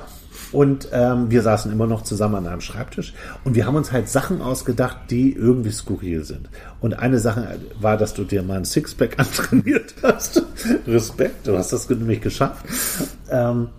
Und 0.51 0.89
ähm, 0.91 1.29
wir 1.29 1.41
saßen 1.41 1.71
immer 1.71 1.87
noch 1.87 2.03
zusammen 2.03 2.35
an 2.35 2.47
einem 2.47 2.61
Schreibtisch 2.61 3.13
und 3.43 3.55
wir 3.55 3.65
haben 3.65 3.75
uns 3.75 3.91
halt 3.91 4.09
Sachen 4.09 4.41
ausgedacht, 4.41 4.97
die 5.09 5.33
irgendwie 5.33 5.71
skurril 5.71 6.23
sind. 6.23 6.49
Und 6.79 6.93
eine 6.99 7.19
Sache 7.19 7.59
war, 7.79 7.97
dass 7.97 8.13
du 8.13 8.23
dir 8.23 8.43
mal 8.43 8.57
ein 8.57 8.65
Sixpack 8.65 9.13
antrainiert 9.19 9.93
hast. 10.03 10.43
Respekt, 10.87 11.47
du 11.47 11.57
hast 11.57 11.71
das 11.71 11.89
nämlich 11.89 12.21
geschafft. 12.21 12.65
Ähm, 13.29 13.69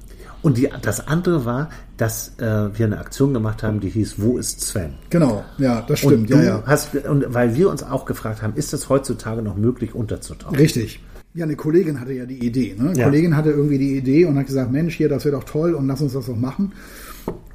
und 0.42 0.58
die, 0.58 0.68
das 0.82 1.06
andere 1.06 1.44
war, 1.44 1.70
dass 1.96 2.38
äh, 2.38 2.76
wir 2.76 2.86
eine 2.86 2.98
Aktion 2.98 3.32
gemacht 3.32 3.62
haben, 3.62 3.80
die 3.80 3.88
hieß 3.88 4.16
Wo 4.18 4.38
ist 4.38 4.60
Sven? 4.60 4.94
Genau, 5.08 5.44
ja, 5.58 5.82
das 5.82 6.00
stimmt. 6.00 6.30
Und 6.30 6.30
ja, 6.30 6.42
ja. 6.42 6.62
Hast, 6.66 6.94
und 6.94 7.32
weil 7.32 7.54
wir 7.54 7.70
uns 7.70 7.82
auch 7.82 8.04
gefragt 8.04 8.42
haben, 8.42 8.54
ist 8.54 8.72
es 8.72 8.88
heutzutage 8.88 9.40
noch 9.40 9.56
möglich 9.56 9.94
unterzutauchen? 9.94 10.56
Richtig. 10.56 11.00
Ja, 11.34 11.44
eine 11.44 11.56
Kollegin 11.56 11.98
hatte 12.00 12.12
ja 12.12 12.26
die 12.26 12.44
Idee. 12.44 12.74
Ne? 12.76 12.90
Eine 12.90 12.98
ja. 12.98 13.04
Kollegin 13.04 13.36
hatte 13.36 13.50
irgendwie 13.50 13.78
die 13.78 13.96
Idee 13.96 14.26
und 14.26 14.36
hat 14.36 14.46
gesagt, 14.46 14.70
Mensch, 14.70 14.96
hier, 14.96 15.08
das 15.08 15.24
wäre 15.24 15.36
doch 15.36 15.44
toll 15.44 15.74
und 15.74 15.86
lass 15.86 16.00
uns 16.02 16.12
das 16.12 16.26
doch 16.26 16.36
machen. 16.36 16.72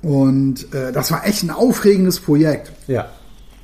Und 0.02 0.74
äh, 0.74 0.92
das 0.92 1.12
war 1.12 1.28
echt 1.28 1.44
ein 1.44 1.52
aufregendes 1.52 2.20
Projekt. 2.20 2.72
Ja. 2.88 3.10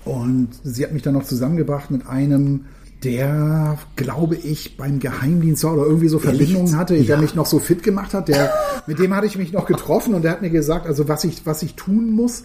Und 0.06 0.50
sie 0.64 0.84
hat 0.84 0.92
mich 0.92 1.02
dann 1.02 1.14
noch 1.14 1.24
zusammengebracht 1.24 1.90
mit 1.90 2.06
einem, 2.08 2.66
der, 3.04 3.78
glaube 3.96 4.36
ich, 4.36 4.78
beim 4.78 5.00
Geheimdienst 5.00 5.64
war 5.64 5.74
oder 5.74 5.86
irgendwie 5.86 6.08
so 6.08 6.20
Verbindungen 6.20 6.78
hatte, 6.78 6.96
ja. 6.96 7.04
der 7.04 7.18
mich 7.18 7.36
noch 7.36 7.46
so 7.46 7.60
fit 7.60 7.84
gemacht 7.84 8.14
hat. 8.14 8.28
Der, 8.28 8.52
mit 8.88 9.00
dem 9.00 9.16
hatte 9.16 9.28
ich 9.28 9.38
mich 9.38 9.52
noch 9.52 9.66
getroffen 9.66 10.14
und 10.14 10.24
der 10.24 10.32
hat 10.32 10.42
mir 10.42 10.50
gesagt, 10.50 10.88
also 10.88 11.08
was 11.08 11.24
ich, 11.24 11.46
was 11.46 11.64
ich 11.64 11.76
tun 11.76 12.12
muss. 12.12 12.44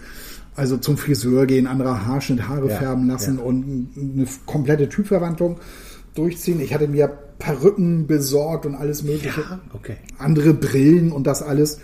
Also 0.57 0.77
zum 0.77 0.97
Friseur 0.97 1.47
gehen, 1.47 1.69
anderer 1.69 2.05
Haarschnitt, 2.05 2.49
Haare 2.49 2.69
ja. 2.69 2.77
färben 2.77 3.07
lassen 3.07 3.39
ja. 3.39 3.45
und 3.45 3.91
eine 3.97 4.27
komplette 4.45 4.89
Typverwandlung 4.89 5.59
durchziehen. 6.17 6.61
Ich 6.61 6.75
hatte 6.75 6.89
mir 6.89 7.17
Perücken 7.39 8.09
besorgt 8.09 8.67
und 8.67 8.75
alles 8.75 9.05
mögliche. 9.05 9.41
Ja, 9.41 9.61
okay. 9.73 9.97
Andere 10.19 10.55
Brillen 10.55 11.13
und 11.13 11.29
das 11.29 11.43
alles. 11.43 11.79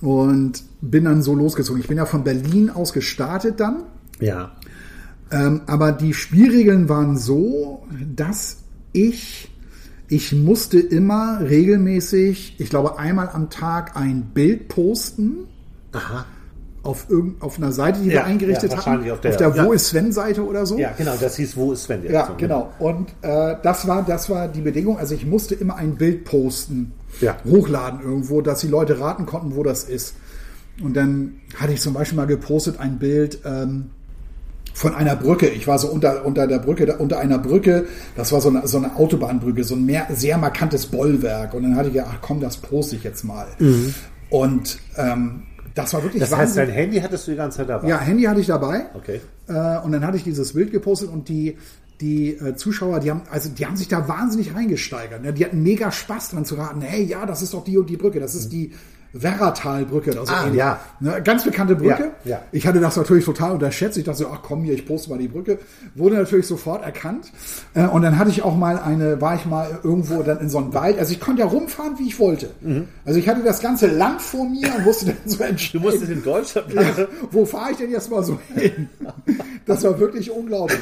Und 0.00 0.64
bin 0.80 1.04
dann 1.04 1.22
so 1.22 1.34
losgezogen. 1.34 1.80
Ich 1.80 1.88
bin 1.88 1.96
ja 1.96 2.06
von 2.06 2.24
Berlin 2.24 2.70
aus 2.70 2.92
gestartet 2.92 3.60
dann. 3.60 3.84
Ja. 4.20 4.52
Ähm, 5.30 5.62
aber 5.66 5.92
die 5.92 6.14
Spielregeln 6.14 6.88
waren 6.88 7.16
so, 7.16 7.86
dass 8.14 8.58
ich, 8.92 9.50
ich 10.08 10.32
musste 10.32 10.78
immer 10.80 11.40
regelmäßig, 11.40 12.56
ich 12.58 12.70
glaube 12.70 12.98
einmal 12.98 13.30
am 13.32 13.50
Tag 13.50 13.96
ein 13.96 14.30
Bild 14.32 14.68
posten. 14.68 15.46
Aha 15.92 16.26
auf, 16.88 17.06
irgend, 17.10 17.42
auf 17.42 17.58
einer 17.58 17.72
Seite, 17.72 18.00
die 18.00 18.08
ja, 18.08 18.14
wir 18.14 18.24
eingerichtet 18.24 18.72
ja, 18.72 18.78
hatten. 18.78 19.10
Auf 19.10 19.20
der, 19.20 19.30
auf 19.32 19.36
der 19.36 19.54
ja. 19.54 19.64
Wo 19.66 19.72
ist 19.72 19.88
Sven-Seite 19.88 20.44
oder 20.44 20.64
so. 20.64 20.78
Ja, 20.78 20.92
genau, 20.96 21.14
das 21.20 21.36
hieß 21.36 21.56
Wo 21.56 21.72
ist 21.72 21.84
Sven. 21.84 22.02
Ja, 22.04 22.20
Aktion, 22.20 22.38
genau. 22.38 22.72
Und 22.78 23.10
äh, 23.22 23.56
das, 23.62 23.86
war, 23.86 24.02
das 24.02 24.30
war 24.30 24.48
die 24.48 24.62
Bedingung. 24.62 24.98
Also 24.98 25.14
ich 25.14 25.26
musste 25.26 25.54
immer 25.54 25.76
ein 25.76 25.96
Bild 25.96 26.24
posten, 26.24 26.92
hochladen 27.44 28.00
irgendwo, 28.00 28.40
dass 28.40 28.60
die 28.60 28.68
Leute 28.68 29.00
raten 29.00 29.26
konnten, 29.26 29.54
wo 29.54 29.62
das 29.62 29.84
ist. 29.84 30.14
Und 30.82 30.96
dann 30.96 31.40
hatte 31.56 31.72
ich 31.72 31.80
zum 31.80 31.92
Beispiel 31.92 32.16
mal 32.16 32.26
gepostet 32.26 32.78
ein 32.78 32.98
Bild 32.98 33.40
ähm, 33.44 33.90
von 34.78 34.94
einer 34.94 35.16
Brücke. 35.16 35.48
Ich 35.48 35.66
war 35.66 35.76
so 35.76 35.88
unter, 35.88 36.24
unter 36.24 36.46
der 36.46 36.60
Brücke, 36.60 36.96
unter 36.98 37.18
einer 37.18 37.38
Brücke. 37.38 37.86
Das 38.14 38.30
war 38.30 38.40
so 38.40 38.48
eine, 38.48 38.68
so 38.68 38.78
eine 38.78 38.94
Autobahnbrücke, 38.94 39.64
so 39.64 39.74
ein 39.74 39.84
mehr, 39.84 40.06
sehr 40.10 40.38
markantes 40.38 40.86
Bollwerk. 40.86 41.52
Und 41.54 41.64
dann 41.64 41.74
hatte 41.74 41.88
ich 41.88 41.96
ja, 41.96 42.06
ach 42.08 42.18
komm, 42.20 42.40
das 42.40 42.58
poste 42.58 42.94
ich 42.94 43.02
jetzt 43.02 43.24
mal. 43.24 43.48
Mhm. 43.58 43.92
Und 44.30 44.78
ähm, 44.96 45.42
das 45.74 45.92
war 45.94 46.04
wirklich 46.04 46.20
Das 46.20 46.34
heißt, 46.34 46.56
dein 46.56 46.70
Handy 46.70 47.00
hattest 47.00 47.26
du 47.26 47.32
die 47.32 47.36
ganze 47.36 47.58
Zeit 47.58 47.70
dabei? 47.70 47.88
Ja, 47.88 47.98
Handy 47.98 48.22
hatte 48.22 48.40
ich 48.40 48.46
dabei. 48.46 48.86
Okay. 48.94 49.20
Äh, 49.48 49.78
und 49.80 49.90
dann 49.90 50.06
hatte 50.06 50.16
ich 50.16 50.22
dieses 50.22 50.52
Bild 50.52 50.70
gepostet 50.70 51.10
und 51.10 51.28
die, 51.28 51.58
die 52.00 52.34
äh, 52.34 52.54
Zuschauer, 52.54 53.00
die 53.00 53.10
haben, 53.10 53.22
also 53.32 53.48
die 53.48 53.66
haben 53.66 53.76
sich 53.76 53.88
da 53.88 54.06
wahnsinnig 54.06 54.54
reingesteigert. 54.54 55.24
Ne? 55.24 55.32
Die 55.32 55.44
hatten 55.44 55.60
mega 55.60 55.90
Spaß 55.90 56.30
dran 56.30 56.44
zu 56.44 56.54
raten, 56.54 56.82
hey, 56.82 57.02
ja, 57.02 57.26
das 57.26 57.42
ist 57.42 57.52
doch 57.52 57.64
die 57.64 57.78
und 57.78 57.90
die 57.90 57.96
Brücke, 57.96 58.20
das 58.20 58.36
ist 58.36 58.46
mhm. 58.46 58.50
die 58.50 58.72
Werratalbrücke 59.12 60.10
oder 60.10 60.26
so 60.26 60.32
ah, 60.32 60.44
ähnlich. 60.44 60.58
Ja. 60.58 60.80
Ne, 61.00 61.20
ganz 61.22 61.44
bekannte 61.44 61.76
Brücke. 61.76 62.12
Ja, 62.24 62.30
ja. 62.30 62.42
Ich 62.52 62.66
hatte 62.66 62.80
das 62.80 62.96
natürlich 62.96 63.24
total 63.24 63.52
unterschätzt. 63.52 63.96
Ich 63.96 64.04
dachte 64.04 64.18
so, 64.18 64.28
ach 64.28 64.40
komm 64.42 64.64
hier, 64.64 64.74
ich 64.74 64.86
poste 64.86 65.10
mal 65.10 65.18
die 65.18 65.28
Brücke. 65.28 65.58
Wurde 65.94 66.16
natürlich 66.16 66.46
sofort 66.46 66.84
erkannt. 66.84 67.32
Äh, 67.74 67.86
und 67.86 68.02
dann 68.02 68.18
hatte 68.18 68.30
ich 68.30 68.42
auch 68.42 68.56
mal 68.56 68.78
eine, 68.78 69.20
war 69.20 69.34
ich 69.34 69.46
mal 69.46 69.80
irgendwo 69.82 70.22
dann 70.22 70.38
in 70.38 70.50
so 70.50 70.58
einem 70.58 70.74
Wald. 70.74 70.98
Also 70.98 71.12
ich 71.12 71.20
konnte 71.20 71.42
ja 71.42 71.48
rumfahren, 71.48 71.98
wie 71.98 72.08
ich 72.08 72.18
wollte. 72.18 72.50
Mhm. 72.60 72.88
Also 73.04 73.18
ich 73.18 73.28
hatte 73.28 73.42
das 73.42 73.60
ganze 73.60 73.86
Land 73.86 74.20
vor 74.20 74.48
mir 74.48 74.68
und 74.76 74.84
wusste 74.84 75.06
dann 75.06 75.16
so 75.24 75.42
entscheiden. 75.44 75.80
Du 75.80 75.86
musstest 75.88 76.12
in 76.12 76.22
Deutschland. 76.22 76.72
Ja, 76.72 76.82
wo 77.30 77.44
fahre 77.44 77.72
ich 77.72 77.78
denn 77.78 77.90
jetzt 77.90 78.10
mal 78.10 78.22
so 78.22 78.38
hin? 78.54 78.88
Das 79.66 79.84
war 79.84 80.00
wirklich 80.00 80.30
unglaublich. 80.30 80.80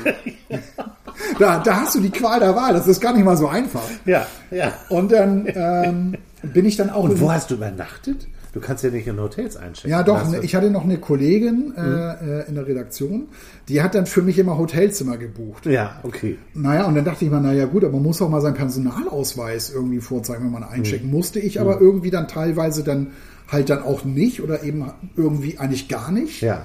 Da, 1.39 1.59
da 1.59 1.81
hast 1.81 1.95
du 1.95 2.01
die 2.01 2.11
Qual 2.11 2.41
der 2.41 2.55
Wahl. 2.55 2.73
Das 2.73 2.87
ist 2.87 3.01
gar 3.01 3.13
nicht 3.15 3.25
mal 3.25 3.37
so 3.37 3.49
einfach. 3.49 3.83
Ja, 4.05 4.27
ja. 4.51 4.73
Und 4.89 5.13
dann 5.13 5.47
ähm, 5.47 6.15
bin 6.43 6.65
ich 6.65 6.77
dann 6.77 6.91
auch. 6.91 7.05
Und 7.05 7.21
wo 7.21 7.33
hast 7.33 7.51
du 7.51 7.55
übernachtet? 7.55 8.27
Du 8.57 8.63
kannst 8.63 8.83
ja 8.83 8.89
nicht 8.89 9.07
in 9.07 9.21
Hotels 9.21 9.59
einchecken. 9.59 9.91
Ja, 9.91 10.03
doch. 10.03 10.31
Ne, 10.31 10.41
ich 10.41 10.55
hatte 10.55 10.71
noch 10.71 10.85
eine 10.85 10.97
Kollegin 10.97 11.75
äh, 11.77 11.83
mhm. 11.83 12.31
äh, 12.31 12.43
in 12.49 12.55
der 12.55 12.67
Redaktion, 12.67 13.29
die 13.69 13.83
hat 13.83 13.95
dann 13.95 14.07
für 14.07 14.23
mich 14.23 14.39
immer 14.39 14.57
Hotelzimmer 14.57 15.19
gebucht. 15.19 15.67
Ja, 15.67 16.01
okay. 16.05 16.39
Naja, 16.55 16.87
und 16.87 16.95
dann 16.95 17.05
dachte 17.05 17.27
ich 17.27 17.31
mal, 17.31 17.43
naja 17.43 17.67
gut, 17.67 17.85
aber 17.85 17.93
man 17.93 18.05
muss 18.05 18.23
auch 18.23 18.31
mal 18.31 18.41
seinen 18.41 18.55
Personalausweis 18.55 19.69
irgendwie 19.69 20.01
vorzeigen, 20.01 20.45
wenn 20.45 20.53
man 20.53 20.65
einchecken. 20.65 21.09
Mhm. 21.09 21.13
Musste 21.13 21.39
ich 21.39 21.61
aber 21.61 21.77
mhm. 21.77 21.83
irgendwie 21.83 22.11
dann 22.11 22.29
teilweise 22.29 22.83
dann 22.83 23.09
halt 23.47 23.69
dann 23.69 23.83
auch 23.83 24.05
nicht 24.05 24.43
oder 24.43 24.63
eben 24.63 24.91
irgendwie 25.17 25.59
eigentlich 25.59 25.89
gar 25.89 26.11
nicht. 26.11 26.41
Ja. 26.41 26.63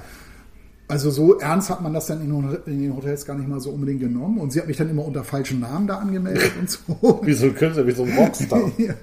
Also 0.92 1.10
so 1.10 1.39
ernst 1.39 1.70
hat 1.70 1.82
man 1.82 1.94
das 1.94 2.08
dann 2.08 2.22
in, 2.22 2.58
den 2.66 2.94
Hotels 2.94 3.26
gar 3.26 3.38
nicht 3.38 3.48
mal 3.48 3.62
so 3.62 3.70
unbedingt 3.70 4.02
genommen. 4.02 4.39
Und 4.39 4.52
sie 4.52 4.60
hat 4.60 4.68
mich 4.68 4.76
dann 4.76 4.89
immer 4.89 5.06
unter 5.06 5.24
falschen 5.24 5.62
Namen 5.62 5.88
da 5.88 6.00
angemeldet 6.00 6.52
und 6.60 6.70
so. 6.70 7.22
wie 7.24 7.32
so 7.32 7.46
ein 7.46 7.56
Künstler, 7.56 7.88
wie 7.88 7.92
so 7.92 8.04
ein 8.04 8.12
Rockstar. 8.12 8.70
ja. 8.78 8.94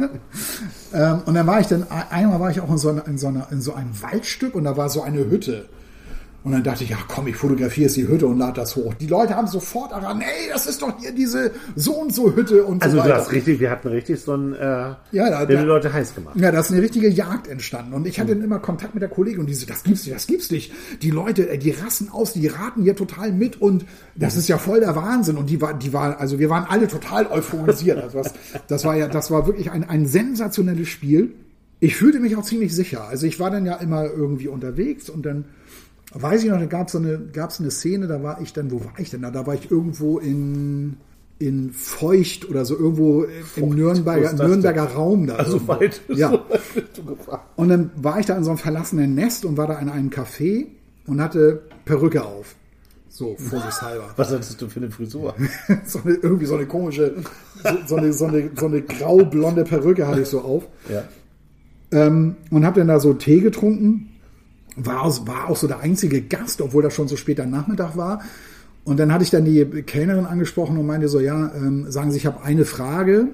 ähm, 0.92 1.22
und 1.24 1.34
dann 1.34 1.46
war 1.46 1.60
ich 1.60 1.66
dann, 1.66 1.86
einmal 2.10 2.40
war 2.40 2.50
ich 2.50 2.60
auch 2.60 2.70
in 2.70 2.76
so, 2.76 2.90
einer, 2.90 3.06
in, 3.06 3.16
so 3.16 3.28
einer, 3.28 3.48
in 3.50 3.62
so 3.62 3.72
einem 3.72 4.02
Waldstück 4.02 4.54
und 4.54 4.64
da 4.64 4.76
war 4.76 4.90
so 4.90 5.00
eine 5.00 5.30
Hütte. 5.30 5.64
Und 6.48 6.54
dann 6.54 6.64
dachte 6.64 6.82
ich, 6.82 6.88
ja 6.88 6.96
komm, 7.08 7.26
ich 7.26 7.36
fotografiere 7.36 7.88
jetzt 7.88 7.98
die 7.98 8.08
Hütte 8.08 8.26
und 8.26 8.38
lade 8.38 8.54
das 8.54 8.74
hoch. 8.74 8.94
Die 8.94 9.06
Leute 9.06 9.36
haben 9.36 9.46
sofort 9.48 9.92
daran, 9.92 10.22
ey, 10.22 10.48
das 10.50 10.66
ist 10.66 10.80
doch 10.80 10.98
hier 10.98 11.12
diese 11.12 11.50
so 11.76 11.92
und 11.92 12.14
so 12.14 12.34
Hütte 12.34 12.64
und 12.64 12.82
also 12.82 12.96
so 12.96 13.02
weiter. 13.02 13.16
Also 13.16 13.24
du 13.24 13.26
hast 13.26 13.32
richtig, 13.36 13.60
wir 13.60 13.70
hatten 13.70 13.88
richtig 13.88 14.18
so 14.18 14.34
ein, 14.34 14.54
äh, 14.54 14.58
ja, 15.12 15.28
da, 15.28 15.44
die 15.44 15.52
Leute 15.52 15.92
heiß 15.92 16.14
gemacht. 16.14 16.36
Ja, 16.36 16.50
da 16.50 16.60
ist 16.60 16.72
eine 16.72 16.80
richtige 16.80 17.10
Jagd 17.10 17.48
entstanden. 17.48 17.92
Und 17.92 18.06
ich 18.06 18.18
hatte 18.18 18.34
dann 18.34 18.42
immer 18.42 18.60
Kontakt 18.60 18.94
mit 18.94 19.02
der 19.02 19.10
Kollegin 19.10 19.40
und 19.40 19.46
die 19.46 19.52
so, 19.52 19.66
das 19.66 19.82
gibt's 19.82 20.06
nicht, 20.06 20.16
das 20.16 20.26
gibt's 20.26 20.50
nicht. 20.50 20.72
Die 21.02 21.10
Leute, 21.10 21.58
die 21.58 21.70
rassen 21.70 22.08
aus, 22.10 22.32
die 22.32 22.46
raten 22.46 22.82
hier 22.82 22.96
total 22.96 23.30
mit 23.30 23.60
und 23.60 23.84
das 24.16 24.34
ist 24.34 24.48
ja 24.48 24.56
voll 24.56 24.80
der 24.80 24.96
Wahnsinn. 24.96 25.36
Und 25.36 25.50
die 25.50 25.60
war, 25.60 25.74
die 25.74 25.92
war, 25.92 26.18
also 26.18 26.38
wir 26.38 26.48
waren 26.48 26.64
alle 26.66 26.88
total 26.88 27.26
euphorisiert. 27.26 27.98
Also 28.02 28.20
was, 28.20 28.32
das 28.68 28.86
war 28.86 28.96
ja, 28.96 29.08
das 29.08 29.30
war 29.30 29.46
wirklich 29.46 29.70
ein, 29.70 29.84
ein 29.84 30.06
sensationelles 30.06 30.88
Spiel. 30.88 31.34
Ich 31.78 31.94
fühlte 31.94 32.20
mich 32.20 32.36
auch 32.36 32.42
ziemlich 32.42 32.74
sicher. 32.74 33.06
Also 33.06 33.26
ich 33.26 33.38
war 33.38 33.50
dann 33.50 33.66
ja 33.66 33.74
immer 33.74 34.06
irgendwie 34.06 34.48
unterwegs 34.48 35.10
und 35.10 35.26
dann 35.26 35.44
weiß 36.12 36.44
ich 36.44 36.50
noch, 36.50 36.58
da 36.58 36.66
gab 36.66 36.86
es 36.86 36.92
so 36.92 36.98
eine, 36.98 37.18
gab's 37.32 37.60
eine 37.60 37.70
Szene, 37.70 38.06
da 38.06 38.22
war 38.22 38.40
ich 38.40 38.52
dann, 38.52 38.70
wo 38.70 38.84
war 38.84 38.94
ich 38.98 39.10
denn 39.10 39.22
da? 39.22 39.30
Da 39.30 39.46
war 39.46 39.54
ich 39.54 39.70
irgendwo 39.70 40.18
in, 40.18 40.96
in 41.38 41.72
Feucht 41.72 42.48
oder 42.48 42.64
so, 42.64 42.76
irgendwo 42.76 43.22
Feucht, 43.22 43.58
im 43.58 43.70
Nürnberger, 43.70 44.32
Nürnberger 44.32 44.84
Raum 44.84 45.26
da. 45.26 45.36
Also 45.36 45.54
irgendwo. 45.54 45.72
weit. 45.72 46.00
Ja. 46.08 46.44
So 46.94 47.16
und 47.56 47.68
dann 47.68 47.90
war 47.96 48.18
ich 48.18 48.26
da 48.26 48.36
in 48.36 48.44
so 48.44 48.50
einem 48.50 48.58
verlassenen 48.58 49.14
Nest 49.14 49.44
und 49.44 49.56
war 49.56 49.66
da 49.66 49.78
in 49.78 49.88
einem 49.88 50.10
Café 50.10 50.66
und 51.06 51.20
hatte 51.20 51.62
Perücke 51.84 52.24
auf. 52.24 52.56
So, 53.08 53.36
vorsichtshalber. 53.36 54.10
Was 54.16 54.30
hattest 54.30 54.60
du 54.60 54.68
für 54.68 54.80
eine 54.80 54.90
Frisur? 54.90 55.34
so 55.86 56.00
eine, 56.04 56.14
irgendwie 56.14 56.46
so 56.46 56.56
eine 56.56 56.66
komische, 56.66 57.14
so, 57.62 57.70
so, 57.86 57.96
eine, 57.96 58.12
so, 58.12 58.26
eine, 58.26 58.50
so 58.56 58.66
eine 58.66 58.82
grau-blonde 58.82 59.64
Perücke 59.64 60.06
hatte 60.06 60.22
ich 60.22 60.28
so 60.28 60.40
auf. 60.40 60.66
Ja. 60.88 61.04
Ähm, 61.90 62.36
und 62.50 62.66
hab 62.66 62.74
dann 62.74 62.88
da 62.88 63.00
so 63.00 63.14
Tee 63.14 63.40
getrunken 63.40 64.07
war, 64.86 65.26
war 65.26 65.48
auch 65.48 65.56
so 65.56 65.66
der 65.66 65.80
einzige 65.80 66.22
Gast, 66.22 66.60
obwohl 66.60 66.82
das 66.82 66.94
schon 66.94 67.08
so 67.08 67.16
später 67.16 67.46
Nachmittag 67.46 67.96
war. 67.96 68.22
Und 68.84 68.98
dann 68.98 69.12
hatte 69.12 69.22
ich 69.22 69.30
dann 69.30 69.44
die 69.44 69.64
Kellnerin 69.82 70.24
angesprochen 70.24 70.78
und 70.78 70.86
meinte 70.86 71.08
so, 71.08 71.20
ja, 71.20 71.52
ähm, 71.54 71.90
sagen 71.90 72.10
Sie, 72.10 72.16
ich 72.16 72.26
habe 72.26 72.42
eine 72.42 72.64
Frage, 72.64 73.28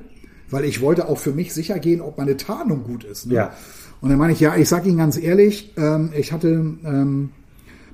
weil 0.51 0.65
ich 0.65 0.81
wollte 0.81 1.09
auch 1.09 1.19
für 1.19 1.33
mich 1.33 1.55
sicher 1.55 1.79
gehen, 1.79 2.01
ob 2.01 2.19
meine 2.19 2.37
Tarnung 2.37 2.85
gut 2.85 3.05
ist. 3.05 3.27
Ne? 3.27 3.35
Ja. 3.35 3.53
Und 4.01 4.11
dann 4.11 4.19
meine 4.19 4.33
ich, 4.33 4.41
ja, 4.41 4.57
ich 4.57 4.69
sage 4.69 4.89
Ihnen 4.89 4.99
ganz 4.99 5.17
ehrlich, 5.17 5.73
ähm, 5.77 6.11
ich 6.17 6.33
hatte 6.33 6.49
ähm, 6.49 7.31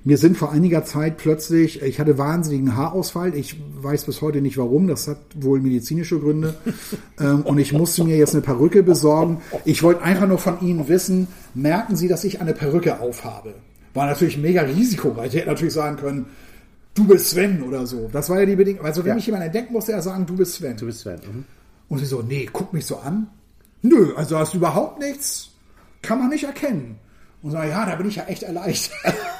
mir 0.03 0.16
sind 0.16 0.38
vor 0.38 0.51
einiger 0.51 0.84
Zeit 0.84 1.18
plötzlich, 1.18 1.82
ich 1.82 2.01
hatte 2.01 2.16
wahnsinnigen 2.16 2.74
Haarausfall. 2.74 3.34
Ich 3.34 3.57
weiß 3.74 4.05
bis 4.05 4.22
heute 4.22 4.40
nicht 4.40 4.57
warum. 4.57 4.88
Das 4.88 5.07
hat 5.09 5.18
wohl 5.34 5.61
medizinische 5.61 6.18
Gründe. 6.18 6.55
ähm, 7.20 7.42
und 7.42 7.59
ich 7.59 7.72
musste 7.72 8.05
mir 8.05 8.16
jetzt 8.16 8.34
eine 8.34 8.40
Perücke 8.40 8.82
besorgen. 8.82 9.42
Ich 9.66 9.82
wollte 9.82 10.03
einfach 10.03 10.26
nur 10.26 10.38
von 10.38 10.61
Ihnen 10.62 10.88
wissen, 10.88 11.28
merken 11.55 11.96
Sie, 11.96 12.09
dass 12.09 12.24
ich 12.24 12.40
eine 12.40 12.55
Perücke 12.55 13.01
aufhabe? 13.01 13.55
War 13.92 14.07
natürlich 14.07 14.38
mega 14.38 14.62
risikoreich. 14.62 15.34
Ich 15.34 15.40
hätte 15.40 15.48
natürlich 15.48 15.74
sagen 15.74 15.96
können, 15.96 16.26
du 16.94 17.07
bist 17.07 17.30
Sven 17.30 17.62
oder 17.62 17.86
so. 17.86 18.09
Das 18.11 18.30
war 18.30 18.40
ja 18.40 18.46
die 18.46 18.57
Bedingung. 18.57 18.84
Also 18.86 19.03
wenn 19.03 19.11
ja. 19.11 19.14
mich 19.16 19.26
jemand 19.26 19.44
entdeckt, 19.44 19.70
musste 19.70 19.92
er 19.92 20.01
sagen, 20.01 20.24
du 20.24 20.36
bist 20.36 20.55
Sven. 20.55 20.78
Du 20.78 20.86
bist 20.86 21.01
Sven. 21.01 21.16
Mhm. 21.16 21.44
Und 21.88 21.98
sie 21.98 22.07
so, 22.07 22.22
nee, 22.22 22.48
guck 22.51 22.72
mich 22.72 22.86
so 22.86 22.96
an. 22.98 23.26
Nö, 23.82 24.14
also 24.16 24.38
hast 24.38 24.55
du 24.55 24.59
überhaupt 24.59 24.98
nichts. 24.98 25.51
Kann 26.01 26.18
man 26.18 26.30
nicht 26.30 26.44
erkennen. 26.44 26.96
Und 27.42 27.51
so, 27.51 27.59
ja, 27.59 27.84
da 27.84 27.96
bin 27.96 28.09
ich 28.09 28.16
ja 28.16 28.24
echt 28.24 28.44
erleichtert. 28.44 29.14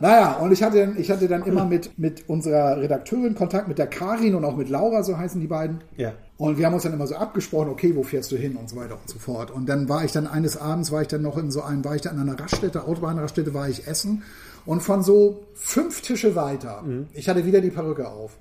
Naja, 0.00 0.32
und 0.34 0.52
ich 0.52 0.62
hatte, 0.62 0.94
ich 0.98 1.10
hatte 1.10 1.28
dann 1.28 1.42
immer 1.44 1.64
mit, 1.64 1.98
mit 1.98 2.28
unserer 2.28 2.80
Redakteurin 2.80 3.34
Kontakt, 3.34 3.68
mit 3.68 3.78
der 3.78 3.86
Karin 3.86 4.34
und 4.34 4.44
auch 4.44 4.56
mit 4.56 4.68
Laura, 4.68 5.02
so 5.02 5.16
heißen 5.16 5.40
die 5.40 5.46
beiden. 5.46 5.80
Ja. 5.96 6.12
Und 6.38 6.58
wir 6.58 6.66
haben 6.66 6.74
uns 6.74 6.82
dann 6.82 6.92
immer 6.92 7.06
so 7.06 7.14
abgesprochen, 7.14 7.70
okay, 7.70 7.96
wo 7.96 8.02
fährst 8.02 8.30
du 8.30 8.36
hin 8.36 8.56
und 8.56 8.68
so 8.68 8.76
weiter 8.76 8.94
und 8.94 9.08
so 9.08 9.18
fort. 9.18 9.50
Und 9.50 9.68
dann 9.68 9.88
war 9.88 10.04
ich 10.04 10.12
dann 10.12 10.26
eines 10.26 10.56
Abends, 10.56 10.92
war 10.92 11.00
ich 11.00 11.08
dann 11.08 11.22
noch 11.22 11.38
in 11.38 11.50
so 11.50 11.62
einem, 11.62 11.84
war 11.84 11.94
ich 11.94 12.02
dann 12.02 12.18
an 12.18 12.28
einer 12.28 12.38
Raststätte, 12.38 12.84
Autobahnraststätte, 12.84 13.54
war 13.54 13.68
ich 13.68 13.86
essen. 13.86 14.22
Und 14.66 14.82
von 14.82 15.02
so 15.02 15.44
fünf 15.54 16.02
Tische 16.02 16.36
weiter, 16.36 16.82
mhm. 16.82 17.06
ich 17.14 17.28
hatte 17.28 17.46
wieder 17.46 17.60
die 17.60 17.70
Perücke 17.70 18.08
auf, 18.08 18.36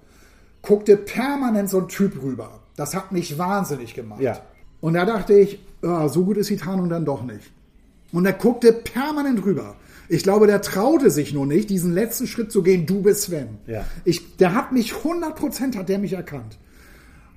guckte 0.62 0.98
permanent 0.98 1.70
so 1.70 1.80
ein 1.80 1.88
Typ 1.88 2.22
rüber. 2.22 2.60
Das 2.76 2.96
hat 2.96 3.12
mich 3.12 3.38
wahnsinnig 3.38 3.94
gemacht. 3.94 4.20
Ja. 4.20 4.40
Und 4.82 4.96
da 4.96 5.06
dachte 5.06 5.34
ich, 5.34 5.60
oh, 5.84 6.08
so 6.08 6.26
gut 6.26 6.38
ist 6.38 6.50
die 6.50 6.58
Tarnung 6.58 6.90
dann 6.90 7.06
doch 7.06 7.24
nicht. 7.24 7.52
Und 8.12 8.26
er 8.26 8.34
guckte 8.34 8.74
permanent 8.74 9.46
rüber. 9.46 9.76
Ich 10.08 10.24
glaube, 10.24 10.48
der 10.48 10.62
traute 10.62 11.10
sich 11.10 11.34
nur 11.34 11.46
nicht, 11.46 11.70
diesen 11.70 11.94
letzten 11.94 12.28
Schritt 12.28 12.52
zu 12.52 12.64
gehen, 12.64 12.86
du 12.86 13.02
bist 13.02 13.24
Sven. 13.24 13.58
Ja. 13.68 13.86
Ich, 14.04 14.38
der 14.38 14.54
hat 14.54 14.72
mich 14.72 14.94
100% 14.94 15.78
hat 15.78 15.90
der 15.90 16.00
mich 16.00 16.14
erkannt. 16.14 16.58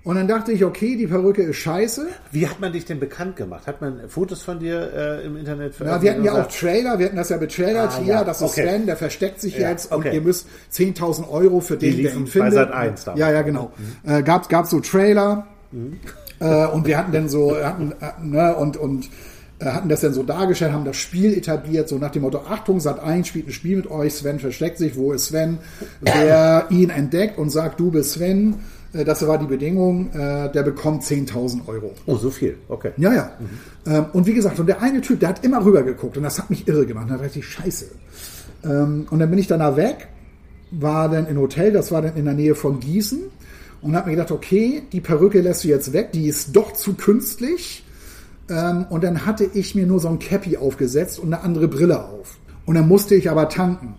Und 0.09 0.15
dann 0.15 0.27
dachte 0.27 0.53
ich, 0.53 0.65
okay, 0.65 0.97
die 0.97 1.07
Perücke 1.07 1.43
ist 1.43 1.57
scheiße. 1.57 2.07
Wie 2.33 2.49
hat 2.49 2.61
man 2.61 2.73
dich 2.73 2.87
denn 2.87 2.99
bekannt 2.99 3.37
gemacht? 3.37 3.67
Hat 3.67 3.83
man 3.83 4.09
Fotos 4.09 4.43
von 4.43 4.59
dir 4.59 4.91
äh, 4.95 5.27
im 5.27 5.37
Internet 5.37 5.75
veröffentlicht? 5.75 5.87
Ja, 5.87 6.03
wir 6.03 6.11
hatten 6.13 6.25
ja 6.25 6.43
auch 6.43 6.49
Trailer, 6.49 6.99
wir 6.99 7.07
hatten 7.07 7.17
das 7.17 7.29
ja 7.29 7.37
betrailert. 7.37 7.91
Ah, 7.93 7.99
Hier, 7.99 8.15
ja. 8.15 8.25
das 8.25 8.41
ist 8.41 8.51
okay. 8.51 8.63
Sven, 8.63 8.87
der 8.87 8.97
versteckt 8.97 9.41
sich 9.41 9.59
ja, 9.59 9.69
jetzt 9.69 9.93
okay. 9.93 10.09
und 10.09 10.15
ihr 10.15 10.21
müsst 10.23 10.47
10.000 10.73 11.29
Euro 11.29 11.61
für 11.61 11.77
den, 11.77 12.03
der 12.03 12.15
ihn 12.15 12.27
findet. 12.27 12.55
Bei 12.55 12.57
Sat 12.57 12.73
1 12.73 13.07
ja, 13.17 13.31
ja, 13.31 13.43
genau. 13.43 13.73
Mhm. 13.77 14.11
Äh, 14.11 14.23
gab, 14.23 14.49
gab 14.49 14.67
so 14.67 14.81
Trailer 14.81 15.47
mhm. 15.73 15.99
äh, 16.41 16.67
und 16.69 16.87
wir 16.87 16.97
hatten 16.97 17.13
dann 17.13 17.29
so, 17.29 17.55
hatten, 17.57 17.93
äh, 18.01 18.25
ne, 18.25 18.57
und, 18.57 18.79
und 18.79 19.11
hatten 19.61 19.89
das 19.89 20.01
dann 20.01 20.13
so 20.13 20.23
dargestellt, 20.23 20.73
haben 20.73 20.85
das 20.85 20.97
Spiel 20.97 21.37
etabliert, 21.37 21.89
so 21.89 21.99
nach 21.99 22.11
dem 22.11 22.23
Motto, 22.23 22.39
Achtung, 22.49 22.81
Sat 22.81 23.01
1 23.01 23.27
spielt 23.27 23.49
ein 23.49 23.53
Spiel 23.53 23.77
mit 23.77 23.91
euch, 23.91 24.15
Sven 24.15 24.39
versteckt 24.39 24.79
sich, 24.79 24.97
wo 24.97 25.13
ist 25.13 25.27
Sven? 25.27 25.59
Wer 26.01 26.67
ihn 26.71 26.91
entdeckt 26.91 27.39
und 27.39 27.51
sagt, 27.51 27.81
du 27.81 27.91
bist 27.91 28.13
Sven, 28.13 28.57
äh, 28.93 29.05
das 29.05 29.27
war 29.27 29.39
die 29.39 29.47
Bedingung, 29.47 30.11
äh, 30.13 30.51
der 30.51 30.63
bekommt 30.63 31.03
10.000 31.03 31.67
Euro. 31.67 31.93
Oh, 32.07 32.17
so 32.17 32.31
viel, 32.31 32.57
okay. 32.69 32.93
Ja, 32.97 33.13
ja. 33.13 33.33
Mhm. 33.39 34.07
Und 34.13 34.27
wie 34.27 34.35
gesagt, 34.35 34.59
und 34.61 34.67
der 34.67 34.83
eine 34.83 35.01
Typ, 35.01 35.21
der 35.21 35.31
hat 35.31 35.45
immer 35.45 35.65
rüber 35.65 35.83
geguckt 35.83 36.17
und 36.17 36.23
das 36.23 36.39
hat 36.39 36.51
mich 36.51 36.69
irre 36.69 36.85
gemacht. 36.85 37.07
Da 37.09 37.17
dachte 37.17 37.39
ich, 37.39 37.47
scheiße. 37.47 37.87
Ähm, 38.65 39.07
und 39.11 39.19
dann 39.19 39.31
bin 39.31 39.39
ich 39.39 39.47
danach 39.47 39.77
weg, 39.77 40.09
war 40.71 41.09
dann 41.09 41.27
in 41.27 41.39
Hotel, 41.39 41.73
das 41.73 41.91
war 41.91 42.03
dann 42.03 42.17
in 42.17 42.27
der 42.27 42.35
Nähe 42.35 42.55
von 42.55 42.81
Gießen 42.81 43.21
und 43.81 43.97
habe 43.97 44.11
mir 44.11 44.17
gedacht, 44.17 44.33
okay, 44.33 44.83
die 44.93 45.01
Perücke 45.01 45.41
lässt 45.41 45.65
du 45.65 45.69
jetzt 45.69 45.93
weg, 45.93 46.13
die 46.13 46.27
ist 46.27 46.55
doch 46.55 46.73
zu 46.73 46.95
künstlich. 46.95 47.85
Ähm, 48.49 48.87
und 48.91 49.05
dann 49.05 49.27
hatte 49.27 49.45
ich 49.45 49.75
mir 49.75 49.87
nur 49.87 50.01
so 50.01 50.09
ein 50.09 50.19
Cappy 50.19 50.57
aufgesetzt 50.57 51.19
und 51.19 51.33
eine 51.33 51.43
andere 51.43 51.69
Brille 51.69 52.05
auf. 52.05 52.39
Und 52.67 52.75
dann 52.75 52.89
musste 52.89 53.15
ich 53.15 53.31
aber 53.31 53.49
tanken. 53.49 53.95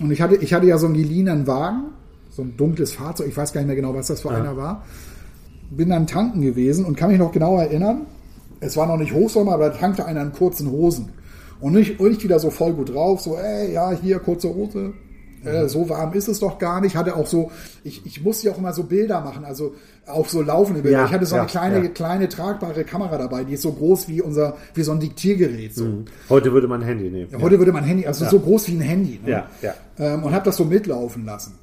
Und 0.00 0.10
ich 0.10 0.20
hatte, 0.20 0.36
ich 0.36 0.52
hatte 0.54 0.66
ja 0.66 0.78
so 0.78 0.86
einen 0.86 0.94
geliehenen 0.94 1.46
Wagen 1.46 1.92
so 2.38 2.44
ein 2.44 2.56
dunkles 2.56 2.92
Fahrzeug, 2.92 3.26
ich 3.26 3.36
weiß 3.36 3.52
gar 3.52 3.60
nicht 3.60 3.66
mehr 3.66 3.74
genau, 3.74 3.94
was 3.94 4.06
das 4.06 4.20
für 4.20 4.28
ja. 4.28 4.36
einer 4.36 4.56
war. 4.56 4.84
Bin 5.70 5.88
dann 5.88 6.06
tanken 6.06 6.40
gewesen 6.40 6.84
und 6.84 6.96
kann 6.96 7.10
mich 7.10 7.18
noch 7.18 7.32
genau 7.32 7.58
erinnern, 7.58 8.06
es 8.60 8.76
war 8.76 8.86
noch 8.86 8.96
nicht 8.96 9.12
Hochsommer, 9.12 9.54
aber 9.54 9.70
da 9.70 9.76
tankte 9.76 10.06
einer 10.06 10.22
in 10.22 10.32
kurzen 10.32 10.70
Hosen. 10.70 11.10
Und 11.60 11.72
nicht, 11.72 11.98
und 11.98 12.10
nicht 12.10 12.22
wieder 12.22 12.38
so 12.38 12.50
voll 12.50 12.74
gut 12.74 12.94
drauf, 12.94 13.20
so, 13.20 13.36
ey, 13.36 13.72
ja, 13.72 13.90
hier, 13.90 14.20
kurze 14.20 14.54
Hose, 14.54 14.92
äh, 15.44 15.66
so 15.66 15.88
warm 15.88 16.12
ist 16.12 16.28
es 16.28 16.38
doch 16.38 16.58
gar 16.58 16.80
nicht. 16.80 16.94
Hatte 16.94 17.16
auch 17.16 17.26
so, 17.26 17.50
ich, 17.82 18.06
ich 18.06 18.22
musste 18.22 18.46
ja 18.46 18.52
auch 18.52 18.58
immer 18.58 18.72
so 18.72 18.84
Bilder 18.84 19.20
machen, 19.20 19.44
also 19.44 19.74
auch 20.08 20.28
so 20.28 20.42
laufende 20.42 20.82
Bilder. 20.82 20.98
Ja, 20.98 21.06
ich 21.06 21.12
hatte 21.12 21.26
so 21.26 21.36
ja, 21.36 21.42
eine 21.42 21.50
kleine, 21.50 21.82
ja. 21.82 21.88
kleine 21.88 22.28
tragbare 22.28 22.84
Kamera 22.84 23.18
dabei, 23.18 23.44
die 23.44 23.54
ist 23.54 23.62
so 23.62 23.72
groß 23.72 24.08
wie 24.08 24.22
unser, 24.22 24.56
wie 24.74 24.82
so 24.82 24.92
ein 24.92 25.00
Diktiergerät. 25.00 25.74
So. 25.74 25.84
Mhm. 25.84 26.04
Heute 26.28 26.52
würde 26.52 26.68
man 26.68 26.80
ein 26.82 26.86
Handy 26.86 27.10
nehmen. 27.10 27.30
Heute 27.40 27.58
würde 27.58 27.72
man 27.72 27.82
ein 27.82 27.88
Handy, 27.88 28.06
also 28.06 28.24
so 28.26 28.38
groß 28.38 28.68
wie 28.68 28.76
ein 28.76 28.80
Handy. 28.80 29.20
Ne? 29.24 29.30
Ja, 29.30 29.46
ja. 29.62 29.74
Ähm, 29.98 30.24
und 30.24 30.32
habe 30.32 30.44
das 30.44 30.56
so 30.56 30.64
mitlaufen 30.64 31.24
lassen 31.24 31.54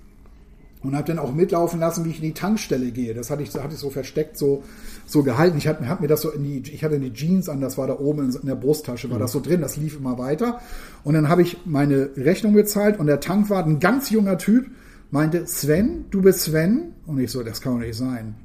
und 0.86 0.96
habe 0.96 1.08
dann 1.08 1.20
auch 1.20 1.34
mitlaufen 1.34 1.80
lassen, 1.80 2.06
wie 2.06 2.10
ich 2.10 2.18
in 2.18 2.24
die 2.24 2.34
Tankstelle 2.34 2.92
gehe. 2.92 3.14
Das 3.14 3.30
hatte 3.30 3.44
ich, 3.44 3.54
hatte 3.54 3.74
ich 3.74 3.80
so 3.80 3.90
versteckt 3.90 4.38
so, 4.38 4.64
so 5.06 5.24
gehalten. 5.24 5.58
Ich 5.58 5.68
habe 5.68 5.88
hab 5.88 6.02
mir 6.02 6.08
das 6.08 6.22
so 6.22 6.32
in 6.32 6.44
die, 6.44 6.72
ich 6.72 6.84
hatte 6.84 7.00
die 7.00 7.14
Jeans 7.14 7.50
an, 7.50 7.62
das 7.62 7.78
war 7.78 7.88
da 7.88 7.98
oben 7.98 8.32
in, 8.32 8.48
der 8.48 8.56
Brusttasche, 8.56 9.10
war 9.10 9.18
mhm. 9.18 9.22
das 9.22 9.32
so 9.32 9.40
drin, 9.40 9.62
das 9.62 9.78
lief 9.78 9.98
immer 9.98 10.18
weiter. 10.18 10.62
Und 11.04 11.16
dann 11.16 11.30
habe 11.30 11.42
ich 11.42 11.58
meine 11.66 12.10
Rechnung 12.16 12.54
bezahlt 12.54 13.00
und 13.00 13.08
der 13.08 13.20
Tankwart, 13.20 13.68
ein 13.68 13.80
ganz 13.80 14.10
junger 14.10 14.38
Typ, 14.38 14.68
meinte, 15.16 15.48
Sven, 15.48 16.06
du 16.12 16.22
bist 16.22 16.42
Sven? 16.42 16.94
Und 17.08 17.20
ich 17.20 17.32
so, 17.32 17.42
das 17.42 17.62
kann 17.62 17.74
doch 17.74 17.80
nicht 17.80 17.98
sein. 17.98 18.36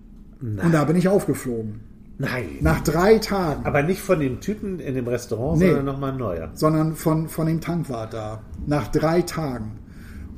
Nein. 0.40 0.66
Und 0.66 0.72
da 0.72 0.84
bin 0.84 0.96
ich 0.96 1.08
aufgeflogen. 1.08 1.80
Nein. 2.18 2.58
Nach 2.60 2.80
drei 2.80 3.18
Tagen. 3.18 3.64
Aber 3.64 3.82
nicht 3.82 4.00
von 4.00 4.20
dem 4.20 4.40
Typen 4.40 4.78
in 4.78 4.94
dem 4.94 5.06
Restaurant, 5.06 5.58
nee, 5.58 5.66
sondern 5.66 5.86
nochmal 5.86 6.14
neuer. 6.14 6.50
Sondern 6.54 6.94
von, 6.94 7.28
von 7.28 7.46
dem 7.46 7.60
Tankwart 7.60 8.14
da. 8.14 8.42
Nach 8.66 8.88
drei 8.88 9.22
Tagen. 9.22 9.78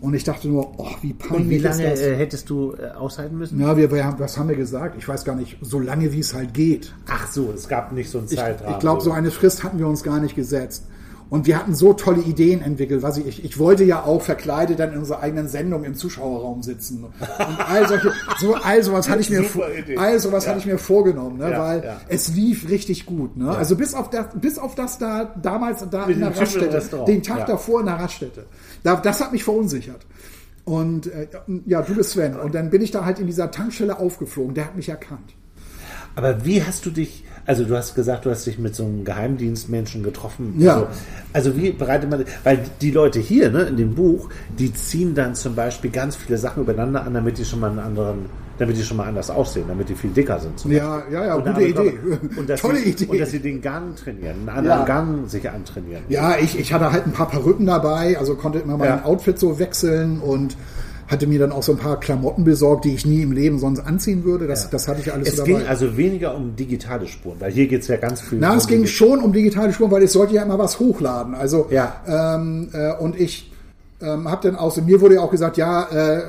Und 0.00 0.14
ich 0.14 0.24
dachte 0.24 0.48
nur, 0.48 0.78
oh, 0.78 0.88
wie 1.00 1.12
peinlich 1.12 1.40
Und 1.40 1.50
wie 1.50 1.58
lange 1.58 1.92
ist 1.92 2.02
das? 2.02 2.08
Äh, 2.08 2.16
hättest 2.16 2.50
du 2.50 2.74
äh, 2.74 2.90
aushalten 2.90 3.36
müssen? 3.38 3.60
Ja, 3.60 3.76
wir, 3.76 3.90
wir 3.92 4.04
haben, 4.04 4.18
was 4.18 4.36
haben 4.38 4.48
wir 4.48 4.56
gesagt? 4.56 4.96
Ich 4.98 5.06
weiß 5.06 5.24
gar 5.24 5.36
nicht, 5.36 5.58
so 5.60 5.78
lange 5.78 6.12
wie 6.12 6.20
es 6.20 6.34
halt 6.34 6.54
geht. 6.54 6.92
Ach 7.08 7.30
so, 7.30 7.52
es 7.54 7.68
gab 7.68 7.92
nicht 7.92 8.10
so 8.10 8.18
einen 8.18 8.28
Zeitrahmen. 8.28 8.70
Ich, 8.70 8.76
ich 8.76 8.80
glaube, 8.80 9.00
so 9.02 9.12
eine 9.12 9.30
Frist 9.30 9.62
hatten 9.62 9.78
wir 9.78 9.86
uns 9.86 10.02
gar 10.02 10.18
nicht 10.18 10.34
gesetzt. 10.34 10.86
Und 11.32 11.46
wir 11.46 11.58
hatten 11.58 11.74
so 11.74 11.94
tolle 11.94 12.20
Ideen 12.20 12.60
entwickelt. 12.60 13.02
Was 13.02 13.16
ich, 13.16 13.42
ich 13.42 13.58
wollte 13.58 13.84
ja 13.84 14.04
auch 14.04 14.20
verkleidet 14.20 14.78
dann 14.78 14.92
in 14.92 14.98
unserer 14.98 15.20
eigenen 15.20 15.48
Sendung 15.48 15.82
im 15.82 15.94
Zuschauerraum 15.94 16.62
sitzen. 16.62 17.04
Und 17.04 17.58
all 17.58 17.88
solche, 17.88 18.12
so, 18.38 18.54
all 18.54 18.82
sowas 18.82 19.08
hatte 19.08 19.22
ich 19.22 19.30
mir, 19.30 19.42
all 19.96 20.20
sowas 20.20 20.44
ja. 20.44 20.50
hatte 20.50 20.60
ich 20.60 20.66
mir 20.66 20.76
vorgenommen, 20.76 21.38
ne? 21.38 21.50
Ja, 21.50 21.58
weil 21.58 21.84
ja. 21.84 22.00
es 22.08 22.28
lief 22.34 22.68
richtig 22.68 23.06
gut, 23.06 23.38
ne? 23.38 23.48
Also 23.48 23.76
bis 23.76 23.94
auf 23.94 24.10
das, 24.10 24.26
bis 24.34 24.58
auf 24.58 24.74
das 24.74 24.98
da, 24.98 25.34
damals 25.40 25.82
da 25.90 26.04
Mit 26.04 26.16
in 26.16 26.20
der 26.20 26.36
Raststätte, 26.36 27.04
den 27.06 27.22
Tag 27.22 27.46
davor 27.46 27.80
in 27.80 27.86
der 27.86 27.94
Raststätte. 27.94 28.44
Da, 28.82 28.96
das 28.96 29.22
hat 29.22 29.32
mich 29.32 29.42
verunsichert. 29.42 30.04
Und 30.66 31.06
äh, 31.06 31.28
ja, 31.64 31.80
du 31.80 31.94
bist 31.94 32.10
Sven. 32.10 32.38
Und 32.38 32.54
dann 32.54 32.68
bin 32.68 32.82
ich 32.82 32.90
da 32.90 33.06
halt 33.06 33.18
in 33.20 33.26
dieser 33.26 33.50
Tankstelle 33.50 33.98
aufgeflogen. 33.98 34.52
Der 34.52 34.66
hat 34.66 34.76
mich 34.76 34.90
erkannt. 34.90 35.32
Aber 36.14 36.44
wie 36.44 36.62
hast 36.62 36.84
du 36.84 36.90
dich 36.90 37.24
also 37.44 37.64
du 37.64 37.76
hast 37.76 37.94
gesagt, 37.94 38.24
du 38.24 38.30
hast 38.30 38.46
dich 38.46 38.58
mit 38.58 38.74
so 38.74 38.84
einem 38.84 39.04
Geheimdienstmenschen 39.04 40.02
getroffen. 40.02 40.54
Ja. 40.58 40.74
Also, 40.74 40.86
also 41.32 41.56
wie 41.56 41.72
bereitet 41.72 42.08
man, 42.08 42.24
weil 42.44 42.60
die 42.80 42.90
Leute 42.90 43.18
hier, 43.18 43.50
ne, 43.50 43.62
in 43.62 43.76
dem 43.76 43.94
Buch, 43.94 44.28
die 44.58 44.72
ziehen 44.72 45.14
dann 45.14 45.34
zum 45.34 45.54
Beispiel 45.54 45.90
ganz 45.90 46.14
viele 46.14 46.38
Sachen 46.38 46.62
übereinander 46.62 47.04
an, 47.04 47.14
damit 47.14 47.38
die 47.38 47.44
schon 47.44 47.60
mal 47.60 47.70
einen 47.70 47.80
anderen, 47.80 48.26
damit 48.58 48.76
die 48.76 48.82
schon 48.82 48.96
mal 48.96 49.08
anders 49.08 49.28
aussehen, 49.28 49.64
damit 49.66 49.88
die 49.88 49.94
viel 49.96 50.10
dicker 50.10 50.38
sind. 50.38 50.64
Ja, 50.66 51.02
ja, 51.10 51.26
ja, 51.26 51.36
gute 51.36 51.62
Idee. 51.62 51.98
Und 52.36 52.48
Tolle 52.58 52.78
sie, 52.78 52.90
Idee. 52.90 53.06
Und 53.06 53.20
dass 53.20 53.30
sie 53.32 53.40
den 53.40 53.60
Gang 53.60 53.96
trainieren, 53.96 54.36
einen 54.40 54.48
anderen 54.48 54.78
ja. 54.80 54.84
Gang 54.84 55.28
sich 55.28 55.50
antrainieren. 55.50 56.04
Ja, 56.08 56.36
ich, 56.38 56.56
ich 56.56 56.72
hatte 56.72 56.92
halt 56.92 57.06
ein 57.06 57.12
paar 57.12 57.28
Perücken 57.28 57.66
dabei, 57.66 58.16
also 58.18 58.36
konnte 58.36 58.60
immer 58.60 58.76
mein 58.76 58.88
ja. 58.88 59.04
Outfit 59.04 59.38
so 59.38 59.58
wechseln 59.58 60.20
und 60.20 60.56
hatte 61.12 61.26
mir 61.26 61.38
dann 61.38 61.52
auch 61.52 61.62
so 61.62 61.72
ein 61.72 61.78
paar 61.78 62.00
Klamotten 62.00 62.42
besorgt, 62.42 62.84
die 62.84 62.94
ich 62.94 63.06
nie 63.06 63.22
im 63.22 63.32
Leben 63.32 63.58
sonst 63.58 63.80
anziehen 63.80 64.24
würde. 64.24 64.48
Das, 64.48 64.64
ja. 64.64 64.70
das 64.72 64.88
hatte 64.88 65.00
ich 65.00 65.12
alles 65.12 65.28
es 65.28 65.36
so 65.36 65.42
dabei. 65.42 65.52
Es 65.52 65.58
ging 65.58 65.68
also 65.68 65.96
weniger 65.96 66.34
um 66.34 66.56
digitale 66.56 67.06
Spuren, 67.06 67.36
weil 67.38 67.52
hier 67.52 67.68
geht 67.68 67.82
es 67.82 67.88
ja 67.88 67.96
ganz 67.96 68.20
viel. 68.20 68.38
Na, 68.38 68.52
um 68.52 68.58
es 68.58 68.66
ging 68.66 68.86
schon 68.86 69.20
um 69.20 69.32
digitale 69.32 69.72
Spuren, 69.72 69.90
weil 69.90 70.02
ich 70.02 70.10
sollte 70.10 70.34
ja 70.34 70.42
immer 70.42 70.58
was 70.58 70.80
hochladen. 70.80 71.34
Also 71.34 71.68
ja. 71.70 72.00
ähm, 72.08 72.70
äh, 72.72 72.94
und 72.94 73.20
ich 73.20 73.52
ähm, 74.00 74.28
habe 74.28 74.48
dann 74.48 74.56
auch 74.56 74.72
so, 74.72 74.82
mir 74.82 75.00
wurde 75.00 75.16
ja 75.16 75.20
auch 75.20 75.30
gesagt, 75.30 75.56
ja, 75.56 75.84
äh, 75.84 76.22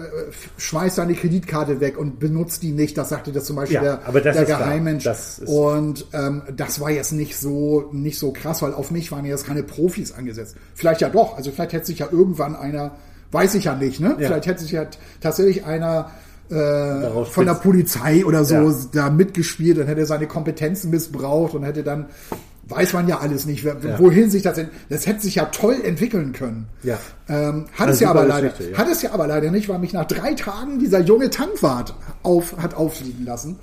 schmeiß 0.57 0.95
deine 0.95 1.13
Kreditkarte 1.13 1.79
weg 1.79 1.97
und 1.97 2.19
benutzt 2.19 2.61
die 2.61 2.71
nicht. 2.71 2.97
Das 2.97 3.09
sagte 3.09 3.31
das 3.31 3.45
zum 3.45 3.55
Beispiel 3.55 3.81
ja, 3.81 3.99
der, 4.11 4.21
der 4.21 4.45
Geheimmensch. 4.45 5.07
und 5.45 6.05
ähm, 6.13 6.43
das 6.55 6.79
war 6.79 6.91
jetzt 6.91 7.13
nicht 7.13 7.38
so 7.38 7.89
nicht 7.91 8.19
so 8.19 8.31
krass, 8.31 8.61
weil 8.61 8.73
auf 8.73 8.91
mich 8.91 9.11
waren 9.11 9.25
jetzt 9.25 9.47
keine 9.47 9.63
Profis 9.63 10.11
angesetzt. 10.11 10.55
Vielleicht 10.75 11.01
ja 11.01 11.09
doch. 11.09 11.36
Also 11.36 11.51
vielleicht 11.51 11.73
hätte 11.73 11.86
sich 11.86 11.99
ja 11.99 12.07
irgendwann 12.11 12.55
einer 12.55 12.91
Weiß 13.34 13.55
ich 13.55 13.65
ja 13.65 13.75
nicht, 13.75 13.99
ne? 13.99 14.15
Ja. 14.19 14.27
Vielleicht 14.27 14.45
hätte 14.45 14.61
sich 14.61 14.71
ja 14.71 14.86
tatsächlich 15.19 15.65
einer 15.65 16.11
äh, 16.49 17.25
von 17.25 17.45
der 17.45 17.55
Polizei 17.55 18.25
oder 18.25 18.45
so 18.45 18.55
ja. 18.55 18.73
da 18.91 19.09
mitgespielt 19.09 19.79
und 19.79 19.88
hätte 19.88 20.05
seine 20.05 20.27
Kompetenzen 20.27 20.91
missbraucht 20.91 21.55
und 21.55 21.63
hätte 21.63 21.84
dann 21.84 22.07
weiß 22.67 22.93
man 22.93 23.07
ja 23.07 23.19
alles 23.19 23.45
nicht, 23.45 23.63
ja. 23.63 23.75
wohin 23.99 24.29
sich 24.29 24.41
das, 24.41 24.59
das 24.89 25.05
hätte 25.05 25.21
sich 25.21 25.36
ja 25.36 25.45
toll 25.45 25.81
entwickeln 25.84 26.31
können. 26.31 26.67
Ja. 26.84 26.97
Ähm, 27.27 27.65
hat 27.73 27.88
also 27.88 27.91
es 27.91 27.99
ja 27.99 28.09
aber 28.09 28.25
leider, 28.25 28.53
ja. 28.59 28.77
hat 28.77 28.88
es 28.89 29.01
ja 29.01 29.11
aber 29.11 29.27
leider 29.27 29.51
nicht, 29.51 29.67
weil 29.67 29.79
mich 29.79 29.93
nach 29.93 30.05
drei 30.05 30.34
Tagen 30.34 30.79
dieser 30.79 31.01
junge 31.01 31.29
Tankwart 31.29 31.93
auf, 32.23 32.55
hat 32.57 32.75
auffliegen 32.75 33.25
lassen. 33.25 33.57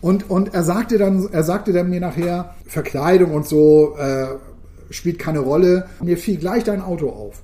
Und, 0.00 0.30
und 0.30 0.54
er 0.54 0.64
sagte 0.64 0.98
dann, 0.98 1.28
er 1.30 1.44
sagte 1.44 1.72
dann 1.72 1.90
mir 1.90 2.00
nachher, 2.00 2.54
Verkleidung 2.66 3.32
und 3.32 3.46
so, 3.46 3.96
äh, 3.98 4.26
spielt 4.90 5.18
keine 5.18 5.40
Rolle. 5.40 5.86
Mir 6.02 6.16
fiel 6.16 6.38
gleich 6.38 6.64
dein 6.64 6.82
Auto 6.82 7.10
auf. 7.10 7.42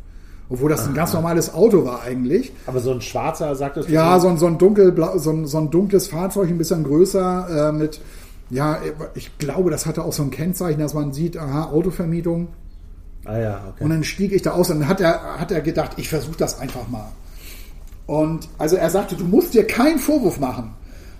Obwohl 0.50 0.70
das 0.70 0.86
ein 0.86 0.94
ganz 0.94 1.12
normales 1.12 1.52
Auto 1.52 1.84
war 1.84 2.02
eigentlich. 2.02 2.52
Aber 2.66 2.80
so 2.80 2.92
ein 2.92 3.02
schwarzer, 3.02 3.54
sagt 3.54 3.76
das? 3.76 3.88
Ja, 3.88 4.18
so 4.18 4.28
ein, 4.28 4.38
so 4.38 4.46
ein, 4.46 4.56
dunkelblau, 4.56 5.18
so 5.18 5.30
ein, 5.30 5.46
so 5.46 5.58
ein 5.58 5.70
dunkles 5.70 6.08
Fahrzeug, 6.08 6.48
ein 6.48 6.56
bisschen 6.56 6.84
größer, 6.84 7.68
äh, 7.68 7.72
mit, 7.72 8.00
ja, 8.48 8.78
ich 9.14 9.36
glaube, 9.36 9.70
das 9.70 9.84
hatte 9.84 10.04
auch 10.04 10.12
so 10.12 10.22
ein 10.22 10.30
Kennzeichen, 10.30 10.80
dass 10.80 10.94
man 10.94 11.12
sieht, 11.12 11.36
aha, 11.36 11.64
Autovermietung. 11.64 12.48
Ah 13.26 13.38
ja, 13.38 13.60
okay. 13.68 13.84
Und 13.84 13.90
dann 13.90 14.04
stieg 14.04 14.32
ich 14.32 14.40
da 14.40 14.52
aus 14.52 14.70
und 14.70 14.80
dann 14.80 14.88
hat 14.88 15.02
er, 15.02 15.38
hat 15.38 15.52
er 15.52 15.60
gedacht, 15.60 15.92
ich 15.96 16.08
versuche 16.08 16.38
das 16.38 16.58
einfach 16.58 16.88
mal. 16.88 17.12
Und 18.06 18.48
also 18.56 18.76
er 18.76 18.88
sagte, 18.88 19.16
du 19.16 19.24
musst 19.24 19.52
dir 19.52 19.66
keinen 19.66 19.98
Vorwurf 19.98 20.40
machen. 20.40 20.72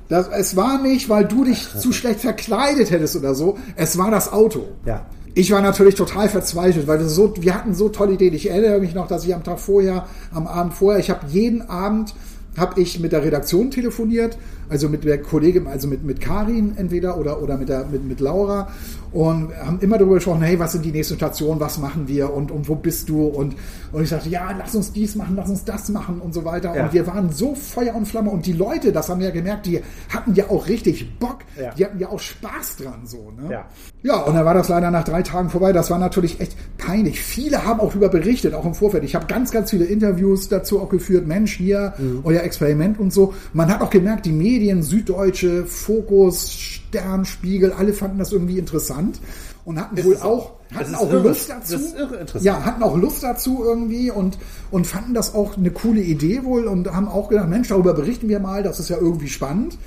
Das, 0.09 0.27
es 0.29 0.57
war 0.57 0.81
nicht, 0.81 1.11
weil 1.11 1.27
du 1.27 1.45
dich 1.45 1.69
zu 1.79 1.93
schlecht 1.93 2.21
verkleidet 2.21 2.91
hättest 2.91 3.15
oder 3.15 3.35
so. 3.35 3.59
Es 3.77 3.99
war 3.99 4.11
das 4.11 4.33
Auto. 4.33 4.69
Ja 4.87 5.05
Ich 5.39 5.53
war 5.53 5.63
natürlich 5.63 5.95
total 5.95 6.29
verzweifelt, 6.29 6.89
weil 6.89 6.99
wir 6.99 7.07
so, 7.07 7.33
wir 7.39 7.55
hatten 7.55 7.73
so 7.73 7.91
tolle 7.91 8.15
Ideen. 8.15 8.35
Ich 8.35 8.51
erinnere 8.51 8.81
mich 8.81 8.93
noch, 8.93 9.07
dass 9.07 9.25
ich 9.25 9.33
am 9.33 9.45
Tag 9.45 9.61
vorher, 9.61 10.05
am 10.35 10.49
Abend 10.49 10.75
vorher, 10.75 10.99
ich 10.99 11.11
habe 11.11 11.29
jeden 11.29 11.63
Abend 11.71 12.13
habe 12.57 12.81
ich 12.81 12.99
mit 12.99 13.13
der 13.13 13.23
Redaktion 13.23 13.71
telefoniert, 13.71 14.37
also 14.69 14.89
mit 14.89 15.05
der 15.05 15.21
Kollegin, 15.21 15.67
also 15.67 15.89
mit, 15.89 16.05
mit 16.05 16.21
Karin 16.21 16.75
entweder 16.77 17.19
oder, 17.19 17.43
oder 17.43 17.57
mit, 17.57 17.69
der, 17.69 17.87
mit, 17.87 18.07
mit 18.07 18.21
Laura 18.21 18.69
und 19.13 19.57
haben 19.57 19.81
immer 19.81 19.99
darüber 19.99 20.17
gesprochen, 20.17 20.43
hey, 20.43 20.59
was 20.59 20.73
sind 20.73 20.85
die 20.85 20.93
nächsten 20.93 21.17
Stationen, 21.17 21.61
was 21.61 21.79
machen 21.79 22.09
wir 22.09 22.33
und, 22.33 22.51
und 22.51 22.69
wo 22.69 22.75
bist 22.75 23.09
du? 23.09 23.27
Und, 23.27 23.57
und 23.93 24.03
ich 24.03 24.09
sagte, 24.09 24.29
ja, 24.29 24.55
lass 24.59 24.75
uns 24.75 24.93
dies 24.93 25.15
machen, 25.15 25.37
lass 25.37 25.49
uns 25.49 25.65
das 25.65 25.89
machen 25.89 26.21
und 26.21 26.35
so 26.35 26.45
weiter. 26.45 26.75
Ja. 26.75 26.85
Und 26.85 26.93
wir 26.93 27.07
waren 27.07 27.33
so 27.33 27.55
Feuer 27.55 27.95
und 27.95 28.07
Flamme 28.07 28.31
und 28.31 28.47
die 28.47 28.53
Leute, 28.53 28.93
das 28.93 29.09
haben 29.09 29.21
wir 29.21 29.29
ja 29.29 29.33
gemerkt, 29.33 29.67
die 29.67 29.81
hatten 30.11 30.35
ja 30.35 30.51
auch 30.51 30.69
richtig 30.69 31.19
Bock, 31.19 31.39
ja. 31.61 31.71
die 31.75 31.85
hatten 31.85 31.99
ja 31.99 32.09
auch 32.09 32.21
Spaß 32.21 32.77
dran 32.77 33.07
so. 33.07 33.33
Ne? 33.37 33.51
Ja. 33.51 33.65
ja, 34.03 34.17
und 34.23 34.35
dann 34.35 34.45
war 34.45 34.55
das 34.55 34.69
leider 34.69 34.91
nach 34.91 35.05
drei 35.05 35.23
Tagen 35.23 35.49
vorbei. 35.49 35.73
Das 35.73 35.91
war 35.91 35.99
natürlich 35.99 36.41
echt 36.41 36.57
peinlich. 36.77 37.21
Viele 37.21 37.65
haben 37.65 37.81
auch 37.81 37.89
darüber 37.89 38.09
berichtet, 38.09 38.55
auch 38.55 38.65
im 38.65 38.75
Vorfeld. 38.75 39.05
Ich 39.05 39.15
habe 39.15 39.27
ganz, 39.27 39.51
ganz 39.51 39.71
viele 39.71 39.85
Interviews 39.85 40.49
dazu 40.49 40.81
auch 40.81 40.89
geführt. 40.89 41.27
Mensch, 41.27 41.57
hier, 41.57 41.95
mhm. 41.99 42.21
euer 42.25 42.43
Experiment 42.43 42.99
und 42.99 43.13
so. 43.13 43.35
Man 43.53 43.73
hat 43.73 43.81
auch 43.81 43.91
gemerkt, 43.91 44.27
die 44.27 44.33
Medien, 44.33 44.58
Süddeutsche, 44.83 45.65
Fokus, 45.65 46.53
Stern, 46.53 47.25
Spiegel, 47.25 47.73
alle 47.73 47.93
fanden 47.93 48.19
das 48.19 48.33
irgendwie 48.33 48.59
interessant 48.59 49.21
und 49.65 49.81
hatten 49.81 50.03
wohl 50.05 50.17
auch 50.19 50.53
hatten 50.75 50.95
auch 50.95 51.11
irre. 51.11 51.29
Lust 51.29 51.49
dazu. 51.49 51.73
Das 51.73 51.83
ist 51.83 51.97
irre 51.97 52.17
interessant. 52.17 52.45
Ja, 52.45 52.65
hatten 52.65 52.83
auch 52.83 52.97
Lust 52.97 53.23
dazu 53.23 53.63
irgendwie 53.65 54.11
und 54.11 54.39
und 54.71 54.87
fanden 54.87 55.15
das 55.15 55.35
auch 55.35 55.57
eine 55.57 55.71
coole 55.71 56.01
Idee 56.01 56.45
wohl 56.45 56.67
und 56.67 56.93
haben 56.93 57.09
auch 57.09 57.29
gedacht, 57.29 57.49
Mensch, 57.49 57.69
darüber 57.69 57.95
berichten 57.95 58.29
wir 58.29 58.41
mal, 58.41 58.63
das 58.63 58.81
ist 58.81 58.89
ja 58.91 58.99
irgendwie 58.99 59.29
spannend. 59.29 59.79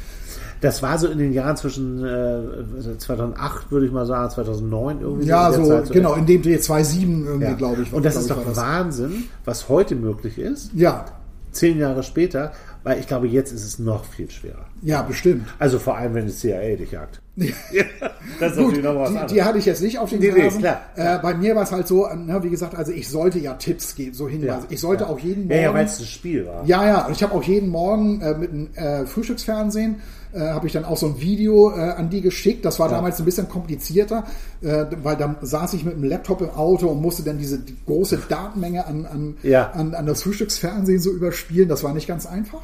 Das 0.62 0.84
war 0.84 1.00
so 1.00 1.08
in 1.08 1.18
den 1.18 1.34
Jahren 1.34 1.58
zwischen 1.58 2.06
äh, 2.06 2.98
2008, 2.98 3.72
würde 3.72 3.88
ich 3.88 3.92
mal 3.92 4.06
sagen, 4.06 4.30
2009 4.30 5.02
irgendwie. 5.02 5.26
Ja, 5.26 5.52
so, 5.52 5.66
Zeit, 5.66 5.88
so 5.88 5.94
genau, 5.94 6.14
in 6.14 6.28
dem 6.28 6.44
Dreh 6.44 6.60
2007 6.60 7.26
irgendwie, 7.26 7.46
ja. 7.46 7.54
glaube 7.54 7.82
ich. 7.82 7.92
Und 7.92 8.06
das 8.06 8.16
ist 8.16 8.30
doch 8.30 8.56
Wahnsinn, 8.56 9.24
was 9.44 9.70
heute 9.70 9.96
möglich 9.96 10.38
ist. 10.38 10.70
Ja. 10.76 11.06
Zehn 11.52 11.80
Jahre 11.80 12.04
später, 12.04 12.54
weil 12.84 13.00
ich 13.00 13.08
glaube, 13.08 13.28
jetzt 13.28 13.52
ist 13.52 13.64
es 13.64 13.80
noch 13.80 14.06
viel 14.06 14.30
schwerer. 14.30 14.66
Ja, 14.82 15.02
bestimmt. 15.04 15.48
Also 15.60 15.80
vor 15.80 15.98
allem, 15.98 16.14
wenn 16.16 16.26
die 16.26 16.34
CIA 16.34 16.76
dich 16.76 16.92
jagt. 16.92 17.22
das 18.40 18.52
ist 18.54 18.58
Gut, 18.58 18.84
noch 18.84 18.96
was 18.96 19.28
die, 19.28 19.36
die 19.36 19.44
hatte 19.44 19.58
ich 19.58 19.66
jetzt 19.66 19.82
nicht 19.82 19.98
auf 19.98 20.10
den 20.10 20.20
nee, 20.20 20.32
nee, 20.32 20.50
klar. 20.50 20.82
Äh, 20.96 21.18
bei 21.20 21.34
mir 21.34 21.56
war 21.56 21.64
es 21.64 21.72
halt 21.72 21.88
so, 21.88 22.08
ne, 22.08 22.44
wie 22.44 22.50
gesagt, 22.50 22.76
also 22.76 22.92
ich 22.92 23.08
sollte 23.08 23.40
ja 23.40 23.54
Tipps 23.54 23.96
geben, 23.96 24.14
so 24.14 24.28
hinweisen. 24.28 24.66
Ja, 24.68 24.68
ich 24.70 24.80
sollte 24.80 25.06
ja. 25.06 25.10
auch 25.10 25.20
jeden 25.20 25.44
Morgen. 25.44 25.56
Ja, 25.56 25.62
ja 25.62 25.74
weil 25.74 25.86
es 25.86 26.00
ein 26.00 26.06
Spiel 26.06 26.46
war. 26.46 26.66
Ja, 26.66 26.86
ja. 26.86 27.06
Und 27.06 27.14
ich 27.14 27.24
habe 27.24 27.34
auch 27.34 27.44
jeden 27.44 27.70
Morgen 27.70 28.22
äh, 28.22 28.34
mit 28.34 28.52
einem 28.52 28.74
äh, 28.74 29.06
Frühstücksfernsehen 29.06 30.02
äh, 30.34 30.40
habe 30.40 30.68
ich 30.68 30.74
dann 30.74 30.86
auch 30.86 30.98
so 30.98 31.08
ein 31.08 31.20
Video 31.20 31.72
äh, 31.72 31.92
an 31.92 32.10
die 32.10 32.22
geschickt. 32.22 32.66
Das 32.66 32.80
war 32.80 32.90
ja. 32.90 32.96
damals 32.96 33.20
ein 33.20 33.26
bisschen 33.26 33.50
komplizierter, 33.50 34.26
äh, 34.62 34.86
weil 35.04 35.18
dann 35.18 35.38
saß 35.42 35.74
ich 35.74 35.86
mit 35.86 35.96
dem 35.96 36.04
Laptop 36.04 36.42
im 36.42 36.52
Auto 36.52 36.88
und 36.88 37.02
musste 37.02 37.24
dann 37.24 37.38
diese 37.38 37.60
die 37.60 37.76
große 37.86 38.20
Datenmenge 38.30 38.86
an, 38.86 39.06
an, 39.06 39.38
ja. 39.44 39.72
an, 39.72 39.94
an 39.94 40.06
das 40.06 40.24
Frühstücksfernsehen 40.24 41.00
so 41.00 41.12
überspielen. 41.12 41.70
Das 41.70 41.84
war 41.84 41.94
nicht 41.94 42.08
ganz 42.08 42.26
einfach. 42.26 42.62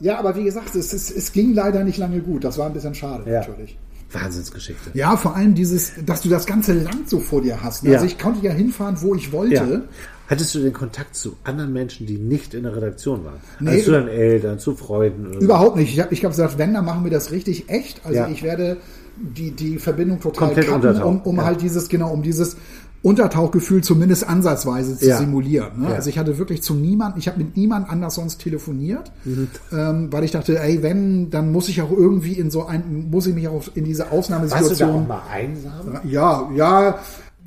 Ja, 0.00 0.18
aber 0.18 0.34
wie 0.36 0.44
gesagt, 0.44 0.74
es, 0.74 0.92
es, 0.92 1.10
es 1.10 1.32
ging 1.32 1.52
leider 1.52 1.84
nicht 1.84 1.98
lange 1.98 2.20
gut. 2.20 2.44
Das 2.44 2.58
war 2.58 2.66
ein 2.66 2.72
bisschen 2.72 2.94
schade 2.94 3.30
ja. 3.30 3.40
natürlich. 3.40 3.78
Wahnsinnsgeschichte. 4.12 4.90
Ja, 4.94 5.16
vor 5.16 5.36
allem 5.36 5.54
dieses, 5.54 5.92
dass 6.04 6.22
du 6.22 6.28
das 6.28 6.46
ganze 6.46 6.72
Land 6.72 7.08
so 7.08 7.20
vor 7.20 7.42
dir 7.42 7.62
hast. 7.62 7.84
Ne? 7.84 7.90
Ja. 7.90 7.96
Also 7.96 8.06
ich 8.06 8.18
konnte 8.18 8.44
ja 8.44 8.52
hinfahren, 8.52 9.00
wo 9.00 9.14
ich 9.14 9.30
wollte. 9.32 9.88
Ja. 10.30 10.36
Hattest 10.36 10.54
du 10.54 10.60
den 10.60 10.72
Kontakt 10.72 11.16
zu 11.16 11.36
anderen 11.44 11.72
Menschen, 11.72 12.06
die 12.06 12.16
nicht 12.16 12.54
in 12.54 12.62
der 12.62 12.76
Redaktion 12.76 13.24
waren? 13.24 13.40
Nee, 13.58 13.70
also 13.70 13.84
zu 13.84 13.90
deinen 13.90 14.08
Eltern, 14.08 14.58
zu 14.58 14.76
Freunden? 14.76 15.34
Überhaupt 15.40 15.76
nicht. 15.76 15.92
Ich 15.92 16.00
habe 16.00 16.14
ich 16.14 16.24
hab 16.24 16.30
gesagt, 16.30 16.56
wenn, 16.56 16.72
dann 16.72 16.84
machen 16.84 17.04
wir 17.04 17.10
das 17.10 17.32
richtig 17.32 17.68
echt. 17.68 18.00
Also 18.04 18.18
ja. 18.18 18.28
ich 18.28 18.42
werde 18.42 18.76
die, 19.16 19.50
die 19.50 19.78
Verbindung 19.78 20.20
total 20.20 20.48
Komplett 20.48 20.68
cutten, 20.68 21.02
um, 21.02 21.20
um 21.22 21.44
halt 21.44 21.62
dieses, 21.62 21.88
genau, 21.88 22.12
um 22.12 22.22
dieses 22.22 22.56
Untertauchgefühl 23.02 23.82
zumindest 23.82 24.28
ansatzweise 24.28 24.96
zu 24.96 25.08
ja. 25.08 25.16
simulieren. 25.16 25.80
Ne? 25.80 25.88
Ja. 25.88 25.94
Also 25.94 26.10
ich 26.10 26.18
hatte 26.18 26.36
wirklich 26.36 26.62
zu 26.62 26.74
niemand, 26.74 27.16
ich 27.16 27.28
habe 27.28 27.38
mit 27.38 27.56
niemand 27.56 27.88
anders 27.88 28.14
sonst 28.14 28.40
telefoniert, 28.40 29.10
mhm. 29.24 29.48
ähm, 29.72 30.12
weil 30.12 30.24
ich 30.24 30.32
dachte, 30.32 30.58
ey, 30.58 30.82
wenn, 30.82 31.30
dann 31.30 31.50
muss 31.50 31.68
ich 31.70 31.80
auch 31.80 31.90
irgendwie 31.90 32.34
in 32.34 32.50
so 32.50 32.66
ein, 32.66 33.08
muss 33.10 33.26
ich 33.26 33.34
mich 33.34 33.48
auch 33.48 33.64
in 33.74 33.84
diese 33.84 34.10
Ausnahmesituation. 34.10 34.68
Warst 34.68 34.80
du 34.80 34.84
da 34.84 34.92
auch 34.92 35.08
mal 35.08 35.22
einsam? 35.32 36.00
Ja, 36.04 36.50
ja 36.54 36.98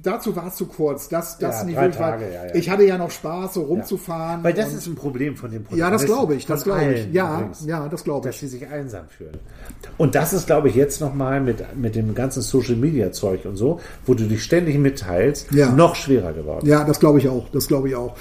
dazu 0.03 0.35
war 0.35 0.47
es 0.47 0.55
zu 0.55 0.65
kurz. 0.65 1.09
Das, 1.09 1.37
das 1.37 1.59
ja, 1.59 1.63
nicht 1.65 1.75
wirklich. 1.75 1.95
Tage, 1.95 2.25
ja, 2.25 2.45
ja. 2.45 2.55
Ich 2.55 2.69
hatte 2.69 2.83
ja 2.83 2.97
noch 2.97 3.11
Spaß, 3.11 3.55
so 3.55 3.61
rumzufahren. 3.63 4.43
Weil 4.43 4.53
das 4.53 4.73
ist 4.73 4.85
ein 4.87 4.95
Problem 4.95 5.35
von 5.35 5.49
dem 5.49 5.63
Produkt. 5.63 5.79
Ja, 5.79 5.89
das 5.89 6.05
glaube 6.05 6.35
ich. 6.35 6.45
Das 6.45 6.63
glaube 6.63 6.93
ich. 6.93 7.13
Ja, 7.13 7.39
übrigens, 7.39 7.65
ja, 7.65 7.87
das 7.87 8.03
glaube 8.03 8.27
ich. 8.29 8.35
Dass 8.35 8.39
sie 8.39 8.47
sich 8.47 8.67
einsam 8.67 9.07
fühlen. 9.07 9.37
Und 9.97 10.15
das 10.15 10.33
ist, 10.33 10.47
glaube 10.47 10.69
ich, 10.69 10.75
jetzt 10.75 11.01
nochmal 11.01 11.41
mit, 11.41 11.63
mit 11.75 11.95
dem 11.95 12.13
ganzen 12.13 12.41
Social 12.41 12.75
Media 12.75 13.11
Zeug 13.11 13.45
und 13.45 13.55
so, 13.55 13.79
wo 14.05 14.13
du 14.13 14.25
dich 14.25 14.43
ständig 14.43 14.77
mitteilst, 14.77 15.51
noch 15.51 15.95
schwerer 15.95 16.33
geworden. 16.33 16.67
Ja, 16.67 16.83
das 16.83 16.99
glaube 16.99 17.19
ich 17.19 17.29
auch. 17.29 17.49
Das 17.49 17.67
glaube 17.67 17.89
ich 17.89 17.95
auch. 17.95 18.15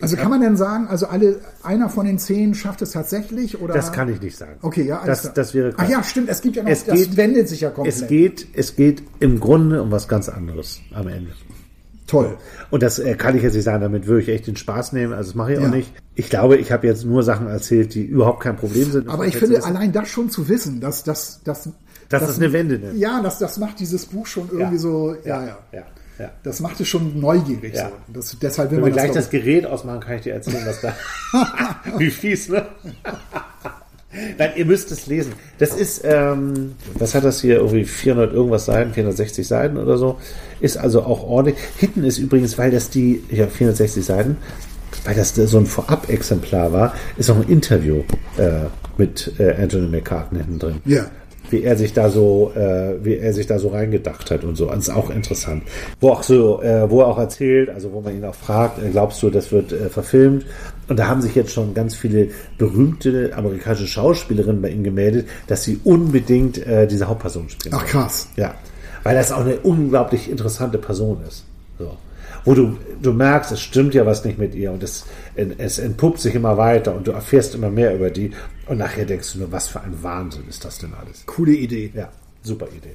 Also 0.00 0.16
kann 0.16 0.30
man 0.30 0.40
denn 0.40 0.56
sagen, 0.56 0.88
also 0.88 1.06
alle, 1.06 1.40
einer 1.62 1.88
von 1.88 2.06
den 2.06 2.18
zehn 2.18 2.54
schafft 2.54 2.82
es 2.82 2.92
tatsächlich? 2.92 3.60
Oder? 3.60 3.74
Das 3.74 3.92
kann 3.92 4.08
ich 4.08 4.20
nicht 4.20 4.36
sagen. 4.36 4.56
Okay, 4.62 4.84
ja. 4.84 5.02
Das, 5.04 5.32
das 5.32 5.54
wäre 5.54 5.72
klar. 5.72 5.86
Ach 5.86 5.90
ja, 5.90 6.02
stimmt. 6.02 6.28
Es 6.28 6.42
gibt 6.42 6.56
ja 6.56 6.62
noch, 6.62 6.70
es 6.70 6.84
das 6.84 6.94
geht, 6.94 7.16
wendet 7.16 7.48
sich 7.48 7.60
ja 7.60 7.70
komplett. 7.70 7.94
Es 7.94 8.06
geht, 8.06 8.46
es 8.54 8.76
geht 8.76 9.02
im 9.20 9.40
Grunde 9.40 9.82
um 9.82 9.90
was 9.90 10.08
ganz 10.08 10.28
anderes 10.28 10.80
am 10.92 11.08
Ende. 11.08 11.25
Toll. 12.06 12.38
Und 12.70 12.82
das 12.82 12.98
äh, 12.98 13.14
kann 13.16 13.36
ich 13.36 13.42
jetzt 13.42 13.54
nicht 13.54 13.64
sagen, 13.64 13.80
damit 13.80 14.06
würde 14.06 14.22
ich 14.22 14.28
echt 14.28 14.46
den 14.46 14.56
Spaß 14.56 14.92
nehmen. 14.92 15.12
Also 15.12 15.30
das 15.30 15.34
mache 15.34 15.54
ich 15.54 15.60
ja. 15.60 15.66
auch 15.66 15.72
nicht. 15.72 15.92
Ich 16.14 16.30
glaube, 16.30 16.56
ich 16.56 16.70
habe 16.70 16.86
jetzt 16.86 17.04
nur 17.04 17.22
Sachen 17.22 17.48
erzählt, 17.48 17.94
die 17.94 18.04
überhaupt 18.04 18.40
kein 18.40 18.56
Problem 18.56 18.90
sind. 18.92 19.08
Aber 19.08 19.26
ich 19.26 19.36
finde, 19.36 19.62
allein 19.64 19.92
das 19.92 20.08
schon 20.08 20.30
zu 20.30 20.48
wissen, 20.48 20.80
dass 20.80 21.02
das, 21.02 21.40
das, 21.42 21.64
das, 22.08 22.20
das 22.20 22.30
ist 22.30 22.38
eine 22.38 22.52
Wende. 22.52 22.78
Ne? 22.78 22.92
Ja, 22.94 23.20
das, 23.22 23.38
das 23.38 23.58
macht 23.58 23.80
dieses 23.80 24.06
Buch 24.06 24.26
schon 24.26 24.48
irgendwie 24.50 24.76
ja. 24.76 24.80
so, 24.80 25.16
ja, 25.24 25.44
ja. 25.44 25.58
ja. 25.72 25.82
Ja. 26.18 26.30
Das 26.42 26.60
macht 26.60 26.80
es 26.80 26.88
schon 26.88 27.20
neugierig. 27.20 27.74
Ja. 27.74 27.90
So. 27.90 27.94
Das, 28.14 28.36
deshalb 28.40 28.70
will 28.70 28.78
Wenn 28.78 28.84
man 28.84 28.90
wir 28.92 28.94
gleich 28.94 29.08
das, 29.08 29.24
das 29.24 29.30
Gerät 29.30 29.66
ausmachen, 29.66 30.00
kann 30.00 30.16
ich 30.16 30.22
dir 30.22 30.32
erzählen, 30.32 30.64
was 30.64 30.80
da. 30.80 30.96
Wie 31.98 32.10
fies, 32.10 32.48
ne? 32.48 32.66
Nein, 34.38 34.50
ihr 34.56 34.64
müsst 34.64 34.90
es 34.92 35.06
lesen. 35.06 35.32
Das 35.58 35.74
ist, 35.74 36.02
ähm, 36.04 36.72
was 36.94 37.14
hat 37.14 37.24
das 37.24 37.40
hier, 37.40 37.56
irgendwie 37.56 37.84
400 37.84 38.32
irgendwas 38.32 38.66
Seiten, 38.66 38.92
460 38.92 39.46
Seiten 39.46 39.76
oder 39.76 39.96
so. 39.98 40.18
Ist 40.60 40.76
also 40.76 41.02
auch 41.02 41.22
ordentlich. 41.26 41.56
Hinten 41.76 42.04
ist 42.04 42.18
übrigens, 42.18 42.56
weil 42.58 42.70
das 42.70 42.90
die, 42.90 43.22
ja, 43.30 43.46
460 43.46 44.04
Seiten, 44.04 44.36
weil 45.04 45.14
das 45.14 45.34
so 45.34 45.58
ein 45.58 45.66
Vorab-Exemplar 45.66 46.72
war, 46.72 46.94
ist 47.16 47.30
auch 47.30 47.36
ein 47.36 47.48
Interview 47.48 48.02
äh, 48.38 48.66
mit 48.96 49.32
äh, 49.38 49.54
Anthony 49.54 49.88
McCartney 49.88 50.38
hinten 50.38 50.58
drin. 50.58 50.80
Ja 50.84 51.06
wie 51.50 51.62
er 51.62 51.76
sich 51.76 51.92
da 51.92 52.10
so, 52.10 52.52
äh, 52.54 53.04
wie 53.04 53.16
er 53.16 53.32
sich 53.32 53.46
da 53.46 53.58
so 53.58 53.68
reingedacht 53.68 54.30
hat 54.30 54.44
und 54.44 54.56
so. 54.56 54.66
Das 54.66 54.88
ist 54.88 54.90
auch 54.90 55.10
interessant. 55.10 55.62
Wo 56.00 56.10
auch 56.10 56.22
so, 56.22 56.62
äh, 56.62 56.90
wo 56.90 57.00
er 57.00 57.08
auch 57.08 57.18
erzählt, 57.18 57.70
also 57.70 57.92
wo 57.92 58.00
man 58.00 58.16
ihn 58.16 58.24
auch 58.24 58.34
fragt, 58.34 58.82
äh, 58.82 58.90
glaubst 58.90 59.22
du, 59.22 59.30
das 59.30 59.52
wird 59.52 59.72
äh, 59.72 59.88
verfilmt? 59.88 60.46
Und 60.88 60.98
da 60.98 61.08
haben 61.08 61.22
sich 61.22 61.34
jetzt 61.34 61.52
schon 61.52 61.74
ganz 61.74 61.94
viele 61.94 62.28
berühmte 62.58 63.32
amerikanische 63.34 63.86
Schauspielerinnen 63.86 64.62
bei 64.62 64.70
ihm 64.70 64.84
gemeldet, 64.84 65.28
dass 65.46 65.64
sie 65.64 65.80
unbedingt 65.84 66.64
äh, 66.64 66.86
diese 66.86 67.08
Hauptperson 67.08 67.48
spielen. 67.48 67.74
Ach 67.76 67.84
krass. 67.84 68.28
Ja. 68.36 68.54
Weil 69.02 69.14
das 69.14 69.32
auch 69.32 69.40
eine 69.40 69.58
unglaublich 69.58 70.30
interessante 70.30 70.78
Person 70.78 71.18
ist. 71.26 71.44
Wo 72.46 72.54
du, 72.54 72.78
du 73.02 73.12
merkst, 73.12 73.52
es 73.52 73.60
stimmt 73.60 73.92
ja 73.92 74.06
was 74.06 74.24
nicht 74.24 74.38
mit 74.38 74.54
ihr 74.54 74.72
und 74.72 74.82
es, 74.82 75.04
es 75.34 75.78
entpuppt 75.78 76.20
sich 76.20 76.34
immer 76.34 76.56
weiter 76.56 76.94
und 76.94 77.06
du 77.06 77.10
erfährst 77.10 77.54
immer 77.54 77.70
mehr 77.70 77.94
über 77.94 78.08
die 78.08 78.30
und 78.66 78.78
nachher 78.78 79.04
denkst 79.04 79.34
du 79.34 79.40
nur, 79.40 79.52
was 79.52 79.68
für 79.68 79.80
ein 79.80 80.02
Wahnsinn 80.02 80.44
ist 80.48 80.64
das 80.64 80.78
denn 80.78 80.94
alles. 80.94 81.26
Coole 81.26 81.52
Idee. 81.52 81.92
Ja, 81.94 82.08
super 82.42 82.68
Idee. 82.68 82.94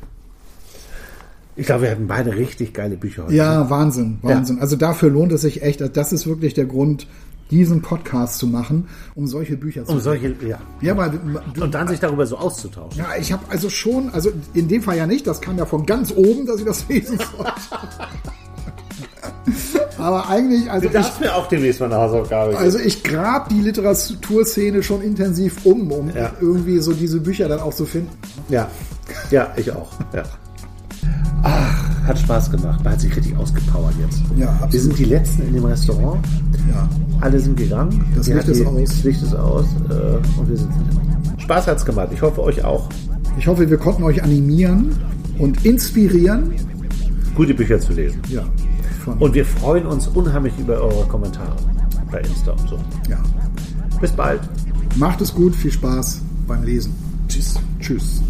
Ich 1.57 1.65
glaube, 1.65 1.83
wir 1.83 1.91
hatten 1.91 2.07
beide 2.07 2.35
richtig 2.35 2.73
geile 2.73 2.95
Bücher 2.95 3.25
heute. 3.25 3.35
Ja, 3.35 3.69
Wahnsinn, 3.69 4.19
Wahnsinn. 4.21 4.55
Ja. 4.55 4.61
Also 4.61 4.77
dafür 4.77 5.09
lohnt 5.09 5.33
es 5.33 5.41
sich 5.41 5.61
echt. 5.61 5.81
Das 5.95 6.13
ist 6.13 6.25
wirklich 6.25 6.53
der 6.53 6.65
Grund, 6.65 7.07
diesen 7.51 7.81
Podcast 7.81 8.39
zu 8.39 8.47
machen, 8.47 8.87
um 9.15 9.27
solche 9.27 9.57
Bücher 9.57 9.83
zu 9.83 9.91
Um 9.91 9.99
solche, 9.99 10.33
ja. 10.47 10.59
Ja, 10.79 10.95
weil 10.95 11.11
du, 11.53 11.63
und 11.63 11.73
dann 11.73 11.89
sich 11.89 11.99
darüber 11.99 12.25
so 12.25 12.37
auszutauschen. 12.37 12.99
Ja, 12.99 13.09
ich 13.19 13.33
habe 13.33 13.43
also 13.49 13.69
schon, 13.69 14.09
also 14.11 14.31
in 14.53 14.69
dem 14.69 14.81
Fall 14.81 14.95
ja 14.95 15.05
nicht, 15.05 15.27
das 15.27 15.41
kam 15.41 15.57
ja 15.57 15.65
von 15.65 15.85
ganz 15.85 16.13
oben, 16.15 16.45
dass 16.45 16.59
ich 16.59 16.65
das 16.65 16.87
lesen 16.87 17.19
sollte. 17.37 17.51
Aber 19.97 20.29
eigentlich, 20.29 20.69
also. 20.69 20.87
Du 20.87 20.93
darfst 20.93 21.13
ich, 21.15 21.21
mir 21.21 21.35
auch 21.35 21.47
demnächst 21.47 21.79
mal 21.79 21.87
eine 21.87 21.97
Hausaufgabe 21.97 22.57
Also 22.57 22.79
ich 22.79 23.03
grab 23.03 23.49
die 23.49 23.61
Literaturszene 23.61 24.83
schon 24.83 25.01
intensiv 25.01 25.65
um, 25.65 25.91
um 25.91 26.09
ja. 26.15 26.31
irgendwie 26.39 26.79
so 26.79 26.93
diese 26.93 27.19
Bücher 27.19 27.47
dann 27.47 27.59
auch 27.59 27.73
zu 27.73 27.85
finden. 27.85 28.09
Ja, 28.49 28.69
ja, 29.29 29.53
ich 29.55 29.71
auch. 29.71 29.91
Ja. 30.13 30.23
Ach, 31.43 32.07
hat 32.07 32.19
Spaß 32.19 32.51
gemacht. 32.51 32.83
Man 32.83 32.93
hat 32.93 33.01
sich 33.01 33.15
richtig 33.15 33.35
ausgepowert 33.37 33.93
jetzt. 33.99 34.21
Ja, 34.37 34.49
absolut. 34.49 34.73
Wir 34.73 34.79
sind 34.81 34.99
die 34.99 35.05
Letzten 35.05 35.47
in 35.47 35.53
dem 35.53 35.65
Restaurant. 35.65 36.25
Ja. 36.69 36.89
Alle 37.19 37.39
sind 37.39 37.57
gegangen. 37.57 38.05
Das 38.15 38.27
Licht 38.27 38.47
ist 38.47 38.65
aus. 38.65 38.75
Das 38.75 39.03
Licht 39.03 39.21
ist 39.21 39.35
aus. 39.35 39.65
Äh, 39.89 40.39
und 40.39 40.49
wir 40.49 40.57
sitzen. 40.57 40.89
Spaß 41.37 41.67
hat's 41.67 41.85
gemacht. 41.85 42.09
Ich 42.13 42.21
hoffe, 42.21 42.41
euch 42.43 42.63
auch. 42.63 42.89
Ich 43.37 43.47
hoffe, 43.47 43.69
wir 43.69 43.77
konnten 43.77 44.03
euch 44.03 44.23
animieren 44.23 44.95
und 45.37 45.65
inspirieren. 45.65 46.53
Gute 47.35 47.53
Bücher 47.53 47.79
zu 47.79 47.93
lesen. 47.93 48.21
Ja. 48.29 48.43
Und 49.05 49.33
wir 49.33 49.45
freuen 49.45 49.85
uns 49.85 50.07
unheimlich 50.07 50.53
über 50.59 50.81
eure 50.81 51.05
Kommentare 51.07 51.55
bei 52.11 52.19
Insta 52.19 52.51
und 52.51 52.69
so. 52.69 52.79
Ja. 53.09 53.17
Bis 53.99 54.11
bald. 54.11 54.41
Macht 54.97 55.21
es 55.21 55.33
gut, 55.33 55.55
viel 55.55 55.71
Spaß 55.71 56.21
beim 56.47 56.63
Lesen. 56.63 56.93
Tschüss. 57.27 57.59
Tschüss. 57.79 58.21